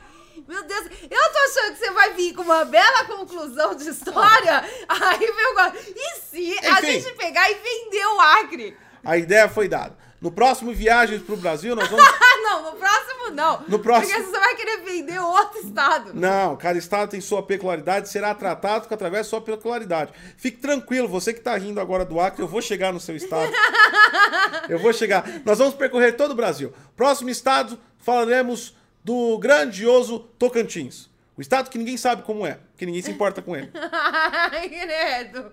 Meu 0.46 0.62
Deus, 0.66 0.86
eu 1.10 1.32
tô 1.32 1.40
achando 1.40 1.72
que 1.72 1.80
você 1.80 1.92
vai 1.92 2.14
vir 2.14 2.36
com 2.36 2.42
uma 2.42 2.66
bela 2.66 3.06
conclusão 3.06 3.74
de 3.76 3.88
história. 3.90 4.62
Aí 4.90 5.20
negócio. 5.20 5.94
E 5.96 6.20
se 6.20 6.60
a 6.68 6.80
Enfim. 6.82 7.00
gente 7.00 7.16
pegar 7.16 7.50
e 7.50 7.54
vender 7.56 8.06
o 8.08 8.20
Acre? 8.20 8.78
A 9.02 9.16
ideia 9.18 9.48
foi 9.48 9.70
dada. 9.70 9.98
No 10.26 10.32
próximo 10.32 10.74
Viagens 10.74 11.22
pro 11.22 11.38
Brasil, 11.38 11.76
nós 11.76 11.88
vamos. 11.88 12.04
Não, 12.42 12.72
no 12.72 12.78
próximo 12.78 13.30
não. 13.32 13.64
No 13.68 13.80
próximo- 13.80 14.14
Porque 14.14 14.32
você 14.32 14.40
vai 14.40 14.56
querer 14.56 14.78
vender 14.84 15.20
outro 15.20 15.60
estado. 15.60 16.12
Não, 16.14 16.56
cada 16.56 16.78
estado 16.78 17.10
tem 17.10 17.20
sua 17.20 17.42
peculiaridade, 17.44 18.08
será 18.10 18.34
tratado 18.36 18.88
através 18.90 19.26
da 19.26 19.30
sua 19.30 19.42
peculiaridade. 19.42 20.12
Fique 20.38 20.58
tranquilo, 20.58 21.08
você 21.08 21.34
que 21.34 21.40
tá 21.42 21.56
rindo 21.58 21.80
agora 21.82 22.06
do 22.06 22.20
Acre, 22.20 22.42
eu 22.44 22.48
vou 22.48 22.62
chegar 22.62 22.94
no 22.94 23.00
seu 23.00 23.16
estado. 23.16 23.52
Eu 24.70 24.80
vou 24.80 24.92
chegar. 24.94 25.24
Nós 25.46 25.58
vamos 25.60 25.76
percorrer 25.76 26.16
todo 26.16 26.32
o 26.32 26.36
Brasil. 26.36 26.74
Próximo 26.96 27.30
estado, 27.30 27.78
falaremos 28.00 28.76
do 29.04 29.38
grandioso 29.38 30.20
Tocantins. 30.40 31.08
O 31.38 31.42
estado 31.42 31.70
que 31.70 31.78
ninguém 31.78 31.98
sabe 31.98 32.22
como 32.24 32.46
é, 32.48 32.60
que 32.78 32.86
ninguém 32.86 33.02
se 33.02 33.12
importa 33.12 33.42
com 33.42 33.56
ele. 33.56 33.70
Ai, 33.92 34.70
credo. 34.70 35.52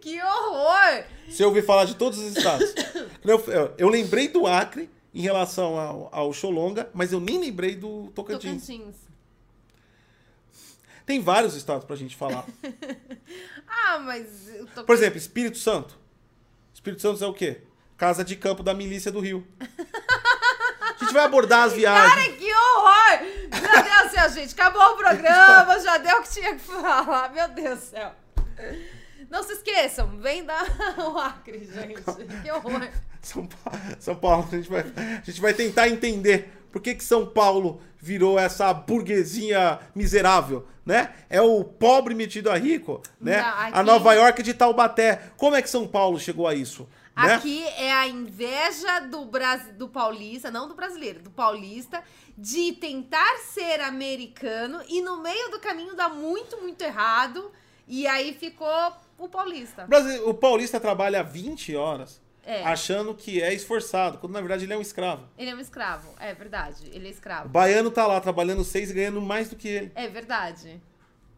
Que 0.00 0.20
horror. 0.22 1.04
Você 1.28 1.44
ouviu 1.44 1.62
falar 1.64 1.84
de 1.86 1.96
todos 1.96 2.18
os 2.18 2.36
estados. 2.36 2.72
Eu, 3.24 3.38
eu- 3.46 3.74
eu 3.78 3.88
lembrei 3.88 4.28
do 4.28 4.46
Acre 4.46 4.88
em 5.14 5.20
relação 5.20 5.78
ao, 5.78 6.08
ao 6.12 6.32
Xolonga, 6.32 6.88
mas 6.94 7.12
eu 7.12 7.20
nem 7.20 7.38
lembrei 7.38 7.74
do 7.76 8.10
Tocantins. 8.14 8.66
Tocantins. 8.66 8.96
Tem 11.04 11.20
vários 11.20 11.54
estados 11.54 11.84
pra 11.84 11.96
gente 11.96 12.16
falar. 12.16 12.46
Ah, 13.84 13.98
mas... 13.98 14.50
Por 14.86 14.94
exemplo, 14.94 15.18
Espírito 15.18 15.56
Santo. 15.58 15.98
Espírito 16.74 17.00
Santo 17.02 17.22
é 17.24 17.26
o 17.26 17.32
quê? 17.32 17.62
Casa 17.96 18.22
de 18.24 18.36
campo 18.36 18.62
da 18.62 18.72
milícia 18.74 19.10
do 19.10 19.18
Rio. 19.18 19.46
A 21.02 21.04
gente 21.04 21.14
vai 21.14 21.24
abordar 21.24 21.64
as 21.64 21.72
viagens. 21.72 22.14
Cara, 22.14 22.36
que 22.36 22.52
horror! 22.54 23.18
Meu 23.60 23.82
Deus 23.82 24.02
do 24.02 24.10
céu, 24.10 24.30
gente. 24.30 24.54
Acabou 24.54 24.82
o 24.92 24.96
programa, 24.96 25.78
já 25.80 25.98
deu 25.98 26.18
o 26.18 26.22
que 26.22 26.30
tinha 26.30 26.54
que 26.54 26.60
falar. 26.60 27.32
Meu 27.32 27.48
Deus 27.48 27.78
do 27.80 27.84
céu. 27.86 28.12
Não 29.30 29.42
se 29.42 29.52
esqueçam, 29.54 30.08
vem 30.18 30.44
dar 30.44 30.64
o 30.98 31.18
Acre, 31.18 31.64
gente. 31.64 32.02
Que 32.42 32.50
horror. 32.52 32.88
São, 33.22 33.46
Pa- 33.46 33.72
São 33.98 34.14
Paulo, 34.14 34.46
a 34.50 34.56
gente, 34.56 34.68
vai, 34.68 34.80
a 34.80 35.22
gente 35.24 35.40
vai 35.40 35.54
tentar 35.54 35.88
entender 35.88 36.52
por 36.70 36.82
que, 36.82 36.94
que 36.94 37.04
São 37.04 37.24
Paulo 37.26 37.80
virou 37.98 38.38
essa 38.38 38.72
burguesinha 38.74 39.78
miserável, 39.94 40.66
né? 40.84 41.10
É 41.30 41.40
o 41.40 41.62
pobre 41.64 42.14
metido 42.14 42.50
a 42.50 42.56
rico, 42.56 43.00
né? 43.20 43.40
Não, 43.40 43.48
aqui- 43.48 43.70
A 43.78 43.82
Nova 43.82 44.12
York 44.14 44.42
de 44.42 44.52
Taubaté. 44.54 45.22
Como 45.36 45.54
é 45.56 45.62
que 45.62 45.70
São 45.70 45.86
Paulo 45.86 46.18
chegou 46.18 46.46
a 46.48 46.54
isso? 46.54 46.88
Né? 47.16 47.34
Aqui 47.34 47.62
é 47.76 47.92
a 47.92 48.08
inveja 48.08 49.00
do, 49.00 49.24
Bras... 49.26 49.62
do 49.74 49.88
paulista, 49.88 50.50
não 50.50 50.66
do 50.66 50.74
brasileiro, 50.74 51.20
do 51.20 51.30
paulista, 51.30 52.02
de 52.38 52.72
tentar 52.72 53.36
ser 53.38 53.80
americano 53.80 54.80
e 54.88 55.02
no 55.02 55.18
meio 55.22 55.50
do 55.50 55.58
caminho 55.60 55.94
dá 55.94 56.08
muito, 56.08 56.56
muito 56.60 56.80
errado. 56.82 57.52
E 57.86 58.06
aí 58.06 58.32
ficou 58.32 58.92
o 59.18 59.28
paulista. 59.28 59.86
O 60.24 60.30
O 60.30 60.34
paulista 60.34 60.80
trabalha 60.80 61.22
20 61.22 61.76
horas 61.76 62.20
É. 62.44 62.64
achando 62.64 63.14
que 63.14 63.42
é 63.42 63.52
esforçado, 63.52 64.16
quando 64.18 64.32
na 64.32 64.40
verdade 64.40 64.64
ele 64.64 64.72
é 64.72 64.76
um 64.76 64.80
escravo. 64.80 65.28
Ele 65.36 65.50
é 65.50 65.54
um 65.54 65.60
escravo, 65.60 66.08
é 66.18 66.32
verdade. 66.32 66.86
Ele 66.92 67.06
é 67.06 67.10
O 67.10 67.12
escravo. 67.12 67.48
baiano 67.50 67.90
tá 67.90 68.06
lá 68.06 68.20
trabalhando 68.20 68.64
seis 68.64 68.90
e 68.90 68.94
ganhando 68.94 69.20
mais 69.20 69.50
do 69.50 69.56
que 69.56 69.68
ele. 69.68 69.92
É 69.94 70.08
verdade. 70.08 70.80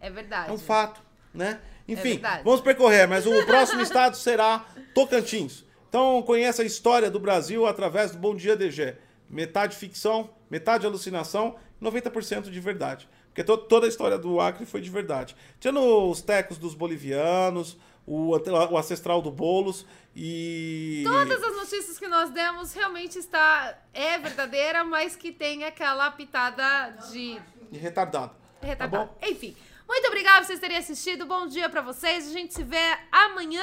É 0.01 0.09
verdade. 0.09 0.51
É 0.51 0.53
um 0.53 0.59
fato, 0.59 1.03
né? 1.33 1.61
Enfim, 1.87 2.13
verdade. 2.15 2.43
vamos 2.45 2.61
percorrer, 2.61 3.07
mas 3.07 3.27
o 3.27 3.45
próximo 3.45 3.81
estado 3.83 4.17
será 4.17 4.65
Tocantins. 4.95 5.65
Então 5.89 6.23
conheça 6.23 6.63
a 6.63 6.65
história 6.65 7.11
do 7.11 7.21
Brasil 7.21 7.67
através 7.67 8.11
do 8.13 8.19
Bom 8.19 8.35
Dia 8.35 8.57
DG. 8.57 8.97
Metade 9.29 9.77
ficção, 9.77 10.31
metade 10.51 10.87
alucinação, 10.87 11.57
90% 11.83 12.51
de 12.51 12.61
verdade. 12.61 13.09
Porque 13.29 13.43
to- 13.45 13.57
toda 13.59 13.87
a 13.87 13.89
história 13.89 14.17
do 14.19 14.41
Acre 14.41 14.65
foi 14.65 14.81
de 14.81 14.91
verdade. 14.91 15.35
Tirando 15.61 16.09
os 16.11 16.23
tecos 16.23 16.57
dos 16.57 16.75
bolivianos, 16.75 17.77
o, 18.07 18.31
o 18.37 18.79
ancestral 18.79 19.21
do 19.21 19.31
Boulos 19.31 19.85
e... 20.15 21.03
Todas 21.05 21.43
as 21.43 21.57
notícias 21.57 21.99
que 21.99 22.07
nós 22.07 22.31
demos 22.31 22.73
realmente 22.73 23.19
está 23.19 23.77
é 23.93 24.19
verdadeira, 24.19 24.85
mas 24.85 25.17
que 25.17 25.33
tem 25.33 25.65
aquela 25.65 26.11
pitada 26.11 26.91
de 27.11 27.41
e 27.73 27.79
retardado. 27.79 28.33
Tá 28.61 28.67
retardado. 28.67 29.07
bom? 29.07 29.19
Enfim, 29.27 29.57
muito 29.89 30.07
obrigada 30.09 30.39
por 30.39 30.47
vocês 30.47 30.61
terem 30.61 30.77
assistido. 30.77 31.27
Bom 31.27 31.47
dia 31.47 31.69
pra 31.69 31.83
vocês. 31.83 32.29
A 32.29 32.33
gente 32.33 32.55
se 32.55 32.63
vê 32.63 32.99
amanhã 33.11 33.63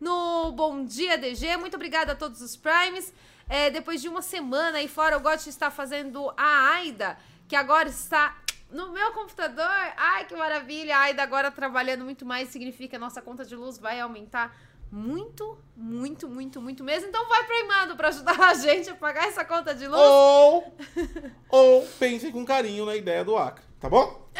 no 0.00 0.52
Bom 0.52 0.84
Dia 0.84 1.18
DG. 1.18 1.56
Muito 1.56 1.74
obrigada 1.74 2.12
a 2.12 2.16
todos 2.16 2.40
os 2.40 2.56
Primes. 2.56 3.12
É, 3.48 3.70
depois 3.70 4.00
de 4.02 4.08
uma 4.08 4.22
semana 4.22 4.78
aí 4.78 4.88
fora, 4.88 5.16
o 5.16 5.20
Gotti 5.20 5.48
está 5.48 5.70
fazendo 5.70 6.32
a 6.36 6.74
Aida, 6.74 7.16
que 7.48 7.56
agora 7.56 7.88
está 7.88 8.36
no 8.70 8.92
meu 8.92 9.12
computador. 9.12 9.92
Ai, 9.96 10.26
que 10.26 10.36
maravilha! 10.36 10.96
A 10.96 11.00
Aida 11.00 11.22
agora 11.22 11.50
trabalhando 11.50 12.04
muito 12.04 12.26
mais, 12.26 12.48
significa 12.48 12.90
que 12.90 12.96
a 12.96 12.98
nossa 12.98 13.22
conta 13.22 13.44
de 13.44 13.56
luz 13.56 13.78
vai 13.78 13.98
aumentar 14.00 14.54
muito, 14.90 15.58
muito, 15.76 16.28
muito, 16.28 16.60
muito 16.60 16.84
mesmo. 16.84 17.08
Então 17.08 17.26
vai 17.28 17.44
primando 17.44 17.96
pra 17.96 18.08
ajudar 18.08 18.40
a 18.40 18.54
gente 18.54 18.90
a 18.90 18.94
pagar 18.94 19.28
essa 19.28 19.44
conta 19.44 19.74
de 19.74 19.86
luz. 19.86 20.00
Ou, 20.00 20.76
ou 21.48 21.86
pensem 21.98 22.30
com 22.30 22.44
carinho 22.44 22.84
na 22.84 22.96
ideia 22.96 23.24
do 23.24 23.36
Acre, 23.36 23.64
tá 23.80 23.88
bom? 23.88 24.28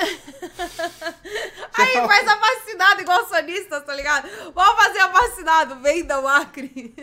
Aí 1.78 1.92
faz 1.94 2.28
abacinado 2.28 3.00
igual 3.00 3.26
sonistas, 3.28 3.84
tá 3.84 3.94
ligado? 3.94 4.28
Vamos 4.54 4.84
fazer 4.84 5.00
abacinado, 5.00 5.76
venda 5.76 6.20
o 6.20 6.28
Acre. 6.28 6.94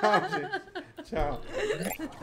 Tchau, 0.00 0.28
gente. 0.30 0.84
Tchau. 1.04 1.40